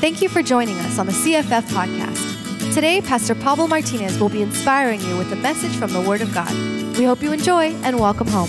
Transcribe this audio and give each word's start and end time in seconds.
Thank 0.00 0.20
you 0.22 0.28
for 0.28 0.42
joining 0.42 0.76
us 0.80 0.98
on 0.98 1.06
the 1.06 1.12
CFF 1.12 1.62
podcast. 1.72 2.74
Today, 2.74 3.00
Pastor 3.00 3.34
Pablo 3.34 3.66
Martinez 3.66 4.18
will 4.18 4.28
be 4.28 4.42
inspiring 4.42 5.00
you 5.00 5.16
with 5.16 5.32
a 5.32 5.36
message 5.36 5.74
from 5.76 5.92
the 5.92 6.00
Word 6.00 6.20
of 6.20 6.32
God. 6.34 6.50
We 6.98 7.04
hope 7.04 7.22
you 7.22 7.32
enjoy 7.32 7.74
and 7.82 7.98
welcome 7.98 8.26
home. 8.28 8.48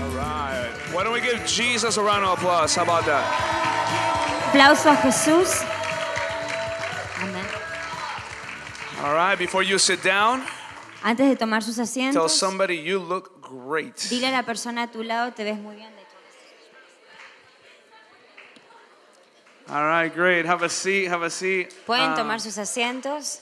All 0.00 0.16
right. 0.16 0.70
Why 0.92 1.02
don't 1.04 1.12
we 1.12 1.20
give 1.20 1.44
Jesus 1.46 1.96
a 1.96 2.02
round 2.02 2.24
of 2.24 2.38
applause? 2.38 2.74
How 2.74 2.84
about 2.84 3.04
that? 3.06 3.24
Aplauso 4.52 4.90
a 4.92 4.96
Jesús. 4.96 5.62
Amén. 7.20 7.44
All 9.04 9.14
right. 9.14 9.38
Before 9.38 9.62
you 9.62 9.78
sit 9.78 10.02
down, 10.02 10.42
Antes 11.04 11.28
de 11.28 11.34
tomar 11.36 11.62
sus 11.62 11.78
asientos, 11.80 12.14
tell 12.14 12.28
somebody 12.28 12.76
you 12.76 12.98
look 13.00 13.40
great. 13.42 13.96
dile 14.08 14.28
a 14.28 14.30
la 14.30 14.42
persona 14.42 14.84
a 14.84 14.86
tu 14.86 15.02
lado, 15.02 15.32
te 15.32 15.42
ves 15.42 15.58
muy 15.58 15.74
bien. 15.74 15.90
de 15.90 16.02
hecho. 16.02 16.08
All 19.72 19.84
right, 19.86 20.14
great. 20.14 20.44
Have 20.44 20.62
a 20.62 20.68
seat. 20.68 21.06
Have 21.08 21.22
a 21.22 21.30
seat. 21.30 21.72
Pueden 21.86 22.10
Um, 22.10 22.16
tomar 22.16 22.38
sus 22.40 22.58
asientos. 22.58 23.40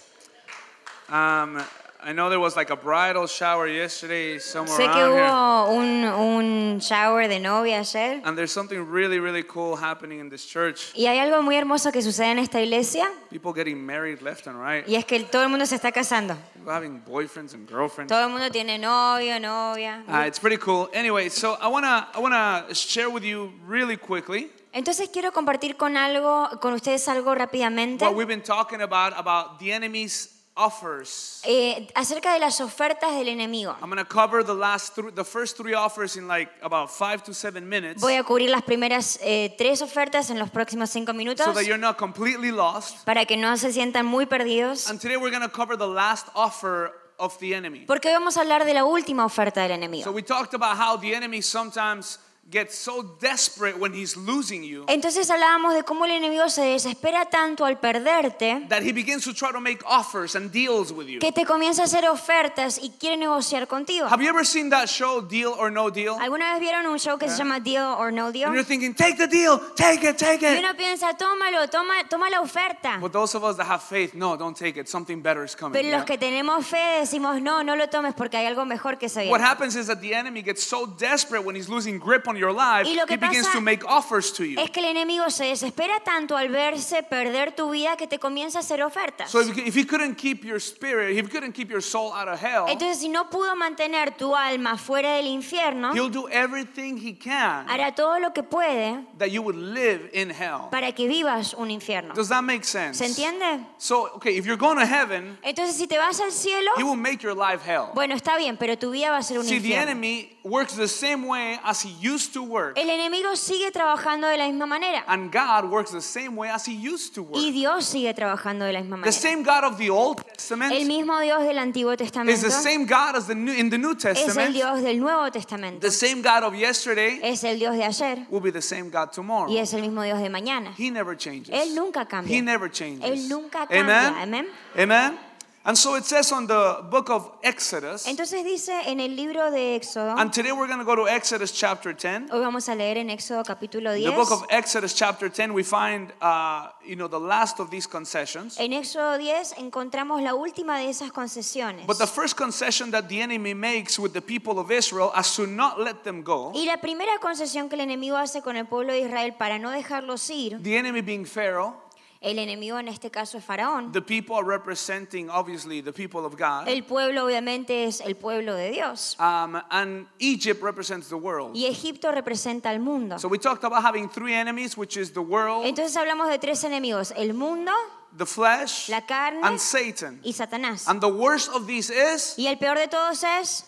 um, 1.09 1.61
I 2.02 2.12
know 2.15 2.30
there 2.30 2.38
was 2.41 2.57
like 2.57 2.71
a 2.71 2.77
bridal 2.77 3.27
shower 3.27 3.66
yesterday 3.66 4.38
somewhere 4.38 4.74
Sé 4.79 4.85
que 4.91 5.01
around 5.02 5.12
here. 5.12 5.27
hubo 5.27 5.77
un, 5.77 6.05
un 6.05 6.80
shower 6.80 7.27
de 7.29 7.41
novia 7.41 7.80
ayer. 7.80 8.23
And 8.24 8.38
there's 8.38 8.52
something 8.52 8.79
really, 8.91 9.19
really 9.19 9.43
cool 9.43 9.74
happening 9.77 10.21
in 10.21 10.30
this 10.30 10.47
church. 10.47 10.93
Y 10.95 11.07
hay 11.09 11.19
algo 11.19 11.43
muy 11.43 11.57
hermoso 11.57 11.91
que 11.93 12.01
sucede 12.01 12.30
en 12.30 12.38
esta 12.38 12.60
iglesia. 12.60 13.10
People 13.29 13.52
getting 13.52 13.85
married 13.85 14.23
left 14.23 14.47
and 14.47 14.57
right. 14.59 14.87
Y 14.88 14.95
es 14.95 15.05
que 15.05 15.19
todo 15.24 15.43
el 15.43 15.49
mundo 15.51 15.66
se 15.66 15.74
está 15.77 15.91
casando. 15.93 16.37
People 16.55 16.73
having 16.73 17.01
boyfriends 17.01 17.55
and 17.55 17.69
girlfriends. 17.69 18.09
Todo 18.09 18.23
el 18.23 18.30
mundo 18.30 18.49
tiene 18.51 18.79
novio, 18.79 19.38
novia. 19.41 20.02
Uh, 20.09 20.24
it's 20.27 20.38
pretty 20.38 20.59
cool. 20.59 20.88
Anyway, 20.95 21.29
so 21.29 21.59
I 21.60 21.66
wanna 21.66 22.07
I 22.15 22.21
wanna 22.21 22.73
share 22.73 23.10
with 23.10 23.24
you 23.24 23.52
really 23.66 23.97
quickly 23.99 24.49
Entonces 24.73 25.09
quiero 25.12 25.33
compartir 25.33 25.77
con 25.77 25.97
algo, 25.97 26.48
con 26.60 26.73
ustedes 26.74 27.06
algo 27.09 27.34
rápidamente. 27.34 28.05
what 28.05 28.15
we've 28.15 28.27
been 28.29 28.42
talking 28.42 28.80
about 28.83 29.12
about 29.16 29.59
the 29.59 29.73
enemy's 29.73 30.37
offers. 30.54 31.40
eh, 31.45 31.88
acerca 31.95 32.32
de 32.35 32.38
las 32.38 32.60
ofertas 32.60 33.13
del 33.16 33.29
enemigo. 33.29 33.74
I'm 33.80 33.88
gonna 33.88 34.04
cover 34.04 34.45
the 34.45 34.54
last 34.54 34.95
thr 34.95 35.10
the 35.13 35.24
first 35.24 35.57
three 35.57 35.74
offers 35.74 36.16
in 36.16 36.29
like 36.29 36.51
about 36.63 36.91
five 36.91 37.23
to 37.24 37.32
seven 37.35 37.68
minutes, 37.68 38.01
Voy 38.01 38.15
a 38.15 38.23
cubrir 38.23 38.51
las 38.51 38.63
primeras 38.63 39.18
eh, 39.23 39.54
tres 39.59 39.82
ofertas 39.82 40.30
en 40.30 40.38
los 40.38 40.51
próximos 40.51 40.91
cinco 40.91 41.13
minutos 41.15 41.45
so 41.46 41.52
that 41.52 41.65
you're 41.65 41.79
not 41.79 41.96
completely 41.96 42.51
lost. 42.52 43.04
para 43.04 43.24
que 43.24 43.37
no 43.37 43.57
se 43.57 43.73
sientan 43.73 44.07
muy 44.07 44.26
perdidos. 44.26 44.88
And 44.88 45.01
today 45.01 45.16
we're 45.16 45.32
gonna 45.32 45.48
cover 45.51 45.76
the 45.76 45.87
last 45.88 46.29
offer 46.35 46.93
of 47.18 47.37
the 47.38 47.54
enemy. 47.54 47.87
Porque 47.87 48.09
hoy 48.09 48.15
vamos 48.15 48.37
a 48.37 48.41
hablar 48.43 48.65
de 48.65 48.74
la 48.74 48.85
última 48.85 49.24
oferta 49.24 49.63
del 49.63 49.71
So 49.71 49.74
enemigo. 49.74 50.13
we 50.13 50.23
talked 50.23 50.54
about 50.54 50.76
how 50.79 50.96
the 50.96 51.15
enemy 51.15 51.43
sometimes 51.43 52.18
gets 52.51 52.74
so 52.76 53.02
desperate 53.20 53.79
when 53.79 53.93
he's 53.95 54.16
losing 54.16 54.62
you 54.65 54.84
Entonces 54.88 55.30
hablábamos 55.30 55.74
de 55.74 55.84
cómo 55.84 56.04
el 56.04 56.10
enemigo 56.12 56.48
se 56.48 56.62
desespera 56.62 57.26
tanto 57.26 57.65
al 57.65 57.79
perderte 57.79 58.66
that 58.68 58.82
he 58.82 58.92
begins 58.92 59.24
to 59.24 59.32
try 59.32 59.52
to 59.52 59.60
make 59.60 59.80
offers 59.87 60.34
and 60.34 60.51
deals 60.51 60.92
with 60.92 61.07
you. 61.07 61.20
que 61.20 61.32
te 61.32 61.45
comienza 61.45 61.82
a 61.82 61.84
hacer 61.84 62.09
ofertas 62.09 62.79
y 62.79 62.90
quiere 62.98 63.16
negociar 63.16 63.66
contigo. 63.68 64.06
Have 64.09 64.22
you 64.22 64.28
ever 64.28 64.44
seen 64.44 64.70
that 64.70 64.88
show, 64.88 65.20
Deal 65.20 65.53
or 65.59 65.70
No 65.70 65.91
Deal? 65.91 66.16
¿Alguna 66.20 66.53
vez 66.53 66.60
vieron 66.60 66.87
un 66.87 66.98
show 66.98 67.19
que 67.19 67.28
se 67.28 67.37
llama 67.37 67.60
Deal 67.60 67.84
or 67.98 68.12
No 68.12 68.26
And 68.26 68.34
you're 68.37 68.54
Deal? 68.54 68.64
thinking, 68.64 68.94
take 68.94 69.16
the 69.16 69.26
deal, 69.28 69.59
take 69.76 70.03
it, 70.09 70.16
take 70.19 70.41
Y 70.42 70.54
it. 70.54 70.59
uno 70.59 70.75
piensa, 70.76 71.16
tómalo, 71.16 71.69
toma, 71.70 71.94
toma 72.09 72.28
la 72.31 72.41
oferta. 72.41 72.98
But 73.00 73.12
those 73.12 73.34
of 73.37 73.44
us 73.44 73.56
that 73.56 73.66
have 73.66 73.82
faith, 73.82 74.14
no, 74.14 74.37
don't 74.37 74.56
take 74.56 74.76
it. 74.78 74.88
Something 74.88 75.20
better 75.22 75.44
is 75.44 75.54
coming. 75.54 75.72
Pero 75.72 75.88
yeah? 75.88 75.97
los 75.98 76.04
que 76.06 76.19
tenemos 76.19 76.66
fe 76.66 77.00
decimos, 77.00 77.41
no, 77.41 77.62
no 77.62 77.76
lo 77.76 77.88
tomes 77.88 78.14
porque 78.14 78.37
hay 78.37 78.47
algo 78.47 78.64
mejor 78.64 78.98
que 78.98 79.09
se 79.09 79.28
What 79.28 79.38
viene. 79.38 79.44
happens 79.44 79.76
is 79.76 79.87
that 79.87 80.00
the 80.00 80.14
enemy 80.14 80.42
gets 80.42 80.62
so 80.62 80.87
desperate 80.87 81.44
when 81.44 81.54
he's 81.54 81.69
losing 81.69 81.98
grip 81.98 82.26
on 82.28 82.37
your 82.41 82.53
life, 82.53 82.88
Y 82.88 82.94
lo 82.97 83.05
he 83.05 83.06
que 83.06 83.16
begins 83.19 83.47
pasa 83.47 83.59
to 83.59 83.60
make 83.60 83.84
offers 83.87 84.33
to 84.33 84.44
you. 84.44 84.59
Es 84.59 84.71
que 84.71 84.81
el 84.81 84.87
enemigo 84.87 85.28
se 85.31 85.44
desespera 85.44 86.00
tanto 86.00 86.37
al 86.37 86.49
verse 86.49 87.03
perder 87.03 87.53
tu 87.53 87.71
vida 87.71 87.97
que 87.97 88.06
te 88.06 88.19
comienza 88.19 88.59
a 88.59 88.62
hacer 88.62 88.82
ofertas. 88.82 89.31
So 89.31 89.41
if, 89.43 89.56
if 89.59 89.77
he 89.77 89.84
couldn't 89.87 90.16
keep 90.16 90.44
your 90.44 90.59
spirit, 90.60 91.16
if 91.16 91.27
he 91.27 91.31
couldn't 91.31 91.53
keep 91.53 91.71
your 91.71 91.82
soul 91.82 92.12
out 92.12 92.28
of 92.28 92.41
hell, 92.43 92.66
Entonces, 92.69 92.99
si 92.99 93.09
no 93.09 93.28
pudo 93.31 93.55
mantener 93.56 94.16
tu 94.16 94.34
alma 94.34 94.76
fuera 94.78 95.14
del 95.16 95.26
infierno, 95.26 95.92
he'll 95.94 96.09
do 96.10 96.28
everything 96.31 96.97
he 96.97 97.12
can 97.14 97.66
hará 97.69 97.94
todo 97.94 98.19
lo 98.19 98.32
que 98.32 98.43
puede 98.43 99.04
that 99.19 99.28
you 99.31 99.43
would 99.43 99.56
live 99.56 100.09
in 100.12 100.31
hell. 100.31 100.69
para 100.70 100.93
que 100.93 101.06
vivas 101.06 101.54
un 101.54 101.70
infierno. 101.70 102.14
Does 102.14 102.28
that 102.28 102.43
make 102.43 102.64
sense? 102.64 102.98
¿Se 102.98 103.06
entiende? 103.06 103.66
So, 103.78 104.09
okay, 104.14 104.37
if 104.37 104.47
you're 104.47 104.56
going 104.56 104.78
to 104.78 104.87
heaven, 104.87 105.37
Entonces, 105.43 105.76
si 105.76 105.87
te 105.87 105.98
vas 105.98 106.20
al 106.20 106.32
cielo, 106.32 106.70
he 106.76 106.82
will 106.82 106.97
make 106.97 107.22
your 107.22 107.34
life 107.34 107.62
hell. 107.62 107.91
bueno, 107.94 108.14
está 108.14 108.37
bien, 108.38 108.56
pero 108.56 108.76
tu 108.78 108.91
vida 108.91 109.10
va 109.10 109.19
a 109.19 109.22
ser 109.22 109.38
un 109.38 109.44
See, 109.44 109.59
the 109.60 109.69
infierno. 109.75 109.91
enemy 109.91 110.38
works 110.44 110.74
the 110.74 110.88
same 110.88 111.26
way 111.26 111.58
as 111.64 111.82
he 111.82 111.90
used 112.00 112.32
to 112.32 112.42
work, 112.42 112.78
El 112.78 112.88
enemigo 112.88 113.36
sigue 113.36 113.70
trabajando 113.70 114.26
de 114.28 114.36
la 114.38 114.46
misma 114.46 114.66
manera 114.66 115.04
and 115.06 115.30
God 115.32 115.70
works 115.70 115.90
the 115.92 116.00
same 116.00 116.34
way 116.36 116.48
as 116.48 116.66
he 116.66 116.72
used 116.72 117.14
to 117.14 117.22
work. 117.22 117.36
y 117.36 117.50
Dios 117.52 117.84
sigue 117.84 118.12
trabajando 118.14 118.64
de 118.64 118.72
la 118.72 118.80
misma 118.80 118.96
The 118.96 119.00
manera. 119.00 119.12
same 119.12 119.42
God 119.42 119.64
of 119.64 119.76
the 119.78 119.90
Old 119.90 120.24
Testament 120.24 120.72
El 120.72 120.86
mismo 120.86 121.18
Dios 121.20 121.42
del 121.42 121.58
Antiguo 121.58 121.92
is 121.92 121.98
Testamento 121.98 122.40
the 122.40 122.50
same 122.50 122.86
God 122.86 123.16
as 123.16 123.26
the 123.26 123.34
new, 123.34 123.52
in 123.52 123.68
the 123.70 123.78
New 123.78 123.92
es 123.92 124.04
el 124.04 124.14
Testament. 124.14 124.54
Dios 124.54 124.82
del 124.82 124.98
Nuevo 124.98 125.30
Testamento. 125.30 125.80
The 125.80 125.90
same 125.90 126.22
God 126.22 126.44
of 126.44 126.54
yesterday 126.54 127.20
Es 127.22 127.44
el 127.44 127.58
Dios 127.58 127.76
de 127.76 127.84
ayer 127.84 128.26
will 128.30 128.40
be 128.40 128.50
the 128.50 128.62
same 128.62 128.90
God 128.90 129.12
tomorrow. 129.12 129.50
y 129.50 129.58
es 129.58 129.72
el 129.74 129.82
mismo 129.82 130.02
Dios 130.02 130.20
de 130.20 130.30
mañana. 130.30 130.72
He 130.78 130.90
never 130.90 131.16
changes. 131.16 131.50
Él 131.54 131.74
nunca 131.74 132.06
cambia. 132.06 132.34
He 132.34 132.40
never 132.40 132.70
changes. 132.70 133.04
Él 133.04 133.28
nunca 133.28 133.66
cambia. 133.66 134.08
Amen. 134.08 134.14
Amén. 134.16 134.46
Amen. 134.76 135.29
And 135.62 135.76
so 135.76 135.94
it 135.94 136.06
says 136.06 136.32
on 136.32 136.47
the 136.47 136.78
book 136.91 137.10
of 137.10 137.31
Exodus, 137.43 138.06
Entonces 138.06 138.43
dice 138.44 138.72
en 138.87 138.98
el 138.98 139.15
libro 139.15 139.50
de 139.50 139.76
Éxodo, 139.78 140.15
and 140.19 140.32
today 140.32 140.53
we're 140.53 140.66
going 140.66 140.78
to 140.78 140.87
go 140.87 140.97
to 140.97 141.06
Exodus 141.06 141.53
chapter 141.53 141.93
10. 141.93 142.31
hoy 142.32 142.41
vamos 142.41 142.66
a 142.71 142.75
leer 142.75 142.97
en 142.97 143.10
Éxodo 143.10 143.44
capítulo 143.44 143.93
The 143.93 144.04
10. 144.04 144.15
book 144.15 144.32
of 144.32 144.47
Exodus 144.49 144.94
chapter 144.94 145.28
10, 145.28 145.53
we 145.53 145.62
find, 145.62 146.15
uh, 146.22 146.69
you 146.82 146.97
know, 146.97 147.09
the 147.09 147.20
last 147.20 147.60
of 147.60 147.70
these 147.70 147.87
concessions. 147.87 148.59
En 148.59 148.72
Éxodo 148.72 149.19
10 149.19 149.56
encontramos 149.59 150.22
la 150.22 150.34
última 150.34 150.78
de 150.78 150.88
esas 150.88 151.12
concesiones. 151.12 151.87
But 151.87 151.99
the 151.99 152.06
first 152.06 152.37
concession 152.38 152.91
that 152.93 153.09
the 153.10 153.20
enemy 153.20 153.53
makes 153.53 153.99
with 153.99 154.15
the 154.15 154.22
people 154.22 154.59
of 154.59 154.70
Israel 154.70 155.12
as 155.15 155.37
to 155.37 155.47
not 155.47 155.78
let 155.78 156.04
them 156.04 156.22
go, 156.22 156.53
Y 156.54 156.65
la 156.65 156.78
primera 156.78 157.19
concesión 157.20 157.69
que 157.69 157.75
el 157.75 157.82
enemigo 157.82 158.16
hace 158.16 158.41
con 158.41 158.56
el 158.56 158.65
pueblo 158.65 158.94
de 158.94 159.00
Israel 159.00 159.34
para 159.37 159.59
no 159.59 159.69
dejarlos 159.70 160.31
ir, 160.31 160.59
the 160.62 160.78
enemy 160.78 161.03
being 161.03 161.26
Pharaoh, 161.26 161.75
el 162.20 162.38
enemigo 162.38 162.78
en 162.78 162.88
este 162.88 163.10
caso 163.10 163.38
es 163.38 163.44
Faraón. 163.44 163.92
the 163.92 164.03
people 164.03 164.36
are 164.36 164.44
representing, 164.44 165.31
obviously, 165.31 165.81
the 165.81 165.92
people 165.92 166.25
of 166.26 166.36
God. 166.36 166.69
El 166.69 166.82
pueblo 166.84 167.25
obviamente 167.25 167.84
es 167.84 168.00
el 168.03 168.14
pueblo 168.14 168.54
de 168.54 168.70
Dios. 168.70 169.16
Um, 169.19 169.60
and 169.70 170.06
Egypt 170.19 170.62
represents 170.62 171.08
the 171.08 171.16
world. 171.16 171.56
Y 171.56 171.66
Egipto 171.66 172.12
representa 172.12 172.69
al 172.70 172.81
mundo. 172.81 173.19
So 173.19 173.28
we 173.28 173.38
talked 173.38 173.64
about 173.64 173.82
having 173.82 174.08
three 174.08 174.34
enemies, 174.34 174.76
which 174.76 174.97
is 174.97 175.12
the 175.12 175.22
world, 175.22 175.64
Entonces 175.64 175.97
hablamos 175.97 176.28
de 176.28 176.38
tres 176.38 176.62
enemigos, 176.64 177.12
el 177.16 177.32
mundo 177.32 177.72
the 178.16 178.26
flesh, 178.26 178.88
La 178.88 179.06
carne 179.06 179.41
and 179.42 179.58
Satan. 179.58 180.20
y 180.22 180.32
Satanás. 180.32 180.88
And 180.88 181.00
the 181.00 181.08
worst 181.08 181.50
of 181.54 181.66
these 181.66 181.91
is, 181.91 182.34
Y 182.37 182.48
el 182.48 182.58
peor 182.58 182.76
de 182.76 182.88
todos 182.88 183.22
es, 183.25 183.64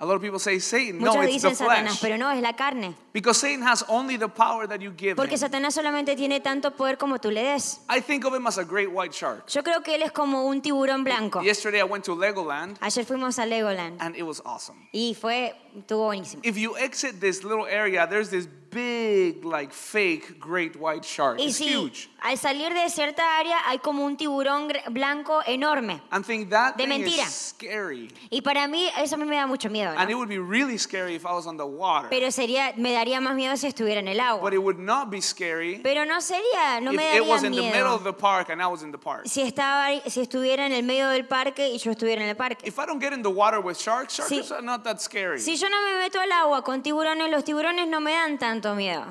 a 0.00 0.06
lot 0.06 0.14
of 0.14 0.22
people 0.22 0.38
say 0.38 0.60
Satan. 0.60 0.98
No, 0.98 1.12
muchos 1.12 1.26
the 1.26 1.32
dicen 1.32 1.56
Satanás, 1.56 1.98
pero 2.00 2.16
no, 2.16 2.30
es 2.30 2.40
la 2.40 2.52
carne. 2.52 2.94
Because 3.12 3.40
Satan 3.40 3.62
has 3.62 3.84
only 3.88 4.16
the 4.16 4.28
power 4.28 4.68
that 4.68 4.80
you 4.80 4.92
give 4.96 5.16
Porque 5.16 5.32
him. 5.34 5.38
Satanás 5.38 5.74
solamente 5.74 6.14
tiene 6.14 6.40
tanto 6.40 6.70
poder 6.70 6.96
como 6.98 7.18
tú 7.18 7.32
le 7.32 7.42
des. 7.42 7.80
I 7.88 8.00
think 8.00 8.24
of 8.24 8.32
him 8.32 8.46
as 8.46 8.58
a 8.58 8.64
great 8.64 8.92
white 8.92 9.12
shark. 9.12 9.48
Yo 9.48 9.62
creo 9.64 9.82
que 9.82 9.96
él 9.96 10.02
es 10.02 10.12
como 10.12 10.46
un 10.46 10.62
tiburón 10.62 11.02
blanco. 11.02 11.42
Yesterday 11.42 11.80
I 11.80 11.84
went 11.84 12.04
to 12.04 12.14
Legoland 12.14 12.76
Ayer 12.80 13.04
fuimos 13.04 13.38
a 13.40 13.46
Legoland 13.46 13.96
and 14.00 14.14
it 14.14 14.22
was 14.22 14.40
awesome. 14.44 14.88
y 14.92 15.16
fue, 15.20 15.54
estuvo 15.78 16.06
buenísimo. 16.06 16.40
If 16.44 16.56
you 16.56 16.76
exit 16.76 17.20
this 17.20 17.42
little 17.44 17.66
area, 17.66 18.06
there's 18.06 18.30
this 18.30 18.48
big, 18.70 19.44
like 19.46 19.72
fake 19.72 20.38
great 20.38 20.76
white 20.76 21.02
shark. 21.04 21.38
Y 21.40 21.44
It's 21.46 21.56
si 21.56 21.68
huge. 21.72 22.10
al 22.20 22.36
salir 22.36 22.74
de 22.74 22.88
cierta 22.90 23.22
área 23.38 23.56
hay 23.66 23.78
como 23.78 24.04
un 24.04 24.16
tiburón 24.18 24.70
blanco 24.90 25.40
enorme. 25.46 26.02
And 26.10 26.22
think 26.24 26.50
that 26.50 26.76
De 26.76 26.84
thing 26.84 26.90
mentira. 27.02 27.24
is 27.26 27.54
scary. 27.56 28.10
Y 28.30 28.42
para 28.42 28.68
mí 28.68 28.86
eso 28.98 29.14
a 29.14 29.18
mí 29.18 29.24
me 29.26 29.36
da 29.36 29.46
mucho 29.46 29.70
miedo. 29.70 29.94
¿no? 29.94 29.98
And 30.00 30.10
it 30.10 30.14
would 30.14 30.28
be 30.28 30.38
really 30.38 30.76
scary 30.76 31.14
if 31.14 31.24
I 31.24 31.32
was 31.32 31.46
on 31.46 31.56
the 31.56 31.64
water. 31.66 32.08
Pero 32.10 32.30
sería, 32.30 32.74
me 32.76 32.92
daría 32.92 33.20
más 33.22 33.34
miedo 33.34 33.56
si 33.56 33.68
estuviera 33.68 34.00
en 34.00 34.08
el 34.08 34.20
agua. 34.20 34.42
But 34.42 34.52
it 34.52 34.62
would 34.62 34.78
not 34.78 35.10
be 35.10 35.22
scary 35.22 35.80
Pero 35.82 36.04
no 36.04 36.20
sería, 36.20 36.80
no 36.82 36.90
if 36.92 36.96
me 36.98 37.16
it 37.16 37.26
was 37.26 37.42
daría 37.42 37.46
in 37.46 37.52
the 37.56 37.62
middle 37.72 37.94
of 37.94 38.02
miedo 38.02 38.04
the 38.04 38.12
park 38.12 38.50
and 38.50 38.60
I 38.60 38.66
was 38.66 38.82
in 38.82 38.92
the 38.92 38.98
park. 38.98 39.22
si 39.26 39.40
estaba, 39.40 39.98
si 40.10 40.20
estuviera 40.20 40.66
en 40.66 40.72
el 40.72 40.82
medio 40.82 41.08
del 41.08 41.24
parque 41.26 41.68
y 41.70 41.78
yo 41.78 41.90
estuviera 41.92 42.22
en 42.22 42.28
el 42.28 42.36
parque. 42.36 42.66
If 42.66 42.78
I 42.78 42.84
don't 42.84 43.00
get 43.00 43.14
in 43.14 43.22
the 43.22 43.30
water 43.30 43.60
with 43.60 43.78
sharks, 43.78 44.14
sharks 44.16 44.52
are 44.52 44.60
not 44.62 44.84
that 44.84 45.00
scary. 45.00 45.40
Si 45.40 45.56
yo 45.56 45.67
no 45.68 45.82
me 45.82 45.98
meto 46.00 46.20
al 46.20 46.30
agua 46.32 46.62
con 46.62 46.82
tiburones, 46.82 47.30
los 47.30 47.44
tiburones 47.44 47.88
no 47.88 48.00
me 48.00 48.12
dan 48.12 48.38
tanto 48.38 48.74
miedo. 48.74 49.04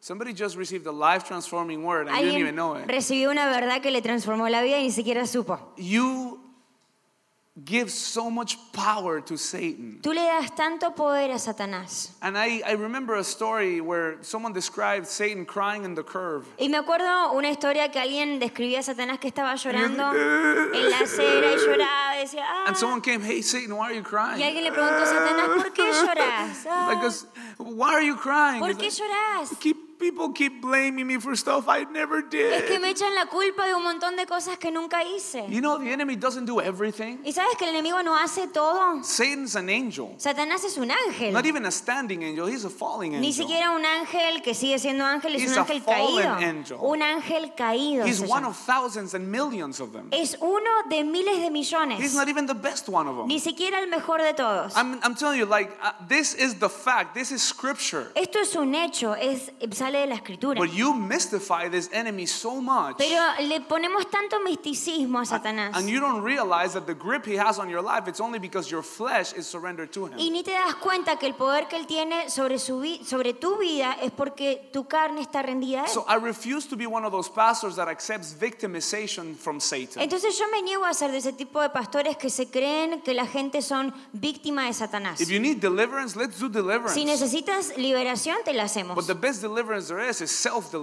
Somebody 0.00 0.32
just 0.32 0.56
received 0.56 0.86
a 0.86 0.92
life 0.92 1.24
transforming 1.26 1.82
word 1.84 2.06
and 2.08 2.16
you 2.18 2.26
didn't 2.26 2.40
even 2.40 2.54
know 2.54 2.76
it. 2.76 2.86
recibió 2.86 3.30
una 3.30 3.46
verdad 3.48 3.80
que 3.80 3.90
le 3.90 4.02
transformó 4.02 4.48
la 4.48 4.62
vida 4.62 4.78
y 4.78 4.84
ni 4.84 4.90
siquiera 4.92 5.26
supo. 5.26 5.58
You 5.76 6.38
give 7.64 7.90
so 7.90 8.30
much 8.30 8.58
power 8.72 9.20
to 9.20 9.36
Satan. 9.36 9.98
Tú 10.02 10.12
le 10.12 10.20
das 10.20 10.54
tanto 10.54 10.90
poder 10.94 11.30
a 11.30 11.38
Satanás. 11.38 12.10
And 12.20 12.36
I, 12.36 12.60
I 12.66 12.72
remember 12.72 13.14
a 13.14 13.24
story 13.24 13.80
where 13.80 14.18
someone 14.22 14.52
described 14.52 15.06
Satan 15.06 15.46
crying 15.46 15.84
in 15.84 15.94
the 15.94 16.02
curve. 16.02 16.46
Y 16.58 16.68
me 16.68 16.78
acuerdo 16.78 17.32
una 17.32 17.48
historia 17.48 17.90
que 17.90 17.98
alguien 17.98 18.38
describía 18.38 18.80
a 18.80 18.82
Satanás 18.82 19.18
que 19.18 19.28
estaba 19.28 19.54
llorando 19.56 20.12
en 20.12 20.90
la 20.90 20.98
acera 20.98 21.52
y 21.52 21.56
lloraba 21.56 22.16
y 22.16 22.20
decía, 22.24 22.44
ah. 22.46 22.64
And 22.68 22.76
someone 22.76 23.00
came, 23.00 23.22
hey, 23.22 23.40
Satan, 23.42 23.72
why 23.72 23.86
are 23.86 23.94
you 23.94 24.02
crying?" 24.02 24.38
Y 24.38 24.42
alguien 24.42 24.64
le 24.64 24.72
preguntó 24.72 25.02
a 25.02 25.06
Satanás, 25.06 25.48
¿por 25.56 25.72
qué 25.72 25.82
lloras? 25.92 26.66
Ah, 26.68 26.86
Like, 27.02 27.10
why 27.58 27.94
are 27.94 28.02
you 28.02 28.16
crying? 28.16 28.60
¿Por 28.60 28.76
qué 28.76 28.90
lloras? 28.90 29.58
keep 29.60 29.85
people 29.98 30.30
keep 30.32 30.60
blaming 30.60 31.06
me 31.06 31.18
for 31.18 31.34
stuff 31.36 31.66
I 31.68 31.84
never 31.90 32.22
did. 32.22 32.52
Es 32.52 32.62
que 32.64 32.78
me 32.78 32.90
echan 32.90 33.14
la 33.14 33.26
culpa 33.26 33.66
de 33.66 33.74
un 33.74 33.82
montón 33.82 34.16
de 34.16 34.26
cosas 34.26 34.58
que 34.58 34.70
nunca 34.70 35.02
hice. 35.04 35.46
You 35.48 35.60
know, 35.60 35.78
the 35.78 35.90
enemy 35.90 36.16
doesn't 36.16 36.46
do 36.46 36.60
everything. 36.60 37.18
¿Y 37.24 37.32
sabes 37.32 37.56
que 37.56 37.64
el 37.68 37.74
enemigo 37.74 38.02
no 38.02 38.16
hace 38.16 38.48
todo? 38.48 39.02
Satan's 39.02 39.56
an 39.56 39.68
angel. 39.68 40.14
Satanás 40.18 40.64
es 40.64 40.76
un 40.78 40.90
ángel. 40.90 41.32
Not 41.32 41.46
even 41.46 41.64
a 41.66 41.70
standing 41.70 42.22
angel, 42.22 42.46
he's 42.46 42.64
a 42.64 42.70
falling 42.70 43.12
Ni 43.12 43.28
angel. 43.28 43.32
siquiera 43.46 43.70
un 43.72 43.84
ángel 43.84 44.42
que 44.42 44.54
sigue 44.54 44.78
siendo 44.78 45.04
ángel, 45.04 45.34
es 45.36 45.42
He's 45.42 45.52
un 45.52 45.58
ángel 45.58 45.84
caído. 45.84 46.30
angel. 46.38 46.78
Un 46.80 47.02
ángel 47.02 47.54
caído. 47.56 48.06
He's 48.06 48.20
one 48.20 48.44
of 48.44 48.56
thousands 48.56 49.14
and 49.14 49.28
millions 49.30 49.80
of 49.80 49.92
them. 49.92 50.08
Es 50.12 50.36
uno 50.40 50.70
de 50.88 51.04
miles 51.04 51.40
de 51.40 51.50
millones. 51.50 52.00
He's 52.00 52.14
not 52.14 52.28
even 52.28 52.46
the 52.46 52.54
best 52.54 52.88
one 52.88 53.08
of 53.08 53.16
them. 53.16 53.26
Ni 53.28 53.38
siquiera 53.40 53.78
el 53.80 53.88
mejor 53.88 54.18
de 54.22 54.34
todos. 54.34 54.74
I'm, 54.76 55.00
I'm 55.02 55.14
telling 55.14 55.38
you, 55.38 55.46
like, 55.46 55.70
uh, 55.82 55.92
this 56.08 56.34
is 56.34 56.54
the 56.56 56.68
fact, 56.68 57.14
this 57.14 57.30
is 57.32 57.42
scripture. 57.42 58.10
Esto 58.14 58.38
es 58.40 58.54
un 58.56 58.74
hecho, 58.74 59.12
es, 59.14 59.50
sale 59.86 60.00
de 60.00 60.06
la 60.06 60.14
escritura. 60.14 60.58
But 60.58 60.72
you 60.72 60.94
mystify 60.94 61.68
this 61.68 61.88
enemy 61.92 62.26
so 62.26 62.60
much. 62.60 62.96
Pero 62.98 63.22
le 63.40 63.60
ponemos 63.60 64.10
tanto 64.10 64.40
misticismo 64.40 65.20
a 65.20 65.24
Satanás. 65.24 65.76
And 65.76 65.88
you 65.88 66.00
don't 66.00 66.22
realize 66.22 66.72
that 66.74 66.86
the 66.86 66.94
grip 66.94 67.24
he 67.26 67.36
has 67.38 67.58
on 67.58 67.68
your 67.68 67.82
life, 67.82 68.08
it's 68.08 68.20
only 68.20 68.38
because 68.38 68.70
your 68.70 68.82
flesh 68.82 69.32
is 69.32 69.46
surrendered 69.46 69.92
to 69.92 70.06
him. 70.06 70.18
Y 70.18 70.30
ni 70.30 70.42
te 70.42 70.52
das 70.52 70.74
cuenta 70.76 71.18
que 71.18 71.26
el 71.26 71.34
poder 71.34 71.68
que 71.68 71.76
él 71.76 71.86
tiene 71.86 72.28
sobre, 72.30 72.58
su 72.58 72.82
sobre 73.04 73.34
tu 73.34 73.58
vida 73.58 73.96
es 74.02 74.10
porque 74.10 74.68
tu 74.72 74.86
carne 74.86 75.20
está 75.20 75.42
rendida 75.42 75.82
a 75.82 75.84
él. 75.84 75.90
So 75.90 76.04
I 76.08 76.16
refuse 76.16 76.68
to 76.68 76.76
be 76.76 76.86
one 76.86 77.04
of 77.04 77.12
those 77.12 77.30
pastors 77.30 77.76
that 77.76 77.88
accepts 77.88 78.32
victimization 78.32 79.36
from 79.36 79.60
Satan. 79.60 80.02
Entonces 80.02 80.36
yo 80.38 80.46
me 80.50 80.62
niego 80.62 80.84
a 80.84 80.94
ser 80.94 81.12
de 81.12 81.18
ese 81.18 81.32
tipo 81.32 81.60
de 81.60 81.70
pastores 81.70 82.16
que 82.16 82.30
se 82.30 82.48
creen 82.48 83.02
que 83.02 83.14
la 83.14 83.26
gente 83.26 83.62
son 83.62 83.94
víctimas 84.12 84.66
de 84.66 84.72
Satanás. 84.74 85.20
If 85.20 85.30
you 85.30 85.40
need 85.40 85.58
deliverance, 85.58 86.18
let's 86.18 86.38
do 86.38 86.48
deliverance. 86.48 86.94
Si 86.94 87.04
necesitas 87.04 87.76
liberación, 87.76 88.36
te 88.44 88.52
la 88.52 88.64
hacemos. 88.64 88.96
But 88.96 89.06
the 89.06 89.14
best 89.14 89.42
deliverance 89.42 89.75
there 89.75 89.75
is 89.75 89.75
is 89.75 89.75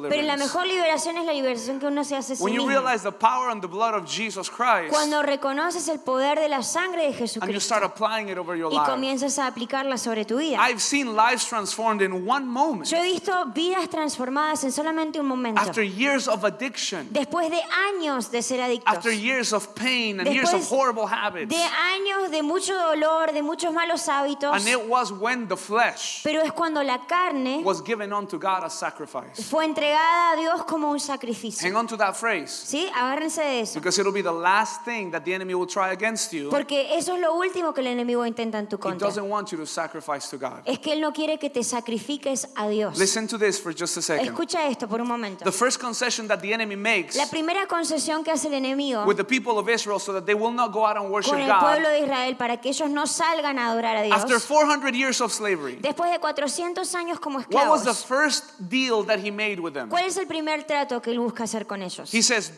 Pero 0.10 0.22
la 0.24 0.38
mejor 0.38 0.66
liberación 0.66 1.18
es 1.18 1.26
la 1.26 1.34
liberación 1.34 1.80
que 1.80 1.86
uno 1.88 2.04
se 2.04 2.16
hace 2.16 2.34
a 2.34 2.36
sí 2.36 2.44
When 2.44 2.54
you 2.54 2.66
mismo. 2.66 2.70
realize 2.82 3.04
the 3.04 3.12
power 3.12 3.50
and 3.50 3.62
the 3.62 3.68
blood 3.68 3.94
of 3.96 4.06
Jesus 4.06 4.50
Christ, 4.50 4.90
Cuando 4.92 5.22
reconoces 5.24 5.88
el 5.88 6.00
poder 6.00 6.40
de 6.40 6.50
la 6.50 6.62
sangre 6.64 7.02
de 7.02 7.08
and 7.08 7.16
you 7.16 7.20
Jesucristo 7.28 7.60
start 7.62 7.84
applying 7.84 8.30
it 8.30 8.38
over 8.38 8.56
your 8.56 8.72
y 8.72 8.76
life. 8.78 8.90
comienzas 8.90 9.40
a 9.40 9.48
aplicarla 9.48 9.98
sobre 9.98 10.26
tu 10.26 10.38
vida. 10.38 10.58
I've 10.60 10.82
seen 10.82 11.16
lives 11.16 11.46
transformed 11.46 12.02
in 12.02 12.28
one 12.28 12.46
moment 12.46 12.86
Yo 12.90 12.98
he 12.98 13.04
visto 13.14 13.46
vidas 13.54 13.90
transformadas 13.90 14.64
en 14.64 14.72
solamente 14.72 15.20
un 15.20 15.26
momento. 15.26 15.62
after 15.62 15.82
years 15.84 16.28
of 16.28 16.44
addiction, 16.44 17.08
Después 17.12 17.50
de 17.50 17.62
años 17.94 18.30
de 18.32 18.42
ser 18.42 18.62
adictos. 18.62 18.94
after 18.96 19.12
years 19.12 19.54
of 19.54 19.74
pain 19.76 20.20
and 20.20 20.30
years 20.30 20.54
of 20.54 20.62
Después 20.62 20.72
horrible 20.72 21.08
habits. 21.08 21.50
de 21.50 21.62
años 21.64 22.30
de 22.32 22.42
mucho 22.44 22.74
dolor, 22.78 23.32
de 23.34 23.42
muchos 23.42 23.74
malos 23.74 24.08
hábitos. 24.08 24.54
And 24.54 24.68
it 24.68 24.88
was 24.88 25.12
when 25.12 25.48
the 25.48 25.58
flesh 25.58 26.22
Pero 26.24 26.42
es 26.42 26.52
cuando 26.52 26.84
la 26.84 27.00
carne 27.08 27.62
was 27.64 27.82
given 27.82 28.12
unto 28.14 28.38
God 28.38 28.64
as 28.66 28.83
sacrifice. 28.84 29.42
fue 29.50 29.66
entregada 29.66 30.32
a 30.32 30.36
Dios 30.36 30.64
como 30.66 30.92
un 30.92 31.00
sacrificio. 31.00 31.68
Hang 31.68 31.76
on 31.76 31.88
to 31.88 31.98
that 31.98 32.16
phrase 32.16 32.48
¿Sí? 32.66 32.90
Agárrense 32.94 33.42
de 33.42 33.62
eso. 33.62 33.74
because 33.80 34.00
it'll 34.00 34.12
be 34.14 34.22
the 34.22 34.32
last 34.32 34.84
thing 34.84 35.12
that 35.12 35.24
the 35.24 35.34
enemy 35.34 35.54
will 35.54 35.68
try 35.68 35.92
against 35.92 36.32
you. 36.34 36.50
Porque 36.50 36.96
eso 36.98 37.14
es 37.16 37.20
lo 37.22 37.34
último 37.36 37.74
que 37.74 37.82
el 37.82 37.88
enemigo 37.88 38.26
intenta 38.26 38.60
en 38.60 38.68
tu 38.68 38.76
He 38.76 38.80
contra. 38.80 39.08
doesn't 39.08 39.28
want 39.30 39.50
you 39.52 39.58
to 39.58 39.66
sacrifice 39.66 40.30
to 40.30 40.38
God. 40.38 40.62
Es 40.66 40.80
que 40.80 40.94
él 40.94 41.02
no 41.02 41.12
quiere 41.14 41.38
que 41.40 41.50
te 41.50 41.64
sacrifiques 41.64 42.48
a 42.56 42.68
Dios. 42.68 42.98
Listen 42.98 43.28
to 43.28 43.38
this 43.38 43.60
for 43.60 43.74
just 43.74 43.98
a 43.98 44.02
second. 44.02 44.26
Escucha 44.26 44.68
esto 44.68 44.88
por 44.88 45.02
un 45.02 45.08
momento. 45.08 45.44
The 45.46 45.52
first 45.52 45.80
concession 45.80 46.28
that 46.28 46.40
the 46.42 46.54
enemy 46.54 46.76
makes 46.76 47.16
La 47.16 47.28
primera 47.28 47.68
concesión 47.68 48.24
que 48.24 48.32
hace 48.32 48.48
el 48.48 48.54
enemigo 48.56 49.06
with 49.06 49.18
the 49.18 49.24
people 49.24 49.58
of 49.58 49.70
Israel 49.70 50.00
so 50.00 50.14
that 50.14 50.26
they 50.26 50.36
will 50.36 50.52
not 50.54 50.72
go 50.72 50.86
out 50.86 50.98
and 50.98 51.10
worship 51.12 51.32
con 51.32 51.42
el 51.42 51.48
pueblo 51.60 51.90
God 51.90 51.94
de 51.94 52.00
Israel 52.00 52.36
para 52.38 52.58
que 52.60 52.70
ellos 52.70 52.90
no 52.90 53.06
salgan 53.08 53.60
a 53.60 53.68
adorar 53.72 53.98
a 53.98 54.14
after 54.14 54.28
Dios 54.28 54.46
400 54.46 54.96
years 54.96 55.22
of 55.22 55.32
slavery. 55.32 55.78
después 55.82 56.12
de 56.12 56.20
400 56.20 56.94
años 56.96 57.20
como 57.20 57.40
What 57.52 57.70
was 57.70 57.84
the 57.84 57.92
esclavos. 57.92 58.06
first 58.06 58.44
deal 58.74 59.06
that 59.06 59.20
he 59.20 59.32
made 59.32 59.60
with 59.60 59.74
them? 59.74 59.90
¿Cuál 59.90 60.06
es 60.06 60.18
el 60.18 60.26
primer 60.26 60.64
trato 60.64 61.02
que 61.02 61.12
él 61.12 61.20
busca 61.20 61.44
hacer 61.44 61.66
con 61.66 61.82
ellos? 61.82 62.12
He 62.12 62.22
says, 62.22 62.52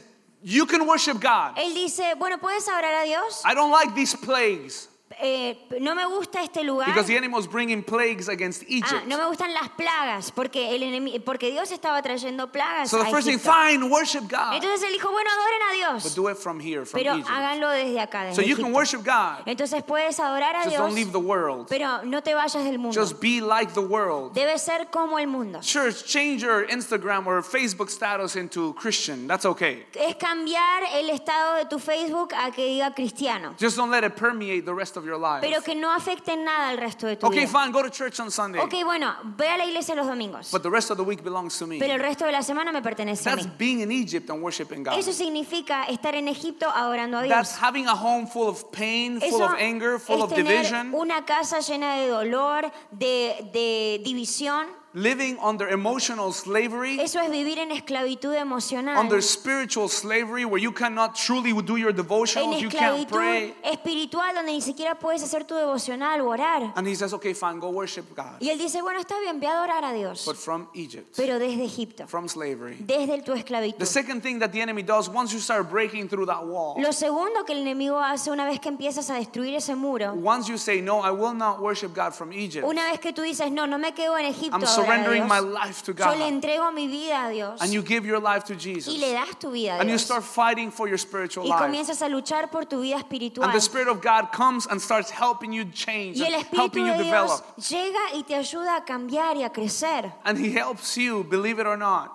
You 0.48 0.66
can 0.66 0.88
worship 0.88 1.20
God. 1.20 1.58
Él 1.58 1.74
dice, 1.74 2.14
bueno, 2.20 2.38
¿puedes 2.38 2.68
adorar 2.70 2.94
a 2.94 3.04
Dios? 3.04 3.42
I 3.44 3.56
don't 3.56 3.72
like 3.72 3.96
these 3.96 4.16
plagues 4.16 4.90
Eh, 5.22 5.58
no 5.80 5.96
me 5.96 6.06
gusta 6.06 6.42
este 6.44 6.64
lugar. 6.64 6.88
because 6.88 7.08
the 7.08 7.16
enemy 7.16 7.34
was 7.34 7.48
bringing 7.48 7.82
plagues 7.84 8.28
against 8.28 8.64
Ah, 8.64 8.68
Egypt. 8.70 9.08
no 9.08 9.18
me 9.18 9.26
gustan 9.26 9.54
las 9.54 9.70
plagas 9.70 10.32
porque 10.32 10.76
el 10.76 11.22
porque 11.24 11.52
Dios 11.52 11.72
estaba 11.72 12.02
trayendo 12.02 12.52
plagas 12.52 12.90
So 12.90 12.98
the 12.98 13.08
a 13.10 13.12
first 13.12 13.28
thing, 13.28 13.40
fine, 13.40 13.90
worship 13.90 14.28
God. 14.30 14.54
Entonces 14.56 14.84
él 14.84 14.94
dijo, 14.94 15.10
bueno, 15.12 15.30
adoren 15.30 15.62
a 15.62 15.94
But 15.96 16.02
Dios, 16.04 16.16
do 16.16 16.30
it 16.30 16.38
from 16.38 16.60
here, 16.60 16.86
from 16.86 17.00
pero 17.00 17.14
Egypt. 17.16 17.30
háganlo 17.30 17.70
desde 17.70 18.00
acá, 18.02 18.24
desde 18.26 18.36
So 18.36 18.42
you 18.42 18.56
can 18.56 18.74
worship 18.74 19.04
God. 19.04 19.44
Entonces 19.46 19.84
puedes 19.84 20.20
adorar 20.20 20.56
a 20.56 20.60
Just 20.64 20.70
Dios, 20.72 20.82
don't 20.82 20.96
leave 20.96 21.12
the 21.12 21.20
world. 21.20 21.68
pero 21.70 22.04
no 22.04 22.22
te 22.22 22.34
vayas 22.34 22.64
del 22.64 22.78
mundo. 22.78 23.00
Just 23.00 23.20
be 23.22 23.40
like 23.42 23.74
the 23.74 23.82
world. 23.82 24.34
Debe 24.34 24.58
ser 24.60 24.88
como 24.92 25.18
el 25.18 25.28
mundo. 25.28 25.60
Church, 25.62 26.04
change 26.06 26.42
your 26.42 26.66
Instagram 26.68 27.26
or 27.28 27.42
Facebook 27.42 27.90
status 27.90 28.36
into 28.36 28.74
Christian. 28.74 29.28
That's 29.28 29.46
okay. 29.46 29.86
Es 29.94 30.16
cambiar 30.16 30.84
el 30.94 31.10
estado 31.10 31.56
de 31.56 31.66
tu 31.66 31.80
Facebook 31.80 32.34
a 32.34 32.52
que 32.52 32.66
diga 32.66 32.94
cristiano, 32.94 33.56
Just 33.60 33.78
don't 33.78 33.90
let 33.92 34.04
it 34.04 34.16
permeate 34.16 34.66
the 34.66 34.74
rest 34.74 34.98
of 34.98 35.05
your 35.06 35.18
life. 35.20 35.40
pero 35.42 35.62
que 35.62 35.76
no 35.76 35.92
afecte 35.94 36.36
nada 36.36 36.70
al 36.70 36.78
resto 36.78 37.08
de 37.08 37.16
tu 37.18 37.28
Okay, 37.28 37.46
vida. 37.46 37.60
fine, 37.60 37.72
go 37.72 37.82
to 37.84 37.90
church 37.90 38.20
on 38.20 38.30
Sunday. 38.32 38.60
Ok, 38.62 38.74
bueno, 38.84 39.14
ve 39.38 39.48
a 39.50 39.58
la 39.58 39.66
iglesia 39.66 39.96
los 39.96 40.08
domingos, 40.08 40.52
But 40.52 40.64
the 40.64 40.70
rest 40.70 40.90
of 40.92 40.98
the 40.98 41.04
week 41.04 41.24
belongs 41.24 41.58
to 41.60 41.68
me. 41.68 41.78
pero 41.80 41.94
el 41.94 42.00
resto 42.00 42.26
de 42.26 42.32
la 42.32 42.42
semana 42.42 42.72
me 42.72 42.82
pertenece 42.82 43.30
a 43.30 43.36
That's 43.36 43.48
mí. 43.48 43.54
being 43.58 43.80
in 43.82 43.92
Egypt 43.92 44.30
and 44.30 44.42
worshiping 44.42 44.84
God. 44.84 44.98
Eso 44.98 45.12
significa 45.14 45.84
estar 45.86 46.16
en 46.16 46.28
Egipto 46.28 46.70
adorando 46.70 47.18
a 47.20 47.28
That's 47.28 47.52
Dios. 47.52 47.62
having 47.64 47.88
a 47.88 47.94
home 47.96 48.28
full 48.28 48.48
of 48.48 48.72
pain, 48.72 49.20
full 49.20 49.28
Eso 49.30 49.46
of 49.46 49.56
anger, 49.60 50.00
full 50.00 50.18
es 50.18 50.24
of 50.24 50.34
tener 50.34 50.48
division, 50.64 50.94
una 50.94 51.26
casa 51.26 51.60
llena 51.60 51.96
de 51.98 52.08
dolor, 52.08 52.72
de, 52.92 53.50
de 53.54 54.02
división. 54.04 54.68
Living 54.96 55.38
under 55.44 55.68
emotional 55.68 56.32
slavery, 56.32 57.00
Eso 57.02 57.20
es 57.20 57.30
vivir 57.30 57.60
en 57.60 57.72
esclavitud 57.72 58.34
emocional. 58.34 58.98
under 58.98 59.22
spiritual 59.22 59.90
slavery 59.90 60.46
where 60.46 60.58
you 60.62 60.72
cannot 60.72 61.16
truly 61.16 61.52
do 61.52 61.76
your 61.76 61.92
devotionals, 61.92 62.62
you 62.62 62.70
can't 62.70 63.08
pray. 63.10 63.54
espiritual 63.64 64.34
donde 64.34 64.54
ni 64.54 64.62
siquiera 64.62 64.96
puedes 64.98 65.22
hacer 65.22 65.44
tu 65.44 65.54
devocional 65.54 66.22
o 66.22 66.30
orar. 66.30 66.72
And 66.78 66.88
he 66.88 66.96
says, 66.96 67.14
okay, 67.14 67.34
fine, 67.34 67.60
go 67.60 67.70
worship 67.72 68.06
God. 68.16 68.38
Y 68.40 68.50
él 68.50 68.58
dice, 68.58 68.82
bueno, 68.82 69.00
está 69.02 69.20
bien, 69.20 69.40
ve 69.42 69.48
a 69.48 69.52
adorar 69.52 69.84
a 69.84 69.94
Dios. 69.94 70.26
But 70.26 70.38
from 70.38 70.70
Egypt, 70.74 71.14
Pero 71.18 71.40
desde 71.40 71.66
Egipto, 71.66 72.08
from 72.08 72.30
slavery. 72.30 72.78
desde 72.80 73.22
tu 73.24 73.34
esclavitud. 73.34 73.78
The 73.80 73.86
second 73.86 74.22
thing 74.22 74.40
that 74.40 74.54
the 74.54 74.62
enemy 74.62 74.82
does 74.82 75.10
once 75.10 75.34
you 75.34 75.40
start 75.40 75.70
breaking 75.70 76.08
through 76.08 76.28
that 76.28 76.46
wall, 76.46 76.76
Lo 76.82 76.94
segundo 76.94 77.44
que 77.44 77.54
el 77.54 77.62
enemigo 77.62 78.00
hace 78.00 78.32
una 78.32 78.46
vez 78.46 78.62
que 78.62 78.70
empiezas 78.70 79.10
a 79.10 79.16
destruir 79.16 79.56
ese 79.56 79.76
muro, 79.76 80.14
once 80.14 80.48
you 80.48 80.58
say, 80.58 80.80
no, 80.80 81.02
I 81.02 81.12
will 81.12 81.34
not 81.34 81.60
worship 81.62 81.94
God 81.94 82.14
from 82.14 82.32
Egypt, 82.32 82.66
una 82.66 82.86
vez 82.90 83.02
que 83.02 83.12
tú 83.12 83.24
dices, 83.24 83.52
no, 83.52 83.66
no 83.68 83.78
me 83.78 83.92
quedo 83.94 84.18
en 84.18 84.26
Egipto 84.26 84.66
I'm 84.86 84.92
a 84.92 85.04
adorar 85.04 85.06
surrendering 85.06 85.28
my 85.28 85.40
life 85.40 85.84
to 85.84 85.94
God. 85.94 86.14
yo 86.14 86.20
le 86.20 86.28
entrego 86.32 86.72
mi 86.74 86.88
vida 86.88 87.28
a 87.28 87.32
Dios 87.32 87.62
And 87.62 87.74
you 87.74 87.82
give 87.82 88.06
your 88.06 88.20
life 88.20 88.44
to 88.46 88.56
Jesus. 88.56 88.94
y 88.94 88.98
le 89.00 89.14
das 89.14 89.36
tu 89.40 89.52
vida 89.52 89.76
a 89.76 89.80
And 89.82 89.90
you 89.90 89.98
start 89.98 90.24
fighting 90.24 90.72
for 90.72 90.88
your 90.88 90.98
spiritual 90.98 91.46
Y 91.46 91.50
life. 91.50 91.60
comienzas 91.64 92.02
a 92.02 92.08
luchar 92.08 92.50
por 92.52 92.66
tu 92.66 92.82
vida 92.82 92.98
espiritual. 92.98 93.46
And 93.46 93.54
the 93.54 93.62
Spirit 93.62 93.88
of 93.88 94.02
God 94.02 94.32
comes 94.32 94.68
and 94.68 94.82
starts 94.82 95.10
helping 95.10 95.52
you 95.52 95.66
change, 95.66 96.18
Y 96.18 96.26
el 96.26 96.34
and 96.36 96.44
Espíritu 96.46 96.56
helping 96.58 96.86
you 96.88 96.94
de 96.98 97.04
Dios 97.04 97.42
develop. 97.42 97.58
llega 97.58 98.14
y 98.16 98.24
te 98.24 98.36
ayuda 98.36 98.78
a 98.78 98.86
cambiar 98.86 99.36
y 99.38 99.44
a 99.44 99.50
crecer. 99.50 100.12
And 100.24 100.38
He 100.38 100.52
helps 100.52 100.96
you, 100.98 101.24
believe 101.24 101.60
it 101.60 101.68
or 101.68 101.78
not, 101.78 102.12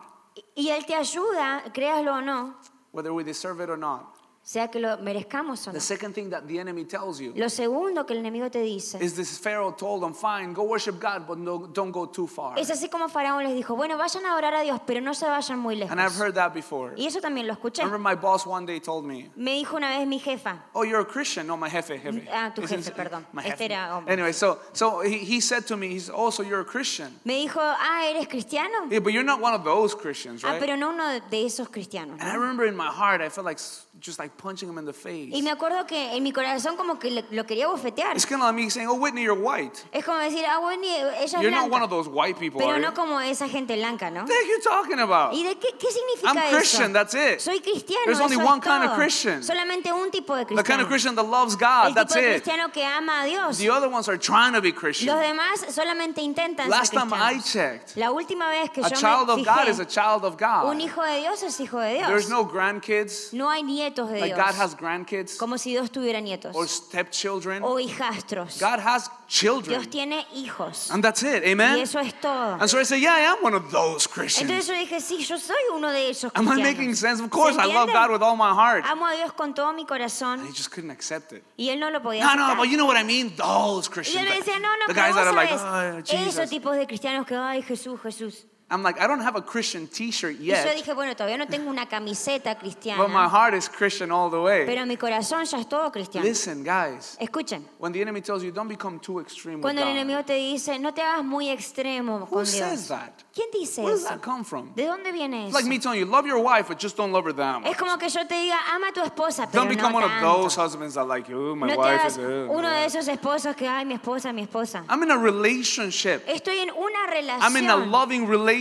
Y 0.57 0.69
Él 0.71 0.85
te 0.87 0.95
ayuda, 0.95 1.63
créaslo 1.73 2.13
o 2.15 2.21
no, 2.21 2.55
whether 2.93 3.13
we 3.13 3.25
deserve 3.25 3.61
it 3.61 3.69
or 3.71 3.77
not. 3.77 4.17
Sea 4.43 4.69
que 4.69 4.81
lo 4.81 4.97
merezcamos 4.99 5.67
o 5.67 5.71
no. 5.71 5.75
The 5.75 5.81
second 5.81 6.15
thing 6.15 6.31
that 6.31 6.43
the 6.49 6.59
enemy 6.59 6.85
tells 6.85 7.21
you 7.21 7.33
Lo 7.37 7.49
segundo 7.51 8.05
que 8.07 8.15
el 8.15 8.21
enemigo 8.21 8.51
te 8.51 8.61
dice 8.63 8.99
is 9.03 9.15
this 9.15 9.39
Pharaoh 9.39 9.73
told 9.73 10.03
them, 10.03 10.15
fine, 10.15 10.53
go 10.55 10.63
worship 10.65 10.99
God, 10.99 11.27
but 11.27 11.39
no, 11.39 11.67
don't 11.69 11.93
go 11.93 12.07
too 12.07 12.27
far. 12.27 12.59
es 12.59 12.71
así 12.71 12.89
como 12.89 13.09
Faraón 13.09 13.45
les 13.45 13.55
dijo, 13.55 13.77
bueno, 13.77 13.97
vayan 13.99 14.25
a 14.27 14.33
adorar 14.33 14.55
a 14.55 14.63
Dios, 14.63 14.81
pero 14.87 15.01
no 15.01 15.13
se 15.15 15.27
vayan 15.27 15.59
muy 15.59 15.77
lejos. 15.77 15.93
And 15.93 16.01
I've 16.01 16.15
heard 16.19 16.35
that 16.35 16.53
before. 16.55 16.95
Y 16.97 17.07
eso 17.07 17.21
también 17.21 17.47
lo 17.47 17.53
escuché. 17.53 17.83
Remember 17.85 17.99
my 18.01 18.15
boss 18.21 18.47
one 18.47 18.67
day 18.67 18.81
told 18.81 19.05
me, 19.05 19.31
Me 19.37 19.55
dijo 19.57 19.77
una 19.77 19.91
vez 19.99 20.07
mi 20.09 20.19
jefa, 20.19 20.65
Oh, 20.75 20.83
you're 20.85 21.01
a 21.03 21.07
Christian? 21.07 21.47
No, 21.47 21.57
my 21.57 21.69
jefe. 21.69 21.99
jefe. 21.99 22.27
Ah, 22.33 22.51
tu 22.55 22.63
jefe, 22.63 22.91
perdón. 22.93 23.27
My 23.33 23.43
Este 23.43 23.51
jefe. 23.53 23.65
era 23.67 23.95
hombre. 23.97 24.13
Anyway, 24.13 24.33
so, 24.33 24.59
so 24.73 25.01
he, 25.03 25.19
he 25.19 25.41
said 25.41 25.67
to 25.67 25.77
me, 25.77 25.89
he's 25.89 26.09
also 26.11 26.43
you're 26.43 26.61
a 26.61 26.65
Christian. 26.65 27.15
me 27.25 27.47
dijo, 27.47 27.61
ah, 27.61 28.05
¿eres 28.09 28.27
cristiano? 28.27 28.89
Yeah, 28.91 29.01
but 29.01 29.13
you're 29.13 29.23
not 29.23 29.41
one 29.41 29.55
of 29.55 29.65
those 29.65 29.95
Christians, 29.95 30.43
Ah, 30.45 30.53
right? 30.53 30.61
pero 30.61 30.77
no 30.77 30.91
uno 30.91 31.21
de 31.31 31.45
esos 31.47 31.69
cristianos. 31.69 32.19
And 32.21 32.29
I 32.29 32.33
¿no? 32.33 32.41
remember 32.41 32.65
in 32.67 32.75
my 32.75 32.89
heart, 32.89 33.21
I 33.21 33.29
felt 33.29 33.45
like 33.45 33.59
s- 33.59 33.85
just 34.01 34.19
like 34.19 34.37
punching 34.37 34.69
him 34.69 34.79
in 34.79 34.87
the 34.87 34.93
face. 34.93 35.31
Y 35.33 35.43
me 35.43 35.51
acuerdo 35.51 35.87
que 35.87 36.17
en 36.17 36.23
mi 36.23 36.33
corazón 36.33 36.77
como 36.77 36.99
que 36.99 37.11
le- 37.11 37.25
lo 37.31 37.45
quería 37.45 37.69
bofetear. 37.69 38.15
It's 38.15 38.25
kind 38.27 38.41
of 38.41 38.47
like 38.47 38.55
me 38.57 38.71
saying, 38.71 38.89
"Oh, 38.89 38.95
Whitney, 38.95 39.23
you're 39.23 39.39
white. 39.39 39.85
Es 39.93 40.05
como 40.05 40.19
decir, 40.19 40.45
ah, 40.49 40.59
bueno, 40.59 40.83
y 40.85 40.89
ella 40.89 41.23
es 41.23 41.33
You're 41.33 41.51
not 41.51 41.63
one 41.65 41.69
blanca. 41.81 41.85
of 41.85 41.91
those 41.91 42.09
white 42.09 42.39
people, 42.39 42.59
Pero 42.61 42.73
are 42.73 42.81
no 42.81 42.95
como 42.95 43.21
esa 43.21 43.49
gente 43.49 43.77
blanca, 43.77 44.11
¿no? 44.11 44.23
What 44.23 44.31
heck 44.31 44.49
you 44.49 44.61
talking 44.63 44.99
about? 45.01 45.35
¿Y 45.35 45.43
de 45.45 45.57
qué, 45.59 45.69
qué 45.79 45.89
significa 45.91 46.29
I'm 46.33 46.39
eso? 46.39 46.57
Christian, 46.57 46.93
that's 46.93 47.15
it. 47.15 47.41
Soy 47.41 47.61
cristiano, 47.61 48.05
There's 48.07 48.21
only 48.21 48.37
eso 48.37 48.45
one 48.47 48.61
kind 48.61 48.83
of 48.85 48.91
todo. 48.91 48.97
Christian. 48.97 49.43
Solamente 49.43 49.93
un 49.93 50.11
tipo 50.11 50.35
de 50.35 50.45
The 50.45 50.55
kind 50.55 50.57
cristiano. 50.65 50.83
of 50.85 50.89
Christian 50.89 51.15
that 51.17 51.27
loves 51.27 51.57
God, 51.57 51.89
El 51.89 51.95
that's 51.95 52.15
tipo 52.15 52.25
de 52.25 52.37
it. 52.37 52.43
cristiano 52.43 52.73
que 52.73 52.85
ama 52.85 53.23
a 53.23 53.27
Dios. 53.27 53.59
The 53.59 53.71
other 53.71 53.89
ones 53.89 54.09
are 54.09 54.19
trying 54.19 54.55
to 54.55 54.61
be 54.63 54.71
Los 54.71 54.81
Christian. 54.81 55.19
demás 55.19 55.67
solamente 55.75 56.23
intentan 56.23 56.69
Last 56.71 56.93
ser 56.93 57.01
time 57.01 57.13
I 57.15 57.35
cristianos. 57.35 57.53
checked, 57.85 57.97
La 57.97 58.11
última 58.13 58.49
vez 58.49 58.71
que 58.71 58.81
a 58.83 58.89
yo 58.89 58.97
child 58.97 59.27
me 59.29 59.33
of 59.35 59.47
God 59.47 59.69
is 59.69 59.79
a 59.79 59.85
fijé, 59.85 59.89
child 59.91 60.25
of 60.25 60.37
God. 60.39 60.71
un 60.71 60.81
hijo 60.81 61.03
de 61.03 61.19
Dios 61.21 61.43
es 61.43 61.61
hijo 61.61 61.79
de 61.81 61.95
Dios. 61.95 62.09
There's 62.09 62.29
no 62.31 62.45
grandkids. 62.47 63.33
No 63.33 63.51
hay 63.51 63.63
nietos 63.91 64.09
de 64.09 64.15
de 64.15 64.21
Like 64.21 64.35
Dios. 64.35 64.47
God 64.47 64.55
has 64.63 64.75
grandkids 64.77 65.37
Como 65.37 65.57
si 65.59 65.71
Dios 65.71 65.91
tuviera 65.91 66.21
nietos 66.21 66.55
or 66.55 66.67
stepchildren. 66.69 67.63
o 67.63 67.79
hijastros. 67.79 68.59
God 68.61 68.79
has 68.81 69.09
Dios 69.09 69.19
children. 69.29 69.91
tiene 69.91 70.27
hijos. 70.35 70.91
And 70.91 71.03
that's 71.05 71.23
it. 71.23 71.45
Y 71.45 71.53
Amen. 71.53 71.79
eso 71.81 71.99
es 72.01 72.13
todo. 72.21 72.57
And 72.61 72.69
so 72.69 72.79
I 72.79 72.85
say, 72.85 73.01
yeah, 73.01 73.15
I 73.15 73.21
am 73.33 73.39
one 73.43 73.55
of 73.55 73.71
those 73.71 74.07
Christians. 74.07 74.51
Entonces 74.51 74.67
yo 74.69 74.75
dije, 74.75 75.01
sí, 75.01 75.19
yo 75.25 75.39
soy 75.39 75.57
uno 75.75 75.91
de 75.91 76.11
esos 76.11 76.31
Am 76.35 76.45
I 76.47 76.51
cristianos. 76.51 76.63
making 76.79 76.95
sense? 76.95 77.21
Of 77.21 77.27
¿Se 77.27 77.31
course, 77.31 77.57
I 77.59 77.67
love? 77.67 77.91
God 77.93 78.11
with 78.11 78.23
all 78.23 78.37
my 78.37 78.53
heart. 78.55 78.85
Amo 78.87 79.07
a 79.07 79.15
Dios 79.17 79.33
con 79.33 79.55
todo 79.55 79.73
mi 79.73 79.83
And 79.83 79.89
corazón 79.89 80.45
he 80.47 80.53
just 80.53 80.71
couldn't 80.71 80.91
accept 80.91 81.33
it. 81.33 81.43
y 81.57 81.69
él 81.71 81.79
no 81.79 81.91
lo 81.91 82.01
podía 82.03 82.25
No, 82.25 82.35
no, 82.35 82.57
but 82.57 82.69
you 82.69 82.77
know 82.77 82.87
what 82.87 82.97
I 82.97 83.05
mean? 83.05 83.35
Those 83.37 83.89
Y 83.89 83.93
Christians. 83.93 84.23
él 84.23 84.25
me 84.25 84.31
like, 84.31 84.45
decía, 84.45 84.61
no, 84.61 84.69
no, 84.77 84.87
the 84.89 84.95
guys 84.95 85.15
vos 85.15 85.17
that 85.17 85.27
are 85.29 85.33
like, 85.37 86.05
sabés, 86.05 86.29
esos 86.29 86.51
tipos 86.51 86.77
de 86.77 86.87
cristianos 86.87 87.27
que, 87.27 87.37
ay, 87.37 87.63
Jesús, 87.63 88.01
Jesús. 88.03 88.47
I'm 88.73 88.83
like, 88.85 89.01
I 89.01 89.07
don't 89.09 89.21
have 89.21 89.35
a 89.37 89.43
Christian 89.43 89.89
t-shirt 89.89 90.37
Y 90.39 90.45
yo 90.47 90.55
yet, 90.55 90.77
dije, 90.77 90.95
bueno, 90.95 91.15
todavía 91.17 91.37
no 91.37 91.47
tengo 91.47 91.69
una 91.71 91.87
camiseta 91.87 92.55
but 92.55 92.63
my 92.63 92.69
cristiana, 92.71 93.29
heart 93.29 93.55
is 93.55 93.69
Christian 93.69 94.13
all 94.13 94.31
the 94.31 94.41
way. 94.41 94.65
pero 94.65 94.87
mi 94.87 94.97
corazón 94.97 95.45
ya 95.45 95.59
es 95.59 95.69
todo 95.69 95.91
cristiano. 95.91 96.25
Listen, 96.27 96.63
guys, 96.63 97.17
Escuchen, 97.21 97.65
when 97.79 97.93
the 97.93 98.01
enemy 98.01 98.21
tells 98.21 98.45
you, 98.45 98.53
don't 98.53 98.69
become 98.69 99.01
too 99.01 99.19
extreme 99.19 99.57
with 99.57 99.63
cuando 99.63 99.83
el 99.83 99.89
enemigo 99.89 100.25
te 100.25 100.35
dice, 100.35 100.79
no 100.79 100.93
te 100.93 101.03
hagas 101.03 101.25
muy 101.25 101.49
extremo 101.49 102.21
Who 102.21 102.27
con 102.37 102.47
says 102.47 102.87
Dios. 102.87 102.89
that? 102.89 103.11
¿Quién 103.35 103.49
dice 103.53 103.83
Where 103.83 103.95
does 103.95 104.05
eso? 104.05 104.11
that 104.11 104.23
come 104.23 104.45
from? 104.45 104.73
¿De 104.77 104.87
dónde 104.87 105.11
viene 105.13 105.49
eso? 105.49 105.55
like 105.57 105.67
me 105.67 105.79
telling 105.81 105.99
you, 105.99 106.07
love 106.07 106.27
your 106.27 106.39
wife, 106.41 106.69
but 106.69 106.79
just 106.79 106.97
don't 106.97 107.13
love 107.13 107.25
her 107.25 107.33
that 107.33 107.61
much. 107.63 107.71
Es 107.73 107.77
como 107.77 107.97
que 107.99 108.09
yo 108.09 108.25
te 108.27 108.35
diga, 108.37 108.57
ama 108.73 108.89
a 108.91 108.93
tu 108.93 109.01
esposa, 109.03 109.49
pero 109.51 109.65
Don't 109.65 109.69
become 109.69 109.91
no 109.93 109.97
one 109.99 110.05
of 110.05 110.11
tanto. 110.13 110.43
those 110.43 110.55
husbands 110.55 110.95
that 110.95 111.09
like, 111.09 111.29
oh, 111.33 111.57
my 111.57 111.67
No 111.67 111.77
wife 111.77 112.07
is. 112.07 112.19
uh, 112.19 112.47
uno 112.49 112.69
uh." 112.69 112.71
de 112.71 112.85
esos 112.85 113.09
esposos 113.09 113.57
que, 113.57 113.67
ay, 113.67 113.85
mi 113.85 113.95
esposa, 113.95 114.33
mi 114.33 114.43
esposa. 114.43 114.85
I'm 114.89 115.03
in 115.03 115.11
a 115.11 115.19
relationship. 115.19 116.23
Estoy 116.29 116.59
en 116.59 116.71
una 116.71 117.01
I'm 117.41 117.57
in 117.57 117.69
a 117.69 117.77
relación 117.77 117.91
loving 117.91 118.27
relationship. 118.29 118.60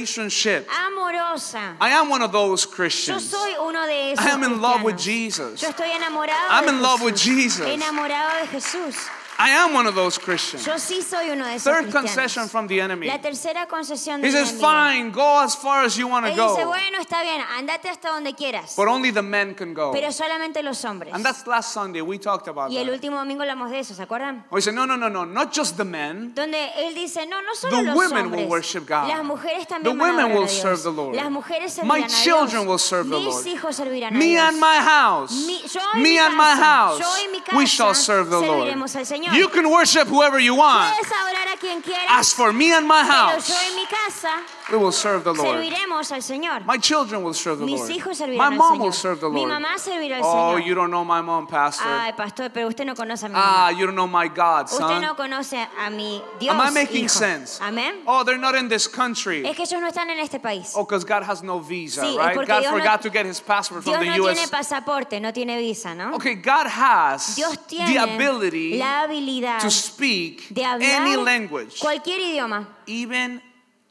Amorosa. 0.67 1.75
I 1.79 1.89
am 1.89 2.09
one 2.09 2.21
of 2.21 2.31
those 2.31 2.65
Yo 2.65 2.71
Christians. 2.71 3.29
soy 3.29 3.55
uno 3.59 3.85
de 3.85 4.13
esos 4.13 4.25
I 4.25 4.29
am 4.31 4.43
in 4.43 4.61
love 4.61 4.83
with. 4.83 4.97
Jesus. 4.97 5.61
Yo 5.61 5.69
estoy 5.69 5.89
enamorado 5.91 6.47
I'm 6.49 6.67
in 6.67 6.81
love 6.81 7.01
with 7.01 7.15
Jesus. 7.15 7.65
Enamorado 7.65 8.41
de 8.41 8.47
Jesús. 8.47 8.95
I 9.41 9.51
am 9.51 9.73
one 9.73 9.87
of 9.87 9.95
those 9.95 10.17
Christians. 10.19 10.65
Yo 10.65 10.73
sí 10.77 11.01
soy 11.01 11.29
uno 11.29 11.45
de 11.45 11.55
esos 11.55 11.63
Third 11.73 11.91
concession 11.93 12.49
from 12.49 12.67
the 12.67 12.81
enemy. 12.81 13.07
La 13.07 13.21
tercera 13.21 13.67
concesión 13.67 14.19
He 14.19 14.23
del 14.29 14.33
says, 14.45 14.49
enemigo. 14.51 14.69
fine, 14.69 15.11
go 15.13 15.39
as 15.39 15.55
far 15.55 15.85
as 15.85 15.95
you 15.95 16.07
want 16.09 16.25
to 16.25 16.31
Él 16.33 16.35
dice, 16.35 16.63
go. 16.65 16.67
bueno, 16.67 16.99
está 16.99 17.23
bien, 17.23 17.41
andate 17.57 17.87
hasta 17.87 18.09
donde 18.09 18.33
quieras. 18.35 18.75
But 18.75 18.89
only 18.89 19.11
the 19.13 19.21
men 19.21 19.55
can 19.55 19.73
go. 19.73 19.93
Pero 19.93 20.11
solamente 20.11 20.61
los 20.61 20.83
hombres. 20.83 21.13
And 21.13 21.23
that's 21.25 21.47
last 21.47 21.71
Sunday. 21.73 22.01
We 22.01 22.17
talked 22.19 22.49
about 22.49 22.69
Y 22.69 22.77
el 22.79 22.87
that. 22.87 22.93
último 22.95 23.17
domingo 23.17 23.43
hablamos 23.43 23.69
de 23.71 23.79
eso, 23.79 23.93
¿se 23.93 24.03
acuerdan? 24.03 24.43
We 24.51 24.61
said, 24.61 24.73
no, 24.73 24.85
no, 24.85 24.97
no, 24.97 25.07
no, 25.09 25.23
not 25.25 25.53
just 25.55 25.77
the 25.77 25.85
men. 25.85 26.33
Donde 26.35 26.57
él 26.77 26.93
dice, 26.93 27.25
no, 27.25 27.41
no 27.41 27.55
solo 27.55 27.77
The 27.77 27.83
los 27.83 27.95
women 27.95 28.25
hombres. 28.25 28.41
will 28.43 28.49
worship 28.49 28.85
God. 28.89 29.07
Las 29.07 29.23
mujeres 29.23 29.67
The 29.67 29.75
también 29.75 29.97
van 29.97 30.09
a 30.09 30.11
women 30.11 30.25
adorar 30.25 30.35
will 30.37 30.43
a 30.43 30.47
Dios. 30.51 30.61
serve 30.61 30.83
the 30.83 30.91
Lord. 30.91 31.15
Las 31.15 31.31
mujeres 31.31 31.73
servirán 31.73 31.87
My 31.87 32.03
a 32.03 32.07
Dios. 32.09 32.23
children 32.23 32.67
will 32.67 32.77
serve 32.77 33.09
the 33.09 33.15
Mis 33.15 33.25
Lord. 33.35 33.47
hijos 33.47 33.75
servirán 33.77 34.15
a 34.15 34.17
Me 34.19 34.25
Dios. 34.31 34.43
and 34.49 34.59
my 34.59 34.77
house. 34.83 35.31
Mi- 35.47 35.61
yo 35.65 35.79
y 35.93 35.97
Me 36.01 36.09
mi 36.09 36.17
and 36.19 36.35
my 36.35 36.43
casa. 36.43 36.63
house. 36.65 36.99
Yo 36.99 37.07
y 37.23 37.27
mi 37.31 37.39
We 37.57 37.65
shall 37.65 37.95
serve 37.95 38.29
the 38.29 38.35
Lord. 38.41 38.67
serviremos 38.67 38.95
al 38.97 39.05
Señor. 39.05 39.28
You 39.33 39.49
can 39.49 39.69
worship 39.69 40.07
whoever 40.07 40.39
you 40.39 40.55
want. 40.55 40.93
Puedes 40.95 41.11
adorar 41.11 41.47
a 41.53 41.57
quien 41.57 41.81
quieras, 41.81 42.05
As 42.09 42.33
for 42.33 42.51
me 42.53 42.71
and 42.73 42.87
my 42.87 43.03
pero 43.03 43.13
house, 43.13 43.47
yo 43.49 43.55
y 43.55 43.75
mi 43.75 43.85
casa 43.85 44.29
we 44.71 44.77
will 44.77 44.91
serve 44.91 45.23
the 45.23 45.33
Lord. 45.33 45.57
serviremos 45.57 46.11
al 46.11 46.21
Señor. 46.21 46.63
My 46.65 46.77
children 46.77 47.23
will 47.23 47.33
serve 47.33 47.59
the 47.59 47.65
Mis 47.65 47.79
Lord. 47.79 47.91
hijos 47.91 48.17
servirán 48.17 48.37
My 48.37 48.45
al 48.45 48.51
mom 48.57 48.73
Señor. 48.77 48.81
will 48.85 48.93
serve 48.93 49.19
the 49.19 49.29
Mi 49.29 49.39
Lord. 49.45 49.51
mamá 49.51 49.77
servirá 49.79 50.17
al 50.17 50.23
Oh, 50.23 50.55
Señor. 50.57 50.65
you 50.65 50.75
don't 50.75 50.89
know 50.91 51.03
my 51.03 51.21
mom, 51.21 51.47
Pastor. 51.47 51.87
Ay, 51.87 52.13
pastor, 52.13 52.49
pero 52.51 52.67
usted 52.67 52.85
no 52.85 52.93
conoce 52.95 53.25
a 53.25 53.29
mi 53.29 53.35
Ah, 53.37 53.69
mamá. 53.69 53.77
you 53.79 53.85
don't 53.85 53.95
know 53.95 54.07
my 54.07 54.27
God, 54.27 54.65
Usted 54.65 54.77
son. 54.77 55.01
no 55.01 55.15
conoce 55.15 55.57
a 55.77 55.89
mi 55.89 56.21
Dios. 56.39 56.53
Am 56.55 56.61
I 56.61 56.69
making 56.71 57.05
hijo. 57.05 57.09
sense? 57.09 57.59
Amén. 57.61 58.01
Oh, 58.05 58.23
they're 58.23 58.37
not 58.37 58.55
in 58.55 58.67
this 58.69 58.87
country. 58.87 59.43
Es 59.45 59.55
que 59.55 59.63
ellos 59.63 59.81
no 59.81 59.87
están 59.87 60.09
en 60.09 60.19
este 60.19 60.39
país. 60.39 60.73
Oh, 60.75 60.83
because 60.85 61.03
God 61.03 61.23
has 61.23 61.41
no 61.43 61.59
visa, 61.59 62.01
Sí, 62.01 62.17
right? 62.17 62.35
God 62.35 62.45
Dios 62.45 62.63
no- 62.63 62.71
forgot 62.71 63.01
to 63.01 63.09
get 63.09 63.25
his 63.25 63.39
passport 63.41 63.83
from 63.83 63.93
Dios 63.93 63.99
the 64.03 64.17
no 64.17 64.25
US. 64.27 64.35
tiene 64.35 64.47
pasaporte, 64.49 65.19
no 65.19 65.31
tiene 65.33 65.57
visa, 65.57 65.93
¿no? 65.95 66.15
Okay, 66.15 66.35
God 66.35 66.67
has 66.67 67.35
Dios 67.35 67.57
the 67.67 67.97
ability 67.97 68.77
la 68.77 69.01
habilidad 69.01 69.18
to 69.61 69.69
speak 69.69 70.53
de 70.53 70.63
any 70.63 71.15
language, 71.15 71.79
cualquier 71.79 72.19
idioma, 72.19 72.67
even 72.87 73.41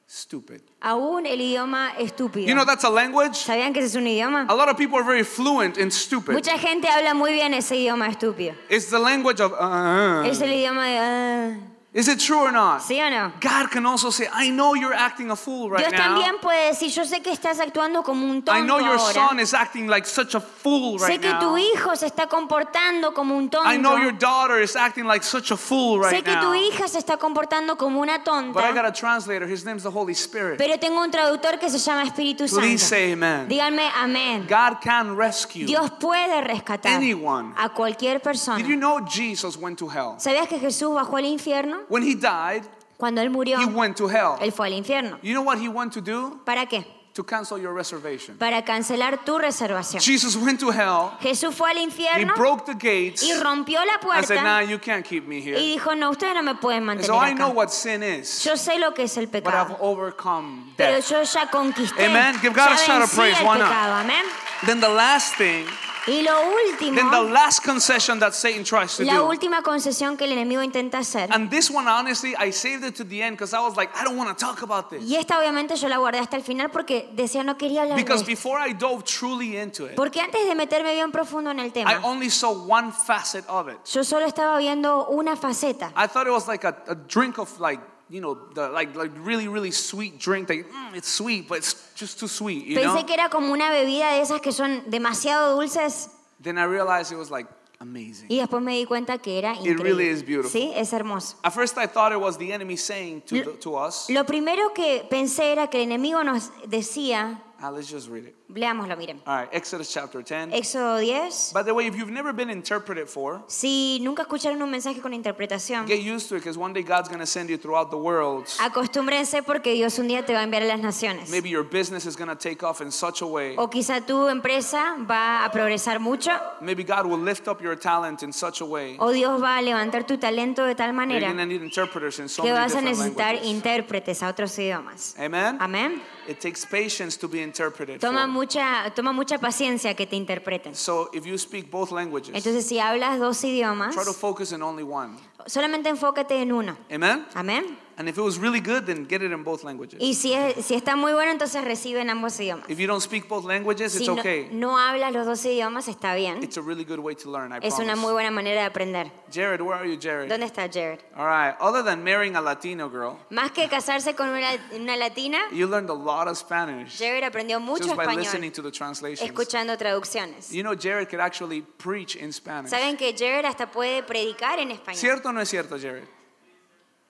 stupid. 0.06 0.62
aún 0.80 1.26
el 1.26 1.40
idioma 1.40 1.92
estúpido. 1.99 2.47
You 2.47 2.54
know 2.54 2.64
that's 2.64 2.85
a 2.85 2.90
language? 2.90 3.37
¿Sabían 3.37 3.73
que 3.73 3.80
ese 3.80 3.90
es 3.90 3.97
un 3.97 4.06
idioma? 4.06 4.47
A 4.49 4.54
lot 4.54 4.68
of 4.68 4.76
people 4.76 4.99
are 4.99 5.04
very 5.04 5.25
fluent 5.25 5.76
in 5.78 5.90
stupid. 5.90 6.32
Mucha 6.35 6.58
gente 6.58 6.88
habla 6.88 7.14
muy 7.14 7.32
bien 7.32 7.54
ese 7.54 7.76
idioma 7.76 8.08
estúpido. 8.08 8.54
It's 8.68 8.90
the 8.90 8.99
language 8.99 9.40
of 9.40 9.52
uh, 9.52 10.25
Es 10.26 10.40
el 10.40 10.52
idioma 10.52 10.87
de... 10.87 10.99
ah, 10.99 11.56
Is 11.95 12.07
it 12.07 12.18
true 12.21 12.40
or 12.40 12.52
not? 12.52 12.83
¿Sí 12.83 13.00
o 13.00 13.09
no? 13.09 13.33
God 13.40 13.71
can 13.71 13.87
also 13.87 14.11
say, 14.11 14.28
I 14.30 14.50
know 14.50 14.75
you're 14.75 14.92
acting 14.95 15.30
a 15.30 15.35
fool 15.37 15.71
right 15.71 15.80
Dios 15.80 15.92
now. 15.92 15.99
también 16.16 16.38
puede 16.38 16.66
decir, 16.68 16.90
yo 16.90 17.02
sé 17.07 17.23
que 17.23 17.33
estás 17.33 17.59
actuando 17.61 18.02
como 18.02 18.26
un 18.30 18.42
tonto 18.42 18.61
I 18.61 18.62
know 18.62 18.78
your 18.78 18.99
ahora. 18.99 19.12
son 19.14 19.40
is 19.40 19.54
acting 19.54 19.88
like 19.88 20.07
such 20.07 20.35
a 20.35 20.40
fool 20.40 20.99
sé 21.00 21.09
right 21.09 21.21
que 21.23 21.30
tu 21.40 21.47
now. 21.47 21.57
hijo 21.57 21.97
se 21.97 22.04
está 22.07 22.26
comportando 22.28 23.14
como 23.14 23.35
un 23.35 23.49
tonto. 23.49 23.71
I 23.73 23.78
know 23.78 23.97
your 23.97 24.12
daughter 24.12 24.61
is 24.62 24.76
acting 24.76 25.07
like 25.07 25.25
such 25.25 25.50
a 25.50 25.57
fool 25.57 26.02
sé 26.04 26.11
right 26.12 26.25
que 26.26 26.35
tu 26.37 26.52
now. 26.52 26.54
hija 26.54 26.88
se 26.88 26.99
está 26.99 27.16
comportando 27.16 27.78
como 27.78 28.00
una 28.00 28.18
But 28.18 28.28
I 28.64 28.73
got 28.75 28.85
tonta. 28.85 28.88
a 28.88 28.92
translator. 28.92 29.49
His 29.49 29.64
name's 29.64 29.83
the 29.83 29.90
Holy 29.90 30.12
Spirit. 30.12 30.59
Pero 30.59 30.78
tengo 30.78 31.00
un 31.00 31.11
traductor 31.11 31.59
que 31.59 31.71
se 31.71 31.78
llama 31.78 32.02
Espíritu 32.04 32.45
Please 32.49 32.78
Santo. 32.80 32.85
say 32.85 33.12
amen. 33.12 33.49
Díganme 33.49 33.90
amén. 33.97 34.47
God 34.47 34.83
can 34.83 35.16
rescue. 35.16 35.64
Dios 35.64 35.90
puede 35.99 36.42
rescatar 36.42 36.92
Anyone. 36.92 37.54
a 37.57 37.71
cualquier 37.71 38.18
Did 38.18 38.21
you 38.21 38.25
persona. 38.25 38.59
know 38.76 39.00
Jesus 39.09 39.57
went 39.57 39.78
to 39.78 39.88
hell? 39.88 40.16
¿Sabías 40.18 40.47
que 40.47 40.59
Jesús 40.61 40.95
bajó 40.95 41.16
al 41.16 41.25
infierno? 41.25 41.78
When 41.88 42.02
he 42.02 42.14
died, 42.14 42.62
Cuando 42.97 43.21
él 43.21 43.30
murió, 43.30 43.59
he 43.59 43.66
went 43.66 43.97
to 43.97 44.09
hell. 44.09 44.37
él 44.40 44.52
fue 44.52 44.66
al 44.66 44.73
infierno. 44.73 45.18
You 45.23 45.33
know 45.33 45.42
what 45.42 45.59
he 45.59 45.68
went 45.68 45.92
to 45.95 46.00
do? 46.00 46.40
¿Para 46.45 46.66
qué? 46.66 46.85
To 47.14 47.25
cancel 47.25 47.59
your 47.59 47.73
reservation. 47.75 48.37
Para 48.38 48.64
cancelar 48.64 49.25
tu 49.25 49.38
reservación. 49.38 50.00
Jesus 50.00 50.37
went 50.37 50.61
to 50.61 50.71
hell. 50.71 51.11
Jesús 51.21 51.52
fue 51.52 51.68
al 51.71 51.78
infierno. 51.78 52.33
He 52.33 52.38
broke 52.38 52.64
the 52.64 52.75
gates 52.75 53.25
y 53.25 53.35
rompió 53.35 53.80
la 53.85 53.99
and 54.14 54.25
said, 54.25 54.42
Nah, 54.45 54.61
you 54.61 54.78
can't 54.78 55.04
keep 55.04 55.26
me 55.26 55.40
here. 55.40 55.59
y 55.59 55.76
dijo, 55.76 55.97
no, 55.97 56.11
ustedes 56.11 56.35
no 56.35 56.42
me 56.42 56.54
pueden 56.54 56.88
And 56.88 57.04
so 57.04 57.14
mantener 57.14 57.30
I 57.30 57.35
know 57.35 57.50
what 57.50 57.71
sin 57.71 58.04
is, 58.04 58.45
Yo 58.45 58.57
sé 58.57 58.78
lo 58.78 58.92
que 58.95 59.04
es 59.04 59.16
el 59.16 59.26
pecado. 59.26 59.50
but 59.50 59.54
I've 59.54 59.76
overcome 59.80 60.75
pero 60.76 61.00
yo 61.00 61.23
ya 61.25 61.50
conquisté, 61.50 62.04
Amen. 62.07 62.37
Give 62.40 62.52
God 62.54 62.68
ya 62.68 62.75
a 62.75 62.78
shout 62.78 63.02
of 63.02 63.12
praise. 63.12 63.37
Why 63.40 63.59
not? 63.59 63.68
pecado. 63.68 64.66
Then 64.66 64.80
the 64.80 64.88
last 64.88 65.35
thing, 65.35 65.66
Y 66.08 66.22
lo 66.22 66.30
then 66.78 66.94
the 66.94 67.02
último, 67.02 67.22
last 67.30 67.62
concession 67.64 68.18
that 68.20 68.32
Satan 68.32 68.64
tries 68.64 68.96
to 68.96 69.04
la 69.04 69.14
do. 69.18 69.26
última 69.26 69.62
concesión 69.62 70.16
que 70.16 70.24
el 70.24 70.32
enemigo 70.32 70.62
intenta 70.62 70.98
hacer, 70.98 71.28
And 71.32 71.50
this 71.50 71.70
one, 71.70 71.86
honestly, 71.88 72.34
I 72.38 72.50
saved 72.52 72.84
it 72.84 72.94
to 72.96 73.04
the 73.04 73.22
end 73.22 73.36
because 73.36 73.54
I 73.54 73.60
was 73.60 73.76
like, 73.76 73.90
I 73.94 74.04
don't 74.04 74.16
want 74.16 74.30
to 74.36 74.44
talk 74.44 74.62
about 74.62 74.90
this. 74.90 75.02
y 75.04 75.16
esta 75.16 75.38
obviamente 75.38 75.76
yo 75.76 75.88
la 75.88 75.98
guardé 75.98 76.18
hasta 76.20 76.36
el 76.36 76.42
final 76.42 76.70
porque 76.70 77.10
decía 77.14 77.44
no 77.44 77.56
quería 77.58 77.82
hablar 77.82 77.96
de 77.96 78.02
Because 78.02 78.22
esto. 78.22 78.30
before 78.30 78.58
I 78.60 78.72
dove 78.72 79.04
truly 79.04 79.56
into 79.58 79.86
it, 79.86 79.94
Porque 79.96 80.20
antes 80.20 80.46
de 80.46 80.54
meterme 80.54 80.94
bien 80.94 81.12
profundo 81.12 81.50
en 81.50 81.60
el 81.60 81.66
I 81.68 81.70
tema, 81.72 82.00
only 82.02 82.30
saw 82.30 82.50
one 82.52 82.92
facet 82.92 83.44
of 83.48 83.68
it. 83.68 83.76
yo 83.92 84.02
solo 84.04 84.26
estaba 84.26 84.56
viendo 84.58 85.06
una 85.08 85.36
faceta. 85.36 85.92
I 85.96 86.06
thought 86.06 86.26
it 86.26 86.32
was 86.32 86.46
like 86.48 86.64
a, 86.64 86.76
a 86.88 86.94
drink 86.94 87.38
of 87.38 87.58
like, 87.60 87.82
you 88.10 88.20
know, 88.20 88.34
the, 88.54 88.68
like 88.68 88.94
like 88.96 89.12
really 89.18 89.48
really 89.48 89.70
sweet 89.70 90.18
drink. 90.18 90.48
Like 90.48 90.66
mm, 90.70 90.96
it's 90.96 91.08
sweet, 91.08 91.48
but 91.48 91.58
it's 91.58 91.92
just 91.94 92.18
too 92.18 92.28
sweet, 92.28 92.66
you 92.66 92.76
know. 92.76 92.94
Pensé 92.94 93.06
que 93.06 93.14
era 93.14 93.28
como 93.28 93.52
una 93.52 93.70
bebida 93.70 94.12
de 94.12 94.22
esas 94.22 94.40
que 94.40 94.52
son 94.52 94.82
demasiado 94.88 95.56
dulces 95.56 96.10
Then 96.40 96.56
I 96.56 96.64
realized 96.64 97.12
it 97.12 97.16
was 97.16 97.30
like 97.30 97.48
amazing. 97.80 98.28
y 98.28 98.36
después 98.38 98.62
me 98.62 98.76
di 98.76 98.86
cuenta 98.86 99.18
que 99.18 99.38
era 99.38 99.54
really 99.54 99.70
increíble. 99.72 100.10
is 100.10 100.22
beautiful. 100.22 100.50
Sí, 100.50 100.72
es 100.74 100.92
hermoso. 100.92 101.36
At 101.42 101.52
first, 101.52 101.76
I 101.76 101.86
thought 101.86 102.12
it 102.12 102.20
was 102.20 102.38
the 102.38 102.52
enemy 102.52 102.76
saying 102.76 103.22
to, 103.22 103.56
to 103.60 103.76
us, 103.76 104.08
Lo 104.08 104.24
primero 104.24 104.72
que 104.72 105.04
pensé 105.10 105.52
era 105.52 105.68
que 105.68 105.78
el 105.82 105.84
enemigo 105.84 106.22
nos 106.22 106.50
decía, 106.68 107.42
ah, 107.60 107.70
let's 107.70 107.90
just 107.90 108.08
read 108.08 108.24
it. 108.24 108.36
Leámoslo, 108.54 108.96
miren. 108.96 109.20
All 109.26 109.36
right, 109.42 109.48
Exodus 109.52 109.92
chapter 109.92 110.22
10. 110.22 110.52
Éxodo 110.52 110.98
10. 111.00 111.52
By 111.52 111.62
the 111.62 111.72
way, 111.72 111.86
if 111.86 111.94
you've 111.96 112.10
never 112.12 112.32
been 112.32 112.50
interpreted 112.50 113.08
for, 113.08 113.42
Si 113.46 113.98
nunca 114.02 114.22
escucharon 114.22 114.60
un 114.62 114.70
mensaje 114.70 115.00
con 115.00 115.12
interpretación, 115.12 115.86
get 115.86 116.00
used 116.00 116.28
to 116.28 116.36
it 116.36 116.40
because 116.42 116.58
one 116.58 116.72
day 116.72 116.82
God's 116.82 117.08
going 117.08 117.20
to 117.20 117.26
send 117.26 117.50
you 117.50 117.58
throughout 117.58 117.90
the 117.90 117.96
world. 117.96 118.46
acostúmbrense 118.60 119.42
porque 119.42 119.72
Dios 119.74 119.98
un 119.98 120.08
día 120.08 120.24
te 120.24 120.32
va 120.32 120.40
a 120.40 120.44
enviar 120.44 120.62
a 120.62 120.66
las 120.66 120.80
naciones. 120.80 121.30
Maybe 121.30 121.48
your 121.50 121.64
business 121.64 122.06
is 122.06 122.16
going 122.16 122.28
to 122.30 122.36
take 122.36 122.64
off 122.64 122.80
in 122.80 122.90
such 122.90 123.22
a 123.22 123.26
way. 123.26 123.54
O 123.58 123.68
quizá 123.68 124.00
tu 124.00 124.28
empresa 124.28 124.96
va 125.08 125.44
a 125.44 125.50
progresar 125.50 126.00
mucho, 126.00 126.30
Maybe 126.60 126.84
God 126.84 127.06
will 127.06 127.22
lift 127.22 127.48
up 127.48 127.60
your 127.60 127.76
talent 127.76 128.22
in 128.22 128.32
such 128.32 128.60
a 128.60 128.64
way. 128.64 128.96
o 128.98 129.10
Dios 129.12 129.40
va 129.42 129.58
a 129.58 129.62
levantar 129.62 130.06
tu 130.06 130.16
talento 130.18 130.64
de 130.64 130.74
tal 130.74 130.88
You're 130.88 130.96
manera 130.96 131.26
going 131.26 131.38
to 131.38 131.46
need 131.46 131.62
interpreters 131.62 132.18
in 132.18 132.28
so 132.28 132.42
que 132.42 132.52
vas 132.52 132.74
a 132.74 132.80
necesitar 132.80 133.34
intérpretes 133.44 134.22
a 134.22 134.28
otros 134.28 134.58
idiomas. 134.58 135.14
Amen? 135.18 135.58
Amén. 135.60 136.02
It 136.26 136.40
takes 136.40 136.66
patience 136.66 137.16
to 137.18 137.26
be 137.28 137.40
interpreted 137.40 138.00
Toma 138.00 138.26
for. 138.26 138.32
Mucha, 138.38 138.92
toma 138.95 139.12
mucha 139.12 139.38
paciencia 139.38 139.95
que 139.95 140.07
te 140.07 140.16
interpreten. 140.16 140.75
So 140.75 141.11
if 141.12 141.25
you 141.25 141.37
speak 141.38 141.71
both 141.71 141.90
languages, 141.90 142.35
Entonces, 142.35 142.66
si 142.66 142.78
hablas 142.78 143.18
dos 143.18 143.42
idiomas, 143.45 143.95
try 143.95 144.04
to 144.04 144.12
focus 144.12 144.52
in 144.52 144.62
only 144.62 144.83
one. 144.85 145.16
solamente 145.47 145.88
enfócate 145.88 146.40
en 146.40 146.52
uno. 146.52 146.76
Amen? 146.90 147.26
Amén. 147.35 147.78
And 147.98 148.08
if 148.08 148.16
it 148.16 148.22
was 148.22 148.38
really 148.38 148.60
good, 148.60 148.86
then 148.86 149.06
get 149.08 149.22
it 149.22 149.32
in 149.32 149.42
both 149.42 149.64
languages. 149.64 149.98
Y 150.00 150.14
si, 150.14 150.32
es- 150.32 150.64
si 150.64 150.76
está 150.76 150.94
muy 150.94 151.12
bueno, 151.12 151.32
entonces 151.32 151.64
recibe 151.64 152.00
en 152.00 152.10
ambos 152.10 152.38
idiomas. 152.38 152.70
If 152.70 152.78
you 152.78 152.86
don't 152.86 153.02
speak 153.02 153.26
both 153.28 153.44
languages, 153.44 153.90
Si 153.92 153.98
it's 153.98 154.06
no, 154.06 154.14
okay. 154.14 154.48
no 154.52 154.78
hablas 154.78 155.12
los 155.12 155.26
dos 155.26 155.44
idiomas, 155.44 155.88
está 155.88 156.14
bien. 156.14 156.40
It's 156.44 156.56
a 156.56 156.62
really 156.62 156.84
good 156.84 157.00
way 157.00 157.16
to 157.16 157.28
learn, 157.28 157.52
I 157.52 157.58
Es 157.60 157.78
una 157.80 157.96
muy 157.96 158.12
buena 158.12 158.30
manera 158.30 158.60
de 158.60 158.66
aprender. 158.66 159.10
Jared, 159.32 159.60
where 159.60 159.74
are 159.76 159.84
you, 159.90 159.98
Jared? 160.00 160.28
¿Dónde 160.28 160.46
está 160.46 160.68
Jared? 160.72 161.00
All 161.16 161.26
right. 161.26 161.56
Other 161.60 161.82
than 161.82 162.04
marrying 162.04 162.36
a 162.36 162.40
Latino 162.40 162.88
girl, 162.88 163.18
Más 163.30 163.50
que 163.50 163.68
casarse 163.68 164.14
con 164.14 164.28
una, 164.28 164.50
una 164.76 164.96
latina, 164.96 165.38
you 165.52 165.66
learned 165.66 165.90
a 165.90 165.94
lot 165.94 166.28
of 166.28 166.36
Spanish 166.38 166.96
Jared 166.98 167.24
aprendió 167.24 167.60
mucho 167.60 167.84
just 167.84 167.96
by 167.96 168.06
listening 168.14 168.50
español 168.50 168.54
to 168.54 168.62
the 168.62 168.70
translations. 168.70 169.28
escuchando 169.28 169.76
traducciones. 169.76 170.52
You 170.52 170.62
know, 170.62 170.76
Jared 170.76 171.08
could 171.08 171.20
actually 171.20 171.62
preach 171.62 172.14
in 172.14 172.32
Spanish. 172.32 172.70
¿Saben 172.70 172.96
que 172.96 173.12
Jared 173.18 173.44
hasta 173.44 173.66
puede 173.72 174.04
predicar 174.04 174.60
en 174.60 174.70
español? 174.70 174.96
¿Cierto 175.00 175.30
o 175.30 175.32
no 175.32 175.40
es 175.40 175.48
cierto, 175.48 175.76
Jared? 175.76 176.04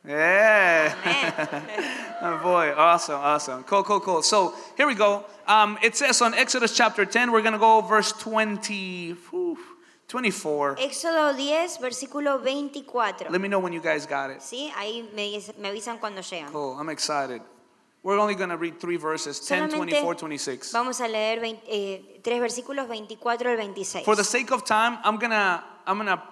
Yeah. 0.08 0.94
oh 2.22 2.38
boy, 2.42 2.72
awesome, 2.74 3.20
awesome. 3.20 3.62
Cool, 3.64 3.82
cool, 3.84 4.00
cool. 4.00 4.22
So 4.22 4.54
here 4.76 4.86
we 4.86 4.94
go. 4.94 5.24
Um, 5.46 5.78
it 5.82 5.96
says 5.96 6.22
on 6.22 6.32
Exodus 6.32 6.74
chapter 6.74 7.04
10, 7.04 7.30
we're 7.30 7.42
going 7.42 7.52
to 7.52 7.58
go 7.58 7.82
verse 7.82 8.12
20, 8.12 9.10
whew, 9.30 9.58
24. 10.08 10.76
Éxodo 10.76 11.36
10, 11.36 11.78
versículo 11.82 12.42
24. 12.42 13.28
Let 13.30 13.40
me 13.40 13.48
know 13.48 13.58
when 13.58 13.74
you 13.74 13.80
guys 13.82 14.06
got 14.06 14.30
it. 14.30 14.40
¿Sí? 14.40 14.72
Ahí 14.76 15.02
me, 15.14 15.38
me 15.58 15.68
avisan 15.68 15.98
cuando 16.00 16.22
llegan. 16.22 16.50
Cool, 16.52 16.78
I'm 16.80 16.88
excited. 16.88 17.42
We're 18.02 18.18
only 18.18 18.34
going 18.34 18.48
to 18.48 18.56
read 18.56 18.80
three 18.80 18.96
verses 18.96 19.40
10, 19.40 19.70
Solamente 19.70 20.00
24, 20.00 20.14
26. 20.14 20.72
vamos 20.72 21.00
a 21.00 21.08
leer 21.08 21.40
vein- 21.40 21.60
eh, 21.68 22.20
tres 22.22 22.40
versículos 22.40 22.86
24 22.86 23.48
al 23.50 23.56
26. 23.56 24.04
For 24.06 24.16
the 24.16 24.24
sake 24.24 24.52
of 24.52 24.64
time, 24.64 24.98
I'm 25.04 25.18
going 25.18 25.32
to 25.32 25.62
I'm 25.86 25.98
gonna 25.98 26.22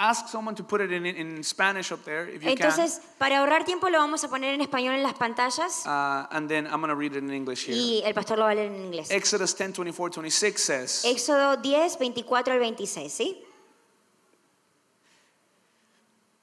ask 0.00 0.28
someone 0.28 0.54
to 0.54 0.64
put 0.64 0.80
it 0.80 0.90
in, 0.90 1.04
in 1.04 1.42
Spanish 1.42 1.92
up 1.92 2.02
there 2.04 2.26
if 2.26 2.42
you 2.42 2.50
Entonces, 2.50 3.00
para 3.18 3.38
ahorrar 3.38 3.64
tiempo 3.64 3.88
lo 3.88 3.98
vamos 3.98 4.24
a 4.24 4.28
poner 4.28 4.54
en 4.54 4.60
español 4.62 4.94
en 4.94 5.02
las 5.02 5.14
pantallas 5.14 5.50
can. 5.50 5.86
Uh, 5.86 6.26
and 6.32 6.48
then 6.48 6.66
I'm 6.66 6.80
going 6.80 6.88
to 6.88 6.94
read 6.94 7.14
it 7.14 7.22
in 7.22 7.30
English 7.30 7.66
here. 7.66 7.76
y 7.76 8.02
el 8.04 8.14
pastor 8.14 8.38
lo 8.38 8.44
va 8.44 8.50
a 8.50 8.54
leer 8.54 8.72
en 8.72 8.92
inglés. 8.92 9.10
Exodus 9.10 9.54
10, 9.54 9.74
24, 9.74 10.10
26 10.10 10.62
says, 10.62 11.04
Éxodo 11.04 11.60
10, 11.60 11.96
24 11.98 12.54
al 12.54 12.58
26, 12.60 13.12
¿sí? 13.12 13.36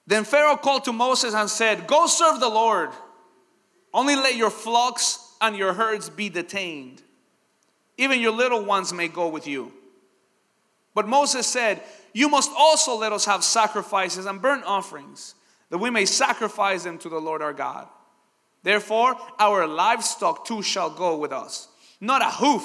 Then 0.05 0.23
Pharaoh 0.23 0.55
called 0.55 0.85
to 0.85 0.93
Moses 0.93 1.33
and 1.33 1.49
said, 1.49 1.85
Go 1.87 2.07
serve 2.07 2.39
the 2.39 2.47
Lord. 2.47 2.91
Only 3.93 4.15
let 4.15 4.35
your 4.35 4.49
flocks 4.49 5.33
and 5.41 5.55
your 5.55 5.73
herds 5.73 6.09
be 6.09 6.29
detained. 6.29 7.01
Even 7.97 8.21
your 8.21 8.31
little 8.31 8.63
ones 8.63 8.93
may 8.93 9.07
go 9.07 9.27
with 9.27 9.47
you. 9.47 9.73
But 10.93 11.07
Moses 11.07 11.45
said, 11.45 11.81
You 12.13 12.29
must 12.29 12.51
also 12.55 12.95
let 12.95 13.11
us 13.11 13.25
have 13.25 13.43
sacrifices 13.43 14.25
and 14.25 14.41
burnt 14.41 14.63
offerings, 14.65 15.35
that 15.69 15.77
we 15.77 15.89
may 15.89 16.05
sacrifice 16.05 16.83
them 16.83 16.97
to 16.99 17.09
the 17.09 17.19
Lord 17.19 17.41
our 17.41 17.53
God. 17.53 17.87
Therefore, 18.63 19.15
our 19.39 19.67
livestock 19.67 20.45
too 20.45 20.61
shall 20.61 20.89
go 20.89 21.17
with 21.17 21.31
us. 21.31 21.67
Not 22.01 22.21
a 22.21 22.29
hoof 22.29 22.63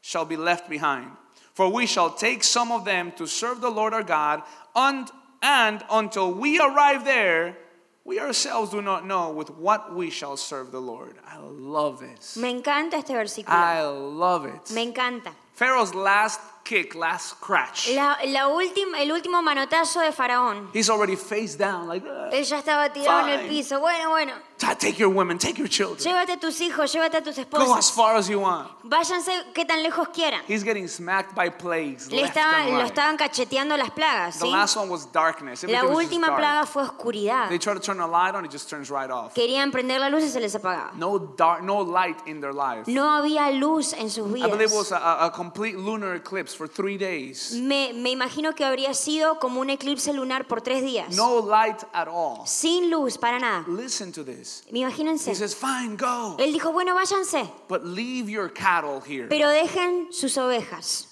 shall 0.00 0.24
be 0.24 0.36
left 0.36 0.68
behind. 0.68 1.10
For 1.54 1.68
we 1.68 1.86
shall 1.86 2.10
take 2.10 2.44
some 2.44 2.72
of 2.72 2.84
them 2.84 3.12
to 3.12 3.26
serve 3.26 3.60
the 3.60 3.70
Lord 3.70 3.92
our 3.92 4.02
God, 4.02 4.42
and, 4.74 5.08
and 5.42 5.82
until 5.90 6.32
we 6.32 6.58
arrive 6.58 7.04
there, 7.04 7.58
we 8.04 8.18
ourselves 8.18 8.70
do 8.70 8.82
not 8.82 9.06
know 9.06 9.30
with 9.30 9.50
what 9.50 9.94
we 9.94 10.10
shall 10.10 10.36
serve 10.36 10.72
the 10.72 10.80
Lord. 10.80 11.16
I 11.26 11.38
love 11.38 12.00
this. 12.00 12.36
Me 12.36 12.60
encanta 12.60 12.94
este 12.94 13.10
versículo. 13.10 13.48
I 13.48 13.82
love 13.86 14.46
it. 14.46 14.72
Me 14.72 14.92
encanta. 14.92 15.32
Pharaoh's 15.52 15.94
last 15.94 16.40
kick, 16.64 16.94
last 16.94 17.30
scratch. 17.36 17.88
La, 17.94 18.16
la 18.26 18.48
última, 18.48 19.00
el 19.00 19.10
último 19.12 19.42
manotazo 19.42 20.00
de 20.00 20.12
Faraón. 20.12 20.68
He's 20.72 20.88
already 20.90 21.16
face 21.16 21.56
down, 21.56 21.88
like, 21.88 22.06
"Ah, 22.08 22.30
Él 22.32 22.44
ya 22.44 22.58
estaba 22.58 22.92
tirado 22.92 23.22
en 23.28 23.28
el 23.30 23.38
Fine. 23.40 23.48
piso. 23.48 23.80
Bueno, 23.80 24.10
bueno. 24.10 24.32
take 24.78 24.96
your 24.96 25.08
women, 25.10 25.38
take 25.38 25.58
your 25.58 25.68
children. 25.68 25.98
Llévate 25.98 26.34
a 26.34 26.36
tus 26.38 26.60
hijos, 26.60 26.92
llévate 26.92 27.16
a 27.16 27.20
tus 27.22 27.36
Go 27.50 27.72
as 27.74 27.90
esposas. 27.90 27.92
far 27.92 28.16
as 28.16 28.28
you 28.28 28.38
want. 28.38 28.68
Váyanse 28.84 29.32
qué 29.52 29.64
tan 29.64 29.82
lejos 29.82 30.08
quieran. 30.14 30.40
He's 30.46 30.62
getting 30.62 30.86
smacked 30.86 31.34
by 31.34 31.50
plagues. 31.50 32.08
Le 32.12 32.22
left 32.22 32.36
estaban, 32.36 32.62
and 32.66 32.70
lo 32.74 32.78
right. 32.78 32.86
estaban 32.92 33.16
cacheteando 33.16 33.76
las 33.76 33.90
plagas, 33.90 34.38
The 34.38 34.46
¿sí? 34.46 34.52
last 34.52 34.76
one 34.76 34.88
was 34.88 35.10
darkness. 35.12 35.64
La 35.64 35.80
Everything 35.80 35.88
was 35.94 36.04
just 36.04 36.12
última 36.12 36.26
dark. 36.28 36.38
plaga 36.38 36.66
fue 36.66 36.82
oscuridad. 36.84 37.48
They 37.48 37.58
try 37.58 37.74
to 37.74 37.80
turn 37.80 37.98
a 38.00 38.06
light 38.06 38.36
on, 38.36 38.44
it 38.44 38.52
just 38.52 38.70
turns 38.70 38.88
right 38.88 39.10
off. 39.10 39.34
Querían 39.34 39.72
prender 39.72 39.98
la 39.98 40.08
luz 40.08 40.22
y 40.22 40.28
se 40.30 40.38
les 40.38 40.54
apagaba. 40.54 40.92
No 40.94 41.18
dark, 41.18 41.62
no 41.62 41.80
light 41.82 42.18
in 42.26 42.40
their 42.40 42.54
life. 42.54 42.84
No 42.86 43.10
había 43.10 43.50
luz 43.50 43.92
en 43.94 44.08
sus 44.10 44.28
I 44.28 44.46
believe 44.46 44.70
it 44.70 44.76
was 44.76 44.90
vidas. 44.90 45.02
a, 45.02 45.24
a 45.26 45.32
complete 45.32 45.76
lunar 45.76 46.14
eclipse 46.14 46.51
for 46.56 46.68
three 46.68 46.96
days. 46.96 47.52
Me, 47.52 47.92
me 47.92 48.10
imagino 48.10 48.54
que 48.54 48.64
habría 48.64 48.94
sido 48.94 49.38
como 49.38 49.60
un 49.60 49.70
eclipse 49.70 50.12
lunar 50.12 50.46
por 50.46 50.62
tres 50.62 50.82
días. 50.82 51.14
No 51.16 51.40
light 51.40 51.82
at 51.92 52.08
all. 52.08 52.46
Sin 52.46 52.90
luz, 52.90 53.18
para 53.18 53.38
nada. 53.38 53.64
Listen 53.68 54.12
to 54.12 54.24
this. 54.24 54.64
Imagínense. 54.70 55.30
He 55.30 55.34
says, 55.34 55.54
"Fine, 55.54 55.96
go, 55.96 56.36
Él 56.38 56.52
dijo, 56.52 56.72
bueno, 56.72 56.94
váyanse, 56.94 57.48
but 57.68 57.84
leave 57.84 58.30
your 58.30 58.48
cattle 58.52 59.00
here." 59.00 59.28
pero 59.28 59.48
dejen 59.48 60.08
sus 60.12 60.36
ovejas, 60.38 61.08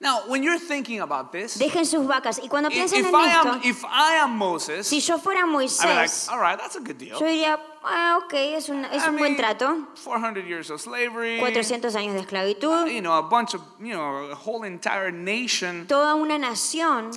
Now, 0.00 0.20
when 0.28 0.44
you're 0.44 0.60
thinking 0.60 1.00
about 1.00 1.32
this, 1.32 1.58
dejen 1.58 1.84
sus 1.84 2.06
vacas. 2.06 2.38
Y 2.38 2.46
cuando 2.48 2.68
if, 2.70 2.74
piensen 2.76 3.00
if 3.00 3.06
en 3.06 3.14
I 3.14 3.28
am 3.30 3.46
esto, 3.46 3.68
if 3.68 3.84
I 3.84 4.12
am 4.22 4.36
Moses, 4.38 4.86
si 4.86 5.00
yo 5.00 5.18
fuera 5.18 5.40
I'd 5.40 5.56
be 5.58 5.94
like, 5.94 6.10
"All 6.30 6.38
right, 6.38 6.56
that's 6.56 6.76
a 6.76 6.80
good 6.80 6.98
deal." 6.98 7.18
yo 7.18 7.26
diría, 7.26 7.58
ah, 7.82 8.20
ok, 8.22 8.34
es 8.54 8.68
un, 8.68 8.84
es 8.84 9.02
I 9.02 9.08
un 9.08 9.16
buen 9.16 9.36
trato. 9.36 9.88
400 9.96 10.46
years 10.46 10.70
of 10.70 10.80
slavery. 10.80 11.40
400 11.40 11.96
años 11.96 12.14
de 12.14 12.20
esclavitud, 12.20 12.88
You 12.92 13.00
know, 13.00 13.18
a 13.18 13.22
bunch 13.22 13.54
of, 13.54 13.62
you 13.80 13.92
know, 13.92 14.30
a 14.30 14.36
whole 14.36 14.62
entire 14.62 15.10
nation. 15.10 15.86
toda 15.88 16.14
una 16.14 16.38
nación, 16.38 17.10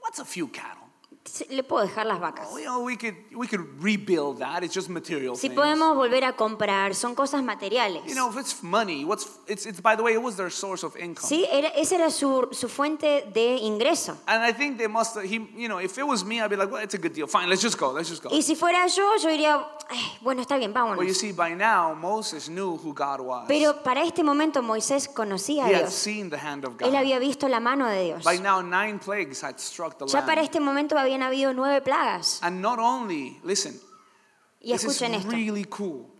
What's 0.00 0.18
a 0.18 0.24
few 0.24 0.48
cattle? 0.48 0.83
Le 1.48 1.62
puedo 1.64 1.82
dejar 1.86 2.04
las 2.06 2.20
vacas. 2.20 2.48
You 2.52 2.64
know, 2.64 2.80
we 2.84 2.96
could 2.96 3.14
we 3.34 3.46
could 3.48 3.64
rebuild 3.82 4.38
that. 4.40 4.62
It's 4.62 4.74
just 4.74 4.88
material 4.90 5.34
Si 5.36 5.48
things. 5.48 5.54
podemos 5.58 5.96
volver 5.96 6.22
a 6.24 6.34
comprar, 6.36 6.94
son 6.94 7.14
cosas 7.14 7.42
materiales. 7.42 8.02
You 8.06 8.14
know, 8.14 8.28
if 8.30 8.36
it's 8.36 8.62
money, 8.62 9.04
what's 9.04 9.26
it's 9.46 9.64
it's 9.66 9.80
by 9.80 9.96
the 9.96 10.02
way, 10.02 10.12
it 10.12 10.22
was 10.22 10.36
their 10.36 10.50
source 10.50 10.84
of 10.84 10.94
income. 10.96 11.26
Sí, 11.26 11.46
era, 11.50 11.68
esa 11.76 11.94
era 11.96 12.10
su, 12.10 12.48
su 12.52 12.68
fuente 12.68 13.24
de 13.32 13.56
ingreso. 13.56 14.16
And 14.26 14.44
I 14.44 14.52
think 14.52 14.76
they 14.78 14.86
must 14.86 15.16
he 15.22 15.36
you 15.56 15.66
know, 15.68 15.78
if 15.80 15.96
it 15.98 16.06
was 16.06 16.24
me, 16.24 16.40
I'd 16.40 16.50
be 16.50 16.56
like, 16.56 16.70
well, 16.70 16.82
it's 16.82 16.94
a 16.94 16.98
good 16.98 17.14
deal. 17.14 17.26
Fine, 17.26 17.48
let's 17.48 17.62
just 17.62 17.78
go. 17.78 17.90
Let's 17.92 18.10
just 18.10 18.22
go. 18.22 18.28
Y 18.30 18.42
si 18.42 18.54
fuera 18.54 18.86
yo, 18.86 19.16
yo 19.16 19.28
diría, 19.30 19.66
"Ay, 19.88 20.18
bueno, 20.20 20.42
está 20.42 20.56
bien, 20.58 20.72
Well, 20.74 20.88
you 20.88 20.96
vámonos. 20.96 21.16
see, 21.16 21.32
by 21.32 21.54
now 21.54 21.94
Moses 21.94 22.48
knew 22.48 22.76
who 22.76 22.92
God 22.92 23.20
was. 23.20 23.46
Pero 23.48 23.82
para 23.82 24.02
este 24.04 24.22
momento 24.22 24.62
Moisés 24.62 25.08
conocía 25.08 25.64
a 25.64 25.68
he 25.70 25.74
had 25.74 25.80
Dios. 25.84 25.94
seen 25.94 26.28
the 26.30 26.36
hand 26.38 26.64
of 26.66 26.76
Él 26.80 26.94
había 26.94 27.18
visto 27.18 27.48
la 27.48 27.60
mano 27.60 27.86
de 27.88 28.04
Dios. 28.04 28.22
By 28.24 28.38
now, 28.40 28.60
nine 28.60 28.98
plagues 28.98 29.42
had 29.42 29.58
struck 29.58 29.96
the 29.98 30.06
Ya 30.06 30.20
para 30.20 30.36
land. 30.42 30.44
este 30.46 30.60
momento 30.60 30.94
habían 31.14 31.22
habido 31.22 31.52
nueve 31.54 31.80
plagas. 31.82 32.38
And 32.42 32.60
not 32.60 32.78
only, 32.78 33.38
listen, 33.44 33.80
Y 34.60 34.72
this 34.72 34.84
is 34.84 35.00
escuchen 35.02 35.14
esto. 35.14 35.30
really 35.30 35.64
cool. 35.68 36.10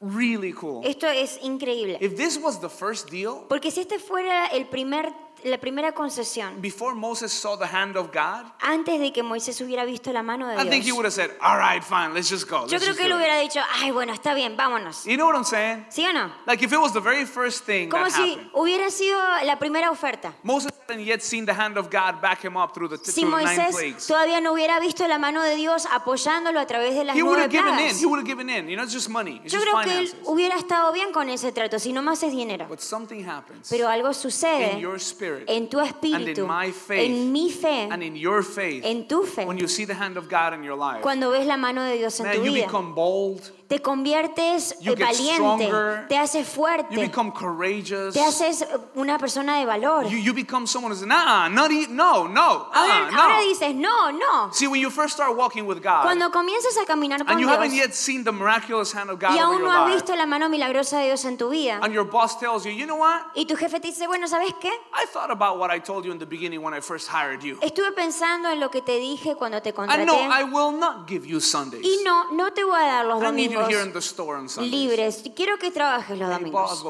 Really 0.00 0.52
cool. 0.52 0.82
Esto 0.84 1.06
es 1.08 1.38
increíble. 1.42 1.96
If 2.00 2.16
this 2.16 2.36
was 2.36 2.60
the 2.60 2.68
first 2.68 3.08
deal, 3.10 3.46
Porque 3.48 3.70
si 3.70 3.80
este 3.82 3.98
fuera 4.00 4.46
el 4.48 4.66
primer, 4.66 5.12
la 5.44 5.58
primera 5.58 5.92
concesión, 5.92 6.60
before 6.60 6.94
Moses 6.94 7.32
saw 7.32 7.56
the 7.56 7.66
hand 7.66 7.96
of 7.96 8.10
God, 8.12 8.46
antes 8.60 8.98
de 9.00 9.12
que 9.12 9.22
Moisés 9.22 9.60
hubiera 9.60 9.84
visto 9.84 10.12
la 10.12 10.22
mano 10.22 10.46
de 10.48 10.54
I 10.54 10.68
think 10.68 10.82
he 10.84 10.86
Dios, 10.90 10.96
would 10.96 11.04
have 11.06 11.12
said, 11.14 11.30
all 11.40 11.58
right, 11.58 11.82
fine, 11.82 12.14
let's 12.14 12.28
just 12.30 12.48
go. 12.48 12.66
yo 12.66 12.78
creo 12.78 12.94
que 12.94 13.04
él 13.04 13.10
do 13.10 13.16
it." 13.18 13.22
hubiera 13.22 13.38
dicho, 13.38 13.60
ay, 13.80 13.90
bueno, 13.90 14.12
está 14.12 14.34
bien, 14.34 14.56
vámonos. 14.56 15.04
You 15.04 15.16
know 15.16 15.26
what 15.26 15.34
I'm 15.36 15.44
saying? 15.44 15.86
¿Sí 15.90 16.04
o 16.06 16.12
no? 16.12 16.30
Like 16.46 16.62
if 16.64 16.72
it 16.72 16.78
was 16.78 16.92
the 16.92 17.00
very 17.00 17.24
first 17.26 17.64
thing 17.64 17.88
Como 17.88 18.04
that 18.04 18.12
si 18.12 18.32
happened. 18.34 18.50
hubiera 18.54 18.90
sido 18.90 19.18
la 19.44 19.58
primera 19.58 19.90
oferta. 19.90 20.32
Moses 20.42 20.72
hadn't 20.88 21.04
yet 21.06 21.22
seen 21.22 21.46
the 21.46 21.54
hand 21.54 21.76
of 21.78 21.90
God 21.90 22.20
back 22.20 22.44
him 22.44 22.56
up 22.56 22.74
through 22.74 22.88
the, 22.88 22.98
Si 22.98 23.24
Moisés 23.24 24.06
todavía 24.06 24.40
no 24.40 24.52
hubiera 24.52 24.78
visto 24.80 25.06
la 25.08 25.18
mano 25.18 25.42
de 25.42 25.56
Dios 25.56 25.86
apoyándolo 25.90 26.60
a 26.60 26.66
través 26.66 26.94
de 26.94 27.04
las 27.04 27.16
He 27.16 27.20
nueve 27.22 27.42
have 27.42 27.50
given 27.50 27.68
in. 27.68 27.74
plagas, 27.76 28.00
He 28.00 28.06
would 28.06 28.18
have 28.20 28.26
given 28.26 28.48
in. 28.50 28.68
You 28.68 28.76
know, 28.76 28.84
it's 28.84 28.92
just 28.92 29.08
money. 29.08 29.40
It's 29.44 29.52
yo 29.52 29.60
just 29.60 29.70
creo 29.70 29.82
que 29.84 29.98
él 29.98 30.14
hubiera 30.24 30.56
estado 30.56 30.92
bien 30.92 31.12
con 31.12 31.28
ese 31.30 31.52
trato, 31.52 31.78
si 31.78 31.92
no 31.92 32.02
más 32.02 32.22
es 32.22 32.32
dinero. 32.32 32.66
But 32.68 32.80
something 32.80 33.24
happens 33.26 33.68
Pero 33.70 33.88
algo 33.88 34.12
sucede 34.12 34.72
in 34.74 34.78
your 34.80 34.96
spirit 35.00 35.31
en 35.46 35.68
tu 35.68 35.78
and 35.78 35.88
espíritu, 35.88 36.42
in 36.42 36.46
my 36.48 36.70
faith 36.70 37.10
en 37.10 37.32
mi 37.32 37.50
fe, 37.50 37.88
and 37.90 38.02
in 38.02 38.16
your 38.16 38.42
faith 38.42 38.84
en 38.84 39.06
tu 39.06 39.24
fe, 39.26 39.44
when 39.44 39.58
you 39.58 39.68
see 39.68 39.84
the 39.84 39.94
hand 39.94 40.16
of 40.16 40.28
God 40.28 40.54
in 40.54 40.62
your 40.62 40.76
life. 40.76 41.02
cuando 41.02 41.30
ves 41.30 41.46
la 41.46 41.56
mano 41.56 41.82
de 41.84 41.98
Dios 41.98 42.18
en 42.20 42.26
tu 42.32 42.38
Man, 42.38 42.44
you 42.46 42.52
vida. 42.52 42.66
become 42.66 42.94
bold. 42.94 43.50
Te 43.72 43.80
conviertes 43.80 44.76
You 44.80 44.92
eh, 44.92 44.96
get 44.96 45.06
valiente, 45.06 45.34
stronger. 45.34 46.06
te 46.06 46.18
haces 46.18 46.46
You 46.46 46.54
fuerte, 46.54 46.94
become 46.94 47.32
courageous. 47.32 48.12
te 48.12 48.20
haces 48.22 48.66
una 48.94 49.16
persona 49.16 49.60
de 49.60 49.64
valor. 49.64 50.04
You, 50.10 50.18
you 50.18 50.34
become 50.34 50.66
someone 50.66 50.92
who's, 50.92 51.06
nah, 51.06 51.48
not 51.48 51.70
e- 51.70 51.86
no, 51.88 52.26
no, 52.26 52.68
Ahora, 52.70 53.08
uh, 53.10 53.16
ahora 53.18 53.38
no. 53.40 53.48
dices, 53.48 53.74
no, 53.74 54.10
no. 54.10 54.52
See, 54.52 54.66
when 54.66 54.78
you 54.82 54.90
first 54.90 55.14
start 55.14 55.34
walking 55.34 55.66
with 55.66 55.82
God 55.82 56.02
Cuando 56.02 56.30
comienzas 56.30 56.76
a 56.82 56.84
caminar 56.84 57.20
con 57.24 57.30
and 57.30 57.40
you 57.40 57.48
haven't 57.48 57.70
Dios 57.70 57.86
yet 57.86 57.94
seen 57.94 58.24
the 58.24 58.32
miraculous 58.32 58.92
hand 58.92 59.08
of 59.08 59.18
God 59.18 59.34
y 59.34 59.38
aún 59.38 59.62
no 59.62 59.70
has 59.70 59.90
visto 59.90 60.14
la 60.16 60.26
mano 60.26 60.50
milagrosa 60.50 60.98
de 60.98 61.06
Dios 61.06 61.24
en 61.24 61.38
tu 61.38 61.48
vida, 61.48 61.78
and 61.82 61.94
your 61.94 62.04
boss 62.04 62.38
tells 62.38 62.66
you, 62.66 62.72
you 62.72 62.84
know 62.84 62.96
what? 62.96 63.22
y 63.34 63.46
tu 63.46 63.56
jefe 63.56 63.80
te 63.80 63.88
dice, 63.88 64.06
bueno, 64.06 64.28
¿sabes 64.28 64.52
qué? 64.60 64.68
I 64.92 65.06
thought 65.06 65.30
about 65.30 65.58
what 65.58 65.70
I 65.74 65.78
told 65.80 66.04
you 66.04 66.12
in 66.12 66.18
the 66.18 66.26
beginning 66.26 66.60
when 66.60 66.74
I 66.74 66.80
first 66.80 67.08
hired 67.08 67.42
you. 67.42 67.56
Estuve 67.62 67.92
pensando 67.92 68.50
en 68.50 68.60
lo 68.60 68.68
que 68.70 68.82
te 68.82 68.98
dije 68.98 69.34
cuando 69.34 69.62
te 69.62 69.70
And 69.70 69.76
contraté. 69.76 70.04
no, 70.04 70.30
I 70.30 70.44
will 70.44 70.72
not 70.78 71.08
give 71.08 71.26
you 71.26 71.40
Sundays. 71.40 71.82
Y 71.82 72.02
no, 72.04 72.30
no 72.32 72.52
te 72.52 72.64
voy 72.64 72.78
a 72.78 72.86
dar 72.86 73.06
los 73.06 73.22
you 73.22 73.61
domingos 73.62 73.74
here 73.74 73.82
in 73.86 73.92
the 73.92 74.00
store 74.00 74.36
on 74.38 74.48
Sundays. 74.48 74.72
libres. 74.72 75.22
Quiero 75.34 75.56
que 75.58 75.70
trabajes 75.70 76.18
los 76.18 76.28
domingos. 76.28 76.82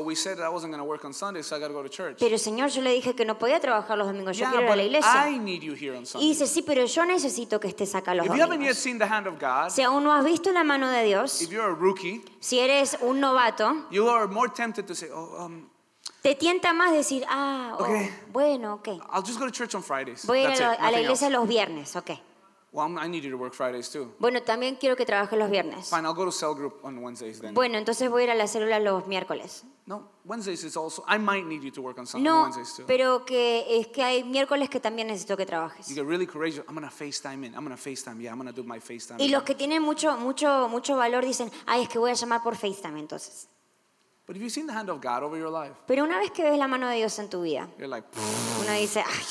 Pero 2.18 2.38
Señor, 2.38 2.68
yo 2.70 2.82
le 2.82 2.92
dije 2.92 3.14
que 3.14 3.24
no 3.24 3.38
podía 3.38 3.60
trabajar 3.60 3.98
los 3.98 4.06
domingos, 4.06 4.36
yo 4.36 4.44
yeah, 4.44 4.50
quiero 4.50 4.66
ir 4.66 4.72
a 4.72 4.76
la 4.76 4.82
iglesia. 4.82 5.30
I 5.30 5.38
need 5.38 5.62
you 5.62 5.74
here 5.74 5.96
on 5.96 6.04
Y 6.20 6.28
dice, 6.30 6.46
sí, 6.46 6.62
pero 6.62 6.84
yo 6.86 7.04
necesito 7.04 7.58
que 7.60 7.68
estés 7.68 7.94
acá 7.94 8.14
los 8.14 8.26
If 8.26 8.32
domingos. 8.32 8.48
God, 9.40 9.70
Si 9.70 9.82
aún 9.82 10.04
no 10.04 10.12
has 10.12 10.24
visto 10.24 10.52
la 10.52 10.64
mano 10.64 10.88
de 10.88 11.04
Dios, 11.04 11.40
if 11.42 11.50
you're 11.50 11.70
a 11.70 11.74
rookie, 11.74 12.22
si 12.40 12.58
eres 12.58 12.96
un 13.00 13.20
novato, 13.20 13.86
you 13.90 14.08
are 14.08 14.26
more 14.26 14.48
tempted 14.50 14.84
to 14.86 14.94
say, 14.94 15.08
"Oh, 15.12 15.44
um, 15.44 15.68
te 16.22 16.34
tienta 16.34 16.72
más 16.72 16.92
decir, 16.92 17.24
ah, 17.28 17.76
oh, 17.78 17.84
Ok. 17.84 17.90
bueno, 18.32 18.74
ok. 18.74 18.88
I'll 19.12 19.22
just 19.24 19.38
go 19.38 19.46
to 19.46 19.50
church 19.52 19.74
on 19.74 19.82
Fridays." 19.82 20.24
Voy 20.26 20.44
a 20.44 20.54
ir 20.54 20.62
a 20.62 20.90
la, 20.90 21.00
iglesia 21.00 21.26
else. 21.28 21.38
los 21.38 21.48
viernes, 21.48 21.96
ok. 21.96 22.10
Well, 22.74 22.86
I'm- 22.86 22.98
I 22.98 23.06
need 23.06 23.22
you 23.22 23.30
to 23.30 23.36
work 23.36 23.52
Fridays 23.52 23.90
too. 23.90 24.14
Bueno, 24.18 24.40
también 24.42 24.76
quiero 24.76 24.96
que 24.96 25.04
trabajes 25.04 25.38
los 25.38 25.50
viernes. 25.50 25.90
Fine, 25.90 26.06
I'll 26.06 26.14
go 26.14 26.24
to 26.24 26.32
cell 26.32 26.54
group 26.54 26.82
on 26.82 26.96
Wednesdays 26.98 27.38
then. 27.38 27.52
Bueno, 27.52 27.76
entonces 27.76 28.08
voy 28.08 28.22
a 28.22 28.24
ir 28.24 28.30
a 28.30 28.34
la 28.34 28.46
célula 28.46 28.78
los 28.80 29.06
miércoles. 29.06 29.64
No, 29.84 30.08
Wednesdays 30.24 30.64
is 30.64 30.74
also. 30.76 31.04
I 31.06 31.18
might 31.18 31.44
need 31.44 31.60
you 31.62 31.70
to 31.72 31.82
work 31.82 31.98
on 31.98 32.06
Sunday 32.06 32.30
No, 32.30 32.42
Wednesdays 32.44 32.74
too. 32.74 32.84
pero 32.86 33.26
que 33.26 33.66
es 33.78 33.88
que 33.88 34.02
hay 34.02 34.24
miércoles 34.24 34.70
que 34.70 34.80
también 34.80 35.08
necesito 35.08 35.36
que 35.36 35.44
trabajes. 35.44 35.86
You 35.88 35.94
get 35.96 36.06
really 36.06 36.26
courageous. 36.26 36.64
I'm 36.66 36.74
gonna 36.74 36.90
FaceTime 36.90 37.44
in. 37.44 37.54
I'm 37.54 37.62
gonna 37.64 37.76
FaceTime. 37.76 38.18
Yeah, 38.22 38.30
I'm 38.32 38.38
gonna 38.38 38.52
do 38.52 38.62
my 38.64 38.78
FaceTime. 38.80 39.20
Y 39.20 39.28
los 39.28 39.42
que 39.42 39.54
tienen 39.54 39.82
mucho, 39.82 40.16
mucho, 40.16 40.68
mucho 40.70 40.96
valor 40.96 41.24
dicen, 41.26 41.50
ay, 41.66 41.82
es 41.82 41.88
que 41.90 41.98
voy 41.98 42.12
a 42.12 42.14
llamar 42.14 42.42
por 42.42 42.56
FaceTime 42.56 42.98
entonces. 42.98 43.48
But 44.26 44.36
have 44.36 44.42
you 44.42 44.48
seen 44.48 44.66
the 44.66 44.72
hand 44.72 44.88
of 44.88 45.02
God 45.02 45.22
over 45.24 45.36
your 45.38 45.50
life? 45.50 45.74
Pero 45.86 46.04
una 46.04 46.18
vez 46.18 46.30
que 46.30 46.42
ves 46.44 46.56
la 46.56 46.68
mano 46.68 46.88
de 46.88 46.96
Dios 46.96 47.18
en 47.18 47.28
tu 47.28 47.42
vida, 47.42 47.68
You're 47.76 47.88
like, 47.88 48.06
uno 48.62 48.72
dice, 48.72 49.02
ay, 49.04 49.24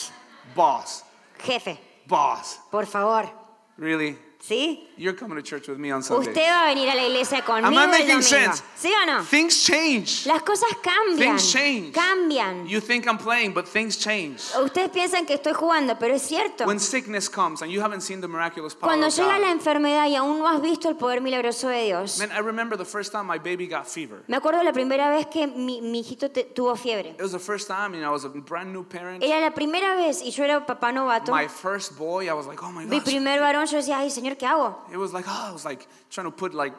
boss, 0.54 1.04
jefe, 1.39 1.80
boss. 2.08 2.60
por 2.72 2.86
favor, 2.86 3.30
Really? 3.78 4.18
¿Sí? 4.41 4.88
You're 4.97 5.15
coming 5.17 5.36
to 5.38 5.41
church 5.41 5.67
with 5.67 5.77
me 5.77 5.91
on 5.91 6.04
Sunday. 6.04 6.30
Usted 6.30 6.41
va 6.47 6.63
a 6.63 6.67
venir 6.67 6.89
a 6.89 6.95
la 6.95 7.04
iglesia 7.08 7.41
conmigo 7.43 7.67
Am 7.67 7.73
I 7.73 7.84
el 7.84 7.88
making 7.89 8.08
domingo. 8.08 8.21
sense? 8.21 8.63
¿Sí 8.75 8.91
o 8.91 9.06
no? 9.06 9.23
Things 9.23 9.63
change. 9.63 10.25
Las 10.27 10.43
cosas 10.43 10.69
cambian. 10.84 11.17
Things 11.38 11.51
change. 11.51 11.93
Cambian. 11.93 12.67
You 12.67 12.80
think 12.82 13.08
I'm 13.08 13.17
playing, 13.17 13.54
but 13.54 13.67
things 13.67 13.97
change. 13.97 14.39
Ustedes 14.63 14.89
piensan 14.89 15.25
que 15.25 15.36
estoy 15.36 15.54
jugando, 15.54 15.97
pero 15.97 16.13
es 16.15 16.21
cierto. 16.23 16.65
When 16.65 16.80
sickness 16.80 17.30
comes 17.30 17.62
and 17.62 17.71
you 17.71 17.82
haven't 17.82 18.01
seen 18.01 18.21
the 18.21 18.27
miraculous 18.27 18.73
power 18.75 18.89
Cuando 18.89 19.08
of 19.08 19.13
llega 19.15 19.38
God. 19.38 19.41
la 19.41 19.51
enfermedad 19.51 20.08
y 20.08 20.15
aún 20.15 20.39
no 20.39 20.47
has 20.47 20.62
visto 20.62 20.89
el 20.89 20.95
poder 20.95 21.21
milagroso 21.21 21.67
de 21.69 21.86
Dios. 21.86 22.19
Man, 22.19 22.32
I 22.32 22.39
remember 22.41 22.77
the 22.77 22.86
first 22.86 23.12
time 23.12 23.25
my 23.25 23.38
baby 23.39 23.67
got 23.67 23.88
fever. 23.88 24.23
Me 24.27 24.38
acuerdo 24.38 24.62
la 24.63 24.71
primera 24.73 25.10
vez 25.10 25.27
que 25.27 25.47
mi, 25.47 25.82
mi 25.82 25.99
hijito 26.01 26.30
te- 26.32 26.43
tuvo 26.43 26.75
fiebre. 26.75 27.12
It 27.17 27.21
was 27.21 27.32
the 27.32 27.39
first 27.39 27.67
time, 27.67 27.93
and 27.95 28.04
I 28.06 28.10
was 28.10 28.23
a 28.25 28.30
brand 28.30 28.71
new 28.73 28.84
parent. 28.84 29.23
Era 29.23 29.39
la 29.39 29.51
primera 29.51 29.95
vez 29.95 30.21
y 30.21 30.32
yo 30.32 30.43
era 30.43 30.65
papá 30.65 30.91
novato. 30.91 31.32
My 31.32 31.47
first 31.47 31.97
boy, 31.97 32.27
I 32.30 32.34
was 32.34 32.45
like, 32.47 32.62
oh 32.63 32.71
my 32.71 32.86
Mi 32.86 32.97
gosh. 32.99 33.06
primer 33.06 33.39
varón, 33.39 33.65
yo 33.67 33.77
decía, 33.77 33.97
ay, 33.99 34.10
Señor, 34.12 34.31
¿qué 34.36 34.46
hago? 34.46 34.76
It 34.91 34.98
was 34.98 35.13
like, 35.13 35.26
oh, 35.28 35.50
I 35.50 35.52
was 35.52 35.65
like 35.65 35.88
trying 36.10 36.26
to 36.26 36.32
put 36.32 36.54
like, 36.54 36.74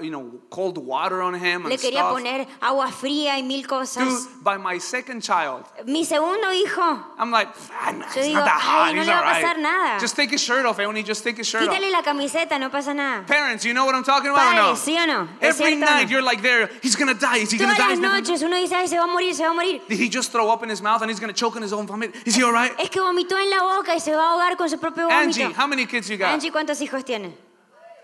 you 0.00 0.10
know, 0.10 0.40
cold 0.50 0.78
water 0.78 1.22
on 1.22 1.34
him 1.34 1.62
and 1.64 1.70
Le 1.70 1.78
quería 1.78 2.00
stuff. 2.00 2.12
poner 2.12 2.46
agua 2.60 2.88
fría 2.92 3.36
y 3.38 3.42
mil 3.42 3.66
cosas. 3.66 4.04
Dude, 4.04 4.42
by 4.44 4.56
my 4.58 4.78
second 4.78 5.22
child, 5.22 5.64
Mi 5.86 6.04
segundo 6.04 6.52
hijo, 6.52 6.82
I'm 7.18 7.30
like, 7.30 7.48
nah, 7.92 8.06
Yo 8.14 8.22
digo, 8.22 8.34
not 8.34 8.44
that 8.44 8.60
hot. 8.60 8.88
"Ay, 8.88 8.92
no 8.94 9.00
He's 9.02 9.06
le 9.08 9.12
va 9.14 9.20
a 9.20 9.34
pasar 9.34 9.58
nada." 9.58 9.98
Just 10.00 10.16
take 10.16 10.30
his 10.30 10.40
shirt 10.42 10.64
off, 10.66 10.78
Eoni. 10.78 11.02
Just 11.04 11.24
take 11.24 11.36
his 11.38 11.46
shirt 11.48 11.62
off. 11.62 11.68
quítale 11.74 11.90
la 11.90 12.02
camiseta, 12.02 12.58
no 12.58 12.70
pasa 12.70 12.92
nada. 12.94 13.24
Parents, 13.26 13.64
you 13.64 13.72
know 13.72 13.84
what 13.86 13.94
I'm 13.94 14.04
talking 14.04 14.30
about 14.30 14.52
or 14.52 14.54
no? 14.54 14.62
Padres, 14.74 14.80
¿sí 14.80 14.96
o 14.96 15.06
no? 15.06 15.28
¿Es 15.40 15.58
Every 15.60 15.74
cierto 15.76 15.86
night 15.92 16.08
you're 16.10 16.22
like 16.22 16.42
there, 16.42 16.68
he's 16.82 16.96
gonna 16.96 17.14
die. 17.14 17.38
Is 17.42 17.50
he 17.50 17.58
gonna 17.58 17.74
Todas 17.74 17.78
die? 17.78 17.88
las 17.94 17.98
he 17.98 18.02
gonna- 18.02 18.20
noches 18.20 18.42
uno 18.42 18.56
dice, 18.56 18.74
ay, 18.76 18.88
se 18.88 18.96
va 18.98 19.04
a 19.04 19.06
morir, 19.06 19.34
se 19.34 19.44
va 19.44 19.50
a 19.50 19.54
morir. 19.54 19.80
Did 19.88 19.98
he 20.00 20.08
just 20.08 20.30
throw 20.32 20.50
up 20.50 20.62
in 20.62 20.68
his 20.70 20.82
mouth 20.82 21.00
and 21.02 21.10
he's 21.10 21.20
gonna 21.20 21.32
choke 21.32 21.56
on 21.56 21.62
his 21.62 21.72
own 21.72 21.86
vomit? 21.86 22.14
Is 22.26 22.34
he 22.36 22.42
alright? 22.44 22.72
Es 22.78 22.90
que 22.90 23.00
vomitó 23.00 23.36
en 23.38 23.48
la 23.50 23.62
boca 23.62 23.94
y 23.94 24.00
se 24.00 24.14
va 24.14 24.22
a 24.22 24.32
ahogar 24.32 24.56
con 24.56 24.68
su 24.68 24.78
propio 24.78 25.08
Angie, 25.10 25.44
vómito. 25.44 25.58
how 25.60 25.66
many 25.66 25.86
kids 25.86 26.08
you 26.08 26.16
got? 26.18 26.28
Angie, 26.28 26.50
¿cuántos 26.50 26.80
hijos 26.80 27.04
tiene? 27.04 27.32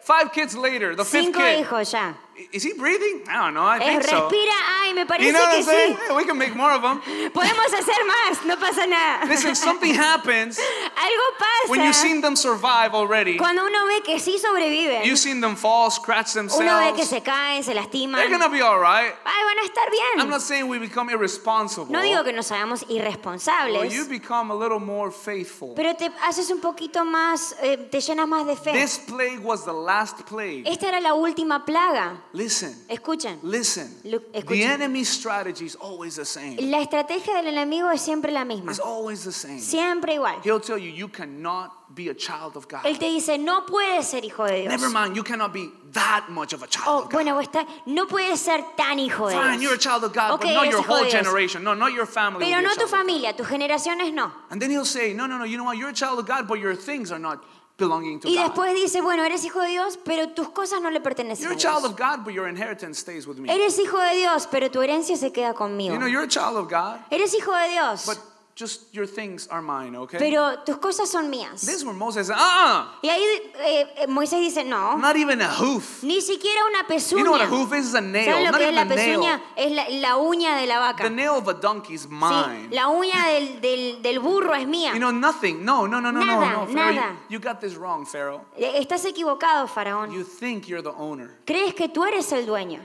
Five 0.05 0.33
kids 0.33 0.55
later, 0.55 0.95
the 0.95 1.05
fifth 1.05 1.25
Cinco 1.25 1.39
kid. 1.41 1.65
hijos 1.65 1.93
ya. 1.95 2.13
Is 2.53 2.65
he 2.65 2.73
breathing? 2.75 3.23
I 3.29 3.45
don't 3.45 3.55
know. 3.55 3.65
I 3.65 3.79
think 3.79 4.03
so. 4.03 4.29
respira, 4.29 4.53
ay, 4.83 4.93
me 4.95 5.05
parece 5.07 5.27
You 5.27 5.33
know 5.33 5.41
what 5.41 5.51
que 5.51 5.59
I'm 5.59 5.65
saying? 5.65 5.95
sí. 5.97 5.99
Yeah, 6.09 6.17
we 6.17 6.25
can 6.25 6.37
make 6.37 6.55
more 6.57 6.73
of 6.73 6.83
them. 6.83 7.01
Podemos 7.33 7.73
hacer 7.73 8.05
más, 8.07 8.45
no 8.45 8.57
pasa 8.59 8.87
nada. 8.87 9.27
Listen, 9.27 9.55
something 9.55 9.95
happens 9.95 10.59
Algo 10.97 11.69
when 11.71 11.81
you've 11.81 11.93
pasa 11.95 12.03
seen 12.07 12.21
them 12.21 12.35
survive 12.37 12.93
already. 12.95 13.37
cuando 13.37 13.65
uno 13.65 13.87
ve 13.87 14.03
que 14.03 14.19
sí 14.19 14.39
sobreviven. 14.39 15.05
You've 15.05 15.19
seen 15.19 15.41
them 15.41 15.55
fall, 15.57 15.91
scratch 15.91 16.35
Uno 16.37 16.49
ve 16.49 16.93
que 16.97 17.05
themselves. 17.05 17.09
se 17.09 17.21
caen, 17.23 17.63
se 17.63 17.73
lastiman. 17.75 18.17
They're 18.21 18.31
gonna 18.31 18.49
be 18.49 18.63
alright. 18.63 19.15
Ay, 19.25 19.45
van 19.45 19.59
a 19.59 19.65
estar 19.67 19.87
I'm 19.87 20.17
bien. 20.19 20.31
not 20.31 20.41
saying 20.43 20.69
we 20.69 20.79
become 20.79 21.11
irresponsible. 21.11 21.93
No 21.93 22.01
digo 22.03 22.25
que 22.25 22.33
nos 22.33 22.51
hagamos 22.51 22.83
Well, 22.83 22.97
you 22.97 23.03
irresponsables, 23.03 24.09
become 24.09 24.51
a 24.51 24.55
little 24.55 24.81
more 24.81 25.11
faithful. 25.13 25.75
pero 25.77 25.95
te 25.95 26.11
haces 26.23 26.51
un 26.51 26.61
poquito 26.61 27.05
más, 27.05 27.55
eh, 27.63 27.77
te 27.91 28.01
llenas 28.01 28.27
más 28.27 28.45
de 28.47 28.57
fe. 28.57 28.73
This 28.73 28.99
plague 28.99 29.39
was 29.39 29.65
the 29.65 29.73
last 29.73 30.23
plague. 30.29 30.65
Esta 30.67 30.89
era 30.89 31.01
la 31.01 31.15
última 31.15 31.65
plaga. 31.65 32.23
Listen, 32.35 32.75
Escuchen, 32.89 33.39
listen. 33.45 33.89
Look, 34.03 34.33
The 34.33 34.41
escuchen. 34.41 34.67
enemy's 34.69 35.09
strategy 35.09 35.67
is 35.67 35.77
always 35.77 36.17
the 36.17 36.25
same. 36.25 36.57
la 36.69 36.81
estrategia 36.81 37.33
del 37.41 37.47
enemigo 37.47 37.89
es 37.93 38.01
siempre 38.03 38.33
la 38.33 38.45
misma. 38.45 38.73
It's 38.73 38.81
always 38.81 39.23
the 39.23 39.31
same. 39.31 39.61
Siempre 39.61 40.15
igual. 40.15 40.41
He'll 40.43 40.59
tell 40.59 40.77
you 40.77 40.91
you 40.91 41.07
cannot 41.07 41.71
be 41.95 42.09
a 42.09 42.15
child 42.15 42.57
of 42.57 42.67
God. 42.67 42.83
Él 42.87 42.99
te 42.99 43.07
dice, 43.09 43.39
no 43.39 43.65
puedes 43.65 44.07
ser 44.07 44.25
hijo 44.25 44.45
de 44.49 44.63
Dios. 44.63 44.69
Never 44.69 44.91
mind, 44.91 45.15
you 45.15 45.23
cannot 45.23 45.53
be 45.53 45.71
that 45.93 46.27
much 46.29 46.53
of 46.53 46.65
a 46.65 46.67
child 46.67 46.89
Oh, 46.89 46.99
of 46.99 47.05
God. 47.05 47.13
bueno, 47.13 47.39
está, 47.41 47.65
no 47.87 48.07
puedes 48.07 48.41
ser 48.41 48.65
tan 48.77 48.99
hijo 48.99 49.29
de 49.29 49.37
Fine, 49.37 49.63
you're 49.63 49.75
a 49.75 49.79
child 49.79 50.03
of 50.03 50.13
God, 50.13 50.33
Ok, 50.33 50.43
but 50.43 50.55
not 50.55 50.69
your 50.69 50.83
whole 50.83 51.09
generation. 51.09 51.63
No, 51.63 51.75
not 51.75 51.93
your 51.93 52.05
family. 52.07 52.47
Pero 52.47 52.61
no 52.63 52.75
tu 52.75 52.89
familia, 52.89 53.33
tus 53.37 53.47
generaciones 53.47 54.13
no. 54.13 54.33
And 54.51 54.61
then 54.61 54.71
he'll 54.73 54.85
say, 54.85 55.13
no, 55.15 55.27
no, 55.27 55.39
no, 55.39 55.45
you 55.45 55.57
know 55.57 55.63
what? 55.65 55.77
You're 55.79 55.91
a 55.91 55.95
child 55.95 56.19
of 56.19 56.27
God, 56.27 56.49
but 56.49 56.59
your 56.59 56.75
things 56.75 57.13
are 57.13 57.21
not 57.21 57.45
belonging 57.77 58.21
to 58.21 58.29
Y 58.29 58.37
God. 58.37 58.43
después 58.45 58.75
dice, 58.75 59.01
bueno, 59.01 59.25
eres 59.25 59.45
hijo 59.45 59.61
de 59.61 59.69
Dios, 59.71 59.99
pero 60.05 60.29
tus 60.31 60.49
cosas 60.51 60.81
no 60.81 60.91
le 60.91 61.01
pertenecen 61.01 61.43
You're 61.45 61.55
a 61.55 61.59
child 61.59 61.81
Dios. 61.83 61.91
of 61.93 61.97
God, 61.99 62.25
but 62.25 62.33
your 62.33 62.49
inheritance 62.49 62.99
stays 63.01 63.27
with 63.27 63.37
me. 63.39 63.51
Eres 63.53 63.79
hijo 63.79 63.99
de 63.99 64.17
Dios, 64.17 64.47
pero 64.51 64.71
tu 64.71 64.81
herencia 64.81 65.17
se 65.17 65.31
queda 65.33 65.55
conmigo. 65.55 65.93
You 65.95 65.99
know, 65.99 66.07
you're 66.09 66.25
a 66.25 66.29
child 66.29 66.57
of 66.57 66.69
God, 66.71 67.01
Eres 67.11 67.35
hijo 67.35 67.53
de 67.53 67.71
Dios, 67.71 68.07
but 68.07 68.19
just 68.57 68.95
your 68.95 69.07
things 69.07 69.49
are 69.49 69.61
mine, 69.61 69.97
okay? 69.97 70.19
pero 70.19 70.61
tus 70.65 70.77
cosas 70.79 71.09
son 71.09 71.29
mías. 71.31 71.61
This 71.61 71.77
is 71.77 71.85
where 71.85 71.95
Moses 71.95 72.29
says, 72.29 72.37
uh-uh, 72.37 72.85
Y 73.03 73.09
ahí 73.09 73.23
eh, 73.59 73.87
eh, 73.97 74.07
Moisés 74.07 74.41
dice, 74.41 74.65
no, 74.65 74.97
not 74.97 75.17
even 75.17 75.41
a 75.41 75.49
hoof. 75.49 76.03
ni 76.05 76.21
siquiera 76.21 76.61
una 76.71 76.87
pezuña. 76.87 77.19
You 77.19 77.25
know 77.25 77.33
what 77.33 77.41
a 77.41 77.47
hoof 77.47 77.73
is? 77.73 77.87
It's 77.87 77.95
a 77.95 78.01
nail, 78.01 78.27
¿Sabes 78.27 78.45
lo 78.45 78.51
not 78.53 78.61
que 78.61 78.69
es 78.69 78.75
la 78.75 78.85
pezuña? 78.85 79.41
Es 79.57 79.73
la, 79.73 79.89
la 79.89 80.17
uña 80.19 80.57
de 80.61 80.67
la 80.67 80.79
vaca. 80.79 81.03
The 81.03 81.11
nail 81.11 81.31
of 81.39 81.49
a 81.49 81.55
donkey 81.55 81.95
is 81.95 82.07
Sí, 82.07 82.11
mine. 82.11 82.69
la 82.71 82.89
uña 82.89 83.27
del, 83.33 83.61
del, 83.61 84.03
del 84.03 84.19
burro 84.21 84.55
es 84.55 84.67
mía. 84.69 84.93
You 84.93 85.01
know, 85.01 85.11
nothing. 85.11 85.65
No, 85.65 85.87
no, 85.87 86.01
no, 86.01 86.13
no, 86.13 86.21
Nada, 86.25 86.35
no, 86.35 86.41
no. 86.41 86.47
Pharaoh, 86.47 86.69
you, 86.69 86.75
nada. 86.75 87.17
you 87.29 87.39
got 87.41 87.61
this 87.61 87.75
wrong, 87.75 88.07
Pharaoh. 88.07 88.43
Eh, 88.57 88.79
Estás 88.81 89.05
equivocado, 89.05 89.67
Faraón. 89.67 90.13
You 90.13 90.23
think 90.23 90.69
you're 90.69 90.83
the 90.83 90.95
owner. 90.97 91.31
Crees 91.45 91.75
que 91.75 91.89
tú 91.89 92.05
eres 92.05 92.31
el 92.33 92.47
dueño. 92.47 92.81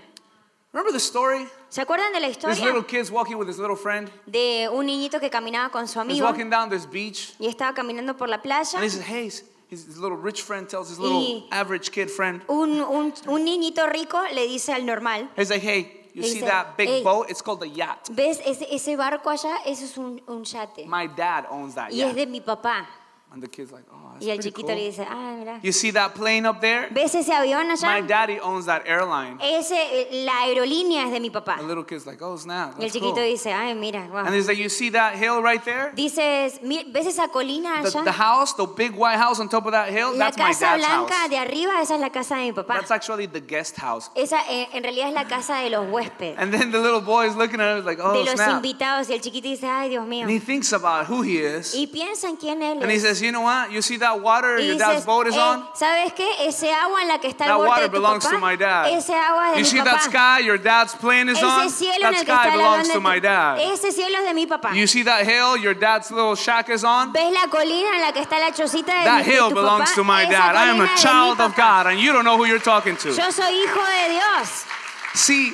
Remember 0.71 0.91
the 0.93 0.99
story? 0.99 1.47
¿Se 1.69 1.81
acuerdan 1.81 2.13
de 2.13 2.19
la 2.19 2.27
This 2.27 2.43
little 2.43 2.51
historia? 2.81 2.83
kid's 2.87 3.09
walking 3.11 3.37
with 3.37 3.47
his 3.47 3.57
little 3.57 3.75
friend. 3.75 4.09
De 4.27 4.69
un 4.71 4.85
niñito 4.85 5.19
que 5.19 5.29
caminaba 5.29 5.71
con 5.71 5.87
su 5.87 5.99
He's 5.99 6.05
amigo 6.05 6.25
walking 6.27 6.49
down 6.49 6.69
this 6.69 6.85
beach. 6.85 7.33
y 7.39 7.47
estaba 7.47 7.73
caminando 7.73 8.15
por 8.15 8.27
la 8.29 8.39
playa. 8.41 8.75
And 8.75 8.83
he 8.83 8.89
says, 8.89 9.01
hey, 9.03 9.31
his, 9.69 9.97
little 9.97 10.17
rich 10.17 10.43
friend 10.43 10.67
tells 10.69 10.89
his 10.89 10.99
little 10.99 11.47
average 11.51 11.91
kid 11.91 12.09
friend, 12.11 12.41
Un, 12.47 12.81
un, 12.81 13.13
un 13.27 13.43
niñito 13.45 13.87
rico 13.91 14.21
le 14.31 14.47
dice 14.47 14.69
al 14.71 14.85
normal, 14.85 15.27
he's 15.35 15.49
like, 15.49 15.61
hey, 15.63 16.05
you 16.13 16.21
see 16.23 16.41
that 16.41 16.77
big 16.77 16.87
"Hey." 16.87 17.03
boat? 17.03 17.29
It's 17.31 17.41
called 17.41 17.63
a 17.63 17.67
yacht. 17.67 18.09
¿ves 18.11 18.39
ese, 18.45 18.67
ese 18.71 18.95
barco 18.95 19.29
allá? 19.31 19.57
Eso 19.65 19.85
es 19.85 19.97
un, 19.97 20.21
un 20.27 20.43
yate. 20.43 20.85
My 20.87 21.07
dad 21.07 21.45
owns 21.49 21.73
that 21.75 21.91
Y 21.91 22.01
es 22.01 22.07
yacht. 22.09 22.15
de 22.15 22.25
mi 22.27 22.41
papá. 22.41 22.87
And 23.31 23.43
the 23.43 23.47
kid's 23.47 23.71
like, 23.71 23.83
oh, 23.93 24.09
that's 24.13 24.25
Y 24.25 24.31
el 24.31 24.39
chiquito 24.39 24.69
cool. 24.69 24.75
le 24.75 24.85
dice, 24.89 25.05
ah, 25.07 25.35
mira. 25.37 25.59
You 25.61 25.71
see 25.71 25.91
that 25.91 26.15
plane 26.15 26.47
up 26.47 26.61
there? 26.61 26.87
¿Ves 26.89 27.13
ese 27.13 27.29
avión 27.31 27.67
My 27.67 27.73
allá? 27.99 28.07
daddy 28.07 28.39
owns 28.39 28.65
that 28.65 28.81
airline. 28.87 29.37
Ese, 29.39 29.73
eh, 29.75 30.23
la 30.25 30.45
aerolínea 30.45 31.05
es 31.05 31.11
de 31.11 31.19
mi 31.19 31.29
papá. 31.29 31.57
The 31.57 31.63
little 31.63 31.83
kid's 31.85 32.07
like, 32.07 32.19
oh, 32.23 32.35
snap. 32.37 32.69
Y 32.79 32.85
el 32.85 32.89
That's 32.89 32.93
chiquito 32.93 33.13
cool. 33.13 33.23
dice, 33.25 33.53
ay, 33.53 33.75
mira, 33.75 34.01
And 34.01 34.11
guau. 34.11 34.33
he's 34.33 34.47
like, 34.47 34.57
you 34.57 34.67
see 34.67 34.89
that 34.89 35.13
hill 35.15 35.43
right 35.43 35.63
there? 35.63 35.91
Dices, 35.95 36.59
"Mi- 36.63 36.85
¿ves 36.91 37.05
esa 37.05 37.27
colina 37.27 37.83
The, 37.83 37.91
the 37.91 37.99
allá? 37.99 38.13
house, 38.13 38.53
the 38.55 38.65
big 38.65 38.95
white 38.95 39.19
house 39.19 39.39
on 39.39 39.47
top 39.47 39.67
of 39.67 39.73
that 39.73 39.89
hill, 39.89 40.11
La 40.13 40.25
that's 40.31 40.37
my 40.39 40.47
casa 40.47 40.61
dad's 40.65 40.85
blanca 40.87 41.13
house. 41.13 41.29
de 41.29 41.37
arriba, 41.37 41.81
esa 41.83 41.93
es 41.93 42.01
la 42.01 42.09
casa 42.09 42.35
de 42.37 42.45
mi 42.45 42.51
papá. 42.53 42.79
That's 42.79 42.89
actually 42.89 43.27
the 43.27 43.41
guest 43.41 43.75
house. 43.77 44.09
Esa 44.15 44.39
eh, 44.49 44.69
en 44.73 44.81
realidad 44.81 45.09
es 45.09 45.13
la 45.13 45.27
casa 45.27 45.57
de 45.61 45.69
los 45.69 45.87
huéspedes, 45.87 46.35
And 46.39 46.51
then 46.51 46.71
the 46.71 46.79
little 46.79 47.01
boy 47.01 47.27
is 47.27 47.35
looking 47.35 47.61
at 47.61 47.77
it 47.77 47.85
like, 47.85 47.97
de 48.01 48.03
oh, 48.03 48.23
los 48.23 48.33
snap. 48.33 48.55
invitados. 48.55 49.07
Y 49.07 49.13
el 49.13 49.21
chiquito 49.21 49.47
dice, 49.47 49.67
ay, 49.67 49.89
Dios 49.89 50.07
mío. 50.07 50.23
And 50.23 50.31
he 50.31 50.39
thinks 50.39 50.73
about 50.73 51.05
who 51.07 51.21
he 51.21 51.37
is. 51.37 51.75
Y 51.75 51.85
piensa 51.85 52.27
en 52.27 52.35
quién 52.35 52.63
él 52.63 52.81
And 52.81 52.89
he 52.89 52.95
es. 52.95 53.18
Says, 53.19 53.25
you 53.25 53.31
know 53.31 53.41
what? 53.41 53.71
You 53.71 53.81
see 53.81 53.97
that 53.97 54.19
water 54.21 54.57
Y 54.57 54.63
your 54.65 54.75
dices, 54.75 54.79
dad's 54.79 55.05
boat 55.05 55.27
is 55.27 55.35
"Eh, 55.35 55.39
on? 55.39 55.67
¿sabes 55.73 56.13
qué? 56.15 56.27
Ese 56.47 56.71
agua 56.71 57.01
en 57.01 57.07
la 57.09 57.17
que 57.19 57.29
está 57.29 57.45
el 57.45 57.51
That 57.51 57.57
bote 57.57 57.67
water 57.69 57.83
de 57.83 57.89
tu 57.89 57.93
belongs 58.01 58.25
papá, 58.25 58.35
to 58.35 58.39
my 58.39 58.55
dad. 58.55 58.87
ese 58.91 59.09
agua 59.13 59.49
es 59.49 59.53
de 59.53 59.59
You 59.59 59.63
mi 59.63 59.69
see 59.69 59.77
papá. 59.79 59.91
that 59.91 60.01
sky 60.03 60.39
your 60.39 60.57
dad's 60.57 60.95
plane 60.95 61.29
is 61.29 61.43
on? 61.43 61.65
ese 61.67 61.75
cielo 61.75 61.99
That 62.01 62.07
en 62.13 62.15
el 62.15 62.25
que 62.25 62.33
sky 62.33 62.47
está 62.47 62.51
el 62.53 62.57
belongs 62.57 62.87
de 62.87 62.93
to 62.93 62.99
my 63.01 63.19
dad. 63.19 63.59
Ese 63.59 63.91
cielo 63.91 64.17
es 64.19 64.25
de 64.25 64.33
mi 64.33 64.45
papá. 64.47 64.73
You 64.73 64.87
see 64.87 65.03
that 65.03 65.23
hill 65.25 65.57
your 65.57 65.73
dad's 65.75 66.09
little 66.11 66.35
shack 66.35 66.69
is 66.69 66.83
on? 66.83 67.11
¿Ves 67.13 67.31
la 67.31 67.47
colina 67.47 67.95
en 67.95 68.01
la 68.01 68.11
que 68.11 68.21
está 68.21 68.39
la 68.39 68.51
chocita 68.51 68.93
de, 68.99 69.03
That 69.05 69.17
mi- 69.19 69.23
de 69.25 69.31
hill 69.35 69.49
tu 69.49 69.55
belongs 69.55 69.89
papá? 69.91 69.95
to 69.95 70.03
my 70.03 70.25
dad. 70.25 70.55
I 70.55 70.69
am 70.69 70.81
a 70.81 70.87
de 70.87 70.95
child 71.01 71.39
of. 71.41 71.55
God, 71.55 71.87
and 71.87 71.99
you 71.99 72.13
don't 72.13 72.23
know 72.23 72.37
who 72.37 72.45
you're 72.45 72.59
talking 72.59 72.95
to. 72.97 73.09
Yo 73.09 73.29
soy 73.31 73.51
hijo 73.51 73.83
de 73.85 74.13
Dios. 74.13 74.65
See, 75.13 75.53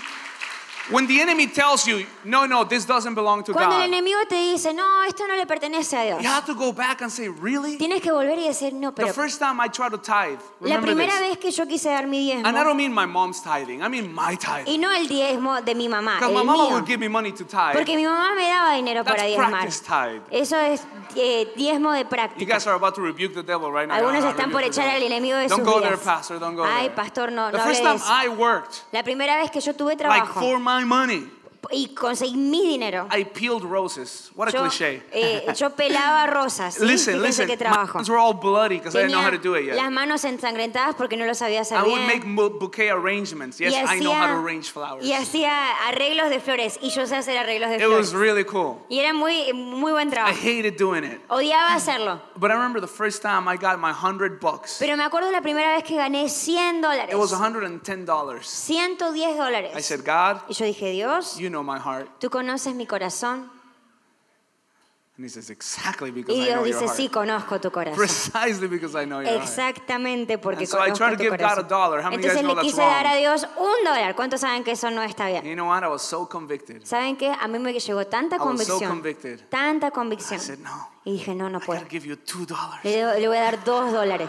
When 0.91 1.07
the 1.07 1.19
enemy 1.19 1.47
tells 1.47 1.87
you, 1.87 2.05
no, 2.23 2.45
no, 2.45 2.63
this 2.63 2.85
doesn't 2.85 3.15
belong 3.15 3.43
to 3.45 3.53
Cuando 3.53 3.75
el 3.75 3.81
God, 3.81 3.87
enemigo 3.87 4.19
te 4.29 4.35
dice, 4.35 4.71
no, 4.71 5.01
esto 5.03 5.25
no 5.27 5.35
le 5.35 5.45
pertenece 5.47 5.97
a 5.97 6.03
Dios, 6.05 6.21
you 6.21 6.29
have 6.29 6.45
to 6.45 6.53
go 6.53 6.71
back 6.73 7.01
and 7.01 7.11
say, 7.11 7.27
really? 7.27 7.77
tienes 7.77 8.01
que 8.03 8.11
volver 8.11 8.37
y 8.37 8.47
decir, 8.47 8.71
no, 8.73 8.91
The 8.91 9.01
pero 9.03 9.13
first 9.13 9.39
time 9.39 9.59
I 9.59 9.67
tried 9.67 9.91
to 9.93 9.97
tithe, 9.97 10.37
la 10.61 10.77
remember 10.77 10.93
primera 10.93 11.13
this. 11.13 11.21
vez 11.29 11.37
que 11.39 11.49
yo 11.51 11.65
quise 11.65 11.89
dar 11.89 12.05
mi 12.05 12.31
And 12.31 12.45
I 12.45 12.51
diezmo, 12.51 12.63
don't 12.65 12.77
mean 12.77 12.93
my 12.93 13.07
mom's 13.07 13.41
tithing, 13.41 13.81
I 13.81 13.87
mean 13.87 14.13
my 14.13 14.35
tithing. 14.35 14.67
y 14.73 14.77
no 14.77 14.91
el 14.91 15.07
diezmo 15.07 15.59
de 15.65 15.73
mi 15.73 15.87
mamá, 15.87 16.15
Because 16.19 16.29
el 16.31 16.37
my 16.37 16.43
mama 16.43 16.63
mío. 16.65 16.71
would 16.73 16.85
give 16.85 16.99
me 16.99 17.07
money 17.07 17.31
to 17.31 17.45
tithe. 17.45 17.73
Porque 17.73 17.95
mi 17.95 18.03
mamá 18.05 18.35
me 18.35 18.47
daba 18.47 18.73
dinero 18.75 19.03
That's 19.03 19.15
para 19.17 19.27
diezmar. 19.27 19.49
practice 19.49 19.79
tithe. 19.81 20.21
Eso 20.29 20.55
es 20.59 20.83
eh, 21.15 21.51
diezmo 21.55 21.93
de 21.93 22.01
You 22.03 22.09
práctica. 22.09 22.45
guys 22.53 22.67
are 22.67 22.75
about 22.75 22.93
to 22.93 23.01
rebuke 23.01 23.33
the 23.33 23.41
devil 23.43 23.71
right 23.71 23.87
now. 23.87 23.95
Algunos 23.95 24.23
están 24.23 24.51
por 24.51 24.61
the 24.61 24.67
echar 24.67 24.87
al 24.87 24.99
devil. 24.99 25.07
enemigo 25.11 25.37
de 25.37 25.47
Don't 25.47 25.63
sus 25.63 25.73
go 25.73 25.79
there, 25.79 25.91
vidas. 25.95 26.03
pastor, 26.05 26.37
don't 26.39 26.55
go 26.55 26.63
Ay, 26.63 26.89
there. 26.89 26.95
pastor, 26.95 27.31
no, 27.31 27.49
The 27.49 27.57
no 27.57 27.63
first 27.63 27.81
time. 27.81 27.99
I 28.07 28.27
worked, 28.29 28.83
La 28.91 29.01
primera 29.01 29.37
vez 29.37 29.49
que 29.49 29.61
yo 29.61 29.73
tuve 29.73 29.95
like 29.95 30.03
trabajo 30.03 30.39
my 30.75 30.83
money, 30.83 31.23
y 31.71 31.87
conseguí 31.93 32.35
mi 32.35 32.61
dinero, 32.67 33.07
I 33.11 33.23
peeled 33.25 33.63
roses. 33.63 34.31
What 34.35 34.49
a 34.49 34.51
yo, 34.51 34.61
cliché. 34.63 35.01
eh, 35.11 35.53
yo 35.55 35.69
pelaba 35.75 36.27
rosas. 36.27 36.75
¿sí? 36.75 36.85
Listen, 36.85 37.21
listen. 37.21 37.47
qué 37.47 37.57
trabajo. 37.57 37.99
were 38.07 38.17
all 38.19 38.33
bloody 38.33 38.77
because 38.77 38.95
I 38.95 39.03
didn't 39.03 39.11
know 39.13 39.21
how 39.21 39.31
to 39.31 39.37
do 39.37 39.55
it 39.55 39.61
Tenía 39.65 39.75
las 39.75 39.85
yet. 39.85 39.91
manos 39.93 40.23
ensangrentadas 40.25 40.95
porque 40.95 41.17
no 41.17 41.25
lo 41.25 41.33
sabía 41.33 41.61
hacer 41.61 41.77
I 41.79 41.83
would 41.83 42.01
make 42.07 42.21
bien. 42.23 42.35
bu- 42.35 42.59
bouquet 42.59 42.91
arrangements. 42.91 43.57
Yes, 43.57 43.73
y 43.73 43.75
I 43.75 43.99
know 43.99 44.11
how 44.13 44.27
to 44.27 44.33
hacía, 44.33 44.41
arrange 44.43 44.71
flowers. 44.71 45.05
y 45.05 45.13
hacía 45.13 45.71
arreglos 45.87 46.29
de 46.29 46.39
flores. 46.39 46.77
Y 46.81 46.89
yo 46.89 47.05
sé 47.07 47.15
hacer 47.15 47.37
arreglos 47.37 47.69
de 47.69 47.77
It 47.77 47.81
flores. 47.83 47.97
was 47.97 48.13
really 48.13 48.43
cool. 48.45 48.77
Y 48.89 48.99
era 48.99 49.13
muy, 49.13 49.53
muy 49.53 49.91
buen 49.91 50.07
I 50.07 50.11
trabajo. 50.11 50.35
hated 50.41 50.77
doing 50.77 51.03
it. 51.03 51.19
Odiaba 51.29 51.73
hacerlo. 51.75 52.21
But 52.35 52.51
I 52.51 52.53
remember 52.55 52.79
the 52.81 52.87
first 52.87 53.21
time 53.21 53.47
I 53.47 53.57
got 53.57 53.79
my 53.79 53.91
100 53.91 54.39
bucks. 54.39 54.77
Pero 54.79 54.95
me 54.97 55.03
acuerdo 55.03 55.31
la 55.31 55.41
primera 55.41 55.73
vez 55.75 55.83
que 55.83 55.95
gané 55.95 56.29
100 56.29 56.81
dólares. 56.81 57.09
It 57.13 57.17
was 57.17 57.31
$110. 57.33 58.43
110 58.43 59.37
dólares. 59.37 59.71
I 59.75 59.81
said, 59.81 60.03
God, 60.05 60.41
Y 60.49 60.53
yo 60.53 60.65
dije, 60.65 60.91
Dios, 60.91 61.37
you 61.37 61.49
know 61.55 61.63
my 61.63 61.79
heart. 61.79 62.07
tú 62.19 62.29
conoces 62.29 62.75
mi 62.75 62.85
corazón. 62.85 63.49
And 65.17 65.23
he 65.23 65.29
says, 65.29 65.49
exactly 65.49 66.11
because 66.11 66.35
Y 66.35 66.41
I 66.41 66.45
Dios 66.47 66.55
know 66.57 66.65
your 66.65 66.73
dice, 66.73 66.85
heart. 66.87 66.97
sí, 66.97 67.07
conozco 67.09 67.61
tu 67.61 67.71
corazón. 67.71 67.95
Precisely 67.95 68.67
because 68.67 68.95
I 69.01 69.05
know 69.05 69.21
your 69.21 69.31
heart. 69.31 69.43
Exactamente 69.43 70.37
porque 70.37 70.65
so 70.67 70.77
I 70.77 70.91
conozco 70.91 70.97
tu 71.17 71.23
give 71.23 71.29
God 71.37 71.41
a 71.41 71.55
corazón. 71.55 71.67
dollar. 71.69 71.99
Entonces 72.13 72.41
know 72.43 72.53
le 72.55 72.61
quise 72.61 72.81
dar 72.81 73.07
a? 73.07 73.15
Dios 73.15 73.47
un 73.57 73.83
dólar. 73.85 74.13
¿Cuántos 74.17 74.41
saben 74.41 74.65
que 74.65 74.71
eso 74.71 74.91
no 74.91 75.01
está 75.03 75.27
bien? 75.27 75.45
You 75.45 75.53
know 75.55 75.67
what? 75.69 75.83
I 75.83 75.87
was 75.87 76.01
so 76.01 76.27
convicted. 76.27 76.83
¿Saben 76.85 77.15
qué? 77.15 77.31
A 77.31 77.47
mí 77.47 77.59
me 77.59 77.71
llegó 77.71 78.05
tanta 78.07 78.35
I 78.35 78.39
was 78.39 78.65
so 78.67 78.73
convicción. 78.77 78.89
convicted. 78.89 79.39
Tanta 79.49 79.87
I 79.87 79.91
convicción. 79.91 80.39
said, 80.41 80.59
no, 80.59 80.89
Y 81.07 81.11
dije, 81.19 81.35
no, 81.35 81.49
no 81.51 81.59
I 81.59 81.61
puedo. 81.61 81.79
gotta 81.81 81.89
give 81.91 82.03
you 82.07 82.15
$2. 82.17 82.83
Le, 82.83 83.19
le 83.19 83.27
voy 83.27 83.37
a 83.37 83.41
dar 83.51 83.63
dos 83.63 83.91
dólares. 83.93 84.27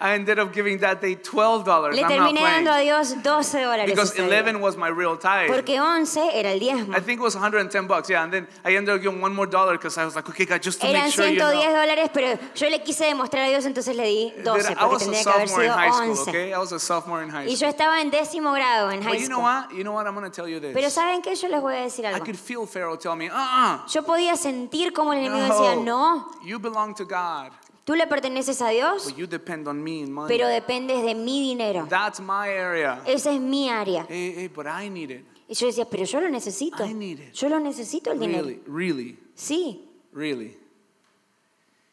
I 0.00 0.14
ended 0.14 0.38
up 0.38 0.52
giving 0.54 0.78
that 0.78 1.00
day 1.00 1.16
$12. 1.16 1.92
Le 1.92 2.04
terminé 2.04 2.40
dando 2.40 2.70
a 2.70 2.78
Dios 2.78 3.20
12 3.20 3.62
dólares. 3.62 3.86
Because 3.86 4.12
ese 4.12 4.22
día. 4.22 4.28
11 4.44 4.60
was 4.60 4.76
my 4.76 4.86
real 4.88 5.16
tithe. 5.18 5.48
Porque 5.48 5.80
11 5.80 6.38
era 6.38 6.52
el 6.52 6.60
diezmo. 6.60 6.94
I 6.96 7.00
think 7.00 7.18
it 7.18 7.24
was 7.24 7.34
110 7.34 7.88
bucks, 7.88 8.08
yeah. 8.08 8.22
And 8.22 8.32
then 8.32 8.46
I 8.64 8.76
ended 8.76 8.94
up 8.94 9.02
giving 9.02 9.20
one 9.20 9.34
more 9.34 9.46
dollar 9.48 9.72
because 9.76 9.98
I 9.98 10.04
was 10.04 10.14
like, 10.14 10.28
okay, 10.28 10.44
God, 10.44 10.62
just 10.62 10.80
to 10.82 10.86
Eran 10.86 11.02
make 11.02 11.12
sure 11.12 11.26
you 11.26 11.40
110 11.40 11.72
know. 11.72 11.80
dólares, 11.80 12.10
pero 12.14 12.38
yo 12.54 12.68
le 12.70 12.78
quise 12.84 13.06
demostrar 13.06 13.46
a 13.46 13.48
Dios, 13.48 13.66
entonces 13.66 13.96
le 13.96 14.04
di 14.04 14.32
12, 14.44 14.62
that 14.62 14.70
I 14.78 14.86
porque 14.88 15.04
tendría 15.06 15.24
que 15.24 15.30
haber 15.32 15.48
sido 15.48 15.72
high 15.74 15.90
school, 15.90 16.10
11. 16.10 16.30
okay? 16.30 16.52
I 16.54 16.58
was 16.58 16.72
a 16.72 16.78
sophomore 16.78 17.24
in 17.24 17.30
high 17.30 17.46
Y 17.48 17.56
yo 17.56 17.56
school. 17.56 17.68
estaba 17.70 18.00
en 18.00 18.12
décimo 18.12 18.52
grado 18.52 18.92
en 18.92 19.02
high 19.02 19.18
you 19.20 19.26
know 19.28 19.38
school. 19.40 19.42
what? 19.42 19.72
You 19.74 19.82
know 19.82 19.92
what? 19.94 20.06
I'm 20.06 20.14
going 20.14 20.30
to 20.30 20.34
tell 20.34 20.46
you 20.48 20.60
Pero 20.60 20.74
this. 20.80 20.94
¿saben 20.94 21.22
qué? 21.22 21.34
Yo 21.34 21.48
les 21.48 21.60
voy 21.60 21.74
a 21.74 21.80
decir 21.82 22.04
I 22.04 22.12
algo. 22.12 22.24
could 22.24 22.36
feel 22.38 22.66
Pharaoh 22.68 22.96
tell 22.96 23.16
me, 23.16 23.28
uh-uh. 23.28 23.88
Yo 23.88 24.02
podía 24.04 24.36
sentir 24.36 24.92
como 24.92 25.12
el 25.12 25.18
enemigo 25.18 25.42
decía, 25.44 25.74
no, 25.74 26.03
You 26.44 26.58
belong 26.58 26.94
to 26.94 27.04
God, 27.04 27.52
tú 27.84 27.94
le 27.96 28.06
perteneces 28.06 28.60
a 28.62 28.70
Dios, 28.70 29.04
but 29.06 29.16
you 29.16 29.26
depend 29.26 29.66
on 29.68 29.82
me 29.82 30.02
and 30.02 30.12
money. 30.12 30.28
pero 30.28 30.48
dependes 30.48 31.02
de 31.04 31.14
mi 31.14 31.40
dinero. 31.50 31.86
That's 31.88 32.20
my 32.20 32.48
area. 32.48 33.00
Esa 33.06 33.32
es 33.32 33.40
mi 33.40 33.68
área. 33.68 34.06
Hey, 34.08 34.34
hey, 34.36 34.48
but 34.48 34.66
I 34.66 34.88
need 34.88 35.10
it. 35.10 35.24
Y 35.48 35.54
yo 35.54 35.66
decía, 35.66 35.84
pero 35.88 36.04
yo 36.04 36.20
lo 36.20 36.28
necesito. 36.28 36.84
I 36.84 36.94
need 36.94 37.20
it. 37.20 37.32
Yo 37.34 37.48
lo 37.48 37.58
necesito 37.60 38.10
el 38.12 38.18
dinero. 38.18 38.44
Really, 38.44 38.62
really, 38.66 39.18
Sí, 39.34 39.80
really. 40.12 40.56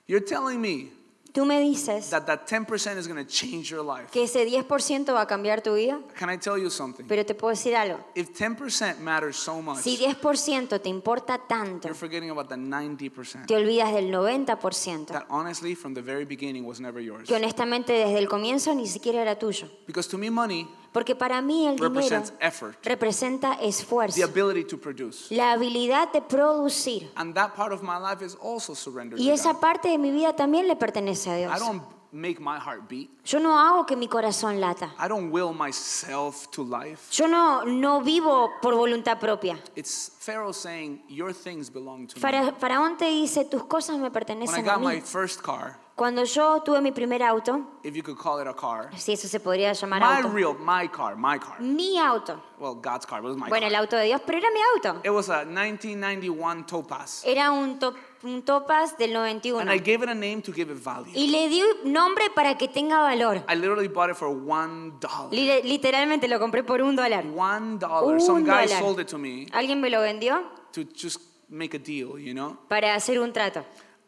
You're 0.08 0.24
telling 0.26 0.62
me 0.62 0.92
tú 1.34 1.46
me 1.46 1.60
dices 1.60 2.10
that 2.10 2.26
that 2.26 2.46
10% 2.48 2.98
is 2.98 3.08
going 3.08 3.24
to 3.24 3.30
change 3.30 3.70
your 3.72 3.84
life. 3.86 4.10
que 4.12 4.24
ese 4.24 4.46
10% 4.46 5.14
va 5.14 5.22
a 5.22 5.28
cambiar 5.28 5.62
tu 5.62 5.74
vida, 5.76 6.00
Can 6.18 6.30
I 6.30 6.38
tell 6.38 6.58
you 6.62 6.70
something? 6.70 7.06
pero 7.08 7.26
te 7.26 7.34
puedo 7.36 7.52
decir 7.52 7.76
algo. 7.76 8.00
If 8.16 8.30
10% 8.38 8.98
matters 9.00 9.38
so 9.38 9.62
much, 9.62 9.80
Si 9.80 9.98
10% 9.98 10.80
te 10.82 10.90
importa 10.90 11.38
tanto, 11.48 11.88
you're 11.88 11.98
forgetting 11.98 12.30
about 12.30 12.50
the 12.50 12.58
90%. 12.58 13.46
te 13.48 13.56
olvidas 13.56 13.94
del 13.94 14.12
90%, 14.12 15.08
That 15.08 15.26
honestly, 15.30 15.76
from 15.76 15.94
the 15.94 16.02
very 16.02 16.26
beginning, 16.26 16.66
was 16.66 16.80
never 16.80 17.02
yours. 17.02 17.28
que 17.28 17.36
honestamente 17.36 17.94
desde 17.94 18.18
el 18.20 18.28
comienzo 18.28 18.74
ni 18.76 18.88
siquiera 18.88 19.22
era 19.22 19.38
tuyo. 19.38 19.68
Because 19.88 20.10
to 20.10 20.18
me, 20.18 20.30
money 20.30 20.68
Porque 20.92 21.16
para 21.16 21.42
mí 21.42 21.68
el 21.68 21.76
dinero 21.78 21.90
represents 21.94 22.34
effort, 22.42 22.76
representa 22.86 23.58
the 23.58 23.68
esfuerzo, 23.68 24.24
ability 24.24 24.66
to 24.66 24.78
produce. 24.78 25.34
la 25.34 25.54
habilidad 25.54 26.12
de 26.12 26.22
producir. 26.22 27.10
And 27.16 27.34
that 27.36 27.54
part 27.56 27.72
of 27.72 27.82
my 27.82 27.98
life 27.98 28.22
is 28.26 28.36
also 28.42 28.74
surrendered 28.76 29.20
Y 29.20 29.28
to 29.28 29.34
esa 29.34 29.54
God. 29.54 29.62
parte 29.62 29.90
de 29.90 29.98
mi 29.98 30.12
vida 30.12 30.36
también 30.36 30.68
le 30.68 30.76
pertenece 30.76 31.30
a 31.30 31.36
I 31.36 31.40
Dios. 31.46 31.60
don't 31.60 31.82
make 32.12 32.42
my 32.42 32.58
heart 32.60 32.90
beat. 32.90 33.10
Yo 33.24 33.40
no 33.40 33.58
hago 33.58 33.86
que 33.86 33.96
mi 33.96 34.10
corazón 34.10 34.60
lata. 34.60 34.94
I 35.00 35.08
don't 35.08 35.32
will 35.32 35.54
myself 35.54 36.48
to 36.52 36.62
life. 36.64 37.10
Yo 37.14 37.26
no, 37.28 37.64
no 37.64 38.02
vivo 38.02 38.50
por 38.62 38.76
voluntad 38.76 39.18
propia. 39.18 39.58
It's 39.78 40.12
Pharaoh 40.20 40.52
saying, 40.52 41.04
Your 41.08 41.32
things 41.34 41.70
belong 41.72 42.08
to 42.08 42.16
me. 42.18 42.22
Fara- 42.22 42.54
Faraón 42.60 42.98
te 42.98 43.06
dice, 43.06 43.46
tus 43.46 43.64
cosas 43.64 43.96
me 43.98 44.04
When 44.04 44.12
I 44.12 44.14
pertenecen 44.14 44.60
a 44.60 44.62
got 44.74 44.82
my 44.82 44.96
mí. 44.98 45.02
first 45.02 45.42
car, 45.42 45.80
Cuando 45.96 46.24
yo 46.24 46.62
tuve 46.64 46.82
mi 46.82 46.92
primer 46.92 47.22
auto, 47.22 47.80
if 47.84 47.94
you 47.96 48.02
could 48.02 48.18
call 48.18 48.40
it 48.42 48.48
a 48.48 48.54
car, 48.56 48.90
si 48.98 49.12
eso 49.14 49.28
se 49.28 49.40
podría 49.40 49.74
llamar 49.74 50.00
my 50.02 50.08
auto, 50.18 50.30
real, 50.30 50.56
my 50.58 50.88
car, 50.88 51.16
my 51.16 51.38
car. 51.38 51.60
mi 51.60 52.00
auto, 52.00 52.42
Well, 52.58 52.76
God's 52.76 53.06
car, 53.06 53.22
but 53.22 53.28
it 53.28 53.32
was 53.34 53.38
my 53.38 53.50
bueno, 53.50 53.68
el 53.68 53.74
car. 53.74 53.82
auto 53.82 53.98
de 53.98 54.06
Dios, 54.06 54.22
pero 54.26 54.38
era 54.40 54.48
mi 54.52 54.60
auto. 54.76 55.02
It 55.04 55.12
was 55.12 55.30
a 55.30 55.46
1991 55.46 56.66
Topaz. 56.66 57.24
Era 57.26 57.52
un, 57.52 57.78
to- 57.78 57.94
un 58.24 58.42
Topaz 58.44 58.98
del 58.98 59.16
And 59.16 59.42
91. 59.44 59.70
I 59.72 59.78
gave 59.80 60.02
it 60.04 60.10
a 60.10 60.16
name 60.16 60.42
to 60.42 60.52
give 60.54 60.72
it 60.72 60.78
value. 60.82 61.12
Y 61.14 61.28
le 61.28 61.48
di 61.50 61.62
un 61.62 61.92
nombre 61.92 62.30
para 62.34 62.58
que 62.58 62.68
tenga 62.68 63.00
valor. 63.02 63.44
I 63.50 63.56
literally 63.56 63.88
bought 63.88 64.10
it 64.10 64.16
for 64.16 64.30
one 64.30 64.94
dollar. 65.00 65.32
Li- 65.32 65.62
Literalmente 65.64 66.28
lo 66.28 66.40
compré 66.40 66.64
por 66.64 66.82
un 66.82 66.96
dólar. 66.96 67.26
One 67.36 67.78
dollar. 67.78 68.14
Un 68.16 68.22
Some 68.22 68.42
guy 68.44 68.66
dólar. 68.66 68.80
sold 68.80 69.00
it 69.02 69.08
to 69.08 69.18
me 69.18 69.46
Alguien 69.52 69.80
me 69.82 69.90
lo 69.90 70.02
vendió 70.02 70.42
to 70.72 70.84
just 70.96 71.20
make 71.50 71.76
a 71.76 71.80
deal, 71.80 72.18
you 72.18 72.34
know? 72.34 72.58
para 72.70 72.96
hacer 72.96 73.20
un 73.20 73.32
trato. 73.34 73.64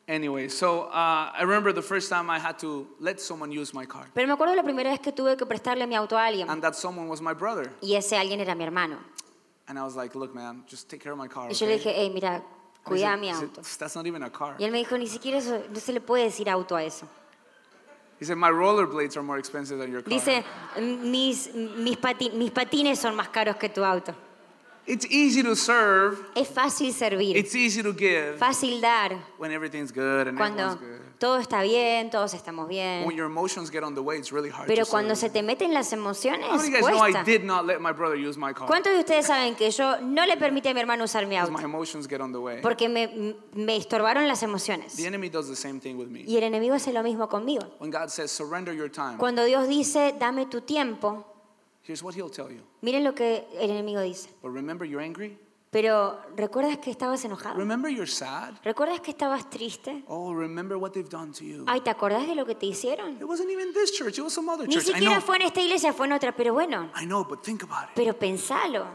Anyway, 0.05 0.49
so 0.49 0.89
uh, 0.91 1.31
I 1.33 1.43
remember 1.43 1.71
the 1.71 1.81
first 1.81 2.09
time 2.09 2.29
I 2.29 2.37
had 2.37 2.59
to 2.59 2.85
let 2.99 3.21
someone 3.21 3.51
use 3.51 3.73
my 3.73 3.85
car. 3.85 4.05
Pero 4.13 4.27
me 4.27 4.33
acuerdo 4.33 4.53
la 4.55 4.63
primera 4.63 4.89
vez 4.89 4.99
que 4.99 5.13
tuve 5.13 5.37
que 5.37 5.45
prestarle 5.45 5.87
mi 5.87 5.95
auto 5.95 6.17
a 6.17 6.25
alguien. 6.25 6.49
And 6.49 6.61
that 6.61 6.75
someone 6.75 7.07
was 7.07 7.21
my 7.21 7.33
brother. 7.33 7.71
Y 7.81 7.95
ese 7.95 8.13
alguien 8.17 8.41
era 8.41 8.53
mi 8.53 8.65
hermano. 8.65 8.97
And 9.67 9.79
I 9.79 9.83
was 9.83 9.95
like, 9.95 10.13
look, 10.13 10.35
man, 10.35 10.63
just 10.67 10.89
take 10.89 11.01
care 11.01 11.13
of 11.13 11.17
my 11.17 11.29
car. 11.29 11.49
Y 11.49 11.53
yo 11.53 11.65
le 11.67 11.75
okay?" 11.75 11.83
dije, 11.85 11.95
hey, 11.95 12.09
mira, 12.09 12.43
cuida 12.83 13.17
mi 13.17 13.29
auto. 13.31 13.61
That's 13.79 13.95
not 13.95 14.05
even 14.05 14.23
a 14.23 14.29
car. 14.29 14.55
Y 14.59 14.65
él 14.65 14.71
me 14.71 14.79
dijo, 14.83 14.97
ni 14.97 15.07
siquiera 15.07 15.37
eso, 15.37 15.63
no 15.69 15.79
se 15.79 15.93
le 15.93 16.01
puede 16.01 16.25
decir 16.25 16.49
auto 16.49 16.75
a 16.75 16.83
eso. 16.83 17.07
He 18.19 18.25
said, 18.25 18.37
my 18.37 18.49
rollerblades 18.49 19.15
are 19.15 19.23
more 19.23 19.39
expensive 19.39 19.77
than 19.79 19.89
your 19.91 20.01
car. 20.01 20.09
Dice, 20.09 20.43
mis, 20.79 21.53
mis, 21.53 21.97
pati- 21.97 22.31
mis 22.33 22.51
patines 22.51 22.99
son 22.99 23.15
más 23.15 23.29
caros 23.29 23.55
que 23.55 23.69
tu 23.69 23.83
auto. 23.85 24.13
It's 24.85 25.05
easy 25.09 25.41
to 25.43 25.55
serve. 25.55 26.17
Es 26.35 26.49
fácil 26.49 26.91
servir, 26.93 27.37
It's 27.37 27.55
easy 27.55 27.81
to 27.81 27.93
give 27.93 28.37
fácil 28.37 28.81
dar, 28.81 29.13
when 29.37 29.51
everything's 29.51 29.93
good 29.93 30.27
and 30.27 30.37
cuando 30.37 30.63
everyone's 30.63 30.81
good. 30.81 31.19
todo 31.19 31.37
está 31.39 31.61
bien, 31.61 32.09
todos 32.09 32.33
estamos 32.33 32.67
When 32.67 33.07
bien. 33.07 33.11
your 33.15 33.27
emotions 33.27 33.69
get 33.71 33.81
on 33.81 33.95
the 33.95 34.01
way, 34.01 34.17
it's 34.17 34.33
really 34.33 34.49
hard 34.49 34.67
Pero 34.67 34.83
to 34.83 34.91
cuando 34.91 35.15
serve. 35.15 35.29
se 35.31 35.39
te 35.39 35.41
meten 35.41 35.73
las 35.73 35.93
emociones, 35.93 36.45
How 36.49 36.57
many 36.57 36.67
of 36.67 36.69
you 36.69 36.71
guys 36.81 36.81
know 36.85 37.01
I 37.01 37.11
cuesta. 37.11 37.23
did 37.23 37.45
not 37.45 37.65
let 37.65 37.79
my 37.79 37.93
brother 37.93 38.17
use 38.17 38.37
my 38.37 38.51
car? 38.51 38.67
¿Cuántos 38.67 38.91
de 38.91 38.99
ustedes 38.99 39.25
saben 39.25 39.55
que 39.55 39.71
yo 39.71 40.01
no 40.01 40.25
le 40.25 40.35
permití 40.35 40.67
a 40.67 40.73
mi 40.73 40.81
hermano 40.81 41.05
usar 41.05 41.25
mi 41.27 41.37
auto? 41.37 41.53
my 41.53 41.63
emotions 41.63 42.05
get 42.05 42.19
on 42.19 42.33
the 42.33 42.39
way. 42.41 42.59
Porque 42.61 42.89
me, 42.89 43.35
me 43.53 43.77
estorbaron 43.77 44.27
las 44.27 44.43
emociones. 44.43 44.97
The 44.97 45.05
enemy 45.07 45.29
does 45.29 45.47
the 45.47 45.55
same 45.55 45.79
thing 45.79 45.95
with 45.97 46.09
me. 46.09 46.25
Y 46.27 46.35
el 46.35 46.43
enemigo 46.43 46.75
hace 46.75 46.91
lo 46.91 47.03
mismo 47.03 47.29
conmigo. 47.29 47.63
When 47.79 47.89
God 47.89 48.09
says, 48.09 48.31
surrender 48.31 48.73
your 48.73 48.89
time, 48.91 49.17
Cuando 49.17 49.45
Dios 49.45 49.69
dice, 49.69 50.13
dame 50.19 50.45
tu 50.47 50.59
tiempo, 50.59 51.25
here's 51.83 52.01
what 52.03 52.15
he'll 52.15 52.29
tell 52.29 52.49
you. 52.51 52.61
miren 52.81 53.03
lo 53.03 53.13
que 53.13 53.45
el 53.59 53.69
enemigo 53.69 54.01
dice. 54.01 54.29
But 54.41 54.51
remember 54.51 54.87
you're 54.87 55.03
angry? 55.03 55.37
Pero, 55.71 56.19
¿recuerdas 56.35 56.77
que 56.77 56.91
estabas 56.91 57.25
enojado? 57.25 57.57
Remember 57.57 57.89
you're 57.91 58.05
sad? 58.05 58.53
¿Recuerdas 58.63 59.01
que 59.01 59.09
estabas 59.09 59.49
triste? 59.49 60.03
Oh, 60.07 60.31
remember 60.31 60.77
what 60.77 60.91
they've 60.91 61.09
done 61.09 61.31
to 61.33 61.43
you. 61.43 61.63
Ay, 61.67 61.81
¿te 61.81 61.89
acordás 61.89 62.27
de 62.27 62.35
lo 62.35 62.45
que 62.45 62.53
te 62.53 62.67
hicieron? 62.67 63.17
It 63.19 63.23
wasn't 63.23 63.49
even 63.49 63.73
this 63.73 63.91
church, 63.91 64.19
it 64.19 64.21
was 64.21 64.33
some 64.33 64.47
other 64.51 64.67
Ni 64.67 64.73
church. 64.75 64.89
I 64.89 64.93
siquiera 64.93 65.15
know. 65.15 65.21
fue 65.21 65.37
en 65.37 65.41
esta 65.41 65.61
iglesia, 65.61 65.91
fue 65.91 66.05
en 66.05 66.13
otra, 66.13 66.35
pero 66.35 66.53
bueno, 66.53 66.91
I 66.95 67.05
know, 67.05 67.23
but 67.25 67.41
think 67.41 67.63
about 67.63 67.85
it. 67.89 67.95
pero 67.95 68.13
pensalo. 68.13 68.85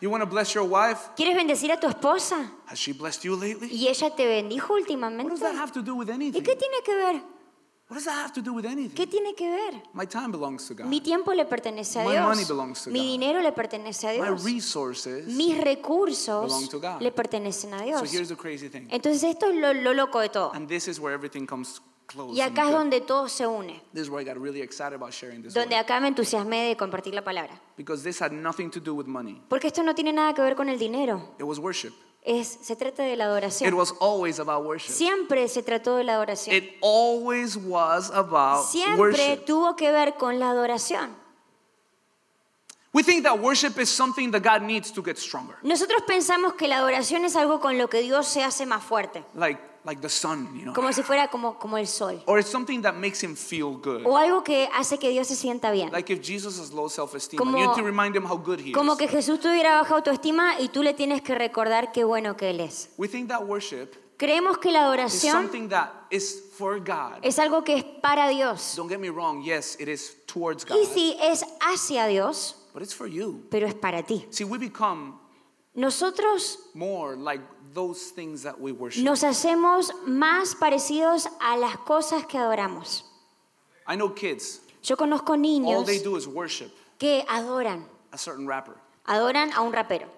You 0.00 0.10
want 0.10 0.22
to 0.22 0.26
bless 0.28 0.52
your 0.54 0.64
wife? 0.64 1.10
¿Quieres 1.16 1.34
bendecir 1.36 1.70
a 1.72 1.80
tu 1.80 1.86
esposa? 1.86 2.50
Has 2.66 2.78
she 2.78 2.92
blessed 2.92 3.24
you 3.24 3.34
lately? 3.36 3.68
¿Y 3.70 3.88
ella 3.88 4.14
te 4.14 4.26
bendijo 4.26 4.72
What 4.74 4.80
últimamente? 4.82 5.28
does 5.30 5.40
that 5.40 5.54
have 5.54 5.72
to 5.72 5.82
do 5.82 5.94
with 5.94 6.08
¿Y 6.08 6.12
anything? 6.12 6.42
qué 6.42 6.54
tiene 6.56 6.82
que 6.84 6.94
ver? 6.94 7.22
What 7.88 7.98
does 7.98 8.06
that 8.06 8.14
have 8.16 8.32
to 8.32 8.42
do 8.42 8.52
with 8.52 8.64
anything? 8.66 8.96
¿Qué 8.96 9.06
tiene 9.06 9.32
que 9.36 9.48
ver? 9.48 9.80
My 9.92 10.06
time 10.06 10.32
belongs 10.32 10.66
to 10.66 10.74
God. 10.74 10.86
Mi 10.86 11.00
tiempo 11.00 11.32
le 11.32 11.44
pertenece 11.44 12.00
a 12.00 12.04
My 12.04 12.18
money 12.18 12.38
Dios. 12.38 12.48
belongs 12.48 12.82
to 12.82 12.90
Mi 12.90 12.98
God. 12.98 13.06
dinero 13.06 13.40
le 13.40 13.52
pertenece 13.52 14.08
a 14.08 14.10
My 14.20 14.26
Dios. 14.28 14.42
resources. 14.44 15.26
Mis 15.28 15.50
belong 15.56 15.64
recursos 15.64 16.68
to 16.68 16.80
God. 16.80 17.00
le 17.00 17.12
pertenecen 17.12 17.74
a 17.74 17.78
So 17.78 17.84
Dios. 17.84 18.12
here's 18.12 18.28
the 18.28 18.36
crazy 18.36 18.68
thing. 18.68 18.88
Entonces 18.90 19.22
esto 19.22 19.46
es 19.46 19.54
lo, 19.54 19.72
lo 19.72 19.94
loco 19.94 20.18
de 20.18 20.30
todo. 20.30 20.50
And 20.52 20.66
this 20.68 20.88
is 20.88 20.98
where 20.98 21.14
everything 21.14 21.46
comes 21.46 21.80
close. 22.06 22.36
Y 22.36 22.40
and 22.40 22.52
acá 22.58 22.62
es 22.62 22.68
good. 22.72 22.78
donde 22.78 23.00
todo 23.02 23.28
se 23.28 23.46
une. 23.46 23.80
This 23.92 24.02
is 24.02 24.10
where 24.10 24.20
I 24.20 24.24
got 24.24 24.36
really 24.42 24.62
excited 24.62 24.94
about 24.94 25.12
sharing 25.12 25.42
this. 25.42 25.54
Donde 25.54 25.76
word. 25.76 25.84
acá 25.84 26.00
me 26.00 26.08
entusiasmé 26.08 26.66
de 26.70 26.76
compartir 26.76 27.14
la 27.14 27.22
palabra. 27.22 27.60
Because 27.76 28.02
this 28.02 28.20
had 28.20 28.32
nothing 28.32 28.68
to 28.72 28.80
do 28.80 28.96
with 28.96 29.06
money. 29.06 29.40
Porque 29.48 29.68
esto 29.68 29.84
no 29.84 29.94
tiene 29.94 30.12
nada 30.12 30.34
que 30.34 30.42
ver 30.42 30.56
con 30.56 30.68
el 30.68 30.78
dinero. 30.80 31.34
It 31.38 31.44
was 31.44 31.60
worship. 31.60 31.92
Es, 32.28 32.58
se 32.60 32.74
trata 32.74 33.04
de 33.04 33.14
la 33.16 33.24
It 33.24 33.30
adoración. 33.30 33.74
was 33.74 33.94
always 34.00 34.40
about 34.40 34.64
worship. 34.64 34.90
Siempre 34.92 35.46
se 35.48 35.62
trató 35.62 35.96
de 35.96 36.02
la 36.02 36.14
adoración. 36.14 36.56
It 36.56 36.76
always 36.82 37.56
was 37.56 38.10
about 38.10 38.66
Siempre 38.66 38.96
worship. 38.98 39.44
tuvo 39.46 39.76
que 39.76 39.92
ver 39.92 40.14
con 40.14 40.40
la 40.40 40.50
adoración. 40.50 41.14
We 42.92 43.02
think 43.04 43.22
that 43.24 43.38
worship 43.38 43.78
is 43.78 43.88
something 43.90 44.30
that 44.32 44.42
God 44.42 44.62
needs 44.62 44.90
to 44.92 45.02
get 45.02 45.18
stronger. 45.18 45.54
Nosotros 45.62 46.02
pensamos 46.06 46.54
que 46.54 46.66
la 46.66 46.78
adoración 46.78 47.24
es 47.24 47.36
algo 47.36 47.60
con 47.60 47.78
lo 47.78 47.88
que 47.88 48.00
Dios 48.00 48.26
se 48.26 48.42
hace 48.42 48.66
más 48.66 48.82
fuerte. 48.82 49.22
Like 49.34 49.60
like 49.86 50.00
the 50.02 50.08
sun, 50.08 50.48
you 50.54 50.62
know. 50.64 50.74
Como 50.74 50.92
si 50.92 51.02
fuera 51.02 51.28
como, 51.28 51.58
como 51.58 51.78
el 51.78 51.86
sol. 51.86 52.20
Or 52.26 52.38
it's 52.38 52.50
something 52.50 52.82
that 52.82 52.94
makes 52.96 53.22
him 53.22 53.36
feel 53.36 53.76
good. 53.80 54.02
O 54.04 54.16
algo 54.16 54.42
que 54.42 54.68
hace 54.74 54.98
que 54.98 55.08
Dios 55.10 55.28
se 55.28 55.36
sienta 55.36 55.70
bien. 55.70 55.90
Like 55.92 56.12
if 56.12 56.20
Jesus 56.20 56.58
has 56.58 56.72
low 56.72 56.88
self-esteem, 56.88 57.38
Como- 57.38 57.56
you 57.56 57.64
have 57.64 57.76
to 57.76 57.82
remind 57.84 58.14
him 58.16 58.24
how 58.24 58.36
good 58.36 58.58
he 58.60 58.72
Como 58.72 58.92
is. 58.92 58.98
que 58.98 59.08
Jesús 59.08 59.40
tuviera 59.40 59.78
baja 59.80 59.94
autoestima 59.94 60.60
y 60.60 60.68
tú 60.68 60.82
le 60.82 60.92
tienes 60.92 61.22
que 61.22 61.34
recordar 61.36 61.92
qué 61.92 62.04
bueno 62.04 62.36
que 62.36 62.50
Él 62.50 62.60
es. 62.60 62.90
We 62.98 63.08
think 63.08 63.28
that 63.28 63.44
worship 63.46 63.88
Creemos 64.18 64.56
que 64.58 64.72
la 64.72 64.80
adoración 64.84 65.32
something 65.42 65.68
that 65.68 65.90
is 66.10 66.42
for 66.56 66.80
God. 66.80 67.18
es 67.22 67.38
algo 67.38 67.62
que 67.64 67.74
es 67.76 67.84
para 67.84 68.28
Dios. 68.28 68.74
Don't 68.74 68.88
get 68.90 68.98
me 68.98 69.10
wrong, 69.10 69.42
yes, 69.44 69.76
it 69.78 69.88
is 69.88 70.16
towards 70.26 70.64
God, 70.64 70.78
Y 70.78 70.86
sí, 70.86 71.16
es 71.20 71.44
hacia 71.60 72.06
Dios, 72.06 72.56
but 72.72 72.82
it's 72.82 72.94
for 72.94 73.06
you. 73.06 73.42
pero 73.50 73.66
es 73.66 73.74
para 73.74 74.02
ti. 74.02 74.26
See, 74.30 74.44
we 74.44 74.56
become 74.58 75.20
Nosotros 75.74 76.58
more 76.72 77.14
like 77.16 77.42
those 77.76 78.10
things 78.14 78.42
that 78.42 78.58
we 78.58 78.72
worship. 78.72 79.04
nos 79.04 79.22
hacemos 79.22 79.92
más 80.06 80.54
parecidos 80.54 81.28
a 81.40 81.56
las 81.58 81.76
cosas 81.78 82.24
que 82.26 82.38
adoramos. 82.38 83.04
I 83.86 83.94
know 83.96 84.14
kids, 84.14 84.62
Yo 84.82 84.96
conozco 84.96 85.34
all 85.34 85.40
niños 85.40 85.84
they 85.86 85.98
do 86.00 86.16
is 86.16 86.26
worship 86.26 86.70
que 86.98 87.24
adoran, 87.28 87.86
a 88.12 88.16
certain 88.18 88.46
rapper. 88.48 88.74
adoran 89.04 89.52
a 89.52 89.60
un 89.60 89.72
rapero 89.72 90.08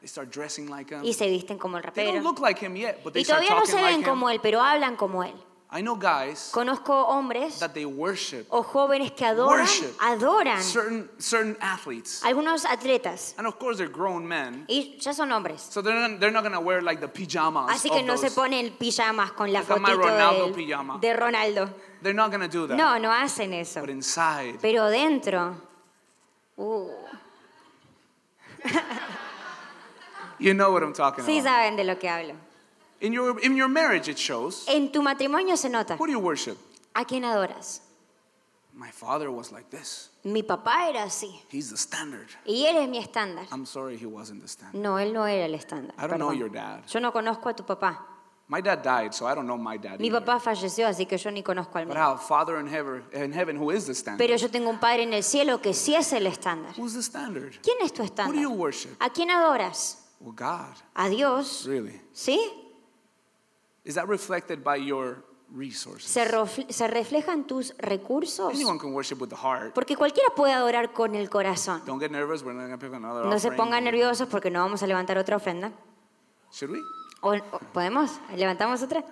They 0.00 0.08
start 0.08 0.30
dressing 0.30 0.68
like 0.68 0.92
him. 0.92 1.02
y 1.04 1.12
se 1.14 1.28
visten 1.30 1.58
como 1.58 1.78
el 1.78 1.82
They 1.94 2.04
don't 2.06 2.16
rapero. 2.16 2.22
look 2.24 2.40
like 2.40 2.58
him 2.60 2.76
yet, 2.76 3.02
but 3.02 3.12
they 3.14 3.22
Y 3.22 3.24
start 3.24 3.40
todavía 3.44 3.50
no 3.54 3.64
talking 3.64 3.70
se 3.74 3.82
ven 3.82 3.94
like 4.00 4.08
como 4.10 4.28
él, 4.30 4.40
pero 4.42 4.60
hablan 4.60 4.96
como 4.96 5.22
él. 5.24 5.34
I 5.74 5.80
know 5.80 5.96
guys 5.96 6.50
Conozco 6.52 7.06
hombres 7.06 7.58
that 7.60 7.72
they 7.72 7.86
worship 7.86 8.46
o 8.50 8.62
jóvenes 8.62 9.12
que 9.16 9.24
adoran, 9.24 9.60
Worship. 9.60 9.96
adoran 10.00 10.62
certain 10.62 11.08
certain 11.18 11.56
athletes. 11.62 12.22
algunos 12.24 12.66
atletas 12.66 13.34
And 13.38 13.46
of 13.46 13.58
course 13.58 13.78
they're 13.78 13.88
grown 13.90 14.28
men. 14.28 14.66
y 14.68 14.98
ya 15.00 15.12
son 15.14 15.30
hombres. 15.32 15.62
So 15.70 15.80
they're 15.80 15.94
not, 16.08 16.20
they're 16.20 16.30
not 16.30 16.42
gonna 16.42 16.60
wear 16.60 16.82
like 16.82 17.00
the 17.00 17.08
pajamas 17.08 17.70
Así 17.70 17.88
of 17.88 17.96
que 17.96 18.02
no 18.02 18.16
se 18.16 18.28
those. 18.28 18.34
ponen 18.34 18.76
pijamas 18.78 19.32
con 19.32 19.50
la 19.50 19.62
fotito 19.62 19.96
Ronaldo 19.96 20.44
del- 20.46 20.54
pijama. 20.54 20.98
de 21.00 21.14
Ronaldo. 21.16 21.70
They're 22.02 22.12
not 22.12 22.30
gonna 22.30 22.48
do 22.48 22.66
that. 22.66 22.76
No, 22.76 22.98
no 22.98 23.10
hacen 23.10 23.54
eso. 23.54 23.80
But 23.80 23.88
inside, 23.90 24.58
Pero 24.60 24.90
dentro, 24.90 25.56
uh, 26.58 26.86
you 30.38 30.52
know 30.52 30.70
what 30.72 30.82
I'm 30.82 30.92
talking 30.92 31.24
sí 31.24 31.38
about. 31.40 31.44
saben 31.50 31.76
de 31.76 31.84
lo 31.84 31.96
que 31.98 32.08
hablo. 32.10 32.34
In 33.02 33.12
your 33.12 33.38
in 33.40 33.56
your 33.56 33.68
marriage 33.68 34.08
it 34.08 34.16
shows. 34.16 34.64
En 34.68 34.90
tu 34.92 35.02
matrimonio 35.02 35.56
se 35.56 35.68
nota. 35.68 35.96
Who 35.96 36.06
do 36.06 36.12
you 36.12 36.20
worship? 36.20 36.56
¿A 36.94 37.04
quién 37.04 37.24
adoras? 37.24 37.80
My 38.74 38.90
father 38.90 39.30
was 39.30 39.52
like 39.52 39.68
this. 39.70 40.08
Mi 40.24 40.42
papá 40.42 40.88
era 40.88 41.02
así. 41.02 41.30
He's 41.50 41.68
the 41.70 41.76
standard. 41.76 42.28
Y 42.46 42.64
él 42.64 42.76
es 42.76 42.88
mi 42.88 42.98
estándar. 42.98 43.46
I'm 43.52 43.66
sorry 43.66 43.96
he 43.98 44.06
wasn't 44.06 44.40
the 44.40 44.48
standard. 44.48 44.80
No, 44.80 44.98
él 44.98 45.12
no 45.12 45.26
era 45.26 45.44
el 45.44 45.54
estándar. 45.54 45.94
I 45.98 46.06
don't 46.06 46.18
know 46.18 46.30
perdón. 46.30 46.38
your 46.38 46.48
dad. 46.48 46.80
Yo 46.88 47.00
no 47.00 47.12
conozco 47.12 47.48
a 47.50 47.54
tu 47.54 47.64
papá. 47.64 48.06
My 48.48 48.60
dad 48.60 48.82
died, 48.82 49.12
so 49.14 49.26
I 49.26 49.34
don't 49.34 49.46
know 49.46 49.56
my 49.58 49.78
dad. 49.78 49.98
Mi 49.98 50.06
either. 50.08 50.20
papá 50.24 50.38
falleció, 50.40 50.86
así 50.86 51.06
que 51.06 51.18
yo 51.18 51.30
ni 51.30 51.42
conozco 51.42 51.78
al 51.78 51.86
But 51.86 51.96
mío. 51.96 52.06
our 52.12 52.18
Father 52.18 52.58
in 52.60 52.66
heaven, 52.68 53.02
in 53.12 53.32
heaven 53.32 53.56
who 53.56 53.70
is 53.72 53.86
the 53.86 53.94
standard? 53.94 54.18
Pero 54.24 54.36
yo 54.36 54.48
tengo 54.48 54.70
un 54.70 54.78
padre 54.78 55.02
en 55.02 55.12
el 55.12 55.22
cielo 55.22 55.60
que 55.60 55.74
sí 55.74 55.94
es 55.94 56.12
el 56.12 56.26
estándar. 56.26 56.72
Who's 56.78 56.94
the 56.94 57.02
standard? 57.02 57.52
¿Quién 57.62 57.78
es 57.82 57.92
tu 57.92 58.02
Who 58.02 58.08
do 58.08 58.32
you 58.34 58.50
estándar? 58.50 58.56
worship? 58.58 58.90
¿A 59.00 59.10
quién 59.10 59.30
adoras? 59.30 59.98
Well, 60.20 60.34
God. 60.36 60.76
¿A 60.94 61.08
Dios? 61.08 61.64
Really? 61.66 62.00
¿Sí? 62.12 62.38
Is 63.84 63.94
that 63.96 64.06
reflected 64.08 64.62
by 64.62 64.76
your 64.76 65.24
resources? 65.50 66.08
¿Se, 66.10 66.24
rofle- 66.24 66.70
se 66.70 66.86
reflejan 66.88 67.46
tus 67.46 67.74
recursos? 67.78 68.54
Anyone 68.54 68.78
can 68.78 68.92
worship 68.94 69.20
with 69.20 69.28
the 69.28 69.36
heart. 69.36 69.74
Porque 69.74 69.96
cualquiera 69.96 70.30
puede 70.34 70.52
adorar 70.52 70.92
con 70.92 71.14
el 71.14 71.28
corazón. 71.28 71.82
Don't 71.84 72.00
get 72.00 72.10
nervous. 72.10 72.42
We're 72.42 72.54
not 72.54 72.66
going 72.68 72.78
to 72.78 72.86
pick 72.86 72.94
another 72.94 73.24
No 73.24 73.38
se 73.38 73.48
offering. 73.48 73.56
pongan 73.56 73.84
nerviosos 73.84 74.28
porque 74.28 74.50
no 74.50 74.60
vamos 74.60 74.82
a 74.82 74.86
levantar 74.86 75.18
otra 75.18 75.36
ofrenda. 75.36 75.72
Should 76.52 76.70
we? 76.72 76.78
¿O, 77.22 77.34
o- 77.34 77.58
¿Podemos? 77.72 78.18
¿Levantamos 78.36 78.82
otra? 78.82 79.04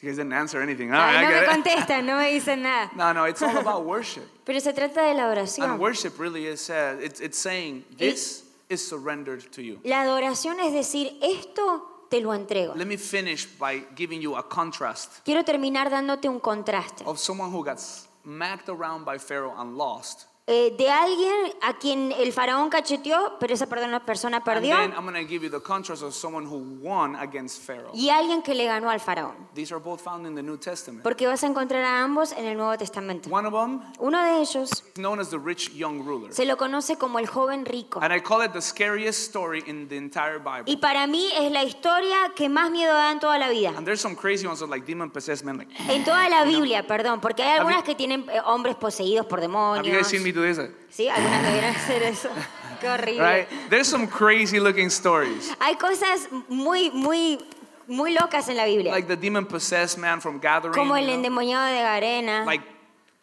You 0.00 0.08
guys 0.08 0.16
didn't 0.16 0.32
answer 0.32 0.60
anything. 0.60 0.90
All 0.92 1.00
Ay, 1.00 1.14
right, 1.14 1.22
no 1.22 1.28
I 1.28 1.28
me 1.28 1.34
get 1.34 1.42
it. 1.44 1.48
contestan, 1.50 2.06
no 2.06 2.16
me 2.16 2.32
dicen 2.32 2.62
nada. 2.62 2.90
No, 2.96 3.12
no, 3.12 3.26
it's 3.28 3.40
all 3.40 3.56
about 3.56 3.84
worship. 3.84 4.24
Pero 4.44 4.58
se 4.58 4.72
trata 4.72 5.02
de 5.02 5.14
la 5.14 5.30
And 5.64 5.78
worship 5.80 6.18
really 6.18 6.46
is 6.46 6.68
uh, 6.70 6.96
it's, 7.00 7.20
it's 7.20 7.38
saying 7.38 7.84
this 7.96 8.42
is 8.68 8.84
surrendered 8.84 9.48
to 9.52 9.62
you. 9.62 9.78
La 9.84 10.02
adoración 10.02 10.58
es 10.58 10.72
decir, 10.72 11.16
esto 11.22 11.91
te 12.12 12.20
lo 12.20 12.34
entrego. 12.34 12.74
Let 12.74 12.86
me 12.86 12.98
finish 12.98 13.48
by 13.58 13.86
giving 13.96 14.20
you 14.20 14.36
a 14.36 14.46
contrast 14.46 15.20
Quiero 15.24 15.44
terminar 15.44 15.88
dándote 15.88 16.28
un 16.28 16.40
contraste 16.40 17.02
of 17.06 17.18
someone 17.18 17.50
who 17.50 17.64
got 17.64 17.78
smacked 17.78 18.68
around 18.68 19.06
by 19.06 19.18
Pharaoh 19.18 19.54
and 19.58 19.78
lost. 19.78 20.26
Eh, 20.48 20.74
de 20.76 20.90
alguien 20.90 21.32
a 21.62 21.74
quien 21.78 22.10
el 22.10 22.32
faraón 22.32 22.68
cacheteó, 22.68 23.36
pero 23.38 23.54
esa 23.54 23.66
persona 24.04 24.38
And 24.38 24.44
perdió, 24.44 24.74
then 24.76 24.90
I'm 24.92 25.04
going 25.04 25.14
to 25.14 25.24
give 25.24 25.44
you 25.44 25.48
the 25.48 25.60
contrast 25.62 26.02
of 26.02 26.12
someone 26.14 26.44
who 26.44 26.58
won 26.82 27.14
against 27.14 27.62
Pharaoh. 27.62 27.92
y 27.94 28.10
alguien 28.10 28.42
que 28.42 28.52
le 28.52 28.64
ganó 28.64 28.90
al 28.90 28.98
faraón. 28.98 29.36
These 29.54 29.72
are 29.72 29.80
both 29.80 30.00
found 30.00 30.26
in 30.26 30.34
the 30.34 30.42
New 30.42 30.56
Testament. 30.58 31.04
Porque 31.04 31.28
vas 31.28 31.44
a 31.44 31.46
encontrar 31.46 31.84
a 31.84 32.02
ambos 32.02 32.32
en 32.32 32.44
el 32.46 32.56
Nuevo 32.56 32.76
Testamento. 32.76 33.30
One 33.30 33.46
of 33.46 33.52
them 33.54 33.82
Uno 34.00 34.20
de 34.20 34.40
ellos 34.40 34.82
known 34.96 35.20
as 35.20 35.30
the 35.30 35.38
rich 35.38 35.70
young 35.74 36.04
ruler. 36.04 36.32
se 36.34 36.44
lo 36.44 36.56
conoce 36.56 36.96
como 36.98 37.20
el 37.20 37.28
joven 37.28 37.64
rico. 37.64 38.00
And 38.02 38.12
I 38.12 38.20
call 38.20 38.44
it 38.44 38.50
the 38.52 38.60
scariest 38.62 39.20
story 39.28 39.62
in 39.68 39.86
the 39.86 39.96
entire 39.96 40.38
Bible. 40.40 40.64
Y 40.66 40.78
para 40.78 41.06
mí 41.06 41.28
es 41.38 41.52
la 41.52 41.62
historia 41.62 42.16
que 42.34 42.48
más 42.48 42.68
miedo 42.72 42.92
da 42.92 43.12
en 43.12 43.20
toda 43.20 43.38
la 43.38 43.48
vida. 43.48 43.68
And 43.76 43.84
there's 43.86 44.00
some 44.00 44.16
crazy 44.16 44.48
ones 44.48 44.60
like 44.62 44.84
demon 44.86 45.08
possessed 45.12 45.44
men 45.44 45.56
like 45.56 45.70
En 45.88 46.02
toda 46.02 46.28
la 46.28 46.42
Biblia, 46.42 46.84
perdón, 46.84 47.20
porque 47.20 47.44
hay 47.44 47.50
you- 47.54 47.60
algunas 47.60 47.84
que 47.84 47.94
tienen 47.94 48.26
eh, 48.28 48.40
hombres 48.44 48.74
poseídos 48.74 49.24
por 49.26 49.38
Have 49.38 49.46
you 49.46 49.52
guys 49.52 49.82
demonios. 49.84 50.06
seen 50.08 50.22
me 50.24 50.31
do 50.32 50.42
this? 50.42 50.58
Sí, 50.90 51.08
algunas 51.08 51.42
me 51.42 51.52
vieron 51.52 51.74
hacer 51.74 52.02
eso. 52.02 52.28
Qué 52.80 52.88
horrible. 52.88 53.22
Right? 53.22 53.48
There's 53.70 53.86
some 53.88 54.06
crazy 54.08 54.58
looking 54.58 54.88
stories. 54.90 55.54
Hay 55.60 55.76
cosas 55.76 56.28
muy, 56.48 56.90
muy, 56.90 57.38
muy 57.86 58.12
locas 58.12 58.48
en 58.48 58.56
la 58.56 58.64
Biblia. 58.64 58.90
Like 58.92 59.06
the 59.06 59.16
demon 59.16 59.46
possessed 59.46 59.98
man 59.98 60.20
from 60.20 60.40
Gathering. 60.40 60.74
como 60.74 60.96
el 60.96 61.08
endemoniado 61.08 61.66
de 61.66 61.80
Garena. 61.80 62.44
Like 62.44 62.64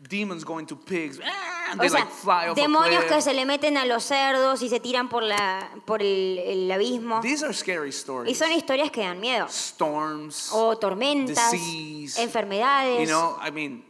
demons 0.01 0.45
going 0.45 0.65
to 0.67 0.77
pigs. 0.77 1.19
ah, 1.23 1.71
And 1.71 1.79
o 1.79 1.83
they 1.83 1.89
sea, 1.89 1.99
like 1.99 2.11
fly 2.11 2.47
off 2.47 2.55
demonios 2.57 3.03
que 3.03 3.21
se 3.21 3.33
le 3.33 3.45
meten 3.45 3.77
a 3.77 3.85
los 3.85 4.03
cerdos 4.05 4.61
y 4.63 4.69
se 4.69 4.79
tiran 4.79 5.07
por, 5.09 5.21
la, 5.21 5.69
por 5.85 6.01
el, 6.01 6.39
el 6.39 6.71
abismo. 6.71 7.19
These 7.21 7.43
are 7.43 7.53
scary 7.53 7.89
Y 7.89 7.91
stories. 7.91 8.37
son 8.37 8.51
historias 8.53 8.89
que 8.91 9.01
dan 9.01 9.19
miedo. 9.19 9.45
Storms. 9.49 10.49
O 10.53 10.77
tormentas, 10.77 11.51
disease, 11.51 12.21
enfermedades, 12.23 13.01
You 13.01 13.07
know, 13.07 13.37
I 13.45 13.51
mean, 13.51 13.83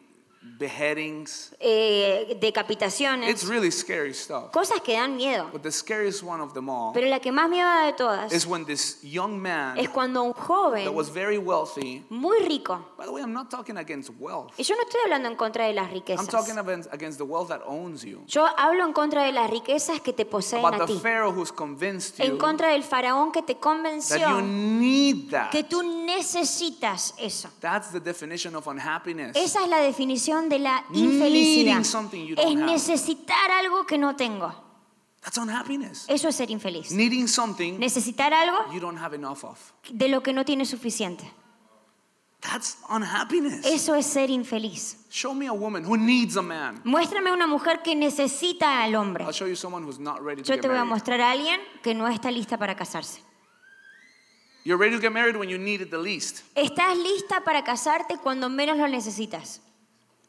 beheadings. 0.59 1.51
eh, 1.59 2.37
decapitaciones. 2.39 3.29
It's 3.29 3.45
really 3.47 3.71
scary 3.71 4.13
stuff. 4.13 4.51
Cosas 4.51 4.81
que 4.81 4.93
dan 4.93 5.15
miedo. 5.15 5.49
But 5.51 5.61
the 5.63 5.71
scariest 5.71 6.21
one 6.23 6.41
of 6.41 6.53
them 6.53 6.69
all 6.69 6.91
Pero 6.93 7.07
la 7.07 7.19
que 7.19 7.31
más 7.31 7.49
miedo 7.49 7.67
da 7.67 7.85
de 7.85 7.93
todas 7.93 8.31
is 8.33 8.45
when 8.45 8.65
this 8.65 8.99
young 9.03 9.39
man 9.41 9.77
es 9.77 9.89
cuando 9.89 10.21
un 10.23 10.33
that 10.33 10.41
joven 10.41 10.93
was 10.95 11.09
very 11.09 11.37
wealthy. 11.37 12.05
muy 12.09 12.39
rico, 12.45 12.85
By 12.97 13.05
the 13.05 13.11
way, 13.11 13.21
I'm 13.21 13.33
not 13.33 13.49
talking 13.49 13.77
against 13.77 14.09
wealth. 14.19 14.51
y 14.57 14.63
yo 14.63 14.75
no 14.75 14.81
estoy 14.83 14.99
hablando 15.05 15.29
en 15.29 15.35
contra 15.35 15.65
de 15.65 15.73
las 15.73 15.87
I'm 15.87 15.93
riquezas, 15.93 16.27
talking 16.27 16.57
against, 16.57 16.93
against 16.93 17.17
the 17.17 17.23
wealth 17.25 17.47
that 17.49 17.61
owns 17.65 18.03
you. 18.03 18.21
yo 18.27 18.45
hablo 18.57 18.85
en 18.85 18.93
contra 18.93 19.23
de 19.23 19.31
las 19.31 19.49
riquezas 19.49 20.01
que 20.01 20.13
te 20.13 20.25
poseen 20.25 20.63
About 20.65 20.81
a 20.81 20.85
the 20.85 20.93
ti, 20.93 20.99
Pharaoh 20.99 21.31
who's 21.31 21.51
convinced 21.51 22.19
en 22.19 22.31
you 22.31 22.37
contra 22.37 22.69
del 22.69 22.83
faraón 22.83 23.31
que 23.31 23.41
te 23.41 23.53
that 23.53 23.55
you 23.55 23.61
convenció 23.61 24.41
need 24.41 25.29
that. 25.31 25.51
que 25.51 25.63
tú 25.63 25.81
necesitas 25.83 27.13
eso. 27.17 27.49
That's 27.59 27.91
the 27.91 27.99
definition 27.99 28.55
of 28.55 28.67
unhappiness. 28.67 29.35
Esa 29.35 29.63
es 29.63 29.69
la 29.69 29.77
definición 29.79 30.48
de 30.49 30.59
la 30.59 30.83
infelicidad. 30.91 31.79
Es 31.79 32.55
necesitar 32.55 33.51
algo 33.51 33.85
que 33.85 33.97
no 33.97 34.15
tengo. 34.15 34.53
That's 35.21 35.37
unhappiness. 35.37 36.05
Eso 36.07 36.29
es 36.29 36.35
ser 36.35 36.49
infeliz. 36.49 36.91
Needing 36.91 37.27
something 37.27 37.77
Necesitar 37.77 38.33
algo 38.33 38.71
you 38.73 38.79
don't 38.79 38.97
have 38.97 39.13
enough 39.13 39.43
of. 39.43 39.59
de 39.91 40.07
lo 40.07 40.21
que 40.23 40.31
no 40.33 40.45
tienes 40.45 40.69
suficiente. 40.69 41.29
That's 42.41 42.77
unhappiness. 42.89 43.65
Eso 43.65 43.95
es 43.95 44.05
ser 44.05 44.29
infeliz. 44.29 44.97
Show 45.09 45.33
me 45.33 45.47
a 45.47 45.51
woman 45.51 45.83
who 45.85 45.97
needs 45.97 46.37
a 46.37 46.41
man. 46.41 46.79
Muéstrame 46.85 47.33
una 47.33 47.47
mujer 47.47 47.81
que 47.83 47.95
necesita 47.95 48.81
al 48.81 48.95
hombre. 48.95 49.25
I'll 49.25 49.33
show 49.33 49.45
you 49.47 49.57
someone 49.57 49.85
who's 49.85 49.99
not 49.99 50.21
ready 50.21 50.41
to 50.41 50.47
Yo 50.47 50.55
get 50.55 50.61
te 50.61 50.69
voy 50.69 50.77
a 50.77 50.85
mostrar 50.85 51.19
a 51.19 51.31
alguien 51.31 51.59
que 51.83 51.93
no 51.93 52.07
está 52.07 52.31
lista 52.31 52.57
para 52.57 52.75
casarse. 52.75 53.21
You're 54.63 54.77
ready 54.77 54.95
to 54.95 55.01
get 55.01 55.11
married 55.11 55.35
when 55.35 55.49
you 55.49 55.57
need 55.57 55.81
it 55.81 55.89
the 55.89 55.97
least. 55.97 56.43
Estás 56.55 56.97
lista 56.97 57.43
para 57.43 57.63
casarte 57.65 58.17
cuando 58.17 58.49
menos 58.49 58.77
lo 58.77 58.87
necesitas. 58.87 59.61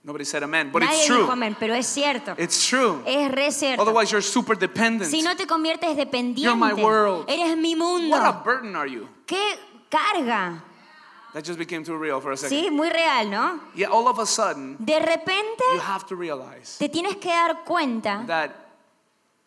Nobody 0.02 0.24
said 0.24 0.42
amen, 0.42 0.70
but 0.72 0.80
Nadie 0.82 0.94
it's 0.96 1.08
dijo 1.08 1.24
true. 1.26 1.30
amén, 1.30 1.56
pero 1.60 1.74
es 1.74 1.86
cierto. 1.86 2.34
It's 2.38 2.66
true. 2.66 3.02
Es 3.06 3.30
re 3.30 3.50
cierto. 3.52 3.82
Otherwise, 3.82 4.10
you're 4.10 4.22
super 4.22 4.56
dependent. 4.56 5.10
Si 5.10 5.20
no 5.20 5.36
te 5.36 5.46
conviertes 5.46 5.94
dependiente, 5.94 6.40
You're 6.42 6.56
my 6.56 6.72
world. 6.72 7.28
eres 7.28 7.54
mi 7.58 7.74
mundo. 7.74 8.08
What 8.16 8.24
a 8.26 8.42
burden 8.42 8.74
are 8.76 8.88
you? 8.88 9.06
¡Qué 9.26 9.38
carga! 9.90 10.62
That 11.34 11.44
just 11.44 11.58
became 11.58 11.84
too 11.84 11.96
real 11.96 12.20
for 12.20 12.32
a 12.32 12.36
second. 12.36 12.56
Sí, 12.58 12.70
muy 12.70 12.88
real, 12.90 13.28
¿no? 13.30 13.60
Yeah, 13.74 13.88
all 13.90 14.08
of 14.08 14.18
a 14.18 14.26
sudden, 14.26 14.76
De 14.84 14.98
repente 14.98 15.62
you 15.74 15.80
have 15.80 16.04
to 16.06 16.16
realize 16.16 16.78
te 16.78 16.88
tienes 16.88 17.16
que 17.20 17.28
dar 17.30 17.62
cuenta 17.64 18.24
that 18.26 18.50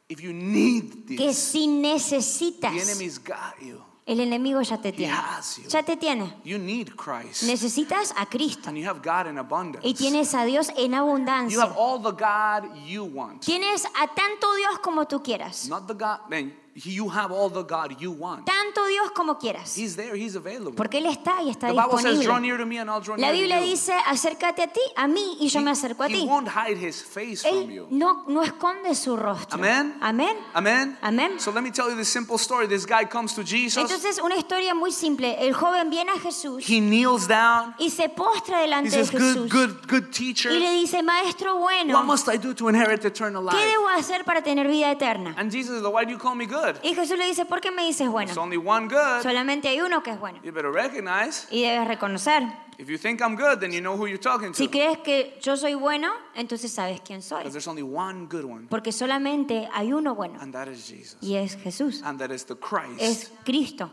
if 0.08 0.22
you 0.22 0.32
need 0.34 1.08
que 1.08 1.18
this, 1.18 1.38
si 1.40 1.66
the 1.66 1.82
necesitas, 1.90 2.72
enemy's 2.90 3.18
got 3.18 3.56
you. 3.60 3.82
El 4.06 4.20
enemigo 4.20 4.62
ya 4.62 4.78
te 4.82 4.92
tiene. 4.92 5.14
you. 5.58 5.70
Ya 5.70 5.84
te 5.84 5.96
tiene. 5.98 6.34
You 6.44 6.58
need 6.58 6.90
Christ. 6.96 7.44
Necesitas 7.44 8.14
a 8.18 8.26
Cristo 8.26 8.70
And 8.70 8.78
you 8.78 8.88
have 8.90 9.02
God 9.02 9.30
in 9.30 9.38
abundance. 9.38 9.88
y 9.88 9.94
tienes 9.94 10.34
a 10.36 10.44
Dios 10.46 10.70
en 10.78 10.92
You 10.92 10.98
abundancia. 10.98 11.62
have 11.62 11.76
all 11.78 12.00
the 12.02 12.12
God 12.12 12.76
you 12.86 13.06
want. 13.06 13.42
Tienes 13.42 13.86
a 13.86 14.08
tanto 14.14 14.54
Dios 14.56 14.80
como 14.80 15.06
tú 15.08 15.22
quieras. 15.24 15.68
Not 15.70 15.88
the 15.88 15.94
God, 15.94 16.20
man, 16.30 16.54
you 16.76 17.08
have 17.10 17.32
all 17.32 17.50
the 17.50 17.64
God 17.64 17.96
you 18.02 18.12
want. 18.12 18.46
Tanto 18.46 18.86
Dios 18.88 19.12
como 19.12 19.38
quieras. 19.38 19.76
He's 19.78 19.96
there, 19.96 20.16
He's 20.16 20.36
available. 20.36 20.74
Porque 20.76 20.98
Él 20.98 21.06
está 21.06 21.42
y 21.44 21.50
está 21.50 21.68
The 21.68 21.74
Bible 21.74 22.00
says, 22.00 22.04
draw 22.04 22.40
disponible. 22.40 22.42
near 22.42 22.58
to 22.58 22.66
me 22.66 22.78
and 22.80 22.90
I'll 22.90 23.00
draw 23.02 23.16
La 23.16 23.28
near 23.32 23.34
Biblia 23.34 23.60
to 23.60 23.66
you. 23.66 23.72
dice, 23.72 23.94
acércate 24.08 24.64
a 24.64 24.68
ti, 24.68 24.82
a 24.96 25.08
mí, 25.08 25.38
y 25.40 25.48
yo 25.50 25.62
me 25.62 25.72
acerco 25.72 26.04
a 26.04 26.08
He 26.08 26.14
ti. 26.22 26.26
won't 26.28 26.48
hide 26.48 26.78
His 26.78 27.02
face 27.04 27.44
from 27.44 27.70
you. 27.70 27.88
no, 27.92 28.24
no 28.28 28.42
esconde 28.42 28.96
su 28.96 29.16
rostro. 29.16 29.58
Amen. 29.58 29.98
Amén. 30.02 30.36
Amen? 30.56 30.98
Amén. 31.02 31.40
So 31.40 31.52
let 31.52 31.62
me 31.62 31.70
tell 31.72 31.90
you 31.90 31.96
this 31.96 32.10
simple 32.10 32.38
story. 32.38 32.68
This 32.68 32.86
guy 32.86 33.06
comes 33.06 33.34
to 33.36 33.44
Jesus. 33.44 33.78
Entonces, 33.78 34.20
una 34.24 34.36
historia 34.36 34.74
muy 34.74 34.92
simple. 34.92 35.36
El 35.40 35.54
joven 35.54 35.90
viene 35.90 36.12
a 36.12 36.20
Jesús 36.20 36.64
He 36.68 36.80
kneels 36.80 37.28
down. 37.28 37.76
y 37.78 37.90
se 37.92 38.10
postra 38.10 38.60
delante 38.62 38.90
de 38.90 39.06
says, 39.06 39.12
Jesús 39.12 39.52
good, 39.52 39.76
good 39.88 40.12
teacher. 40.12 40.52
y 40.52 40.60
le 40.60 40.72
dice, 40.72 41.04
Maestro 41.04 41.58
bueno, 41.58 41.94
What 41.94 42.06
must 42.06 42.28
I 42.28 42.38
do 42.38 42.56
to 42.56 42.70
inherit 42.70 43.06
eternal 43.06 43.44
¿qué 43.50 43.58
life? 43.58 43.68
debo 43.70 43.88
hacer 43.90 44.24
para 44.26 44.42
tener 44.42 44.68
vida 44.68 44.90
eterna? 44.92 45.36
And 45.38 45.52
Jesus 45.52 45.80
says, 45.80 45.84
Why 45.88 46.06
do 46.06 46.12
you 46.12 46.18
call 46.18 46.34
me 46.36 46.46
good? 46.46 46.63
Y 46.84 46.94
Jesús 46.96 47.18
le 47.18 47.26
dice, 47.26 47.46
¿por 47.46 47.62
qué 47.62 47.72
me 47.72 47.84
dices 47.86 48.10
bueno? 48.10 48.28
There's 48.28 48.38
only 48.38 48.58
one 48.58 48.88
good. 48.88 49.22
Solamente 49.24 49.68
hay 49.70 49.82
uno 49.82 50.02
que 50.04 50.12
es 50.12 50.20
bueno. 50.20 50.40
You 50.44 50.52
better 50.52 50.72
recognize. 50.72 51.48
Y 51.52 51.62
debes 51.64 51.88
reconocer. 51.88 52.44
If 52.80 52.88
you 52.90 52.98
think 52.98 53.22
I'm 53.22 53.36
good, 53.36 53.60
then 53.60 53.72
you 53.72 53.82
know 53.82 53.96
who 53.96 54.08
you're 54.08 54.18
talking 54.18 54.54
Si 54.54 54.66
to. 54.66 54.72
crees 54.72 54.98
que 55.00 55.38
yo 55.42 55.56
soy 55.56 55.76
bueno, 55.76 56.12
entonces 56.36 56.72
sabes 56.72 57.02
quién 57.02 57.22
soy. 57.22 57.44
There's 57.44 57.68
only 57.68 57.84
one 57.84 58.26
good 58.28 58.46
one. 58.46 58.68
Porque 58.68 58.92
solamente 58.92 59.70
hay 59.74 59.94
uno 59.94 60.16
bueno. 60.16 60.40
And 60.42 60.52
that 60.54 60.68
is 60.68 60.88
Jesus. 60.88 61.18
Y 61.22 61.36
es 61.36 61.56
Jesús. 61.56 62.02
And 62.04 62.20
that 62.20 62.32
is 62.32 62.46
the 62.46 62.56
Christ. 62.56 63.00
Es 63.00 63.32
Cristo. 63.46 63.92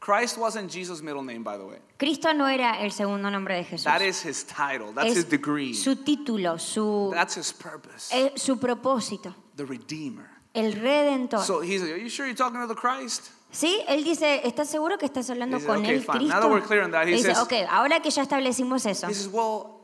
Christ 0.00 0.38
wasn't 0.38 0.70
Jesus' 0.72 1.02
middle 1.02 1.22
name, 1.22 1.44
by 1.44 1.58
the 1.58 1.64
way. 1.64 1.78
Cristo 1.98 2.32
no 2.32 2.48
era 2.48 2.80
el 2.82 2.90
segundo 2.90 3.30
nombre 3.30 3.54
de 3.56 3.64
Jesús. 3.64 3.84
That 3.84 4.00
is 4.00 4.24
his 4.24 4.44
title. 4.44 4.92
That's 4.94 5.10
his 5.10 5.18
Es 5.24 5.28
degree. 5.30 5.74
su 5.74 5.94
título, 5.96 6.58
su, 6.58 7.10
That's 7.14 7.36
his 7.36 7.52
purpose. 7.52 8.10
eh, 8.10 8.32
su 8.34 8.58
propósito. 8.58 9.34
The 9.56 9.66
Redeemer. 9.66 10.26
El 10.54 10.72
Redentor. 10.72 11.44
So 11.44 11.60
he's 11.62 11.80
like, 11.82 11.92
Are 11.94 11.98
you 12.02 12.08
sure 12.10 12.26
you're 12.26 12.34
talking 12.36 12.60
to 12.60 12.66
the 12.66 12.74
Christ? 12.74 13.30
Sí, 13.52 13.82
él 13.88 14.04
dice, 14.04 14.42
¿estás 14.46 14.68
seguro 14.68 14.96
que 14.98 15.06
estás 15.06 15.28
hablando 15.30 15.56
He 15.56 15.60
said, 15.60 15.68
con 15.68 15.78
"Okay, 15.80 15.94
el 15.96 16.00
fine. 16.02 16.18
Cristo? 16.18 16.34
Now 16.34 16.40
that 16.40 16.50
we're 16.50 16.64
clear 16.66 16.82
on 16.84 16.90
that, 16.92 17.06
he 17.08 17.12
Él 17.14 17.16
dice, 17.18 17.34
says- 17.34 17.38
ok, 17.42 17.52
ahora 17.68 18.00
que 18.00 18.10
ya 18.10 18.22
establecimos 18.22 18.86
eso. 18.86 19.08
He 19.08 19.14
says, 19.14 19.28
Well, 19.28 19.80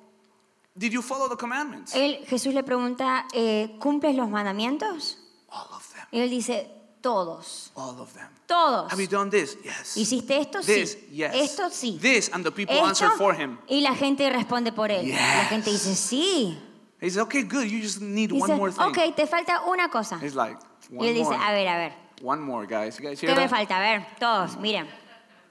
did 0.76 0.92
you 0.92 1.02
follow 1.02 1.28
the 1.28 1.36
commandments? 1.36 1.92
Él, 1.94 2.24
Jesús 2.28 2.54
le 2.54 2.62
pregunta, 2.62 3.26
eh, 3.34 3.76
¿cumples 3.80 4.14
los 4.14 4.28
mandamientos? 4.28 5.18
All 5.48 5.66
of 5.72 5.84
them. 5.94 6.06
Y 6.12 6.20
él 6.20 6.30
dice, 6.30 6.70
todos, 7.00 7.72
All 7.74 7.98
of 8.00 8.12
them. 8.14 8.28
todos. 8.46 8.92
Have 8.92 9.00
you 9.02 9.08
done 9.08 9.30
this? 9.30 9.56
Yes. 9.64 9.96
¿Hiciste 9.96 10.38
esto? 10.38 10.60
This, 10.60 10.92
sí. 10.92 11.08
yes. 11.12 11.34
Esto 11.34 11.68
sí. 11.70 11.98
This, 12.00 12.30
and 12.32 12.44
the 12.44 12.52
people 12.52 12.74
Esto, 12.76 12.86
answer 12.86 13.10
for 13.18 13.34
him. 13.34 13.58
Y 13.68 13.80
la 13.80 13.94
gente 13.96 14.28
responde 14.30 14.70
por 14.72 14.90
él. 14.92 15.06
Yes. 15.06 15.16
La 15.18 15.44
gente 15.46 15.70
dice, 15.72 15.94
sí. 15.96 16.56
He 17.00 17.10
says, 17.10 17.18
Okay, 17.24 17.42
good. 17.42 17.70
You 17.70 17.80
just 17.82 18.00
need 18.00 18.30
Dice, 18.30 18.40
one 18.40 18.56
more 18.56 18.70
thing. 18.72 18.84
ok, 18.86 19.14
te 19.14 19.26
falta 19.26 19.62
una 19.68 19.88
cosa. 19.88 20.18
He's 20.18 20.34
like, 20.34 20.56
Y 20.90 20.96
One 20.96 21.08
él 21.08 21.14
dice, 21.14 21.24
more. 21.30 21.34
a 21.42 21.52
ver, 21.52 21.68
a 21.68 21.76
ver, 21.76 21.92
One 22.22 22.40
more, 22.40 22.66
guys. 22.66 22.98
You 22.98 23.04
guys 23.08 23.20
¿qué 23.20 23.26
hear 23.26 23.36
me 23.36 23.42
that? 23.42 23.50
falta? 23.50 23.76
A 23.76 23.80
ver, 23.80 24.06
todos, 24.18 24.56
miren. 24.58 24.86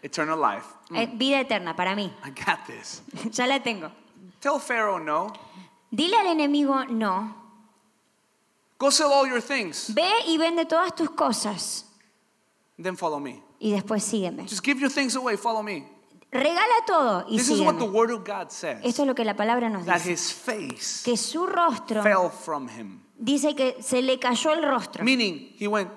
Eternal 0.02 0.38
life. 0.40 0.66
Eh, 0.94 1.08
vida 1.16 1.40
eterna 1.42 1.76
para 1.76 1.96
mí. 1.96 2.12
I 2.24 2.30
got 2.32 2.66
this. 2.68 3.02
ya 3.32 3.46
la 3.48 3.60
tengo. 3.60 3.92
Tell 4.40 4.60
Pharaoh 4.60 5.00
no. 5.00 5.32
Dile 5.92 6.16
al 6.18 6.28
enemigo 6.28 6.86
no. 6.90 7.36
Go 8.78 8.90
sell 8.92 9.12
all 9.12 9.26
your 9.28 9.42
things. 9.42 9.90
Ve 9.94 10.10
y 10.28 10.38
vende 10.38 10.66
todas 10.68 10.94
tus 10.96 11.10
cosas 11.12 11.86
Then 12.78 12.96
follow 12.98 13.20
me. 13.20 13.42
y 13.60 13.72
después 13.72 14.04
sígueme. 14.04 14.46
Just 14.48 14.64
give 14.64 14.80
your 14.80 14.90
things 14.92 15.16
away. 15.16 15.38
Follow 15.38 15.64
me. 15.64 15.86
Regala 16.36 16.76
todo 16.86 17.26
y 17.30 17.38
This 17.38 17.50
is 17.50 17.62
what 17.62 17.76
the 17.76 17.86
sígueme. 17.86 17.92
word 17.94 18.12
of 18.12 18.24
God 18.28 18.50
says. 18.50 18.80
Esto 18.84 19.02
es 19.04 19.08
lo 19.08 19.16
que 19.16 19.24
la 19.26 19.36
palabra 19.36 19.70
nos 19.70 19.86
That 19.86 19.96
dice. 20.04 20.12
his 20.14 20.34
face 20.34 21.04
Que 21.04 21.18
su 21.18 21.46
rostro 21.46 22.02
fell 22.04 22.30
from 22.30 22.68
him. 22.70 23.02
dice 23.18 23.56
que 23.56 23.78
se 23.82 24.02
le 24.02 24.20
cayó 24.20 24.52
el 24.54 24.64
rostro. 24.64 25.04
Meaning, 25.04 25.54
he 25.60 25.68
went, 25.68 25.90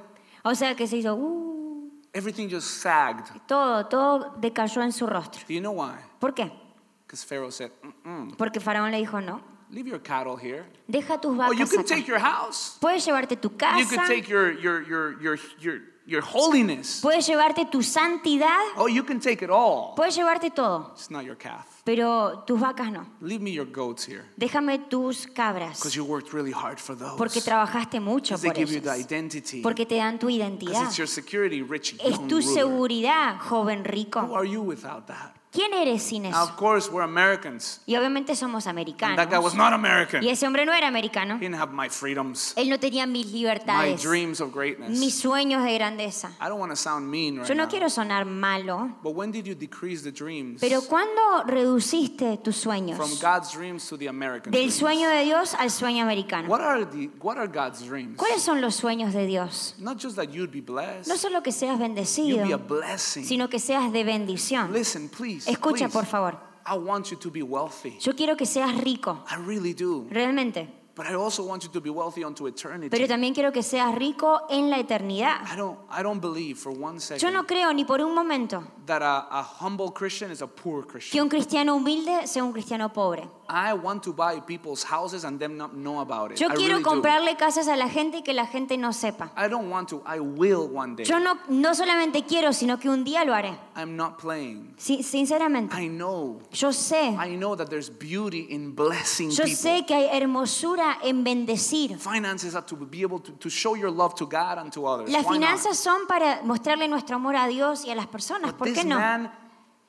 O 0.44 0.54
sea 0.54 0.74
que 0.74 0.86
se 0.86 0.96
hizo 0.98 1.14
uh, 1.14 1.90
everything 2.12 2.48
just 2.48 2.80
sagged. 2.82 3.24
todo, 3.46 3.86
todo 3.86 4.34
decayó 4.40 4.82
en 4.82 4.92
su 4.92 5.06
rostro. 5.06 5.40
Do 5.46 5.52
you 5.54 5.60
know 5.60 5.72
why? 5.72 5.96
¿Por 6.18 6.32
qué? 6.34 6.50
Because 7.06 7.24
Pharaoh 7.24 7.50
said, 7.50 7.70
Mm-mm. 7.82 8.36
Porque 8.36 8.60
Faraón 8.60 8.90
le 8.90 8.98
dijo 8.98 9.20
no. 9.20 9.40
leave 9.70 9.86
your 9.88 10.00
cattle 10.02 10.36
here. 10.36 10.64
Deja 10.86 11.18
tus 11.20 11.32
Oh, 11.38 11.52
you 11.52 11.64
vacas 11.66 11.70
can 11.70 11.80
acá. 11.80 11.88
take 11.94 12.06
your 12.06 12.18
house. 12.20 12.76
Puedes 12.80 13.04
llevarte 13.04 13.36
tu 13.36 13.50
You 13.50 13.56
casa. 13.56 13.96
can 13.96 14.06
take 14.06 14.28
your, 14.28 14.52
your, 14.58 14.82
your, 14.86 15.20
your, 15.20 15.38
your, 15.60 15.80
your 16.08 16.22
holiness. 16.22 17.00
Puedes 17.02 17.26
llevarte 17.28 17.66
tu 17.70 17.82
santidad. 17.82 18.58
Oh, 18.76 18.88
you 18.88 19.04
can 19.04 19.20
take 19.20 19.44
it 19.44 19.50
all. 19.50 19.94
Puedes 19.94 20.16
llevarte 20.16 20.50
todo. 20.50 20.90
It's 20.94 21.10
not 21.10 21.24
your 21.24 21.36
calf. 21.36 21.66
Pero 21.84 22.44
tus 22.46 22.58
vacas 22.58 22.90
no. 22.90 23.06
Leave 23.20 23.40
me 23.42 23.50
your 23.50 23.66
goats 23.66 24.04
here. 24.06 24.24
Déjame 24.36 24.78
tus 24.90 25.26
cabras. 25.26 25.76
Because 25.78 25.94
you 25.94 26.04
worked 26.04 26.32
really 26.32 26.52
hard 26.52 26.78
for 26.80 26.96
those. 26.96 27.16
Porque 27.18 27.40
trabajaste 27.42 28.00
mucho 28.00 28.36
Because 28.36 28.42
they 28.42 28.50
por 28.50 28.56
give 28.56 28.72
you 28.74 28.80
the 28.80 28.90
identity. 28.98 29.62
Porque 29.62 29.86
te 29.86 29.96
dan 29.96 30.18
tu 30.18 30.28
identidad. 30.28 30.84
it's 30.84 30.96
your 30.98 31.06
security, 31.08 31.62
rich 31.62 31.94
Es 32.02 32.18
tu 32.26 32.40
ruler. 32.40 32.42
seguridad, 32.42 33.38
joven 33.40 33.80
Who 33.80 33.90
rico. 33.90 34.20
are 34.34 34.46
you 34.46 34.62
without 34.62 35.06
that? 35.06 35.34
¿Quién 35.50 35.72
eres 35.72 36.02
sin 36.02 36.24
Now, 36.24 36.30
eso? 36.30 36.42
of 36.42 36.56
course, 36.56 36.90
we're 36.90 37.02
Americans. 37.04 37.80
Y 37.86 37.96
obviamente 37.96 38.36
somos 38.36 38.66
And 38.66 38.76
that 38.78 39.30
guy 39.30 39.38
was 39.38 39.54
americanos. 39.54 39.54
not 39.56 39.72
American. 39.72 40.22
Y 40.22 40.28
He 40.28 40.32
ese 40.32 40.46
hombre 40.46 40.66
no 40.66 40.72
era 40.74 40.88
americano. 40.88 41.38
didn't 41.38 41.54
have 41.58 41.72
my 41.72 41.88
freedoms, 41.88 42.52
Él 42.56 42.68
no 42.68 42.78
tenía 42.78 43.06
mis 43.06 43.26
my 43.26 43.32
libertades, 43.32 44.02
dreams 44.02 44.40
of 44.40 44.52
greatness. 44.52 44.98
mis 44.98 45.14
sueños 45.18 45.64
de 45.64 45.74
grandeza. 45.74 46.32
I 46.40 46.48
don't 46.48 46.58
want 46.60 46.70
to 46.72 46.76
sound 46.76 47.08
mean 47.10 47.38
right 47.38 47.48
Yo 47.48 47.54
no 47.54 47.62
now. 47.64 47.70
quiero 47.70 47.88
sonar 47.88 48.26
malo, 48.26 48.90
But 49.02 49.14
when 49.14 49.30
did 49.32 49.46
you 49.46 49.54
decrease 49.54 50.02
the 50.02 50.12
dreams 50.12 50.60
pero 50.60 50.82
¿cuándo 50.82 51.44
reduciste 51.46 52.36
tus 52.42 52.56
sueños? 52.56 52.96
from 52.96 53.10
God's 53.20 53.50
dreams 53.52 53.86
to 53.88 53.96
the 53.96 54.08
American 54.08 54.52
Del 54.52 54.62
dreams? 54.68 54.74
sueño 54.78 55.08
de 55.08 55.24
Dios 55.24 55.54
al 55.54 55.70
sueño 55.70 56.02
americano. 56.02 56.48
What 56.48 56.60
are 56.60 56.84
the 56.84 57.08
what 57.22 57.38
are 57.38 57.48
God's 57.48 57.82
dreams? 57.86 58.16
¿Cuáles 58.18 58.42
son 58.42 58.60
los 58.60 58.74
sueños 58.76 59.12
de 59.14 59.26
Dios? 59.26 59.74
Not 59.78 59.98
just 59.98 60.16
that 60.16 60.30
you'd 60.30 60.50
be 60.52 60.60
blessed, 60.60 61.08
No 61.08 61.16
solo 61.16 61.42
que 61.42 61.52
seas 61.52 61.78
you'd 61.78 61.80
bendecido, 61.80 62.46
be 62.46 62.52
a 62.52 62.58
blessing. 62.58 63.24
sino 63.24 63.48
que 63.48 63.58
seas 63.58 63.90
de 63.92 64.04
bendición. 64.04 64.72
Listen, 64.72 65.08
please. 65.08 65.37
Escucha, 65.46 65.86
please. 65.88 65.92
por 65.92 66.06
favor. 66.06 66.38
I 66.66 66.76
want 66.76 67.10
you 67.10 67.16
to 67.18 67.30
be 67.30 67.42
wealthy. 67.42 67.98
Yo 68.00 68.14
quiero 68.14 68.36
que 68.36 68.44
seas 68.46 68.76
rico, 68.82 69.24
I 69.30 69.36
really 69.36 69.72
do. 69.74 70.06
realmente. 70.10 70.68
But 70.98 71.06
I 71.06 71.14
also 71.14 71.44
want 71.44 71.62
you 71.62 71.70
to 71.70 71.80
be 71.80 71.90
wealthy 71.90 72.24
unto 72.24 72.48
eternity. 72.48 72.90
Pero 72.90 73.06
también 73.06 73.32
quiero 73.32 73.52
que 73.52 73.62
seas 73.62 73.94
rico 73.94 74.40
en 74.50 74.68
la 74.68 74.80
eternidad. 74.80 75.42
I 75.46 75.54
don't 75.56 75.78
I 75.88 76.02
don't 76.02 76.20
believe 76.20 76.56
for 76.58 76.72
one 76.72 76.94
Yo 76.96 77.00
second 77.00 77.32
no 77.34 77.46
creo 77.46 77.72
ni 77.72 77.84
por 77.84 78.00
un 78.00 78.12
momento 78.12 78.64
that 78.86 79.00
a, 79.00 79.28
a 79.30 79.44
humble 79.44 79.92
Christian 79.92 80.32
is 80.32 80.42
a 80.42 80.48
poor 80.48 80.82
que 80.82 80.94
Christian. 80.94 81.22
un 81.22 81.28
cristiano 81.28 81.76
humilde 81.76 82.26
sea 82.26 82.42
un 82.42 82.52
cristiano 82.52 82.92
pobre. 82.92 83.28
I 83.48 83.72
want 83.74 84.02
to 84.02 84.12
buy 84.12 84.40
people's 84.40 84.82
houses 84.84 85.24
and 85.24 85.38
them 85.38 85.56
not 85.56 85.72
know 85.72 86.00
about 86.00 86.32
it. 86.32 86.38
Yo 86.40 86.48
I 86.48 86.54
quiero 86.54 86.74
really 86.78 86.82
do. 86.82 86.90
comprarle 86.90 87.36
casas 87.36 87.68
a 87.68 87.76
la 87.76 87.88
gente 87.88 88.18
y 88.18 88.22
que 88.22 88.34
la 88.34 88.46
gente 88.46 88.76
no 88.76 88.92
sepa. 88.92 89.30
I 89.36 89.48
don't 89.48 89.70
want 89.70 89.88
to. 89.90 90.02
I 90.04 90.18
will 90.18 90.68
one 90.68 90.96
day. 90.96 91.04
Yo 91.04 91.20
no, 91.20 91.38
no 91.48 91.74
solamente 91.74 92.24
quiero, 92.26 92.52
sino 92.52 92.78
que 92.78 92.90
un 92.90 93.04
día 93.04 93.24
lo 93.24 93.34
haré. 93.34 93.56
I'm 93.76 93.96
not 93.96 94.18
playing. 94.20 94.74
Sí, 94.76 95.04
sinceramente. 95.04 95.80
I 95.80 95.88
know. 95.88 96.40
Yo 96.52 96.72
sé, 96.72 97.16
I 97.18 97.36
know 97.36 97.54
that 97.56 97.68
there's 97.70 97.88
beauty 97.88 98.48
in 98.50 98.74
blessing 98.74 99.30
yo 99.30 99.44
people. 99.44 99.54
sé 99.56 99.86
que 99.86 99.94
hay 99.94 100.08
hermosura 100.12 100.87
en 101.02 101.22
bendecir. 101.24 101.98
Finances 101.98 102.54
are 102.54 102.64
to 102.66 102.76
be 102.76 103.02
able 103.02 103.20
to, 103.20 103.32
to 103.32 103.48
show 103.50 103.74
your 103.76 103.90
love 103.90 104.14
to 104.14 104.26
God 104.26 104.58
and 104.58 104.72
to 104.72 104.86
others. 104.86 105.10
Las 105.10 105.24
Why 105.24 105.38
not? 105.38 105.48
finanzas 105.58 105.78
son 105.78 106.06
para 106.06 106.40
mostrarle 106.44 106.88
nuestro 106.88 107.16
amor 107.16 107.36
a 107.36 107.46
Dios 107.46 107.84
y 107.84 107.90
a 107.90 107.94
las 107.94 108.06
personas. 108.06 108.52
But 108.52 108.58
¿Por 108.58 108.68
qué 108.72 108.84
no? 108.84 108.98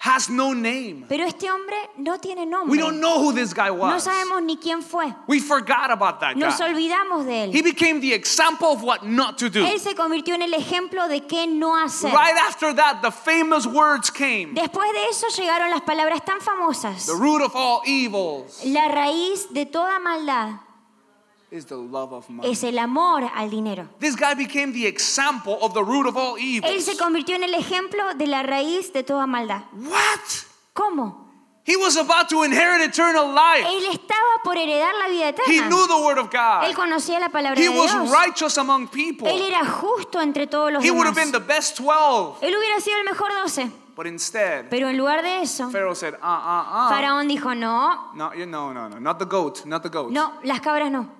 has 0.02 0.30
no 0.30 0.54
name. 0.54 1.04
Pero 1.10 1.26
este 1.26 1.52
hombre 1.52 1.76
no 1.98 2.18
tiene 2.20 2.46
We 2.46 2.50
nombre. 2.50 2.80
don't 2.80 3.02
know 3.02 3.20
who 3.22 3.34
this 3.34 3.54
guy 3.54 3.68
No 3.68 3.74
was. 3.76 4.04
sabemos 4.06 4.42
ni 4.44 4.56
quién 4.56 4.82
fue. 4.82 5.14
We 5.28 5.42
forgot 5.42 5.92
about 5.92 6.22
that 6.22 6.38
Nos 6.38 6.58
guy. 6.58 6.70
olvidamos 6.70 7.26
de 7.26 7.52
He 7.52 7.60
él. 7.60 7.64
became 7.64 8.00
the 8.00 8.14
example 8.14 8.70
of 8.70 8.82
what 8.82 9.04
not 9.04 9.38
to 9.40 9.50
do. 9.50 9.66
Él 9.66 9.78
se 9.78 9.96
convirtió 9.96 10.36
en 10.36 10.42
el 10.42 10.54
ejemplo 10.54 11.10
de 11.10 11.28
qué 11.28 11.48
no 11.48 11.76
hacer. 11.76 12.14
Right 12.14 12.38
after 12.48 12.74
that, 12.76 13.02
the 13.02 13.12
famous 13.12 13.66
words 13.68 14.10
came. 14.10 14.54
Después 14.54 14.90
de 14.94 15.10
eso 15.10 15.28
llegaron 15.36 15.70
las 15.70 15.82
palabras 15.82 16.24
tan 16.24 16.40
famosas. 16.40 17.06
The 17.06 17.16
root 17.16 17.42
of 17.42 17.54
all 17.54 17.82
evils 17.86 18.64
La 18.64 18.88
raíz 18.88 19.52
de 19.52 19.66
toda 19.66 20.00
maldad 20.00 20.62
is 21.52 21.66
the 21.66 21.76
love 21.76 22.14
of 22.14 22.30
money. 22.30 22.52
es 22.52 22.64
el 22.64 22.78
amor 22.78 23.24
al 23.36 23.50
dinero. 23.50 23.88
This 24.00 24.16
guy 24.16 24.34
became 24.36 24.72
the 24.72 24.86
example 24.88 25.58
of 25.62 25.74
the 25.74 25.84
root 25.84 26.08
of 26.08 26.16
all 26.18 26.36
Él 26.38 26.64
evils. 26.64 26.86
se 26.86 26.98
convirtió 26.98 27.36
en 27.36 27.44
el 27.44 27.54
ejemplo 27.54 28.14
de 28.16 28.28
la 28.28 28.44
raíz 28.44 28.94
de 28.94 29.04
toda 29.04 29.26
maldad. 29.28 29.64
What? 29.74 30.20
¿Cómo? 30.74 31.28
He 31.66 31.76
was 31.78 31.98
about 31.98 32.30
to 32.30 32.44
inherit 32.44 32.82
eternal 32.82 33.28
life. 33.32 33.64
Él 33.68 33.86
estaba 33.92 34.42
por 34.44 34.58
heredar 34.58 34.92
la 34.96 35.08
vida 35.10 35.26
He 35.46 35.58
eterna. 35.58 35.68
knew 35.70 35.88
the 35.88 36.02
word 36.04 36.18
of 36.18 36.30
Él 36.34 36.74
God. 36.74 36.76
conocía 36.76 37.20
la 37.20 37.30
palabra 37.30 37.60
He 37.60 37.70
de 37.70 37.70
was 37.80 37.92
Dios. 37.92 38.10
righteous 38.12 38.58
among 38.58 38.88
people. 38.88 39.28
Él 39.30 39.42
era 39.44 39.64
justo 39.66 40.20
entre 40.22 40.48
todos 40.48 40.72
los 40.72 40.84
He 40.84 40.90
would 40.90 41.06
have 41.06 41.14
demás. 41.16 41.32
been 41.32 41.32
the 41.32 41.54
best 41.54 41.78
12. 41.80 42.40
Él 42.42 42.56
hubiera 42.58 42.80
sido 42.82 42.98
el 43.00 43.04
mejor 43.06 43.30
doce. 43.44 43.70
But 43.96 44.08
instead, 44.08 44.70
Pero 44.70 44.88
en 44.88 44.98
lugar 44.98 45.22
de 45.22 45.42
eso, 45.42 45.70
Pharaoh 45.70 45.94
said, 45.94 46.14
uh, 46.14 46.26
uh, 46.26 46.86
uh. 46.86 46.90
Faraón 46.90 47.28
dijo, 47.28 47.54
no, 47.54 48.14
No, 48.16 48.34
you, 48.34 48.46
no, 48.48 48.72
no, 48.74 48.88
no, 48.90 49.00
not 49.00 49.20
the 49.20 49.26
goat, 49.26 49.66
not 49.66 49.84
the 49.84 49.90
goat. 49.90 50.10
no, 50.10 50.40
las 50.44 50.62
cabras 50.62 50.90
no. 50.90 51.19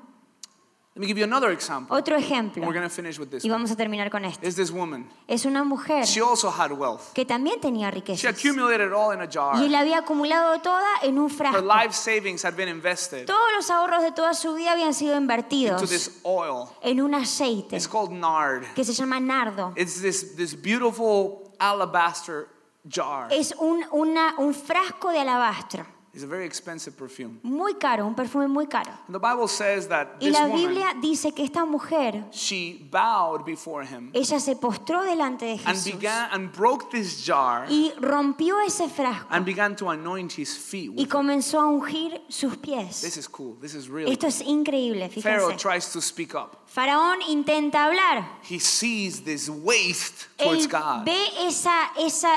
Let 1.00 1.04
me 1.04 1.08
give 1.08 1.18
you 1.18 1.24
another 1.24 1.52
example. 1.52 1.96
Otro 1.96 2.18
And 2.18 2.26
ejemplo. 2.26 2.66
we're 2.66 2.74
going 2.74 2.84
to 2.84 2.94
finish 2.94 3.18
with 3.18 3.30
this. 3.30 3.46
Y 3.46 3.50
vamos 3.50 3.72
a 3.72 3.76
terminar 3.78 4.10
con 4.12 4.26
esto. 4.26 4.46
Is 4.46 4.56
this 4.58 4.70
woman? 4.70 5.08
Es 5.30 5.46
una 5.46 5.64
mujer 5.64 6.04
She 6.06 6.20
also 6.20 6.50
had 6.52 6.74
wealth. 6.74 7.14
que 7.14 7.24
también 7.26 7.62
tenía 7.62 7.90
She 7.90 7.96
riquezas. 8.02 8.26
accumulated 8.38 8.88
it 8.88 8.92
all 8.94 9.14
in 9.14 9.22
a 9.22 9.26
jar. 9.26 9.56
Y 9.56 9.68
él 9.68 9.76
había 9.76 10.00
acumulado 10.00 10.60
toda 10.60 10.84
en 11.04 11.18
un 11.18 11.30
Her 11.30 11.38
frasco. 11.38 11.62
life 11.62 11.94
savings 11.94 12.44
had 12.44 12.54
been 12.58 12.68
invested 12.68 13.26
Todos 13.26 13.50
los 13.56 13.70
ahorros 13.70 14.04
de 14.04 14.12
toda 14.12 14.34
su 14.34 14.54
vida 14.56 14.74
habían 14.74 14.94
sido 14.94 15.16
invertidos 15.16 15.90
this 15.90 16.20
oil. 16.24 16.68
en 16.82 17.00
un 17.00 17.16
aceite 17.16 17.78
It's 17.78 17.88
called 17.88 18.12
nard. 18.12 18.66
que 18.76 18.84
se 18.84 18.92
llama 18.92 19.22
nardo. 19.22 19.72
It's 19.78 20.02
this, 20.02 20.36
this 20.36 20.54
beautiful 20.62 21.54
alabaster 21.60 22.50
jar. 22.86 23.32
Es 23.32 23.56
un, 23.58 23.86
una- 23.94 24.36
un 24.38 24.54
frasco 24.54 25.12
de 25.12 25.20
alabastro. 25.22 25.86
It's 26.12 26.24
a 26.24 26.28
very 26.28 26.46
expensive 26.46 26.98
perfume. 26.98 27.40
Muy 27.44 27.76
caro, 27.76 28.06
un 28.08 28.16
perfume 28.16 28.48
muy 28.48 28.66
caro. 28.66 28.90
And 29.08 29.14
the 29.14 29.20
Bible 29.20 29.48
says 29.48 29.88
that 29.90 30.16
Y 30.20 30.26
this 30.30 30.34
la 30.40 30.48
woman, 30.48 30.68
Biblia 30.68 30.94
dice 31.00 31.32
que 31.36 31.44
esta 31.46 31.66
mujer, 31.66 32.26
she 32.32 32.88
bowed 32.90 33.46
before 33.46 33.84
him 33.86 34.10
ella 34.14 34.40
se 34.40 34.56
postró 34.56 35.04
delante 35.04 35.46
de 35.46 35.52
and 35.54 35.62
Jesús 35.78 35.94
began 35.94 36.30
and 36.32 36.52
broke 36.52 36.90
this 36.92 37.24
jar 37.24 37.68
y 37.70 37.94
rompió 38.00 38.60
ese 38.66 38.90
frasco 38.90 39.28
and 39.30 39.46
began 39.46 39.76
to 39.76 39.90
anoint 39.92 40.32
his 40.38 40.58
feet 40.58 40.90
y 40.96 41.04
with 41.04 41.10
comenzó 41.10 41.60
a 41.62 41.68
ungir 41.68 42.20
sus 42.28 42.54
This 42.58 42.62
pies. 43.04 43.18
is 43.18 43.28
cool. 43.28 43.56
This 43.62 43.76
is 43.76 43.88
really 43.88 44.12
Esto 44.12 44.26
es 44.28 44.42
increíble, 44.42 45.10
Pharaoh 45.22 45.50
fíjense. 45.52 45.58
tries 45.62 45.92
to 45.94 46.02
speak 46.02 46.34
up. 46.34 46.58
Faraón 46.68 47.20
intenta 47.30 47.86
hablar. 47.86 48.40
He 48.50 48.60
sees 48.60 49.24
this 49.24 49.48
waste 49.48 50.28
towards 50.38 50.66
Él 50.66 50.72
God. 50.72 51.06
ve 51.06 51.28
esa, 51.48 51.92
esa 51.98 52.30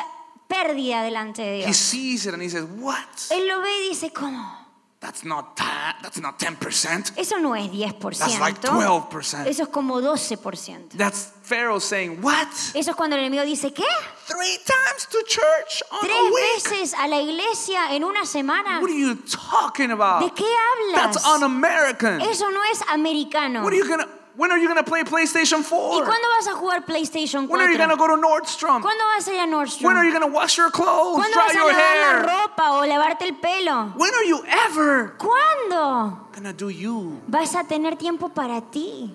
pérdida 0.53 1.03
delante 1.03 1.42
de 1.42 1.61
He 1.61 1.64
Dios. 1.66 1.76
sees 1.76 2.26
it 2.26 2.34
and 2.34 2.42
he 2.42 2.50
says, 2.50 2.64
"What? 2.78 2.98
Él 3.30 3.48
lo 3.48 3.61
ve 3.61 3.70
y 3.84 3.88
dice, 3.88 4.12
¿cómo? 4.12 4.61
That's 5.00 5.24
not 5.24 5.57
ta- 5.57 5.96
that's 6.00 6.20
not 6.20 6.38
10%. 6.38 7.14
Eso 7.16 7.36
no 7.40 7.57
es 7.57 7.68
10%. 7.72 8.18
That's 8.20 8.38
like 8.38 8.61
12%. 8.61 9.48
Eso 9.48 9.64
es 9.64 9.68
como 9.68 10.00
12%. 10.00 10.96
That's 10.96 11.32
Pharaoh 11.42 11.80
saying, 11.80 12.20
"What? 12.22 12.46
Eso 12.74 12.90
es 12.92 12.96
cuando 12.96 13.16
el 13.16 13.22
enemigo 13.22 13.42
dice, 13.44 13.72
¿qué? 13.72 13.82
Three 14.28 14.59
times 14.64 15.09
to 15.11 15.18
church 15.26 15.82
on 15.90 16.00
¿Tres 16.03 16.16
a 16.16 16.22
week? 16.22 16.70
veces 16.70 16.94
a 16.94 17.09
la 17.09 17.20
iglesia 17.20 17.92
en 17.96 18.05
una 18.05 18.24
semana? 18.24 18.78
What 18.80 18.90
are 18.90 18.96
you 19.00 19.16
talking 19.26 19.90
about? 19.90 20.22
¿De 20.22 20.30
qué 20.34 20.44
hablas? 20.46 21.14
That's 21.16 21.26
un-American. 21.26 22.20
Eso 22.20 22.48
no 22.53 22.62
es 22.70 22.80
americano. 22.88 23.62
What 23.64 23.72
are 23.72 23.78
you 23.78 23.88
gonna? 23.88 24.07
When 24.35 24.51
are 24.51 24.59
you 24.59 24.66
gonna 24.66 24.83
play 24.83 25.05
PlayStation 25.05 25.61
¿Y 25.61 25.64
4? 25.64 26.05
cuándo 26.07 26.28
vas 26.37 26.47
a 26.49 26.53
jugar 26.55 26.87
PlayStation 26.87 27.49
When 27.49 27.61
are 27.61 27.70
you 27.70 27.76
gonna 27.76 27.97
4? 27.97 28.09
go 28.09 28.16
to 28.16 28.20
Nordstrom? 28.20 28.83
¿Cuándo 28.83 29.05
vas 29.14 29.28
a 29.28 29.35
ir 29.35 29.41
a 29.41 29.47
Nordstrom? 29.47 29.87
When 29.87 29.97
are 29.99 30.05
you 30.07 30.12
gonna 30.12 30.33
wash 30.33 30.57
your 30.57 30.70
clothes, 30.70 31.16
¿Cuándo 31.18 31.35
dry 31.35 31.43
vas 31.43 31.51
a 31.51 31.59
your 31.59 31.72
lavar 31.72 31.97
la 31.97 32.22
ropa 32.47 32.72
o 32.72 32.87
lavarte 32.87 33.22
el 33.26 33.35
pelo? 33.37 33.93
When 33.97 34.14
are 34.14 34.24
you 34.26 34.43
ever 34.47 35.14
¿Cuándo 35.18 36.28
gonna 36.35 36.53
do 36.55 36.70
you? 36.70 37.20
vas 37.28 37.55
a 37.55 37.64
tener 37.64 37.97
tiempo 37.97 38.30
para 38.30 38.61
ti? 38.62 39.14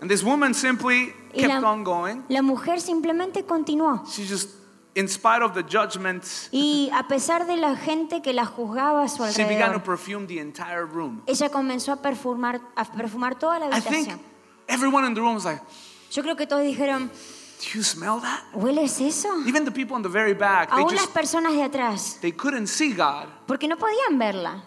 And 0.00 0.10
this 0.10 0.22
woman 0.24 0.54
simply 0.54 1.12
Y 1.32 1.42
kept 1.42 1.62
la, 1.62 1.70
on 1.70 1.84
going. 1.84 2.24
la 2.28 2.42
mujer 2.42 2.80
simplemente 2.80 3.44
continuó. 3.44 4.02
She 4.10 4.24
just, 4.24 4.48
in 4.94 5.08
spite 5.08 5.42
of 5.42 5.54
the 5.54 5.62
judgment, 5.62 6.24
Y 6.52 6.90
a 6.92 7.06
pesar 7.06 7.46
de 7.46 7.56
la 7.56 7.76
gente 7.76 8.22
que 8.22 8.32
la 8.32 8.44
juzgaba 8.44 9.04
a 9.04 9.08
su 9.08 9.24
she 9.30 9.44
began 9.44 9.72
to 9.72 9.78
alrededor, 9.78 9.82
perfume 9.84 10.26
the 10.26 10.38
entire 10.40 10.84
room. 10.84 11.22
ella 11.26 11.48
comenzó 11.50 11.92
a 11.92 11.96
perfumar, 12.02 12.60
a 12.76 12.84
perfumar 12.84 13.38
toda 13.38 13.58
la 13.60 13.66
I 13.76 13.80
think 13.80 14.08
habitación. 14.08 14.20
everyone 14.68 15.06
in 15.06 15.14
the 15.14 15.20
room 15.20 15.34
was 15.34 15.44
like, 15.44 15.60
Yo 16.12 16.22
creo 16.22 16.36
que 16.36 16.46
todos 16.46 16.64
dijeron, 16.64 17.08
"Do 17.08 17.66
you 17.78 17.84
smell 17.84 18.20
that?" 18.20 18.42
¿hueles 18.52 19.00
eso? 19.00 19.28
Even 19.46 19.64
the 19.64 19.70
people 19.70 19.96
in 19.96 20.02
the 20.02 20.08
very 20.08 20.34
back, 20.34 20.70
they 20.70 20.80
Aún 20.82 20.92
las 20.92 21.02
just 21.04 21.14
personas 21.14 21.52
de 21.54 21.62
atrás, 21.62 22.18
they 22.20 22.32
couldn't 22.32 22.66
see 22.66 22.92
God, 22.92 23.26
porque 23.46 23.68
no 23.68 23.76
podían 23.76 24.18
verla, 24.18 24.64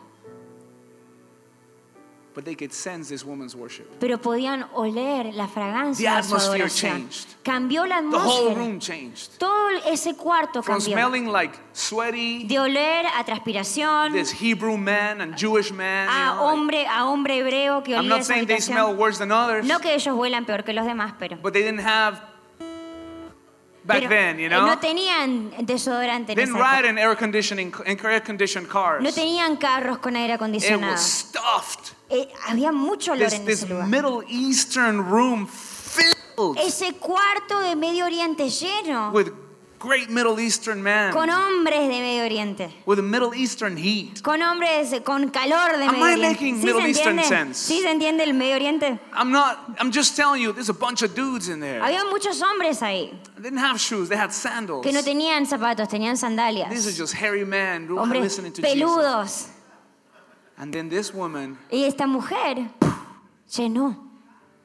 but 2.36 2.45
they 2.45 2.55
could 2.55 2.71
sense 2.73 3.09
this 3.09 3.23
woman's 3.23 3.55
worship. 3.55 3.86
pero 3.99 4.17
podían 4.19 4.65
oler 4.73 5.34
la 5.36 5.45
The 5.47 5.53
fragancia 5.53 6.15
de 6.17 6.23
su 6.23 6.36
adoración. 6.36 6.91
changed. 7.09 7.27
Cambió 7.43 7.86
la 7.86 8.01
The 8.01 8.07
whole 8.17 8.49
atmósfera. 8.49 8.55
room 8.55 8.79
changed 8.79 9.38
Todo 9.38 9.69
ese 9.86 10.15
cuarto 10.15 10.63
from 10.63 10.79
cambió. 10.79 10.93
smelling 10.93 11.27
like 11.31 11.57
sweaty, 11.73 12.45
De 12.47 12.57
oler 12.59 13.05
a 13.15 13.23
transpiración, 13.23 14.11
this 14.13 14.31
Hebrew 14.31 14.77
man 14.77 15.21
and 15.21 15.36
Jewish 15.38 15.71
man. 15.71 16.07
you 16.07 16.13
a 16.15 16.36
know, 16.36 16.43
hombre, 16.47 16.86
a 16.88 17.05
hombre 17.05 17.38
hebreo 17.38 17.84
que 17.84 17.93
I'm 17.95 17.99
olía 18.05 18.09
not 18.09 18.19
esa 18.21 18.34
saying 18.34 18.47
they 18.47 18.59
smell 18.61 18.95
worse 18.95 19.17
than 19.19 19.31
others, 19.31 19.65
No 19.65 19.79
que 19.79 19.93
ellos 19.93 20.15
huelan 20.15 20.45
peor 20.45 20.63
que 20.63 20.73
los 20.73 20.86
demás, 20.86 21.13
pero... 21.19 21.38
but 21.41 21.53
they 21.53 21.61
didn't 21.61 21.86
have 21.86 22.19
back 23.86 23.99
pero, 23.99 24.09
then, 24.09 24.39
you 24.39 24.45
eh, 24.45 24.49
know. 24.49 24.65
No 24.65 24.79
tenían 24.79 25.51
desodorante 25.65 26.34
didn't 26.36 26.55
ride 26.55 26.86
in 26.88 26.97
air 26.97 27.15
conditioning 27.17 27.73
in 27.86 27.99
air 28.05 28.21
conditioned 28.23 28.67
cars. 28.69 29.03
No 29.03 29.11
tenían 29.11 29.57
carros 29.57 29.97
con 29.99 30.15
aire 30.15 30.34
it 30.34 30.39
acondicionado. 30.39 30.93
was 30.93 31.01
stuffed. 31.01 31.92
Eh, 32.09 32.27
había 32.47 32.71
mucho 32.71 33.13
olor 33.13 33.29
This, 33.29 33.39
en 33.39 33.45
this 33.45 33.63
ese 33.63 33.69
lugar. 33.69 33.87
Middle 33.87 34.23
Eastern 34.27 34.99
room 35.09 35.47
filled 35.47 36.57
Ese 36.57 36.93
cuarto 36.93 37.59
de 37.59 37.75
Medio 37.75 38.05
Oriente 38.05 38.49
lleno 38.49 39.11
with 39.11 39.31
great 39.79 40.09
Middle 40.09 40.39
Eastern 40.39 40.81
men 40.81 41.11
con 41.11 41.29
hombres 41.29 41.81
de 41.81 41.99
Medio 41.99 42.23
Oriente. 42.23 42.73
with 42.85 42.99
a 42.99 43.01
Middle 43.01 43.33
Eastern 43.35 43.75
heat. 43.77 44.21
Con 44.21 44.41
hombres 44.41 44.95
con 45.03 45.29
calor 45.29 45.77
de 45.77 45.85
Am 45.85 45.91
Medio 45.99 46.05
I 46.07 46.13
Oriente. 46.13 46.27
making 46.29 46.55
¿Sí 46.59 46.65
Middle 46.65 46.81
se 46.81 46.87
Eastern 46.89 47.23
sense? 47.23 47.67
¿Sí 47.67 47.81
se 47.81 47.91
entiende 47.91 48.23
el 48.23 48.33
Medio 48.33 48.55
Oriente? 48.55 48.99
I'm 49.13 49.31
not. 49.31 49.57
I'm 49.79 49.91
just 49.91 50.15
telling 50.15 50.41
you. 50.41 50.53
There's 50.53 50.69
a 50.69 50.73
bunch 50.73 51.03
of 51.03 51.13
dudes 51.15 51.49
in 51.49 51.59
there. 51.59 51.81
Había 51.81 52.03
muchos 52.05 52.41
hombres 52.41 52.81
ahí 52.81 53.11
They 53.35 53.43
didn't 53.43 53.59
have 53.59 53.77
shoes. 53.79 54.07
They 54.09 54.17
had 54.17 54.31
sandals. 54.31 54.83
que 54.83 54.91
no 54.93 55.03
tenían 55.03 55.45
zapatos, 55.45 55.87
tenían 55.89 56.15
These 56.15 56.25
are 56.25 56.29
sandalias. 56.29 56.97
just 56.97 57.13
hairy 57.13 57.45
men 57.45 57.87
listening 58.21 58.53
to 58.53 58.61
Jesus. 58.61 59.49
And 60.64 60.72
then 60.74 60.88
this 60.88 61.14
woman 61.14 61.57
Y 61.70 61.84
esta 61.84 62.07
mujer 62.07 62.70
llenó. 63.49 63.97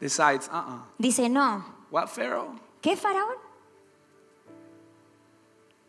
decides, 0.01 0.49
uh-uh. 0.49 0.79
Dice, 0.97 1.29
no. 1.29 1.65
What, 1.91 2.09
Pharaoh? 2.09 2.55
¿Qué 2.81 2.97
faraón? 2.97 3.35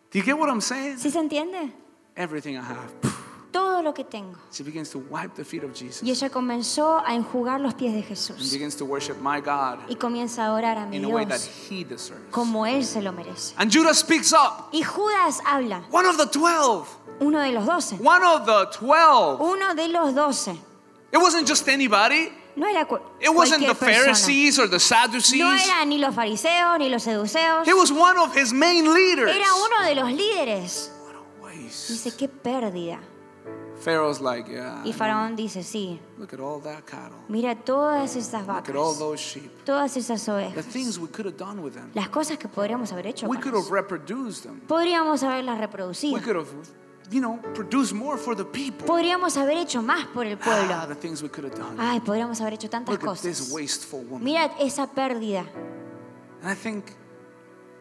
Do 0.10 0.18
you 0.18 0.24
get 0.26 0.36
what 0.36 0.50
I'm 0.50 0.62
saying? 0.62 0.98
¿Sí 0.98 1.12
se 1.12 1.20
entiende? 1.20 1.72
Everything 2.18 2.58
I 2.58 2.64
have. 2.64 2.92
Todo 3.52 3.82
lo 3.82 3.94
que 3.94 4.04
tengo. 4.04 4.38
She 4.52 4.64
begins 4.64 4.90
to 4.92 5.00
wipe 5.10 5.34
the 5.36 5.44
feet 5.44 5.64
of 5.64 5.74
Jesus. 5.74 6.04
Y 6.04 6.12
ella 6.12 6.30
comenzó 6.30 7.02
a 7.04 7.16
enjugar 7.16 7.60
los 7.60 7.74
pies 7.74 7.94
de 7.94 8.00
And 8.00 8.08
Jesús. 8.08 8.52
begins 8.52 8.76
to 8.76 8.86
worship 8.86 9.18
my 9.22 9.40
God 9.42 9.80
Y 9.90 9.96
comienza 9.96 10.44
a 10.44 10.46
adorar 10.48 10.78
a 10.78 10.86
mi 10.86 10.98
in 10.98 11.06
a 11.06 11.08
way 11.10 11.26
that 11.26 11.40
Dios 11.40 11.50
he 11.70 11.84
deserves. 11.84 12.30
como 12.32 12.66
Él 12.68 12.84
se 12.86 13.02
lo 13.02 13.12
merece. 13.12 13.56
And 13.58 13.72
Judah 13.72 13.94
speaks 13.96 14.32
up. 14.34 14.70
Y 14.72 14.84
Judas 14.84 15.40
habla, 15.46 15.82
One 15.92 16.06
of 16.08 16.18
the 16.18 16.28
twelve. 16.28 16.88
uno 17.20 17.40
de 17.42 17.52
los 17.52 17.66
doce. 17.66 17.96
One 17.96 18.24
of 18.24 18.46
the 18.46 18.68
twelve. 18.78 19.42
Uno 19.42 19.74
de 19.74 19.88
los 19.88 20.14
doce. 20.14 20.52
It 21.12 21.18
wasn't 21.18 21.48
just 21.48 21.68
anybody. 21.68 22.32
No 22.56 22.68
era 22.68 22.86
It 23.22 23.30
wasn't 23.34 23.66
the 23.66 23.74
persona. 23.74 24.14
Pharisees 24.14 24.60
or 24.60 24.68
the 24.68 24.74
No 24.76 24.80
Sadducees. 24.80 25.42
eran 25.66 25.90
ni 25.90 25.98
los 25.98 26.14
fariseos 26.14 26.78
ni 26.78 26.90
los 26.90 27.02
seduceos. 27.04 27.66
He 27.66 27.74
was 27.74 27.92
one 27.92 28.18
of 28.20 28.36
his 28.36 28.54
main 28.54 28.94
leaders. 28.94 29.32
Era 29.34 29.48
uno 29.56 29.88
de 29.88 29.96
los 29.96 30.12
líderes. 30.12 30.92
What 31.06 31.16
a 31.16 31.42
waste. 31.44 31.94
Dice, 31.94 32.16
qué 32.18 32.28
pérdida. 32.28 33.00
Pharaoh's 33.80 34.20
like, 34.22 34.50
yeah. 34.52 34.82
Y 34.86 34.92
Faraón 34.94 35.36
dice, 35.36 35.64
sí, 35.64 36.00
Look 36.18 36.34
at 36.34 36.40
all 36.40 36.62
that 36.62 36.84
cattle. 36.86 37.18
mira 37.30 37.56
todas 37.56 38.16
estas 38.16 38.46
Look 38.46 38.70
at 38.70 38.76
all 38.76 38.94
vacas, 38.94 39.00
those 39.00 39.20
sheep. 39.22 39.52
todas 39.66 39.96
esas 39.98 40.26
The 40.26 40.32
ovejas, 40.34 40.66
things 40.66 41.00
we 41.00 41.08
could 41.08 41.26
have 41.26 41.38
done 41.38 41.62
with 41.62 41.74
them. 41.74 41.90
las 41.94 42.10
cosas 42.10 42.38
que 42.38 42.48
podríamos 42.50 42.92
haber 42.92 43.08
hecho. 43.08 43.28
We 43.28 43.38
con 43.38 43.44
could 43.44 43.56
have 43.56 43.66
eso. 43.66 43.74
reproduced 43.74 44.44
them. 44.44 44.60
Podríamos 44.68 45.24
haberlas 45.24 45.56
We 45.56 45.62
reproducido. 45.66 46.22
could 46.22 46.36
have, 46.36 46.48
you 47.10 47.22
know, 47.22 47.40
produced 47.54 47.94
more 47.94 48.18
for 48.18 48.36
the 48.36 48.44
people. 48.46 48.86
Podríamos 48.86 49.38
haber 49.38 49.58
hecho 49.58 49.82
más 49.82 50.06
por 50.08 50.26
el 50.28 50.38
Ah, 50.42 50.44
pueblo. 50.44 50.88
the 50.88 50.96
things 50.96 51.24
we 51.24 51.30
could 51.30 51.46
have 51.50 51.56
done. 51.58 51.78
Ay, 51.80 52.00
podríamos 52.02 52.42
haber 52.42 52.54
hecho 52.56 52.70
tantas 52.70 52.92
Look 52.94 53.08
at 53.10 53.22
this 53.22 53.40
cosas. 53.40 53.52
wasteful 53.54 54.02
woman. 54.02 54.24
Mira 54.24 54.52
esa 54.60 54.88
pérdida. 54.88 55.46
And 56.42 56.52
I 56.52 56.56
think 56.56 56.86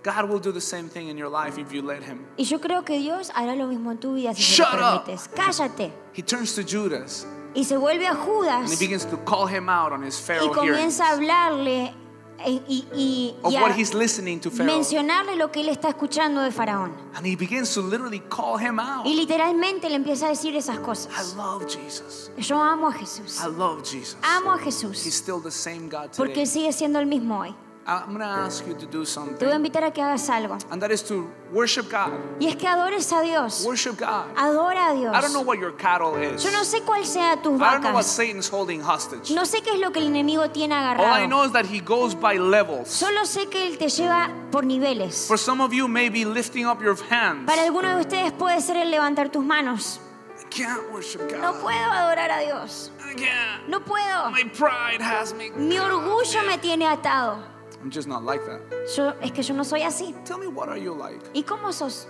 God 0.08 0.28
will 0.30 0.40
do 0.40 0.52
the 0.52 0.60
same 0.60 0.88
thing 0.88 1.08
in 1.08 1.16
your 1.18 1.28
life 1.30 1.58
if 1.58 1.72
you 1.72 1.82
let 1.82 2.02
Him. 2.02 2.24
Y 2.36 2.44
yo 2.44 2.58
creo 2.60 2.84
que 2.84 2.98
Dios 2.98 3.30
hará 3.34 3.54
lo 3.56 3.66
mismo 3.66 3.90
en 3.92 3.98
tu 3.98 4.14
vida 4.14 4.34
si 4.34 4.42
se 4.42 4.62
lo 4.62 4.68
Shut 4.68 4.80
up. 4.80 5.04
permites. 5.04 5.28
Cállate. 5.34 5.92
He 6.14 6.22
turns 6.22 6.54
to 6.54 6.62
Judas 6.62 7.26
Y 7.54 7.64
se 7.64 7.76
vuelve 7.76 8.06
a 8.06 8.10
and 8.10 8.18
he 8.20 8.24
Judas 8.24 8.78
begins 8.78 9.04
to 9.06 9.16
call 9.24 9.46
him 9.46 9.68
out 9.68 9.92
on 9.92 10.02
his 10.02 10.18
y 10.18 10.22
Pharaoh 10.22 10.52
hearings 10.54 10.98
comienza 10.98 11.04
a 11.08 11.12
hablarle 11.12 11.94
eh, 12.40 12.60
y, 12.68 12.86
y- 12.94 13.34
of 13.42 13.52
y 13.52 13.56
a 13.56 13.62
what 13.62 13.72
he's 13.72 13.94
listening 13.94 14.38
to 14.38 14.48
Pharaoh. 14.50 14.66
mencionarle 14.72 15.34
lo 15.34 15.50
que 15.50 15.60
él 15.62 15.68
está 15.70 15.88
escuchando 15.88 16.40
de 16.42 16.52
Faraón. 16.52 16.92
And 17.16 17.26
he 17.26 17.34
begins 17.34 17.72
to 17.74 17.80
literally 17.82 18.20
call 18.28 18.58
him 18.58 18.78
out. 18.78 19.06
Y 19.06 19.14
literalmente 19.16 19.88
le 19.88 19.96
empieza 19.96 20.26
a 20.26 20.28
decir 20.28 20.54
esas 20.54 20.76
I 20.76 20.82
cosas. 20.82 21.34
love 21.36 21.66
Jesus. 21.66 22.30
Yo 22.38 22.60
amo 22.60 22.88
a 22.88 22.92
Jesús. 22.92 23.40
I 23.42 23.48
love 23.48 23.82
Jesus. 23.82 24.16
Amo 24.22 24.52
a 24.52 24.56
He's 24.58 24.64
Jesús. 24.76 24.96
still 25.12 25.40
the 25.42 25.50
same 25.50 25.88
God 25.88 26.10
Porque 26.16 26.34
today. 26.34 26.42
Él 26.42 26.46
sigue 26.46 26.72
siendo 26.72 27.00
el 27.00 27.06
mismo 27.06 27.40
hoy. 27.40 27.54
I'm 27.88 28.18
to 28.18 28.24
ask 28.24 28.66
you 28.66 28.74
to 28.74 28.86
do 28.86 28.86
te 28.86 28.96
voy 28.96 29.02
a 29.02 29.06
something, 29.06 29.48
invitar 29.50 29.82
a 29.84 29.90
que 29.90 30.02
hagas 30.02 30.28
algo. 30.28 30.58
and 30.70 30.82
that 30.82 30.90
is 30.90 31.02
to 31.04 31.26
worship 31.52 31.90
God. 31.90 32.12
Y 32.38 32.46
es 32.46 32.56
que 32.56 32.68
adores 32.68 33.10
a 33.12 33.22
Dios. 33.22 33.64
Worship 33.64 33.96
God. 33.98 34.26
Adora 34.36 34.90
a 34.90 34.94
Dios. 34.94 35.16
I 35.16 35.20
don't 35.22 35.32
know 35.32 35.40
what 35.42 35.58
your 35.58 35.72
cattle 35.72 36.14
is. 36.16 36.44
Yo 36.44 36.50
no 36.50 36.64
sé 36.64 36.82
cuál 36.82 37.06
sea 37.06 37.36
tus 37.42 37.54
I 37.58 37.72
don't 37.72 37.82
know 37.82 37.92
what 37.94 38.04
vacas. 38.04 38.06
Satan's 38.06 38.48
holding 38.50 38.82
hostage. 38.82 39.30
No 39.34 39.46
sé 39.46 39.62
qué 39.62 39.72
es 39.72 39.80
lo 39.80 39.90
que 39.90 40.00
el 40.00 40.08
enemigo 40.08 40.50
tiene 40.50 40.74
All 40.74 40.82
I 40.82 40.94
agarrado. 40.94 41.28
know 41.28 41.44
is 41.44 41.52
that 41.52 41.64
he 41.64 41.80
goes 41.80 42.14
by 42.14 42.36
levels. 42.38 42.88
Solo 42.90 43.24
sé 43.24 43.48
que 43.48 43.66
él 43.66 43.78
te 43.78 43.88
lleva 43.88 44.30
por 44.52 44.64
niveles. 44.64 45.26
For 45.26 45.38
some 45.38 45.62
of 45.62 45.72
you, 45.72 45.88
maybe 45.88 46.26
lifting 46.26 46.66
up 46.66 46.82
your 46.82 46.96
hands. 47.10 47.46
Para 47.46 47.62
algunos 47.62 47.94
de 47.94 48.00
ustedes 48.02 48.32
puede 48.32 48.60
ser 48.60 48.76
el 48.76 48.90
levantar 48.90 49.30
tus 49.32 49.42
manos. 49.44 49.98
I 50.38 50.44
can't 50.50 50.90
worship 50.92 51.20
No 51.32 51.52
God. 51.54 51.62
puedo 51.62 51.90
adorar 51.90 52.30
a 52.30 52.40
Dios. 52.40 52.90
I 53.00 53.14
can't. 53.14 53.66
No 53.68 53.80
puedo. 53.80 54.30
My 54.30 54.44
pride 54.44 55.00
has 55.00 55.32
me. 55.32 55.50
Mi 55.50 55.78
orgullo 55.78 56.42
me 56.46 56.58
tiene 56.58 56.86
atado. 56.86 57.38
I'm 57.82 57.90
just 57.90 58.08
not 58.08 58.24
like 58.24 58.40
that. 58.46 58.60
Yo, 58.96 59.12
es 59.22 59.30
que 59.32 59.42
yo 59.42 59.54
no 59.54 59.62
soy 59.64 59.82
así. 59.82 60.14
Tell 60.24 60.38
me, 60.38 60.46
what 60.48 60.68
are 60.68 60.78
you 60.78 60.92
like? 60.94 61.20
¿Y 61.34 61.42
cómo 61.44 61.72
sos? 61.72 62.06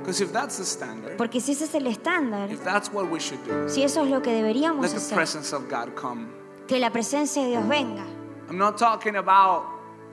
Because 0.00 0.20
if 0.20 0.32
that's 0.32 0.58
the 0.58 0.64
standard, 0.64 1.16
Porque 1.16 1.40
si 1.40 1.52
ese 1.52 1.62
es 1.64 1.74
el 1.74 1.86
estándar, 1.86 2.50
if 2.50 2.62
that's 2.64 2.92
what 2.92 3.08
we 3.10 3.18
should 3.20 3.42
do, 3.46 3.68
si 3.68 3.82
eso 3.84 4.02
es 4.04 4.10
lo 4.10 4.20
que 4.20 4.32
deberíamos 4.32 4.82
let 4.82 4.90
the 4.90 4.96
hacer, 4.96 5.14
presence 5.14 5.52
of 5.52 5.68
God 5.68 5.94
come. 5.94 6.26
que 6.66 6.78
la 6.80 6.90
presencia 6.90 7.42
de 7.44 7.50
Dios 7.50 7.66
venga. 7.68 8.04
I'm 8.48 8.58
not 8.58 8.76
talking 8.76 9.16
about 9.16 9.64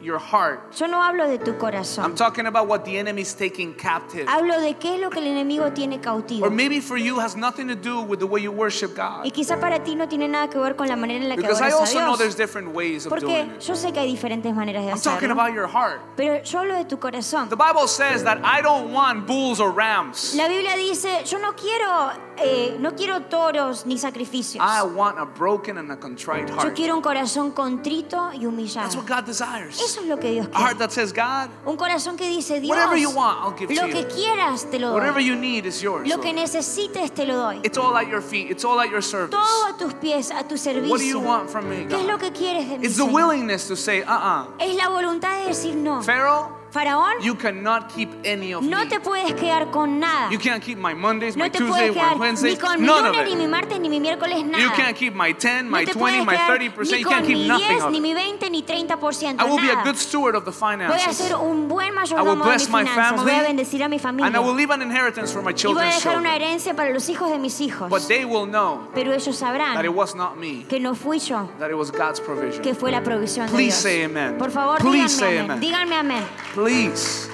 your 0.02 0.18
heart. 0.20 0.74
Yo 0.80 0.88
no 0.88 1.02
hablo 1.04 1.28
de 1.28 1.38
tu 1.38 1.52
I'm 1.52 1.58
corazón. 1.60 2.16
talking 2.16 2.46
about 2.46 2.68
what 2.68 2.84
the 2.86 2.98
enemy 2.98 3.22
is 3.22 3.34
taking 3.34 3.74
captive. 3.74 4.26
Hablo 4.28 4.60
de 4.62 4.76
qué 4.76 4.96
es 4.96 5.02
lo 5.02 5.10
que 5.10 5.20
el 5.20 5.28
enemigo 5.28 5.72
tiene 5.74 6.00
cautivo. 6.00 6.46
Or 6.46 6.50
maybe 6.52 6.80
for 6.80 6.98
you 6.98 7.20
has 7.20 7.36
nothing 7.36 7.68
to 7.68 7.76
do 7.76 8.02
with 8.02 8.20
the 8.20 8.26
way 8.28 8.42
you 8.42 8.52
worship 8.52 8.92
Y 8.92 8.96
God. 8.96 9.34
quizá 9.34 9.60
para 9.60 9.84
ti 9.84 9.96
no 9.96 10.08
tiene 10.08 10.28
nada 10.28 10.50
que 10.50 10.58
ver 10.60 10.76
con 10.76 10.88
la 10.88 10.96
manera 10.96 11.22
en 11.24 11.30
la 11.30 11.36
que 11.36 11.42
Because 11.42 11.62
I 11.62 11.68
adoras 11.70 11.80
also 11.82 12.00
a 12.00 12.02
know 12.04 12.16
there's 12.18 12.36
different 12.36 12.74
ways 12.74 13.06
of 13.06 13.10
Porque 13.10 13.26
doing 13.26 13.52
it. 13.56 13.60
yo 13.62 13.76
sé 13.76 13.92
que 13.92 14.00
hay 14.00 14.08
diferentes 14.10 14.54
maneras 14.56 14.84
de 14.86 14.92
I'm 14.92 15.00
talking 15.00 15.30
hacerlo. 15.30 15.34
about 15.42 15.54
your 15.54 15.68
heart. 15.68 16.00
Pero 16.16 16.42
yo 16.44 16.60
hablo 16.60 16.76
de 16.76 16.86
tu 16.86 16.98
corazón. 16.98 17.50
The 17.50 17.56
Bible 17.58 17.88
says 17.88 18.24
that 18.24 18.40
I 18.44 18.62
don't 18.62 18.92
want 18.94 19.28
bulls 19.28 19.60
or 19.60 19.72
rams. 19.72 20.34
La 20.36 20.48
Biblia 20.48 20.76
dice, 20.78 21.24
yo 21.26 21.40
no 21.40 21.54
quiero, 21.56 22.12
eh, 22.42 22.78
no 22.80 22.96
quiero 22.96 23.22
toros 23.24 23.86
ni 23.86 23.98
sacrificios. 23.98 24.64
I 24.64 24.84
want 24.84 25.18
a 25.20 25.26
broken 25.26 25.78
and 25.78 25.92
a 25.92 25.98
contrite 25.98 26.48
Yo 26.48 26.56
heart. 26.56 26.76
quiero 26.76 26.96
un 26.96 27.02
corazón 27.02 27.52
contrito 27.52 28.30
y 28.34 28.40
That's 28.40 28.46
humillado. 28.46 28.96
what 28.98 29.08
God 29.08 29.24
desires. 29.26 29.80
Eso 29.80 30.02
es 30.02 30.08
lo 30.08 30.18
que 30.18 30.32
Dios 30.32 30.48
A 30.48 30.50
quiere. 30.50 30.64
heart 30.66 30.78
that 30.80 30.92
says, 30.92 31.12
God, 31.14 31.50
Un 31.66 31.78
corazón 31.78 32.18
que 32.18 32.28
dice, 32.30 32.60
Dios, 32.60 32.70
whatever 32.76 32.98
you 32.98 33.10
want, 33.12 33.40
I'll 33.44 33.56
give 33.58 33.74
lo 33.74 33.88
to 33.88 33.94
que 33.94 34.02
you. 34.04 34.08
quieras 34.08 34.70
te 34.70 34.80
lo 34.80 34.94
Whatever 34.94 35.20
doy. 35.22 35.26
you 35.28 35.36
need 35.36 35.66
is 35.66 35.82
yours. 35.82 36.08
Lo 36.08 36.20
que 36.20 36.34
necesites 36.34 37.12
te 37.14 37.26
lo 37.26 37.36
doy. 37.36 37.60
It's 37.64 37.78
all 37.78 37.96
at 37.98 38.08
your 38.08 38.22
feet. 38.22 38.50
It's 38.52 38.64
all 38.66 38.80
at 38.80 38.90
your 38.90 39.02
service. 39.02 39.32
Todo 39.32 39.68
a 39.68 39.78
tus 39.78 39.94
pies, 39.96 40.32
a 40.32 40.44
tu 40.48 40.56
What 40.56 41.00
do 41.00 41.06
you 41.06 41.20
servicio. 41.20 41.20
want 41.22 41.50
from 41.50 41.70
me, 41.70 41.86
¿Qué 41.88 42.00
es 42.00 42.06
lo 42.06 42.18
que 42.18 42.32
quieres 42.32 42.70
de 42.70 42.78
mí? 42.80 42.86
It's 42.86 42.98
the 42.98 43.06
willingness 43.06 43.68
to 43.68 43.76
say, 43.76 44.02
uh-uh. 44.02 44.48
Es 44.60 44.76
la 44.76 44.90
voluntad 44.90 45.40
de 45.42 45.48
decir 45.48 45.76
no. 45.76 46.02
Pharaoh, 46.02 46.50
Faraón, 46.72 47.22
you 47.22 47.36
cannot 47.36 47.90
keep 47.94 48.10
any 48.24 48.54
of 48.54 48.62
no 48.64 48.80
me. 48.82 48.86
te 48.88 49.00
puedes 49.00 49.34
quedar 49.34 49.72
con 49.72 50.00
nada. 50.00 50.30
You 50.32 50.38
can't 50.38 50.62
keep 50.64 50.78
my 50.78 50.94
Mondays, 50.94 51.36
my 51.36 51.46
No 51.46 51.52
te 51.52 51.58
Tuesdays, 51.60 51.94
puedes 51.94 51.96
my 51.96 52.30
quedar 52.30 52.44
ni 52.44 52.56
con 52.58 52.80
mi 52.82 52.86
none 52.88 53.06
of 53.08 53.16
lunes, 53.16 53.26
ni 53.26 53.32
it. 53.34 53.38
mi 53.38 53.48
martes, 53.48 53.80
ni 53.80 53.90
mi 53.90 54.00
miércoles, 54.00 54.46
nada. 54.46 54.64
You 54.64 54.70
can't 54.72 54.96
keep 54.96 55.16
my 55.16 55.32
10, 55.34 55.66
no 55.66 55.72
my 55.72 55.86
te 55.86 55.94
20, 55.94 56.00
puedes 56.00 56.26
my 56.26 56.36
quedar 56.36 56.60
30%. 56.60 56.92
ni 56.92 57.00
You 57.00 57.08
can't 57.10 57.26
keep 57.26 57.38
mi 57.38 57.48
nothing 57.48 57.68
10, 57.80 57.82
of 57.82 57.92
ni 57.92 57.98
it. 57.98 58.02
mi 58.02 58.14
20, 58.14 58.50
ni 58.52 58.62
30%. 58.64 59.40
I 59.40 59.44
will 59.46 59.58
be 59.58 59.70
a 59.70 59.84
good 59.84 59.98
steward 59.98 60.36
of 60.36 60.46
the 60.46 60.52
Voy 60.52 60.68
a 60.74 60.78
finances. 60.78 61.18
ser 61.18 61.36
un 61.36 61.68
buen 61.68 61.88
I 61.88 61.90
will 61.92 61.96
mayordomo 61.96 62.30
de 62.32 62.36
mis 62.36 62.46
bless 62.46 62.70
my 62.70 62.84
finanzas. 62.86 63.22
Voy 63.24 63.32
a 63.32 63.34
family, 63.34 63.48
bendecir 63.48 63.84
a 63.84 63.90
mi 63.90 63.98
familia. 64.00 64.28
And 64.28 64.36
I 64.36 64.40
will 64.40 64.54
leave 64.56 64.70
an 64.72 64.82
inheritance 64.82 65.32
for 65.34 65.42
my 65.42 65.52
y 65.52 65.74
voy 65.74 65.82
a 65.82 65.86
dejar 65.86 66.18
una 66.18 66.30
children. 66.30 66.42
herencia 66.42 66.76
para 66.76 66.92
los 66.94 67.10
hijos 67.10 67.30
de 67.32 67.40
mis 67.40 67.60
hijos. 67.62 67.90
But 67.90 68.08
they 68.08 68.26
will 68.26 68.46
know 68.46 68.88
Pero 68.94 69.12
ellos 69.14 69.40
that 69.40 69.86
it 69.86 69.94
was 69.94 70.14
not 70.16 70.38
me, 70.38 70.66
que 70.70 70.80
no 70.80 70.94
fui 70.94 71.18
yo, 71.20 71.50
that 71.60 71.70
it 71.72 71.76
was 71.78 71.90
God's 71.92 72.20
provision. 72.20 72.62
que 72.62 72.76
fue 72.76 72.92
la 72.92 73.02
provisión 73.02 73.48
de 73.48 73.52
Please 73.54 73.66
Dios. 73.72 73.76
say 73.82 74.04
amen. 74.04 74.38
Por 74.38 74.52
favor, 74.52 74.78
Please 74.80 75.16
say 75.16 75.40
amen. 75.40 75.60
Díganme 75.60 75.96
amén. 75.96 76.24
Please. 76.60 77.30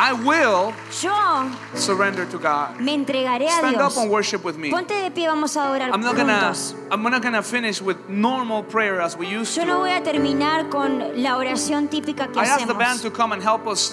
I 0.00 0.12
will 0.12 0.74
Yo 1.02 1.50
surrender 1.74 2.24
to 2.26 2.38
God. 2.38 2.78
me 2.78 2.92
entregaré 2.94 3.46
a 3.46 3.50
Stand 3.50 3.76
up 3.76 3.92
Dios. 3.92 3.96
and 3.96 4.10
worship 4.10 4.44
with 4.44 4.56
me. 4.58 4.70
Ponte 4.70 4.92
de 4.94 5.10
pie, 5.10 5.26
vamos 5.26 5.56
a 5.56 5.64
adorar 5.64 5.90
I'm 5.92 6.02
not 6.02 6.14
gonna 6.14 6.34
juntos. 6.52 6.74
I'm 6.92 7.02
not 7.02 7.22
gonna 7.22 7.42
finish 7.42 7.80
with 7.80 7.96
normal 8.08 8.62
prayer 8.64 9.00
as 9.00 9.16
we 9.16 9.26
used 9.26 9.56
Yo 9.56 9.64
no 9.64 9.76
to. 9.76 9.80
voy 9.80 9.90
a 9.92 10.02
terminar 10.02 10.68
con 10.68 11.20
la 11.22 11.36
oración 11.38 11.88
típica 11.88 12.28
que 12.30 12.38
I 12.38 12.44
asked 12.44 12.66
the 12.68 12.74
band 12.74 13.00
hacemos. 13.00 13.02
to 13.02 13.10
come 13.10 13.32
and 13.32 13.42
help 13.42 13.66
us 13.66 13.92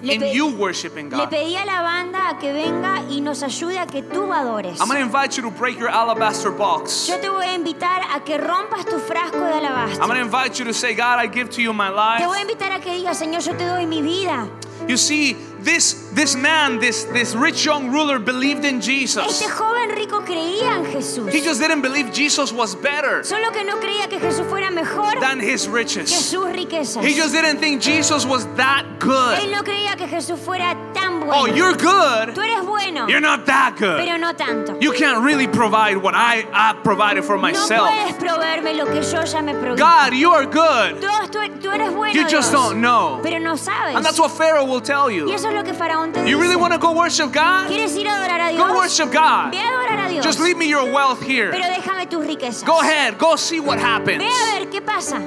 Le, 0.00 0.14
in 0.14 0.22
you 0.32 0.48
worshiping 0.56 1.10
le 1.10 1.16
God. 1.16 1.30
pedí 1.30 1.56
a 1.56 1.64
la 1.64 1.82
banda 1.82 2.28
a 2.30 2.38
que 2.38 2.52
venga 2.52 3.02
y 3.10 3.20
nos 3.20 3.42
ayude 3.42 3.78
a 3.78 3.86
que 3.86 4.02
tú 4.02 4.32
adores. 4.32 4.80
I'm 4.80 4.86
gonna 4.88 5.00
invite 5.00 5.36
you 5.36 5.42
to 5.42 5.50
break 5.50 5.76
your 5.78 5.88
alabaster 5.90 6.50
box. 6.52 7.08
Yo 7.08 7.18
te 7.18 7.28
voy 7.28 7.46
a 7.46 7.54
invitar 7.54 8.02
a 8.14 8.20
que 8.24 8.38
rompas 8.38 8.84
tu 8.86 8.98
frasco 9.00 9.38
de 9.38 9.54
I'm 9.58 9.64
alabastro. 9.64 10.06
gonna 10.06 10.20
invite 10.20 10.58
you 10.58 10.64
to 10.66 10.72
say, 10.72 10.94
God, 10.94 11.18
I 11.18 11.26
give 11.26 11.50
to 11.50 11.62
you 11.62 11.72
my 11.72 11.88
Te 11.88 12.26
voy 12.26 12.36
a 12.36 12.40
life. 12.40 12.42
invitar 12.42 12.72
a 12.72 12.80
que 12.80 12.92
digas, 12.94 13.18
Señor, 13.18 13.42
yo 13.42 13.54
te 13.56 13.64
doy 13.66 13.86
mi 13.86 14.00
vida. 14.02 14.48
You 14.86 14.96
see, 14.96 15.34
this 15.60 16.07
this 16.14 16.36
man, 16.36 16.78
this 16.78 17.04
this 17.04 17.34
rich 17.34 17.64
young 17.64 17.90
ruler 17.90 18.18
believed 18.18 18.64
in 18.64 18.80
Jesus. 18.80 19.24
Este 19.26 19.48
joven 19.50 19.90
rico 19.90 20.20
creía 20.20 20.76
en 20.76 20.84
Jesús. 20.86 21.32
He 21.32 21.40
just 21.40 21.60
didn't 21.60 21.82
believe 21.82 22.12
Jesus 22.12 22.52
was 22.52 22.74
better 22.74 23.24
Solo 23.24 23.50
que 23.52 23.64
no 23.64 23.76
creía 23.78 24.08
que 24.08 24.18
Jesús 24.18 24.46
fuera 24.46 24.70
mejor 24.70 25.20
than 25.20 25.40
his 25.40 25.66
que 25.66 26.06
sus 26.06 26.46
riquezas. 26.46 27.04
He 27.04 27.14
just 27.14 27.32
didn't 27.32 27.58
think 27.58 27.82
Jesus 27.82 28.24
was 28.24 28.46
that 28.56 28.84
good. 28.98 29.38
Él 29.38 29.50
no 29.50 29.62
creía 29.62 29.96
que 29.96 30.06
Jesús 30.06 30.38
fuera 30.38 30.76
tan 30.94 31.22
oh, 31.22 31.26
bueno. 31.26 31.42
Oh, 31.42 31.46
you're 31.46 31.76
good. 31.76 32.34
Tú 32.34 32.42
eres 32.42 32.64
bueno, 32.64 33.08
You're 33.08 33.20
not 33.20 33.46
that 33.46 33.76
good. 33.78 33.98
pero 33.98 34.16
no 34.16 34.32
tanto. 34.34 34.78
You 34.80 34.92
can't 34.92 35.24
really 35.24 35.46
provide 35.46 35.96
what 35.96 36.14
I, 36.14 36.46
I 36.52 36.74
provided 36.82 37.24
for 37.24 37.36
myself. 37.38 37.70
No 37.70 37.86
puedes 37.86 38.14
proveerme 38.14 38.74
lo 38.74 38.86
que 38.86 39.02
yo 39.02 39.24
ya 39.24 39.42
me 39.42 39.54
proveí. 39.54 39.78
God, 39.78 40.14
you 40.14 40.30
are 40.30 40.46
good. 40.46 41.00
Tú, 41.00 41.08
tú- 41.30 41.60
tú 41.60 41.70
eres 41.70 41.92
bueno, 41.92 42.14
You 42.14 42.22
just 42.22 42.50
Dios, 42.50 42.52
don't 42.52 42.80
know. 42.80 43.20
pero 43.22 43.38
no 43.38 43.56
sabes. 43.56 43.94
And 43.94 44.04
that's 44.04 44.18
what 44.18 44.30
Pharaoh 44.30 44.64
will 44.64 44.80
tell 44.80 45.10
you. 45.10 45.28
Y 45.28 45.34
eso 45.34 45.48
es 45.48 45.54
lo 45.54 45.64
que 45.64 45.74
Faraón 45.74 45.97
You 46.26 46.38
really 46.38 46.54
dice. 46.54 46.60
want 46.60 46.72
to 46.72 46.78
go 46.78 46.92
worship 46.92 47.32
God? 47.32 47.68
¿Quieres 47.68 47.96
ir 47.96 48.06
a 48.06 48.24
adorar 48.24 48.40
a 48.40 48.52
Dios? 48.52 48.68
Go 48.68 48.76
worship 48.76 49.12
God. 49.12 49.52
Ve 49.52 49.58
a 49.58 49.68
adorar 49.68 50.06
a 50.06 50.08
Dios. 50.10 50.24
Just 50.24 50.40
leave 50.40 50.56
me 50.56 50.68
your 50.68 50.90
wealth 50.92 51.22
here. 51.22 51.50
Pero 51.50 51.64
déjame 51.64 52.06
tus 52.08 52.26
riquezas. 52.26 52.64
Go 52.64 52.80
ahead. 52.80 53.18
Go 53.18 53.36
see 53.36 53.60
what 53.60 53.78
happens. 53.78 54.18
Ve 54.18 54.28
a 54.28 54.58
ver 54.58 54.70
qué 54.70 54.80
pasa. 54.80 55.18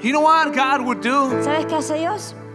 You 0.00 0.12
know 0.12 0.20
what 0.20 0.54
God 0.54 0.82
would 0.82 1.00
do? 1.00 1.28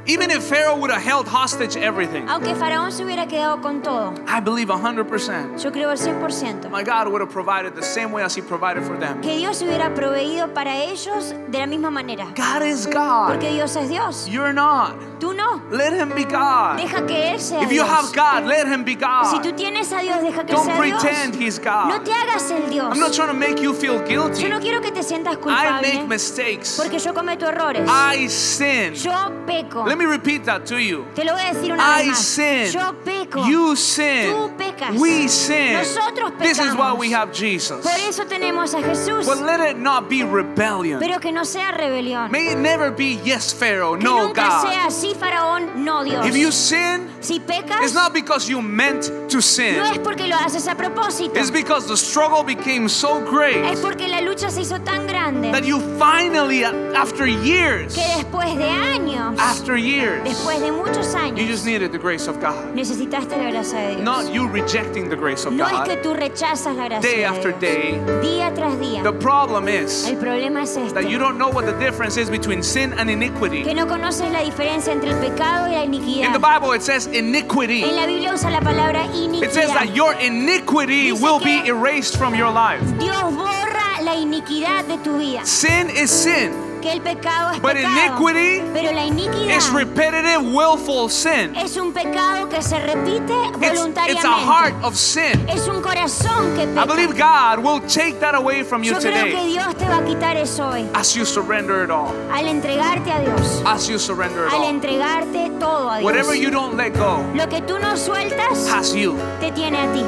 ¿Sabes 0.06 0.12
qué 0.12 0.12
hace 0.12 0.12
Dios? 0.12 0.20
Even 0.24 0.32
if 0.32 0.44
Pharaoh 0.44 0.76
would 0.78 0.92
have 0.92 1.02
held 1.02 1.28
hostage 1.28 1.76
everything, 1.78 2.28
Aunque 2.28 2.56
Faraón 2.56 2.92
se 2.92 3.04
hubiera 3.04 3.28
quedado 3.28 3.62
con 3.62 3.82
todo, 3.82 4.14
I 4.28 4.40
believe 4.42 4.70
100%. 4.70 5.58
yo 5.62 5.72
creo 5.72 5.90
al 5.90 5.98
100%. 5.98 6.70
My 6.70 6.84
God 6.84 7.08
would 7.10 7.22
have 7.22 7.32
provided 7.32 7.74
the 7.76 7.82
same 7.84 8.12
way 8.12 8.24
as 8.24 8.36
He 8.36 8.42
provided 8.42 8.84
for 8.84 8.98
them. 9.00 9.22
Que 9.22 9.38
Dios 9.38 9.62
hubiera 9.62 9.94
proveído 9.94 10.54
para 10.54 10.76
ellos 10.84 11.34
de 11.50 11.58
la 11.60 11.66
misma 11.68 11.90
manera. 11.92 12.26
God 12.36 12.64
is 12.64 12.86
God. 12.88 13.30
Porque 13.30 13.50
Dios 13.52 13.76
es 13.76 13.90
Dios. 13.90 14.28
You're 14.28 14.54
not. 14.54 14.94
Tú 15.20 15.34
no. 15.34 15.62
Let 15.72 15.94
Him 15.94 16.10
be 16.14 16.26
God. 16.26 16.78
Deja 16.78 17.06
que 17.06 17.32
Él 17.34 17.40
sea 17.40 17.62
If 17.64 17.70
you 17.72 17.84
Dios. 17.84 17.88
have 17.90 18.14
God, 18.14 18.46
let 18.46 18.68
Him 18.68 18.84
be 18.84 18.94
Si 18.94 19.00
God. 19.00 19.42
tú 19.44 19.54
tienes 19.56 19.92
a 19.94 20.00
Dios, 20.02 20.22
deja 20.22 20.44
que 20.46 20.54
Don't 20.54 20.66
sea 20.66 20.82
Dios. 20.82 21.02
pretend 21.02 21.36
He's 21.36 21.60
No 21.60 21.64
God. 21.98 22.04
te 22.04 22.12
hagas 22.12 22.52
el 22.52 22.70
Dios. 22.70 22.90
I'm 22.94 23.00
not 23.00 23.14
trying 23.14 23.30
to 23.30 23.34
make 23.34 23.62
you 23.62 23.74
feel 23.74 24.00
guilty. 24.06 24.42
Yo 24.44 24.50
no 24.50 24.60
quiero 24.60 24.82
que 24.82 24.92
te 24.92 25.02
sientas 25.02 25.38
I 25.46 25.82
make 25.82 25.96
¿eh? 26.02 26.08
mistakes. 26.08 26.76
porque 26.78 27.00
yo 27.00 27.14
cometo 27.14 27.48
errores. 27.48 27.90
I 27.90 28.28
sin. 28.28 28.94
Yo 28.96 29.14
peco. 29.46 29.86
Let 29.94 30.00
me 30.00 30.06
repeat 30.06 30.46
that 30.46 30.66
to 30.68 30.82
you. 30.82 31.06
Te 31.14 31.24
lo 31.24 31.34
voy 31.34 31.42
a 31.44 31.54
decir 31.54 31.72
una 31.72 31.98
vez 31.98 32.08
I 32.08 32.10
más. 32.10 32.18
sin. 32.18 32.72
Yo 32.72 32.96
peco. 33.06 33.46
You 33.46 33.76
sin. 33.76 34.32
Tú 34.32 34.52
pecas. 34.58 34.96
We 35.00 35.28
sin. 35.28 35.74
Nosotros 35.74 36.32
This 36.40 36.58
is 36.58 36.74
why 36.74 36.94
we 36.94 37.12
have 37.12 37.32
Jesus. 37.32 37.84
Por 37.84 37.96
eso 38.00 38.26
tenemos 38.26 38.74
a 38.74 38.82
Jesús. 38.82 39.28
But 39.28 39.46
let 39.46 39.60
it 39.60 39.78
not 39.78 40.10
be 40.10 40.24
rebellion. 40.24 41.00
Pero 41.00 41.20
que 41.20 41.32
no 41.32 41.46
sea 41.46 41.72
rebelión. 41.72 42.32
May 42.32 42.54
it 42.54 42.58
never 42.58 42.90
be 42.90 43.20
yes, 43.24 43.54
Pharaoh, 43.54 43.96
que 43.96 44.04
no, 44.04 44.30
nunca 44.30 44.50
God. 44.50 44.62
sea 44.72 44.86
así, 44.88 45.14
Faraón, 45.14 45.84
no 45.86 46.04
Dios. 46.04 46.26
If 46.26 46.36
you 46.36 46.52
sin, 46.52 47.08
si 47.20 47.40
pecas, 47.40 47.84
it's 47.84 47.94
not 47.94 48.16
because 48.16 48.50
you 48.50 48.64
meant 48.64 49.04
to 49.30 49.36
no 49.36 49.42
sin. 49.42 49.76
es 49.76 50.00
porque 50.00 50.28
lo 50.28 50.36
haces 50.38 50.68
a 50.68 50.76
propósito. 50.76 51.40
It's 51.40 51.52
because 51.52 51.88
the 51.88 51.98
struggle 51.98 52.44
became 52.44 52.90
so 52.90 53.22
great 53.22 53.64
Es 53.72 53.80
porque 53.80 54.08
la 54.08 54.22
lucha 54.22 54.50
se 54.50 54.62
hizo 54.62 54.84
tan 54.84 55.06
grande 55.06 55.52
that 55.52 55.66
you 55.66 55.80
finally, 56.00 56.64
after 56.66 57.28
years, 57.28 57.94
que 57.94 58.02
después 58.18 58.58
de 58.58 58.70
años, 58.70 59.03
after 59.44 59.78
years, 59.78 60.24
después 60.24 60.60
de 60.62 60.72
muchos 60.72 61.14
años, 61.16 61.40
you 61.40 61.48
just 61.48 61.66
needed 61.66 61.92
the 61.92 61.98
grace 61.98 62.28
of 62.28 62.40
God. 62.40 62.74
necesitaste 62.74 63.38
la 63.38 63.50
gracia 63.52 63.80
de 63.80 63.96
Dios. 63.96 64.02
Not 64.02 64.34
you 64.34 64.48
rejecting 64.48 65.10
the 65.10 65.16
grace 65.16 65.46
of 65.46 65.54
No 65.54 65.66
es 65.66 65.88
que 65.88 65.96
God 65.96 66.04
tú 66.04 66.14
rechazas 66.14 66.76
la 66.76 66.86
gracia 66.86 67.10
day 67.10 67.18
de 67.18 67.26
after 67.26 67.52
Dios. 67.52 67.62
day. 67.62 68.02
Día 68.22 68.54
tras 68.54 68.80
día. 68.80 69.04
The 69.04 69.14
problem 69.14 69.68
is 69.68 70.08
El 70.08 70.18
problema 70.18 70.64
es 70.64 70.94
that 70.94 71.10
you 71.10 71.20
don't 71.20 71.38
know 71.38 71.50
what 71.50 71.66
the 71.66 71.74
difference 71.74 72.18
is 72.18 72.30
between 72.30 72.64
sin 72.64 72.94
and 72.94 73.10
iniquity. 73.10 73.64
Que 73.64 73.74
no 73.74 73.86
conoces 73.88 74.32
la 74.32 74.42
diferencia 74.42 74.94
entre 74.94 75.12
el 75.12 75.18
pecado 75.18 75.68
y 75.68 75.74
la 75.74 75.84
In 75.84 76.34
the. 76.34 76.40
Bible, 76.40 76.74
it 76.74 76.82
says 76.82 77.08
iniquity. 77.08 77.84
En 77.84 77.96
la 77.96 78.06
Biblia 78.06 78.34
usa 78.34 78.50
la 78.50 78.60
palabra 78.60 79.06
iniquidad. 79.14 79.44
It 79.44 79.54
says 79.54 79.72
that 79.74 79.96
your 79.96 80.14
iniquity 80.16 81.12
Dice 81.12 81.22
will 81.22 81.40
be 81.40 81.66
erased 81.68 82.18
from 82.18 82.36
your 82.36 82.52
life. 82.52 82.82
Dios 83.00 83.34
borra 83.34 84.02
la 84.02 84.16
iniquidad 84.16 84.86
de 84.88 84.98
tu 84.98 85.18
vida. 85.18 85.46
Sin 85.46 85.90
is 85.90 86.12
sin. 86.12 86.73
Porque 86.84 86.98
el 86.98 87.02
pecado 87.02 87.52
es 87.52 87.62
But 87.62 87.72
pecado. 87.76 87.96
iniquity 87.98 88.62
Pero 88.74 88.92
la 88.92 89.06
iniquidad 89.06 89.56
It's 89.56 89.72
repetitive, 89.72 90.40
willful 90.54 91.10
sin. 91.10 91.56
es 91.56 91.78
un 91.78 91.94
pecado 91.94 92.50
que 92.50 92.62
se 92.62 92.78
repite 92.78 93.32
It's, 93.34 93.58
it's 93.62 93.80
voluntariamente. 93.80 94.28
a 94.28 94.38
heart 94.38 94.74
of 94.84 94.96
sin. 94.96 95.48
Es 95.48 95.66
un 95.70 95.82
corazón 95.82 96.54
que 96.56 96.64
I 96.64 96.68
peca. 96.68 96.86
believe 96.86 97.14
God 97.18 97.60
will 97.64 97.80
take 97.88 98.20
that 98.20 98.36
away 98.36 98.64
from 98.64 98.84
you 98.84 98.92
Yo 98.94 99.00
creo 99.00 99.14
que 99.14 99.32
today 99.32 99.48
Dios 99.54 99.76
te 99.78 99.86
va 99.88 99.98
a 100.00 100.04
quitar 100.04 100.36
eso 100.36 100.68
hoy. 100.72 100.86
as 100.94 101.14
you 101.16 101.24
surrender 101.26 101.86
it 101.86 101.90
all. 101.90 102.14
Al 102.34 102.48
entregarte 102.48 103.12
a 103.14 103.22
Dios. 103.22 103.62
As 103.66 103.88
you 103.88 103.98
surrender 103.98 104.48
it 104.48 104.54
Al 104.54 104.64
all. 104.64 104.68
entregarte 104.70 105.52
todo 105.62 105.90
a 105.90 106.00
Dios. 106.00 106.04
Whatever 106.12 106.36
you 106.36 106.50
don't 106.52 106.76
let 106.76 106.92
go 106.98 107.24
Lo 107.34 107.48
que 107.48 107.62
tú 107.62 107.80
no 107.80 107.96
sueltas 107.96 108.68
has 108.70 108.94
you. 108.94 109.16
te 109.40 109.52
tiene 109.54 109.78
a 109.78 109.94
ti. 109.94 110.04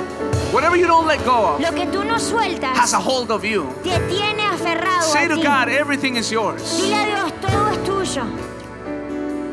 Whatever 0.56 0.78
you 0.78 0.88
don't 0.88 1.06
let 1.06 1.22
go 1.26 1.56
of 1.56 1.60
Lo 1.60 1.70
que 1.74 1.86
tú 1.88 2.06
no 2.06 2.16
has 2.16 2.94
a 2.94 2.98
hold 2.98 3.30
of 3.30 3.44
you. 3.44 3.68
te 3.84 4.00
tiene 4.08 4.42
aferrado 4.42 5.02
Say 5.02 5.26
a 5.26 5.28
to 5.28 5.36
ti. 5.36 5.44
God, 5.44 5.68
everything 5.68 6.16
is 6.16 6.32
yours. 6.32 6.62
Dile 6.80 6.96
a 6.96 7.06
Dios, 7.06 7.32
todo 7.42 7.68
es 7.72 7.78
tuyo. 7.84 8.24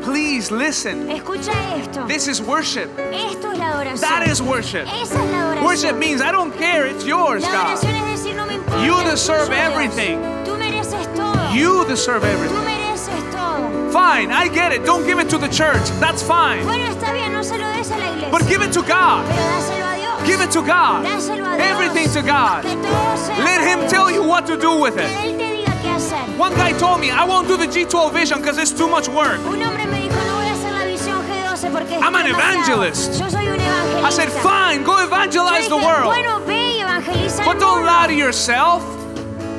Please 0.01 0.49
listen. 0.49 1.09
Escucha 1.09 1.51
esto. 1.77 2.07
This 2.07 2.29
is 2.29 2.41
worship. 2.41 2.89
Esto 3.11 3.51
es 3.51 3.57
la 3.59 3.73
adoración. 3.73 3.99
That 3.99 4.27
is 4.29 4.41
worship. 4.41 4.87
Esa 4.87 5.21
es 5.21 5.31
la 5.31 5.41
adoración. 5.41 5.65
Worship 5.65 5.95
means 5.97 6.21
I 6.21 6.31
don't 6.31 6.53
care, 6.57 6.87
it's 6.87 7.05
yours, 7.05 7.43
La 7.43 7.51
God. 7.51 7.73
es 7.73 7.81
decir, 7.81 8.35
no 8.37 8.45
me 8.45 8.53
importa. 8.53 8.85
You 8.85 9.03
deserve 9.03 9.51
everything. 9.51 10.19
Tú 10.45 10.55
mereces 10.57 11.13
todo. 11.15 11.51
You 11.53 11.83
deserve 11.83 12.21
Tú 12.21 12.27
everything. 12.27 12.63
mereces 12.63 13.31
todo. 13.31 13.91
Fine, 13.91 14.31
I 14.31 14.47
get 14.47 14.71
it. 14.71 14.85
Don't 14.85 15.05
give 15.05 15.19
it 15.19 15.29
to 15.31 15.37
the 15.37 15.49
church. 15.49 15.83
That's 15.99 16.23
fine. 16.23 16.63
Bueno, 16.63 16.85
está 16.89 17.11
bien, 17.11 17.33
no 17.33 17.43
se 17.43 17.57
lo 17.57 17.67
des 17.73 17.91
a 17.91 17.97
la 17.97 18.05
iglesia. 18.09 18.29
But 18.31 18.47
give 18.47 18.61
it 18.63 18.71
to 18.71 18.81
God. 18.83 19.25
Pero 19.27 19.41
dáselo. 19.43 19.82
Give 20.25 20.41
it 20.41 20.51
to 20.51 20.61
God. 20.61 21.05
Dáselo 21.05 21.45
a 21.45 21.57
Dios. 21.57 21.69
Everything 21.71 22.09
to 22.13 22.21
God. 22.21 22.63
Que 22.63 22.75
todo 22.75 23.17
sea 23.17 23.37
Let 23.43 23.57
para 23.59 23.69
Him 23.69 23.79
Dios. 23.81 23.91
tell 23.91 24.09
you 24.11 24.23
what 24.23 24.45
to 24.47 24.55
do 24.57 24.79
with 24.79 24.95
Que 24.95 25.03
it. 25.03 25.09
Él 25.09 25.37
te 25.37 25.57
diga 25.57 25.73
qué 25.81 25.89
hacer. 25.89 26.39
One 26.39 26.53
guy 26.55 26.71
told 26.77 26.99
me, 27.01 27.11
I 27.11 27.25
won't 27.25 27.47
do 27.47 27.57
the 27.57 27.67
G12 27.67 28.13
vision 28.13 28.39
because 28.39 28.57
it's 28.57 28.71
too 28.71 28.87
much 28.87 29.07
work. 29.09 29.39
Un 29.45 29.61
hombre 29.61 29.85
me 29.85 29.99
dijo, 30.07 30.15
no 30.25 30.35
voy 30.35 30.47
a 30.47 30.53
hacer 30.53 30.71
la 30.71 30.85
visión 30.85 31.21
G12 31.27 31.71
porque 31.71 31.95
es 31.95 32.01
I'm 32.01 32.15
an 32.15 32.25
demasiado". 32.25 32.83
evangelist. 32.83 33.19
Yo 33.19 33.29
soy 33.29 33.47
un 33.47 33.59
evangelista. 33.59 34.07
I 34.07 34.09
said, 34.11 34.29
fine, 34.41 34.83
go 34.83 34.97
Yo 34.97 35.05
evangelize 35.07 35.67
the 35.69 35.75
dije, 35.75 35.85
world. 35.85 36.05
Bueno, 36.05 36.39
ve 36.45 36.73
y 36.77 36.79
evangeliza 36.81 37.43
But 37.45 37.55
el 37.55 37.59
don't 37.59 37.83
mundo. 37.83 37.91
lie 37.91 38.07
to 38.07 38.13
yourself. 38.13 38.81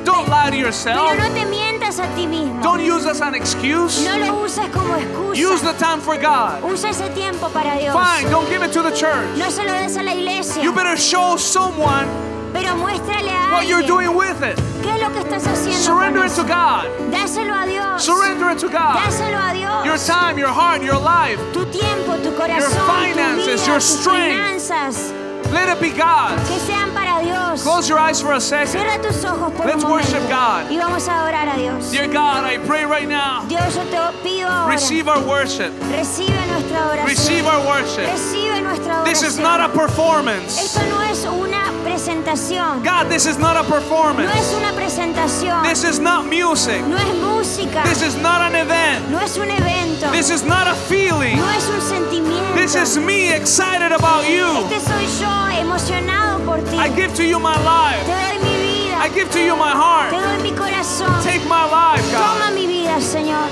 Don't 0.05 0.29
lie 0.29 0.51
to 0.51 0.55
yourself. 0.57 1.09
Pero 1.09 1.27
no 1.27 1.33
te 1.33 1.45
mientas 1.45 1.99
a 1.99 2.07
ti 2.15 2.27
mismo. 2.27 2.61
Don't 2.61 2.81
use 2.81 3.05
as 3.05 3.21
an 3.21 3.33
excuse. 3.35 4.05
No 4.05 4.17
lo 4.17 4.43
uses 4.43 4.69
como 4.69 4.95
excusa. 4.95 5.35
Use 5.35 5.61
the 5.61 5.73
time 5.73 5.99
for 5.99 6.15
God. 6.17 6.63
Usa 6.63 6.89
ese 6.89 7.09
tiempo 7.13 7.49
para 7.49 7.77
Dios. 7.77 7.93
Fine, 7.93 8.29
don't 8.29 8.47
give 8.47 8.63
it 8.63 8.71
to 8.71 8.81
the 8.83 8.91
church. 8.91 9.27
No 9.37 9.49
se 9.49 9.63
lo 9.63 9.73
des 9.73 9.97
a 9.97 10.03
la 10.03 10.13
iglesia. 10.13 10.61
You 10.63 10.71
better 10.71 10.95
show 10.95 11.37
someone 11.37 12.07
Pero 12.53 12.75
muéstrale 12.77 13.31
a 13.31 13.51
what 13.51 13.67
you're 13.67 13.85
doing 13.85 14.15
with 14.15 14.41
it. 14.43 14.55
qué 14.81 14.95
es 14.95 15.01
lo 15.01 15.11
que 15.11 15.19
estás 15.19 15.45
haciendo. 15.45 15.83
Surrender 15.83 16.21
con 16.21 16.31
it 16.31 16.35
to. 16.35 16.43
God. 16.43 16.85
Dáselo 17.11 17.53
a 17.53 17.65
Dios. 17.65 18.03
Surrender 18.05 18.51
it 18.51 18.59
to 18.59 18.69
God. 18.69 18.95
Dáselo 18.95 19.37
a 19.37 19.53
Dios. 19.53 19.85
Your 19.85 19.97
time, 19.97 20.37
your 20.37 20.53
heart, 20.53 20.81
your 20.81 20.97
life. 20.97 21.39
tu 21.51 21.65
tiempo, 21.65 22.15
tu 22.23 22.31
corazón, 22.35 22.71
finances, 23.03 23.45
tu 23.45 23.51
vida, 23.51 23.65
your 23.65 23.75
tus 23.79 23.99
strength. 23.99 24.37
finanzas, 24.37 25.13
Let 25.51 25.69
it 25.69 25.79
be 25.81 25.91
God. 25.91 26.37
que 26.47 26.59
sean 26.59 26.91
para 26.93 27.23
Dios. 27.23 27.63
Close 27.63 27.87
your 27.87 27.99
eyes 27.99 28.21
for 28.21 28.33
a 28.33 28.41
second. 28.41 28.71
Cierra 28.71 29.01
tus 29.01 29.23
ojos 29.23 29.51
por 29.53 29.65
Let's 29.65 29.83
un 29.83 29.89
momento 29.89 30.11
worship 30.11 30.29
God. 30.29 30.69
y 30.71 30.77
vamos 30.77 31.07
a 31.07 31.19
adorar 31.21 31.47
a 31.49 31.57
Dios. 31.57 31.91
Dear 31.91 32.07
God, 32.07 32.43
I 32.43 32.57
pray 32.65 32.83
right 32.85 33.07
now. 33.07 33.45
Dios, 33.47 33.75
yo 33.75 33.83
te 33.85 33.97
pido 34.23 34.47
ahora, 34.47 34.71
Receive 34.71 35.07
our 35.07 35.21
worship. 35.23 35.71
recibe 35.91 36.45
nuestra 36.47 36.83
adoración. 36.83 37.05
Receive 37.07 37.45
our 37.47 37.65
worship. 37.65 38.05
Recibe 38.07 38.61
nuestra 38.61 38.93
adoración. 39.01 39.05
This 39.05 39.23
is 39.23 39.37
not 39.39 39.59
a 39.61 39.69
performance. 39.69 40.57
Esto 40.59 40.81
no 40.89 41.01
es 41.01 41.23
una 41.25 41.64
presentación. 41.99 42.83
God, 42.83 43.09
this 43.09 43.25
is 43.25 43.37
not 43.37 43.55
a 43.55 43.63
No 43.63 43.69
performance. 43.69 44.29
es 44.35 44.53
una 44.53 44.71
presentación. 44.73 45.63
This 45.63 45.83
is 45.83 45.99
not 45.99 46.25
music. 46.25 46.81
No 46.85 46.97
es 46.97 47.13
música. 47.15 47.83
This 47.83 48.01
is 48.01 48.15
not 48.17 48.41
an 48.41 48.55
event. 48.55 49.09
No 49.09 49.19
es 49.19 49.37
un 49.37 49.49
evento. 49.49 50.11
This 50.11 50.29
is 50.29 50.43
not 50.43 50.67
a 50.67 50.75
feeling. 50.89 51.37
No 51.37 51.49
es 51.51 51.67
un 51.69 51.79
sentimiento. 51.81 52.55
This 52.55 52.75
is 52.75 52.97
me 52.97 53.31
excited 53.33 53.91
about 53.93 54.25
you. 54.27 54.45
Este 54.69 54.79
soy 54.81 55.07
yo 55.21 55.61
emocionado 55.61 56.39
por 56.45 56.59
ti. 56.69 56.77
I 56.77 56.89
give 56.89 57.13
to 57.15 57.23
you 57.23 57.39
my 57.39 57.53
Te 57.55 57.63
life. 57.63 58.05
doy 58.05 58.39
mi 58.43 58.55
vida. 58.57 58.97
I 58.99 59.09
give 59.09 59.29
to 59.31 59.39
you 59.39 59.55
my 59.55 59.71
Te 59.71 59.77
heart. 59.77 60.11
doy 60.11 60.37
mi 60.43 60.51
corazón. 60.51 61.23
Take 61.23 61.45
my 61.47 61.63
life, 61.65 62.03
God. 62.11 62.39
Toma 62.39 62.51
mi 62.53 62.67
vida, 62.67 62.99
Señor. 62.99 63.47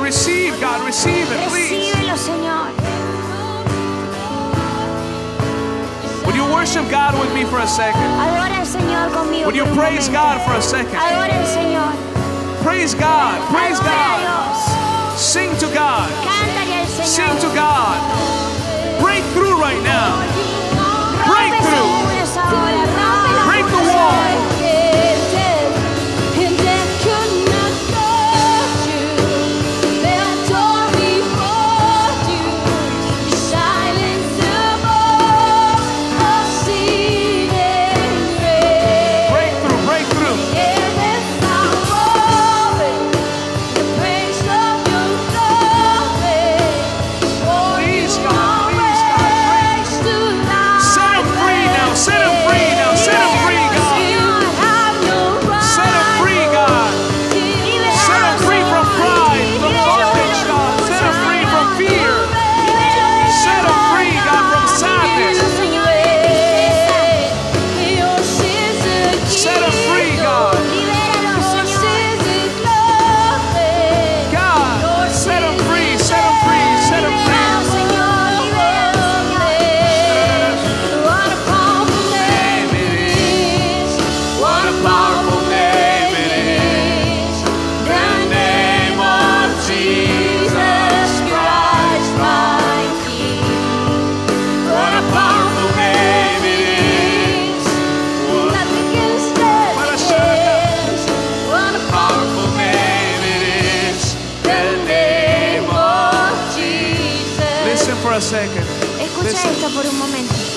Receive, 0.00 0.54
God. 0.60 0.84
Receive 0.86 1.26
it, 1.32 1.48
please. 1.48 1.70
Recíbelo, 1.70 2.16
Señor. 2.16 2.70
Would 6.30 6.38
you 6.38 6.54
worship 6.54 6.88
God 6.88 7.18
with 7.18 7.34
me 7.34 7.42
for 7.42 7.58
a 7.58 7.66
second? 7.66 8.00
Adora 8.00 8.54
al 8.54 8.64
Señor 8.64 9.10
conmigo. 9.10 9.46
Would 9.46 9.56
you 9.56 9.64
praise. 9.74 10.08
God 10.08 10.40
for 10.46 10.54
a 10.54 10.62
second? 10.62 10.94
Adora 10.94 11.34
al 11.34 11.44
Señor. 11.44 12.62
Praise 12.62 12.94
God. 12.94 13.34
Praise 13.50 13.80
God. 13.80 15.18
Sing 15.18 15.50
to 15.58 15.66
God. 15.74 16.08
Sing 16.86 17.36
to 17.40 17.52
God. 17.52 17.98
Break 19.02 19.24
through 19.34 19.60
right 19.60 19.82
now. 19.82 20.49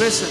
Listen. 0.04 0.28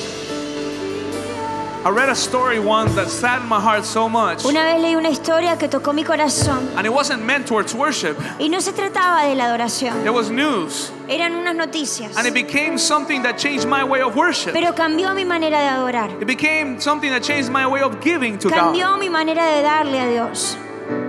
I 1.83 1.89
read 1.89 2.11
a 2.11 2.15
story 2.15 2.59
once 2.59 2.95
that 2.95 3.09
saddened 3.09 3.49
my 3.49 3.59
heart 3.59 3.87
so 3.87 4.07
much. 4.07 4.45
Una 4.45 4.63
vez 4.65 4.83
leí 4.83 4.95
una 4.97 5.09
historia 5.09 5.57
que 5.57 5.67
tocó 5.67 5.95
mi 5.95 6.05
corazón 6.05 6.69
And 6.77 6.87
it 6.87 6.93
wasn't 6.93 7.23
meant 7.25 7.47
towards 7.47 7.75
worship. 7.75 8.19
y 8.39 8.51
no 8.51 8.61
se 8.61 8.73
trataba 8.75 9.25
de 9.25 9.35
la 9.35 9.47
adoración, 9.47 10.05
It 10.07 10.13
was 10.13 10.31
news. 10.31 10.93
eran 11.09 11.35
unas 11.35 11.57
noticias. 11.57 12.15
And 12.19 12.27
it 12.27 12.35
became 12.35 12.77
something 12.77 13.23
that 13.23 13.39
changed 13.39 13.67
my 13.67 13.83
way 13.83 14.03
of 14.03 14.15
worship. 14.15 14.53
Pero 14.53 14.75
cambió 14.75 15.15
mi 15.15 15.25
manera 15.25 15.59
de 15.59 15.69
adorar, 15.69 16.11
It 16.21 16.27
became 16.27 16.79
something 16.79 17.09
that 17.11 17.23
changed 17.23 17.51
my 17.51 17.67
way 17.67 17.81
of 17.81 17.99
giving 18.05 18.39
to 18.41 18.51
God. 18.51 18.59
cambió 18.59 18.99
mi 18.99 19.09
manera 19.09 19.43
de 19.57 19.63
darle 19.63 19.99
a 19.99 20.07
Dios. 20.07 20.59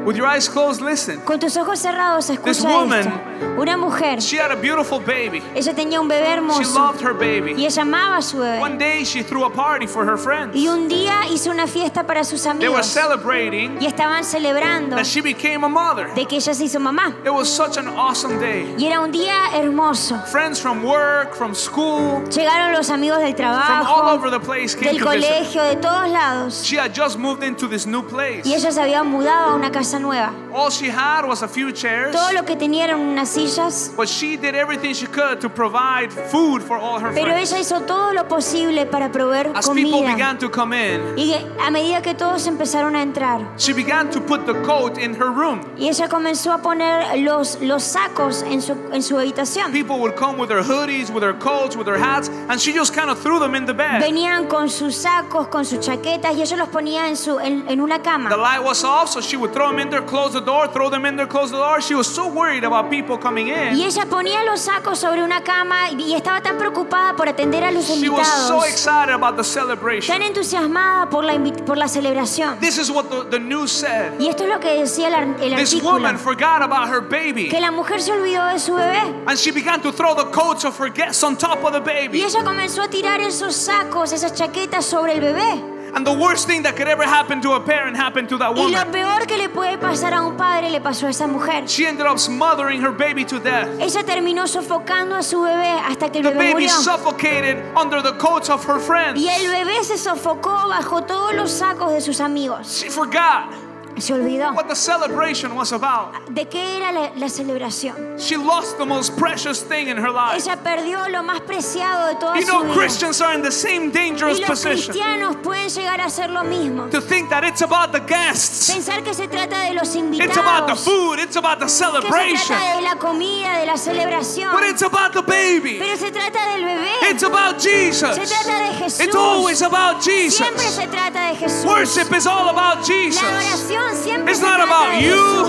With 0.06 0.16
your 0.18 0.28
eyes 0.28 0.50
closed, 0.50 0.82
listen. 0.82 1.22
Con 1.22 1.40
tus 1.40 1.56
ojos 1.58 1.80
cerrados 1.80 2.28
This 2.28 2.38
escucha 2.58 2.68
woman- 2.70 3.00
esto. 3.00 3.12
Una 3.58 3.78
mujer, 3.78 4.20
She 4.22 4.38
had 4.38 4.52
a 4.52 4.56
beautiful 4.56 5.00
baby. 5.00 5.42
ella 5.56 5.74
tenía 5.74 6.00
un 6.02 6.08
bebé 6.08 6.26
She 6.26 6.34
hermoso 6.34 6.80
loved 6.80 7.02
her 7.02 7.12
y 7.14 7.40
baby. 7.42 7.66
ella 7.66 7.82
amaba 7.84 8.18
a 8.18 8.22
su 8.22 8.38
bebé. 8.40 8.60
One 8.60 8.78
day 8.78 9.04
she 9.06 9.24
threw 9.24 9.46
a 9.46 9.50
party 9.50 9.86
for 9.88 10.06
her 10.06 10.18
friends. 10.18 10.56
Y 10.56 10.68
un 10.68 10.88
día 10.88 11.22
hizo 11.32 11.52
una 11.52 11.68
fiesta 11.68 12.04
para 12.06 12.24
sus 12.24 12.42
They 12.44 12.52
were 12.54 12.68
amigos 12.68 12.88
celebrating 12.88 13.78
y 13.82 13.86
estaban 13.86 14.24
celebrando 14.24 14.96
that 14.96 15.06
she 15.06 15.22
became 15.22 15.64
a 15.64 15.70
mother. 15.70 16.14
de 16.16 16.26
que 16.26 16.38
ella 16.38 16.54
se 16.54 16.64
hizo 16.66 16.80
mamá. 16.80 17.14
It 17.24 17.32
was 17.32 17.48
such 17.50 17.78
an 17.78 17.88
awesome 17.88 18.40
day. 18.40 18.74
Y 18.78 18.86
era 18.88 19.00
un 19.02 19.12
día 19.12 19.36
hermoso. 19.56 20.18
Friends 20.32 20.60
from 20.60 20.84
work, 20.84 21.36
from 21.36 21.54
school, 21.54 22.24
Llegaron 22.30 22.74
los 22.74 22.90
amigos 22.90 23.20
del 23.20 23.36
from 23.36 23.46
all 23.48 23.62
trabajo, 23.64 24.14
over 24.16 24.30
the 24.32 24.40
place 24.40 24.76
came 24.76 24.92
del 24.94 25.04
colegio, 25.04 25.64
de 25.64 25.76
todos 25.78 26.10
lados. 26.10 26.64
She 26.64 26.78
had 26.78 26.92
just 26.94 27.18
moved 27.18 27.44
into 27.44 27.68
this 27.68 27.86
new 27.86 28.02
place. 28.04 28.42
Y 28.46 28.54
ella 28.54 28.72
se 28.72 28.82
había 28.82 29.04
mudado 29.04 29.52
a 29.52 29.56
una 29.56 29.72
casa 29.72 29.93
casa 29.94 30.00
nueva. 30.00 30.34
All 30.54 30.70
she 30.70 30.90
had 30.90 31.26
was 31.26 31.42
a 31.44 31.48
few 31.48 31.72
chairs, 31.72 32.12
Todo 32.16 32.32
lo 32.34 32.44
que 32.44 32.56
tenía 32.56 32.86
eran 32.86 33.00
unas 33.00 33.30
sillas, 33.30 33.92
but 33.96 34.08
she 34.08 34.38
did 34.38 34.56
everything 34.56 34.94
she 34.94 35.08
could 35.08 35.40
to 35.42 35.50
provide 35.50 36.12
food 36.12 36.62
for 36.62 36.78
all 36.78 37.00
her 37.00 37.12
pero 37.14 37.32
friends. 37.34 37.52
ella 37.52 37.60
hizo 37.62 37.82
todo 37.86 38.14
lo 38.14 38.28
posible 38.28 38.86
para 38.86 39.10
proveer 39.12 39.52
As 39.56 39.68
people 39.70 39.92
comida. 39.92 40.14
began 40.16 40.38
to 40.38 40.50
come 40.50 40.74
in, 40.74 41.18
Y 41.18 41.34
a 41.60 41.72
medida 41.72 42.02
que 42.02 42.14
todos 42.14 42.46
empezaron 42.48 42.96
a 42.96 43.02
entrar, 43.02 43.42
she 43.58 43.74
began 43.74 44.10
to 44.12 44.20
put 44.22 44.46
the 44.46 44.54
coat 44.64 44.98
in 44.98 45.14
her 45.16 45.32
room. 45.32 45.62
y 45.78 45.88
ella 45.90 46.08
comenzó 46.08 46.52
a 46.54 46.60
poner 46.60 47.18
los, 47.20 47.60
los 47.62 47.84
sacos 47.84 48.44
en 48.44 48.62
su, 48.62 48.74
en 48.92 49.02
su 49.02 49.16
habitación. 49.18 49.72
People 49.72 50.00
would 50.00 50.16
come 50.16 50.38
with 50.38 50.50
their 50.50 50.64
hoodies, 50.64 51.10
with 51.10 51.22
their 51.22 51.34
coats, 51.38 51.76
with 51.76 51.86
their 51.86 51.98
hats, 51.98 52.30
and 52.50 52.60
she 52.60 52.74
just 52.74 52.94
kind 52.94 53.10
of 53.10 53.20
threw 53.20 53.40
them 53.40 53.56
in 53.56 53.66
the 53.66 53.74
bed. 53.74 54.02
Venían 54.02 54.48
con 54.48 54.70
sus 54.70 54.96
sacos, 54.96 55.48
con 55.50 55.66
sus 55.66 55.80
chaquetas, 55.80 56.36
y 56.36 56.42
ella 56.42 56.58
los 56.58 56.70
ponía 56.70 57.08
en, 57.08 57.16
su, 57.16 57.40
en, 57.40 57.68
en 57.68 57.80
una 57.82 57.98
The 57.98 58.04
cama. 58.04 58.36
light 58.38 58.64
was 58.64 58.84
off, 58.84 59.10
so 59.10 59.20
she 59.22 59.36
would 59.38 59.52
throw 59.54 59.70
them 59.70 59.80
in 59.80 59.83
there, 59.90 60.02
close 60.06 60.34
the 60.34 60.42
door, 60.42 60.68
throw 60.72 60.90
them 60.90 61.06
in 61.06 61.16
there, 61.16 61.28
close 61.28 61.52
the 61.52 61.58
door. 61.58 61.82
She 61.82 61.96
was 61.96 62.08
so 62.08 62.28
worried 62.28 62.64
about 62.64 62.90
people 62.90 63.18
coming 63.18 63.48
in. 63.50 63.76
Y 63.78 63.84
ella 63.86 64.06
ponía 64.06 64.44
los 64.44 64.62
sacos 64.62 65.00
sobre 65.00 65.24
una 65.24 65.42
cama 65.44 65.90
y 65.92 66.04
y 66.04 66.16
estaba 66.16 66.42
tan 66.42 66.58
preocupada 66.58 67.16
por 67.16 67.28
atender 67.30 67.64
a 67.64 67.72
los 67.72 67.86
She 67.88 68.10
was 68.10 68.28
so 68.28 68.56
invitados, 68.64 68.70
excited 68.70 69.14
about 69.14 69.36
the 69.38 69.44
celebration. 69.44 70.14
tan 70.14 70.22
entusiasmada 70.22 71.10
por 71.10 71.24
la, 71.24 71.34
por 71.66 71.78
la 71.78 71.88
celebración. 71.88 72.60
This 72.60 72.78
is 72.78 72.90
what 72.92 73.06
the, 73.10 73.24
the 73.30 73.40
news 73.40 73.72
said. 73.72 74.20
Y 74.20 74.28
esto 74.28 74.44
es 74.44 74.50
lo 74.50 74.60
que 74.60 74.70
decía 74.80 75.08
el, 75.08 75.56
This 75.56 75.74
artículo, 75.74 75.94
woman 75.94 76.18
forgot 76.18 76.62
about 76.62 76.88
her 76.90 77.02
baby. 77.02 77.50
que 77.50 77.60
la 77.60 77.72
mujer 77.72 78.02
se 78.02 78.12
olvidó 78.12 78.46
de 78.48 78.60
su 78.60 78.74
bebé. 78.76 79.00
And 79.28 79.38
she 79.38 79.52
began 79.52 79.82
to 79.82 79.92
throw 79.92 80.14
the 80.16 80.26
coats 80.32 80.66
of 80.66 80.78
her 80.80 80.90
guests 80.90 81.24
on 81.24 81.38
top 81.38 81.64
of 81.64 81.72
the 81.74 81.80
Y 81.80 82.08
baby. 82.08 82.22
ella 82.24 82.44
comenzó 82.44 82.82
a 82.84 82.88
tirar 82.90 83.20
esos 83.22 83.56
sacos, 83.56 84.12
esas 84.12 84.34
chaquetas 84.34 84.86
sobre 84.86 85.14
el 85.14 85.22
bebé. 85.22 85.73
And 85.96 86.06
the 86.06 86.12
worst 86.14 86.48
thing 86.48 86.64
that 86.64 86.76
could 86.76 86.88
ever 86.88 87.04
happen 87.04 87.40
to 87.42 87.52
a 87.54 87.60
parent 87.60 87.96
happened 87.96 88.28
to 88.30 88.38
that 88.40 88.56
Y 88.56 88.62
lo 88.64 88.64
woman. 88.66 88.92
peor 88.92 89.28
que 89.28 89.38
le 89.38 89.48
puede 89.50 89.78
pasar 89.78 90.14
a 90.14 90.22
un 90.24 90.36
padre 90.36 90.70
le 90.72 90.80
pasó 90.82 91.06
a 91.06 91.10
esa 91.12 91.28
mujer. 91.28 91.68
She 91.68 91.86
ended 91.86 92.08
up 92.08 92.18
smothering 92.18 92.82
her 92.82 92.92
baby 92.92 93.24
to 93.26 93.40
death. 93.40 93.68
Ella 93.80 94.04
terminó 94.04 94.48
sofocando 94.48 95.16
a 95.16 95.22
su 95.22 95.42
bebé 95.42 95.70
hasta 95.86 96.10
que 96.12 96.18
el 96.20 96.24
The 96.24 96.30
bebé 96.32 96.38
baby 96.54 96.64
murió. 96.66 96.70
suffocated 96.70 97.58
under 97.76 98.02
the 98.02 98.14
coats 98.18 98.50
of 98.50 98.64
her 98.68 98.80
friends. 98.80 99.22
Y 99.22 99.28
el 99.30 99.48
bebé 99.52 99.84
se 99.84 99.98
sofocó 99.98 100.68
bajo 100.68 101.04
todos 101.04 101.34
los 101.36 101.52
sacos 101.52 101.92
de 101.92 102.02
sus 102.02 102.20
amigos. 102.22 102.68
She 102.82 102.90
forgot 102.90 103.52
Se 103.98 104.14
olvidó 104.14 104.54
what 104.54 104.68
the 104.68 104.76
celebration 104.76 105.56
was 105.56 105.72
about. 105.72 106.14
de 106.34 106.46
qué 106.46 106.78
era 106.78 106.92
la, 106.92 107.12
la 107.16 107.28
celebración. 107.30 107.96
She 108.20 108.36
lost 108.38 108.78
the 108.78 108.86
most 108.86 109.16
precious 109.18 109.62
thing 109.62 109.88
in 109.88 109.98
her 109.98 110.10
life. 110.12 110.36
Ella 110.36 110.58
perdió 110.64 111.08
lo 111.10 111.22
más 111.24 111.42
preciado 111.42 112.08
de 112.08 112.16
toda 112.16 112.36
You 112.36 112.42
su 112.46 112.52
know, 112.52 112.64
vida. 112.64 112.74
Christians 112.74 113.22
are 113.22 113.34
in 113.34 113.42
the 113.44 113.52
same 113.52 113.92
dangerous 113.92 114.38
Y 114.40 114.42
los 114.42 114.50
position 114.50 114.94
cristianos 114.94 115.36
pueden 115.44 115.70
llegar 115.70 116.02
a 116.02 116.06
hacer 116.06 116.30
lo 116.32 116.44
mismo. 116.44 116.90
to 116.90 117.00
think 117.02 117.30
that 117.30 117.44
it's 117.44 117.62
about 117.62 117.92
the 117.92 118.00
guests, 118.00 118.70
Pensar 118.72 119.04
que 119.04 119.14
se 119.14 119.28
trata 119.28 119.60
de 119.70 119.74
los 119.76 119.96
invitados. 119.96 120.30
it's 120.30 120.38
about 120.38 120.68
the 120.68 120.76
food, 120.76 121.20
it's 121.20 121.36
about 121.36 121.60
the 121.60 121.68
celebration. 121.70 122.32
que 122.34 122.38
se 122.38 122.54
trata 122.54 122.76
de 122.78 122.82
la 122.82 122.96
comida, 122.96 123.60
de 123.60 123.66
la 123.68 123.78
celebración. 123.78 124.52
but 124.54 124.64
it's 124.64 124.82
about 124.82 125.14
the 125.14 125.22
baby. 125.22 125.78
Pero 125.80 125.96
se 125.98 126.12
trata 126.12 126.40
del 126.56 126.66
bebé. 126.66 126.90
It's 127.12 127.24
about 127.24 127.60
Jesus. 127.62 128.16
Se 128.16 128.26
trata 128.26 128.60
de 128.60 128.74
Jesús. 128.84 129.00
It's 129.06 129.16
always 129.16 129.62
about 129.62 130.02
Jesus. 130.02 130.38
Siempre 130.38 130.64
se 130.68 130.88
trata 130.88 131.30
de 131.30 131.36
Jesús. 131.36 131.66
Worship 131.66 132.12
is 132.14 132.26
all 132.28 132.50
about 132.50 132.84
Jesus. 132.86 133.22
adoración 133.22 133.68
siempre 133.68 133.83
it's 134.30 134.42
not 134.42 134.60
about 134.62 135.02
you. 135.02 135.46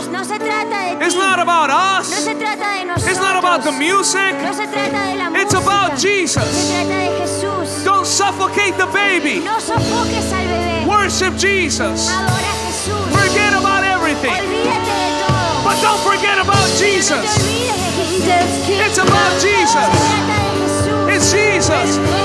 It's 1.00 1.14
not 1.14 1.38
about 1.38 1.70
us. 1.70 2.26
It's 2.26 3.18
not 3.18 3.36
about 3.36 3.64
the 3.64 3.72
music. 3.72 4.34
It's 5.40 5.54
about 5.54 5.98
Jesus. 5.98 6.72
Don't 7.84 8.06
suffocate 8.06 8.76
the 8.76 8.86
baby. 8.86 9.40
Worship 10.88 11.36
Jesus. 11.36 12.10
Forget 13.12 13.52
about 13.54 13.84
everything. 13.84 14.32
But 15.64 15.80
don't 15.80 16.00
forget 16.04 16.38
about 16.38 16.68
Jesus. 16.76 17.24
It's 18.84 18.98
about 18.98 19.40
Jesus. 19.40 19.90
It's 21.08 21.32
Jesus. 21.32 22.23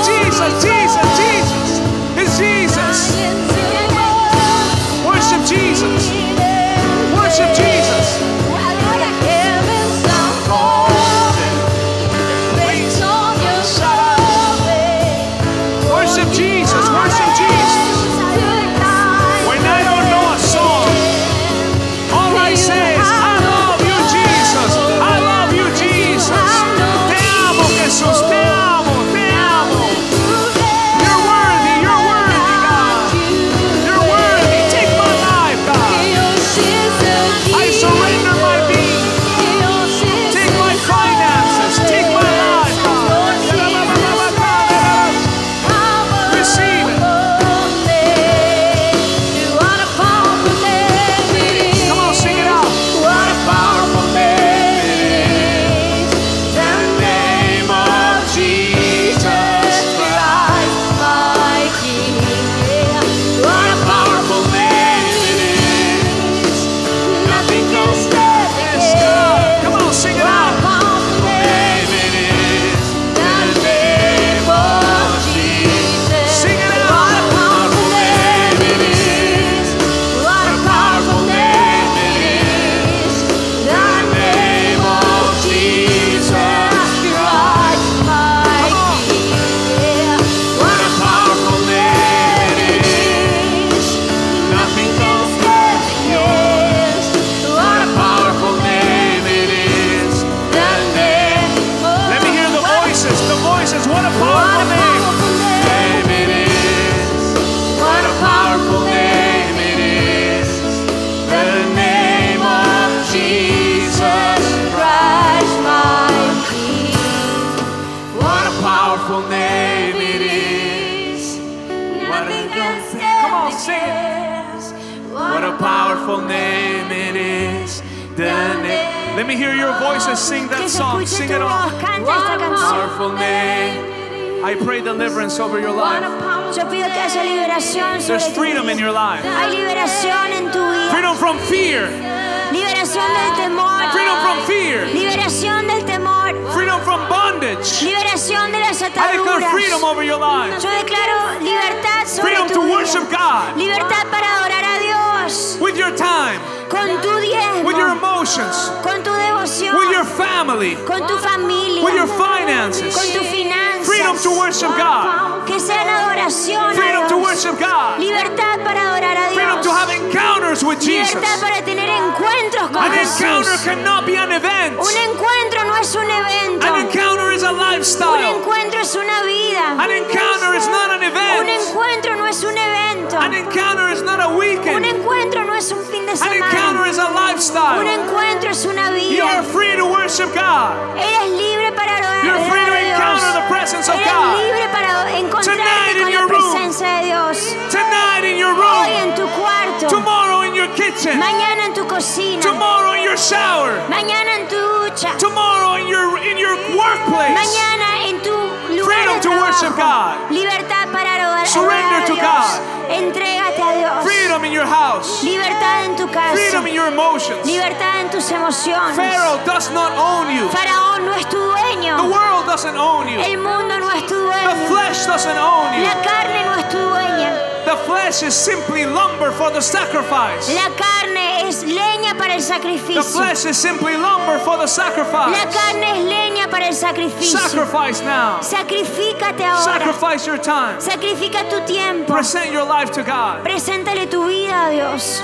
Bondage. 147.56 147.82
Liberación 147.84 148.52
de 148.52 148.60
las 148.60 148.82
I 148.82 148.90
declare 149.18 149.42
freedom 149.52 149.84
over 149.84 150.04
your 150.04 150.18
life. 150.20 150.54
Yo 150.62 150.70
declaro 150.70 151.40
libertad 151.42 152.06
sobre 152.08 152.22
Freedom 152.36 152.48
tu 152.48 152.54
to 152.54 152.62
worship 152.70 153.10
God 153.10 153.58
Libertad 153.58 154.08
para 154.12 154.28
adorar 154.40 154.64
a 154.64 154.80
Dios. 154.80 155.58
with 155.60 155.76
your 155.78 155.92
time, 155.96 156.40
Con 156.70 157.02
tu 157.02 157.10
diezmo. 157.20 157.64
with 157.66 157.78
your 157.78 157.90
emotions, 157.92 158.56
Con 158.84 159.04
tu 159.04 159.12
devoción. 159.12 159.76
with 159.78 159.92
your 159.92 160.06
family, 160.06 160.76
Con 160.86 161.06
tu 161.08 161.18
familia. 161.18 161.84
with 161.84 161.94
your 161.96 162.08
finances. 162.08 162.96
Con 162.96 163.06
tus 163.14 163.28
finanzas. 163.28 163.86
Freedom 163.86 164.18
to 164.20 164.30
worship 164.38 164.70
God. 164.78 165.46
Que 165.48 165.60
sean 165.60 165.88
adoración 165.88 166.72
a 166.72 166.76
Freedom 166.76 167.08
to 167.08 167.18
worship 167.18 167.58
God. 167.60 168.00
Libertad 168.00 168.60
para 168.64 168.82
adorar 168.92 169.18
a 169.18 169.30
Dios. 169.30 169.34
Freedom 169.34 169.62
to 169.64 169.72
have 169.72 169.90
encounters 169.90 170.39
encounters 170.50 170.64
with 170.64 170.82
Jesus. 170.82 171.22
Para 171.42 171.62
tener 171.64 171.88
encuentros 171.90 172.72
con 172.72 172.82
An 172.84 172.94
encounter 172.98 173.58
cannot 173.64 174.06
be 174.06 174.16
an 174.16 174.32
event. 174.32 174.80
Un 174.80 174.98
encuentro 174.98 175.64
no 175.66 175.76
es 175.78 175.96
un 175.96 176.10
evento. 176.10 176.66
An 176.68 176.82
encounter 176.88 177.32
is 177.32 177.44
a 177.44 177.52
Un 177.52 177.58
lifestyle. 177.60 178.36
encuentro 178.36 178.82
es 178.82 178.96
una 178.96 179.24
vida. 179.24 179.78
An 179.78 179.92
encounter 179.92 180.56
is 180.56 180.68
not 180.68 180.90
an 180.92 181.04
Un 181.04 181.04
event. 181.04 181.50
encuentro 181.50 182.16
no 182.18 182.26
es 182.26 182.44
un 182.44 182.58
evento. 182.58 183.18
An 183.20 183.34
encounter 183.34 183.90
is 183.90 184.02
not 184.02 184.20
a 184.20 184.28
Un 184.28 184.38
weekend. 184.38 184.86
encuentro 184.86 185.46
no 185.46 185.54
es 185.56 185.72
un 185.72 185.84
fin 185.86 186.06
de 186.06 186.14
An 186.14 186.34
encounter 186.34 186.88
is 186.90 186.98
a 186.98 187.08
Un 187.08 187.14
lifestyle. 187.16 187.86
encuentro 187.88 188.50
es 188.50 188.66
una 188.66 188.90
You 188.98 189.24
are 189.26 189.44
free 189.44 189.76
to 189.78 189.86
worship 189.86 190.34
God. 190.34 190.74
Eres 190.98 191.30
libre 191.38 191.72
para 191.74 191.98
adorar 191.98 192.26
You're 192.26 192.50
free 192.50 192.66
to 192.66 192.74
encounter 192.74 193.34
the 193.34 193.46
presence 193.48 193.88
of 193.90 193.96
Eres 193.96 194.12
God. 194.12 194.38
libre 194.38 194.68
para 194.72 194.90
Tonight 194.90 195.20
encontrarte 195.20 195.92
in 195.92 196.04
con 196.04 196.12
your 196.12 196.26
la 196.26 196.34
room. 196.34 196.52
presencia 196.54 196.88
de 196.98 197.06
Dios. 197.06 197.38
Tonight 197.70 198.24
in 198.26 198.38
your 198.38 198.54
Hoy 198.54 198.90
en 199.04 199.16
tu 199.16 199.26
cuarto. 199.38 199.88
Tomorrow 199.88 200.42
in 200.44 200.49
your 200.60 200.68
kitchen. 200.76 201.18
Mañana 201.20 201.66
en 201.68 201.74
tu 201.74 201.86
cocina. 201.88 202.42
Tomorrow 202.42 202.94
in 202.94 203.04
your 203.04 203.18
shower. 203.18 203.72
Mañana 203.88 204.40
en 204.40 204.48
tu 204.48 204.60
ducha. 204.84 205.16
Tomorrow 205.18 205.76
in 205.80 205.88
your 205.88 206.18
in 206.20 206.38
your 206.38 206.56
workplace. 206.76 207.32
Mañana 207.32 207.88
en 208.10 208.20
tu 208.22 208.36
lugar 208.76 208.86
Freedom 208.86 209.16
de 209.16 209.22
to 209.22 209.30
worship. 209.32 209.74
God. 209.78 210.16
Libertad 210.30 210.86
para 210.92 211.16
adorar, 211.16 211.48
Surrender 211.48 212.04
a 212.04 212.06
to 212.06 212.14
Dios. 212.14 212.26
God. 212.28 212.92
Entrégate 212.92 213.62
a 213.62 213.72
Dios. 213.78 214.04
Freedom 214.04 214.44
in 214.44 214.52
your 214.52 214.66
house. 214.68 215.24
Libertad 215.24 215.86
en 215.86 215.96
tu 215.96 216.08
casa. 216.08 216.34
Freedom 216.36 216.68
in 216.68 216.74
your 216.74 216.88
emotions. 216.88 217.46
Libertad 217.46 218.02
en 218.02 218.10
tus 218.10 218.30
emociones. 218.32 218.96
Pharaoh 218.96 219.40
does 219.46 219.72
not 219.72 219.92
own 219.98 220.30
you. 220.36 220.50
Faraón 220.50 221.06
no 221.06 221.14
es 221.14 221.26
tu 221.30 221.38
The 221.40 221.46
dueño. 221.46 222.12
world 222.12 222.46
doesn't 222.48 222.76
own 222.78 223.08
you. 223.08 223.20
El 223.20 223.38
mundo 223.38 223.80
no 223.80 223.90
es 223.92 224.02
tu 224.08 224.16
The 224.16 224.26
dueño. 224.26 224.68
flesh 224.68 225.06
doesn't 225.06 225.38
own 225.38 225.74
you. 225.80 225.84
La 225.88 225.96
carne 226.02 226.44
no 226.46 226.56
es 226.60 226.70
tu 226.70 226.78
dueña. 226.80 227.30
The 227.70 227.78
flesh 227.86 228.24
is 228.24 228.34
simply 228.34 228.84
lumber 228.84 229.32
for 229.32 229.52
the 229.52 229.62
sacrifice. 229.62 230.50
La 230.56 230.72
carne 230.76 231.48
es 231.48 231.64
leña 231.64 232.18
para 232.18 232.34
el 232.34 232.42
sacrificio. 232.42 233.04
The 233.04 233.04
flesh 233.04 233.46
is 233.46 233.58
simply 233.58 233.96
lumber 233.96 234.40
for 234.40 234.58
the 234.58 234.66
sacrifice. 234.66 235.30
La 235.30 235.52
sacrifice. 235.52 235.54
carne 235.54 235.92
es 235.92 236.06
leña 236.06 236.50
para 236.50 236.68
el 236.68 236.74
sacrificio. 236.74 237.38
Sacrifice 237.38 238.02
now. 238.02 238.40
Sacrifícate 238.42 239.44
ahora. 239.44 239.62
Sacrifice 239.62 240.26
your 240.26 240.40
time. 240.40 240.82
Sacrifica 240.82 241.48
tu 241.48 241.64
tiempo. 241.72 242.12
Present 242.12 242.52
your 242.52 242.66
life 242.66 242.90
to 242.92 243.04
God. 243.04 243.44
Preséntale 243.44 244.10
tu 244.10 244.26
vida 244.26 244.66
a 244.66 244.72
Dios. 244.72 245.22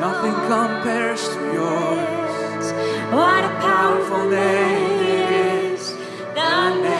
Nothing 0.00 0.34
compares 0.48 1.28
to 1.28 1.40
yours. 1.54 2.72
What 3.12 3.44
a 3.44 3.58
Powerful 3.60 4.28
name 4.28 5.00
it 5.06 5.30
is. 5.72 5.92
The 6.34 6.74
name 6.82 6.97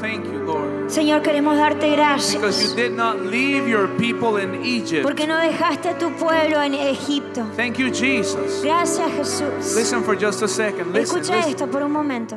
thank 0.00 0.24
you, 0.24 0.40
Lord, 0.44 0.88
Señor, 0.90 1.22
queremos 1.22 1.56
darte 1.56 1.90
because 1.90 2.32
you 2.32 2.40
gracias 2.40 2.74
did 2.76 2.92
not 2.92 3.20
leave 3.20 3.68
your 3.68 3.88
people 3.96 4.36
in 4.38 4.64
Egypt. 4.64 5.02
porque 5.04 5.26
no 5.26 5.36
dejaste 5.36 5.88
a 5.90 5.98
tu 5.98 6.10
pueblo 6.12 6.60
en 6.62 6.74
Egipto. 6.74 7.44
Thank 7.56 7.76
you, 7.78 7.90
Jesus. 7.90 8.62
Gracias, 8.62 9.10
Jesús. 9.12 9.74
Listen 9.76 10.02
for 10.02 10.16
just 10.16 10.42
a 10.42 10.48
second. 10.48 10.92
Listen, 10.92 11.20
Escucha 11.20 11.36
listen. 11.36 11.50
esto 11.52 11.66
por 11.68 11.82
un 11.82 11.92
momento. 11.92 12.36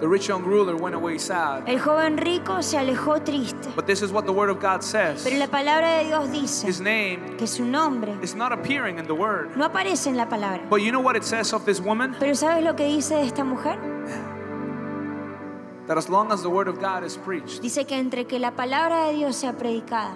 The 0.00 0.08
rich 0.08 0.26
young 0.26 0.42
ruler 0.42 0.74
went 0.74 0.96
away 0.96 1.16
sad. 1.16 1.62
El 1.68 1.78
joven 1.78 2.16
rico 2.18 2.60
se 2.60 2.76
alejó 2.76 3.22
triste, 3.24 3.68
But 3.76 3.86
this 3.86 4.02
is 4.02 4.10
what 4.10 4.24
the 4.26 4.32
word 4.32 4.50
of 4.50 4.58
God 4.60 4.82
says. 4.82 5.22
pero 5.22 5.36
la 5.36 5.46
palabra 5.46 5.98
de 5.98 6.06
Dios 6.06 6.28
dice 6.32 6.66
His 6.68 6.80
name 6.80 7.36
que 7.38 7.46
su 7.46 7.64
nombre 7.64 8.16
is 8.20 8.34
not 8.34 8.50
appearing 8.52 8.98
in 8.98 9.06
the 9.06 9.14
word. 9.14 9.56
no 9.56 9.64
aparece 9.64 10.08
en 10.08 10.16
la 10.16 10.28
palabra. 10.28 10.60
But 10.68 10.82
you 10.82 10.90
know 10.90 11.00
what 11.00 11.14
it 11.14 11.22
says 11.22 11.52
of 11.52 11.64
this 11.64 11.80
woman? 11.80 12.16
Pero 12.18 12.34
¿sabes 12.34 12.64
lo 12.64 12.74
que 12.74 12.84
dice 12.84 13.14
de 13.14 13.26
esta 13.26 13.44
mujer? 13.44 13.78
That 15.92 15.98
as 15.98 16.08
long 16.08 16.32
as 16.32 16.40
the 16.40 16.48
word 16.48 16.68
of 16.68 16.80
God 16.80 17.04
is 17.04 17.18
preached, 17.18 17.60
Dice 17.60 17.84
que 17.86 17.98
entre 17.98 18.24
que 18.26 18.38
la 18.38 18.52
palabra 18.52 19.08
de 19.08 19.12
Dios 19.12 19.36
sea 19.36 19.52
predicada, 19.52 20.14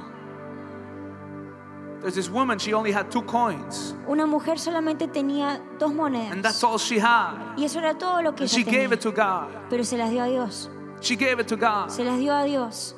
there's 2.01 2.15
this 2.15 2.31
woman, 2.31 2.59
she 2.59 2.73
only 2.73 2.93
had 2.93 3.11
two 3.11 3.21
coins. 3.27 3.95
una 4.09 4.25
mujer 4.27 4.59
solamente 4.59 5.07
tenía 5.07 5.61
dos 5.79 5.91
And 5.91 5.97
monedas. 5.99 6.41
that's 6.43 6.65
all 6.65 6.79
she 6.79 6.99
had. 6.99 7.59
Y 7.59 7.65
eso 7.65 7.79
era 7.79 7.93
todo 7.99 8.23
lo 8.23 8.35
que 8.35 8.45
And 8.45 8.51
ella 8.53 8.57
she 8.57 8.65
gave 8.65 8.89
tenía. 8.89 8.93
it 8.95 9.01
to 9.01 9.13
God. 9.13 9.49
Pero 9.69 9.85
se 9.85 9.99
las 9.99 10.11
dio 10.11 10.23
a 10.23 10.29
Dios. 10.29 10.71
She 11.03 11.15
gave 11.15 11.41
it 11.43 11.47
to 11.49 11.57
God. 11.59 11.91
Se 11.91 12.05
las 12.05 12.19
dio 12.19 12.33
a 12.33 12.45
Dios. 12.45 12.95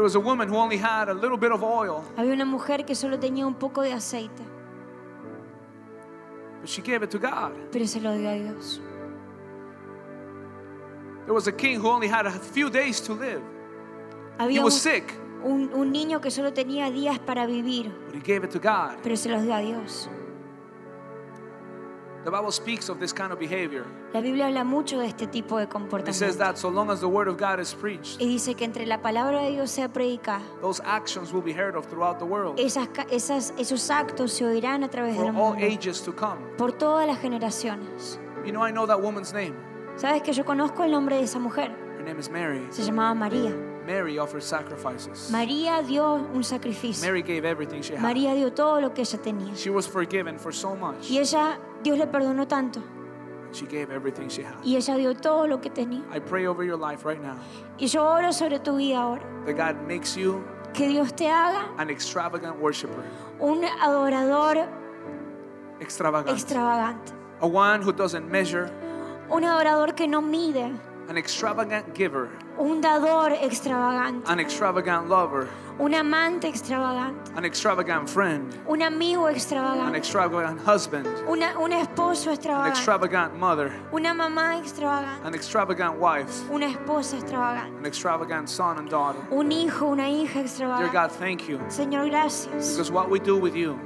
There 0.00 0.04
was 0.06 0.14
a 0.14 0.18
woman 0.20 0.48
who 0.48 0.56
only 0.56 0.78
had 0.78 1.10
a 1.10 1.12
little 1.12 1.36
bit 1.36 1.52
of 1.52 1.62
oil, 1.62 2.02
Había 2.16 2.32
una 2.32 2.46
mujer 2.46 2.86
que 2.86 2.94
solo 2.94 3.18
tenía 3.18 3.46
un 3.46 3.52
poco 3.56 3.82
de 3.82 3.92
aceite, 3.92 4.42
but 6.62 6.70
she 6.70 6.80
gave 6.80 7.02
it 7.04 7.10
to 7.10 7.18
God. 7.18 7.52
pero 7.70 7.86
se 7.86 8.00
lo 8.00 8.16
dio 8.16 8.30
a 8.30 8.34
Dios. 8.34 8.80
There 11.26 11.34
was 11.34 11.48
a 11.48 11.52
king 11.52 11.76
who 11.78 11.88
only 11.90 12.08
had 12.08 12.24
a 12.24 12.30
few 12.30 12.70
days 12.70 12.98
to 13.02 13.12
live. 13.12 13.42
He 14.38 14.42
Había 14.44 14.60
un, 14.60 14.64
was 14.64 14.80
sick, 14.80 15.12
un- 15.44 15.70
un 15.74 15.92
niño 15.92 16.22
que 16.22 16.30
solo 16.30 16.50
tenía 16.54 16.90
días 16.90 17.18
para 17.18 17.44
vivir, 17.46 17.92
but 18.06 18.14
he 18.14 18.20
gave 18.20 18.42
it 18.42 18.50
to 18.52 18.58
God. 18.58 18.96
pero 19.02 19.14
se 19.18 19.28
los 19.28 19.42
dio 19.42 19.52
a 19.54 19.60
Dios. 19.60 20.08
The 22.24 22.30
Bible 22.30 22.52
speaks 22.52 22.90
of 22.90 22.98
this 23.00 23.14
kind 23.14 23.32
of 23.32 23.38
behavior. 23.38 23.86
La 24.12 24.20
Biblia 24.20 24.46
habla 24.48 24.62
mucho 24.62 24.98
de 24.98 25.06
este 25.06 25.26
tipo 25.26 25.56
de 25.56 25.64
It 25.64 25.68
says 25.70 25.72
comportamiento. 25.72 26.38
that 26.38 26.58
so 26.58 26.68
long 26.68 26.90
as 26.90 27.00
the 27.00 27.08
word 27.08 27.28
of 27.28 27.38
God 27.38 27.58
is 27.60 27.72
preached, 27.74 28.20
Y 28.20 28.26
dice 28.26 28.54
que 28.54 28.64
entre 28.66 28.84
la 28.84 28.98
palabra 29.00 29.40
de 29.42 29.52
Dios 29.52 29.70
sea 29.70 29.88
predicada, 29.88 30.42
those 30.60 30.82
actions 30.84 31.32
will 31.32 31.42
be 31.42 31.52
heard 31.54 31.76
of 31.76 31.86
throughout 31.86 32.18
the 32.18 32.24
world 32.26 32.58
esas, 32.58 32.88
ca- 32.88 33.06
esas, 33.10 33.54
esos 33.56 33.90
actos 33.90 34.32
se 34.32 34.44
oirán 34.44 34.84
a 34.84 34.88
través 34.90 35.14
for 35.16 35.24
del 35.24 35.34
all 35.36 35.52
mundo, 35.54 35.64
ages 35.64 36.02
to 36.02 36.12
come. 36.14 36.40
por 36.58 36.72
todas 36.72 37.06
las 37.06 37.18
generaciones. 37.20 38.18
You 38.44 38.52
know, 38.52 38.62
I 38.62 38.70
know 38.70 38.86
that 38.86 39.00
woman's 39.00 39.32
name. 39.32 39.54
¿Sabes 39.96 40.22
que 40.22 40.32
yo 40.32 40.44
conozco 40.44 40.84
el 40.84 40.90
nombre 40.90 41.16
de 41.16 41.22
esa 41.24 41.38
mujer? 41.38 41.70
Her 41.98 42.04
name 42.04 42.18
is 42.18 42.30
Mary. 42.30 42.66
Se 42.70 42.82
llamaba 42.82 43.14
María. 43.14 43.54
Mary 43.86 44.18
offered 44.18 44.42
sacrifices. 44.42 45.30
María 45.30 45.82
dio 45.82 46.14
un 46.14 46.44
sacrificio. 46.44 47.04
Mary 47.06 47.22
gave 47.22 47.44
everything 47.46 47.80
she 47.82 47.94
had. 47.94 48.02
María 48.02 48.34
dio 48.34 48.52
todo 48.52 48.80
lo 48.80 48.92
que 48.94 49.02
ella 49.02 49.18
tenía. 49.18 49.54
She 49.56 49.70
was 49.70 49.86
forgiven 49.88 50.38
for 50.38 50.52
so 50.54 50.74
much. 50.74 51.10
Y 51.10 51.18
ella, 51.18 51.58
Dios 51.82 51.98
le 51.98 52.06
perdonó 52.06 52.46
tanto. 52.46 52.82
She 53.52 53.66
gave 53.66 53.90
everything 53.90 54.28
she 54.28 54.42
had. 54.42 54.54
Y 54.62 54.76
ella 54.76 54.96
dio 54.96 55.14
todo 55.14 55.46
lo 55.48 55.60
que 55.60 55.70
tenía. 55.70 56.02
I 56.14 56.20
pray 56.20 56.46
over 56.46 56.62
your 56.64 56.76
life 56.78 57.04
right 57.04 57.20
now 57.20 57.36
Y 57.78 57.86
yo 57.88 58.04
oro 58.04 58.32
sobre 58.32 58.60
tu 58.60 58.76
vida 58.76 58.98
ahora. 59.02 59.22
that 59.46 59.56
God 59.56 59.86
makes 59.88 60.16
you 60.16 60.44
Que 60.72 60.86
Dios 60.88 61.12
te 61.12 61.26
haga 61.26 61.68
an 61.78 61.90
extravagant 61.90 62.60
worshiper. 62.60 63.02
un 63.40 63.64
adorador 63.64 64.68
Extravagant. 65.80 66.36
extravagante. 66.38 67.12
A 67.40 67.46
one 67.48 67.82
who 67.82 67.92
doesn't 67.92 68.30
measure. 68.30 68.70
Un 69.30 69.42
adorador 69.44 69.94
que 69.96 70.06
no 70.06 70.20
mide. 70.20 70.70
An 71.10 71.16
extravagant 71.18 71.92
giver. 71.92 72.28
Un 72.56 72.80
dador 72.80 73.32
extravagante. 73.32 74.30
An 74.30 74.38
extravagant 74.38 75.08
lover. 75.08 75.48
Un 75.80 75.92
amante 75.92 76.46
extravagante. 76.46 77.32
An 77.36 77.44
extravagant 77.44 78.08
friend. 78.08 78.54
Un 78.68 78.80
amigo 78.80 79.26
An 79.26 79.34
extravagante. 79.34 79.96
extravagant 79.96 80.60
husband. 80.60 81.06
Una, 81.28 81.58
un 81.58 81.72
esposo 81.72 82.28
An 82.30 82.34
extravagante. 82.36 82.78
extravagant 82.78 83.34
mother. 83.34 83.72
Una 83.92 84.14
mamá 84.14 84.56
extravagante. 84.60 85.26
An 85.26 85.34
extravagant 85.34 85.98
wife. 85.98 86.48
Una 86.48 86.66
esposa 86.66 87.16
extravagante. 87.16 87.76
An 87.78 87.86
extravagant 87.86 88.48
son 88.48 88.78
and 88.78 88.88
daughter. 88.88 89.20
Un 89.32 89.50
hijo, 89.50 89.88
una 89.88 90.08
hija 90.08 90.34
Dear 90.34 90.44
extravagante. 90.44 90.92
God, 90.92 91.10
thank 91.18 91.48
you. 91.48 91.58
Señor, 91.68 92.08
gracias. 92.08 92.74
Because 92.76 92.92
what 92.92 93.10
we 93.10 93.18
do 93.18 93.36
with 93.36 93.56
you 93.56 93.76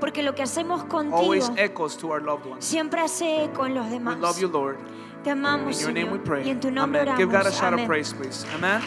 Porque 0.00 0.22
lo 0.22 0.32
que 0.34 0.42
hacemos 0.42 0.84
contigo 0.88 1.14
always 1.14 1.50
echoes 1.58 1.94
to 1.94 2.10
our 2.10 2.22
loved 2.22 2.46
ones. 2.46 2.64
siempre 2.64 3.02
hace 3.02 3.44
eco 3.44 3.66
en 3.66 3.74
los 3.74 3.84
We 3.84 3.98
demás. 3.98 4.16
love 4.18 4.38
you, 4.40 4.48
Lord. 4.48 4.78
Te 5.24 5.30
amamos, 5.30 5.76
In 5.80 5.80
your 5.82 5.92
name 5.92 6.10
we 6.10 6.18
pray. 6.18 6.42
Y 6.44 6.50
en 6.50 6.60
tu 6.60 6.70
nombre 6.70 7.00
Amen. 7.00 7.14
oramos. 7.14 7.18
Give 7.18 7.30
God 7.30 7.46
a 7.46 7.52
shout 7.52 7.74
of 7.74 7.86
praise, 7.86 8.12
please. 8.12 8.44
Amen. 8.54 8.80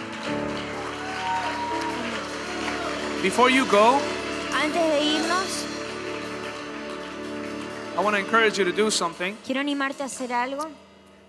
Before 3.22 3.50
you 3.50 3.66
go, 3.66 4.00
Antes 4.54 4.82
de 4.82 5.00
irnos, 5.04 5.66
I 7.98 8.02
want 8.02 8.16
to 8.16 8.20
encourage 8.20 8.58
you 8.58 8.66
to 8.66 8.72
do 8.72 8.90
something. 8.90 9.38
quiero 9.46 9.62
animarte 9.62 10.02
a 10.02 10.06
hacer 10.06 10.34
algo. 10.34 10.68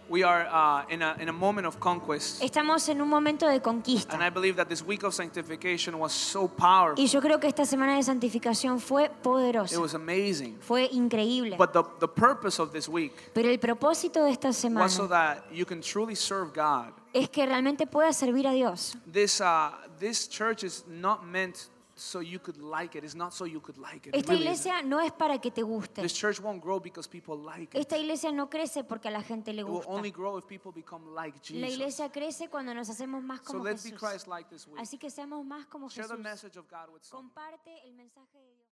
We 0.09 0.23
are 0.23 0.47
uh, 0.51 0.85
in, 0.91 1.03
a, 1.03 1.17
in 1.19 1.29
a 1.29 1.33
moment 1.33 1.67
of 1.67 1.79
conquest. 1.81 2.43
Estamos 2.43 2.89
en 2.89 3.01
un 3.01 3.09
momento 3.09 3.47
de 3.47 3.55
And 3.55 3.63
conquista. 3.63 4.17
I 4.21 4.31
believe 4.31 4.57
that 4.57 4.69
this 4.69 4.83
week 4.83 5.03
of 5.03 5.15
sanctification 5.15 5.99
was 5.99 6.13
so 6.13 6.47
powerful. 6.47 7.03
Y 7.03 7.07
yo 7.09 7.21
creo 7.21 7.41
que 7.41 7.49
esta 7.49 7.65
semana 7.65 7.97
de 7.97 8.03
santificación 8.03 8.81
fue 8.81 9.05
It 9.07 9.13
poderosa, 9.23 9.81
was 9.81 9.95
amazing. 9.95 10.59
fue 10.61 10.89
increíble. 10.93 11.57
But 11.57 11.73
the, 11.73 11.85
the 12.01 12.09
purpose 12.09 12.61
of 12.61 12.73
this 12.73 12.89
week 12.89 13.13
Pero 13.33 13.49
el 13.49 13.59
propósito 13.59 14.25
de 14.25 14.31
esta 14.33 14.53
semana 14.53 14.85
was 14.85 14.93
so 14.93 15.07
that 15.09 15.45
you 15.53 15.65
can 15.65 15.81
truly 15.81 16.15
serve 16.15 16.53
God. 16.53 16.93
es 17.15 17.29
que 17.31 17.47
realmente 17.47 17.87
puedas 17.87 18.17
servir 18.17 18.47
a 18.47 18.53
Dios. 18.53 18.97
This, 19.11 19.41
uh, 19.41 19.71
this 19.99 20.29
church 20.29 20.65
is 20.65 20.85
not 20.87 21.25
meant 21.25 21.69
so 21.97 22.20
you 22.20 22.38
could 22.40 22.57
like 22.59 22.97
it. 22.99 23.05
It's 23.05 23.14
not 23.14 23.32
so 23.32 23.45
you 23.47 23.61
could 23.61 23.78
like 23.78 24.07
it. 24.09 24.14
It 24.14 24.20
Esta 24.20 24.32
really 24.32 24.49
isn't. 24.49 24.66
iglesia 24.66 24.82
no 24.88 25.01
es 25.01 25.12
para 25.12 25.38
que 25.40 25.51
te 25.51 25.62
guste. 25.62 26.03
This 26.03 26.12
church 26.14 26.40
won't 26.40 26.62
grow 26.62 26.80
because 26.80 27.09
people 27.09 27.36
like 27.38 27.76
it. 27.76 27.80
Esta 27.80 27.97
iglesia 27.99 28.32
no 28.32 28.49
crece 28.51 28.84
porque 28.84 29.09
a 29.09 29.11
la 29.11 29.22
gente 29.22 29.53
le 29.53 29.62
It 29.62 29.64
will 29.66 29.74
gusta. 29.76 29.90
only 29.92 30.11
grow 30.11 30.36
if 30.38 30.47
people 30.47 30.72
become 30.72 31.14
like 31.14 31.36
La 31.36 31.42
Jesus. 31.68 31.74
iglesia 31.74 32.11
crece 32.11 32.49
cuando 32.49 32.74
nos 32.74 32.88
hacemos 32.88 33.22
más 33.22 33.40
So 33.40 33.53
como 33.53 33.64
let's 33.64 33.82
be 33.84 33.90
Jesús. 33.90 34.01
Christ 34.11 34.26
like 34.28 34.49
this 34.51 34.66
week. 34.66 34.78
Así 34.80 34.99
que 34.99 35.11
seamos 35.11 35.45
más 35.45 35.66
como 35.66 35.88
Share 35.88 36.09
the 36.09 36.14
Jesús. 36.16 36.24
message 36.24 36.57
of 36.59 36.66
God 36.68 36.92
with 36.92 37.03
someone. 37.03 37.28
Comparte 37.28 37.70
el 37.86 37.95
mensaje 37.95 38.38
de. 38.38 38.54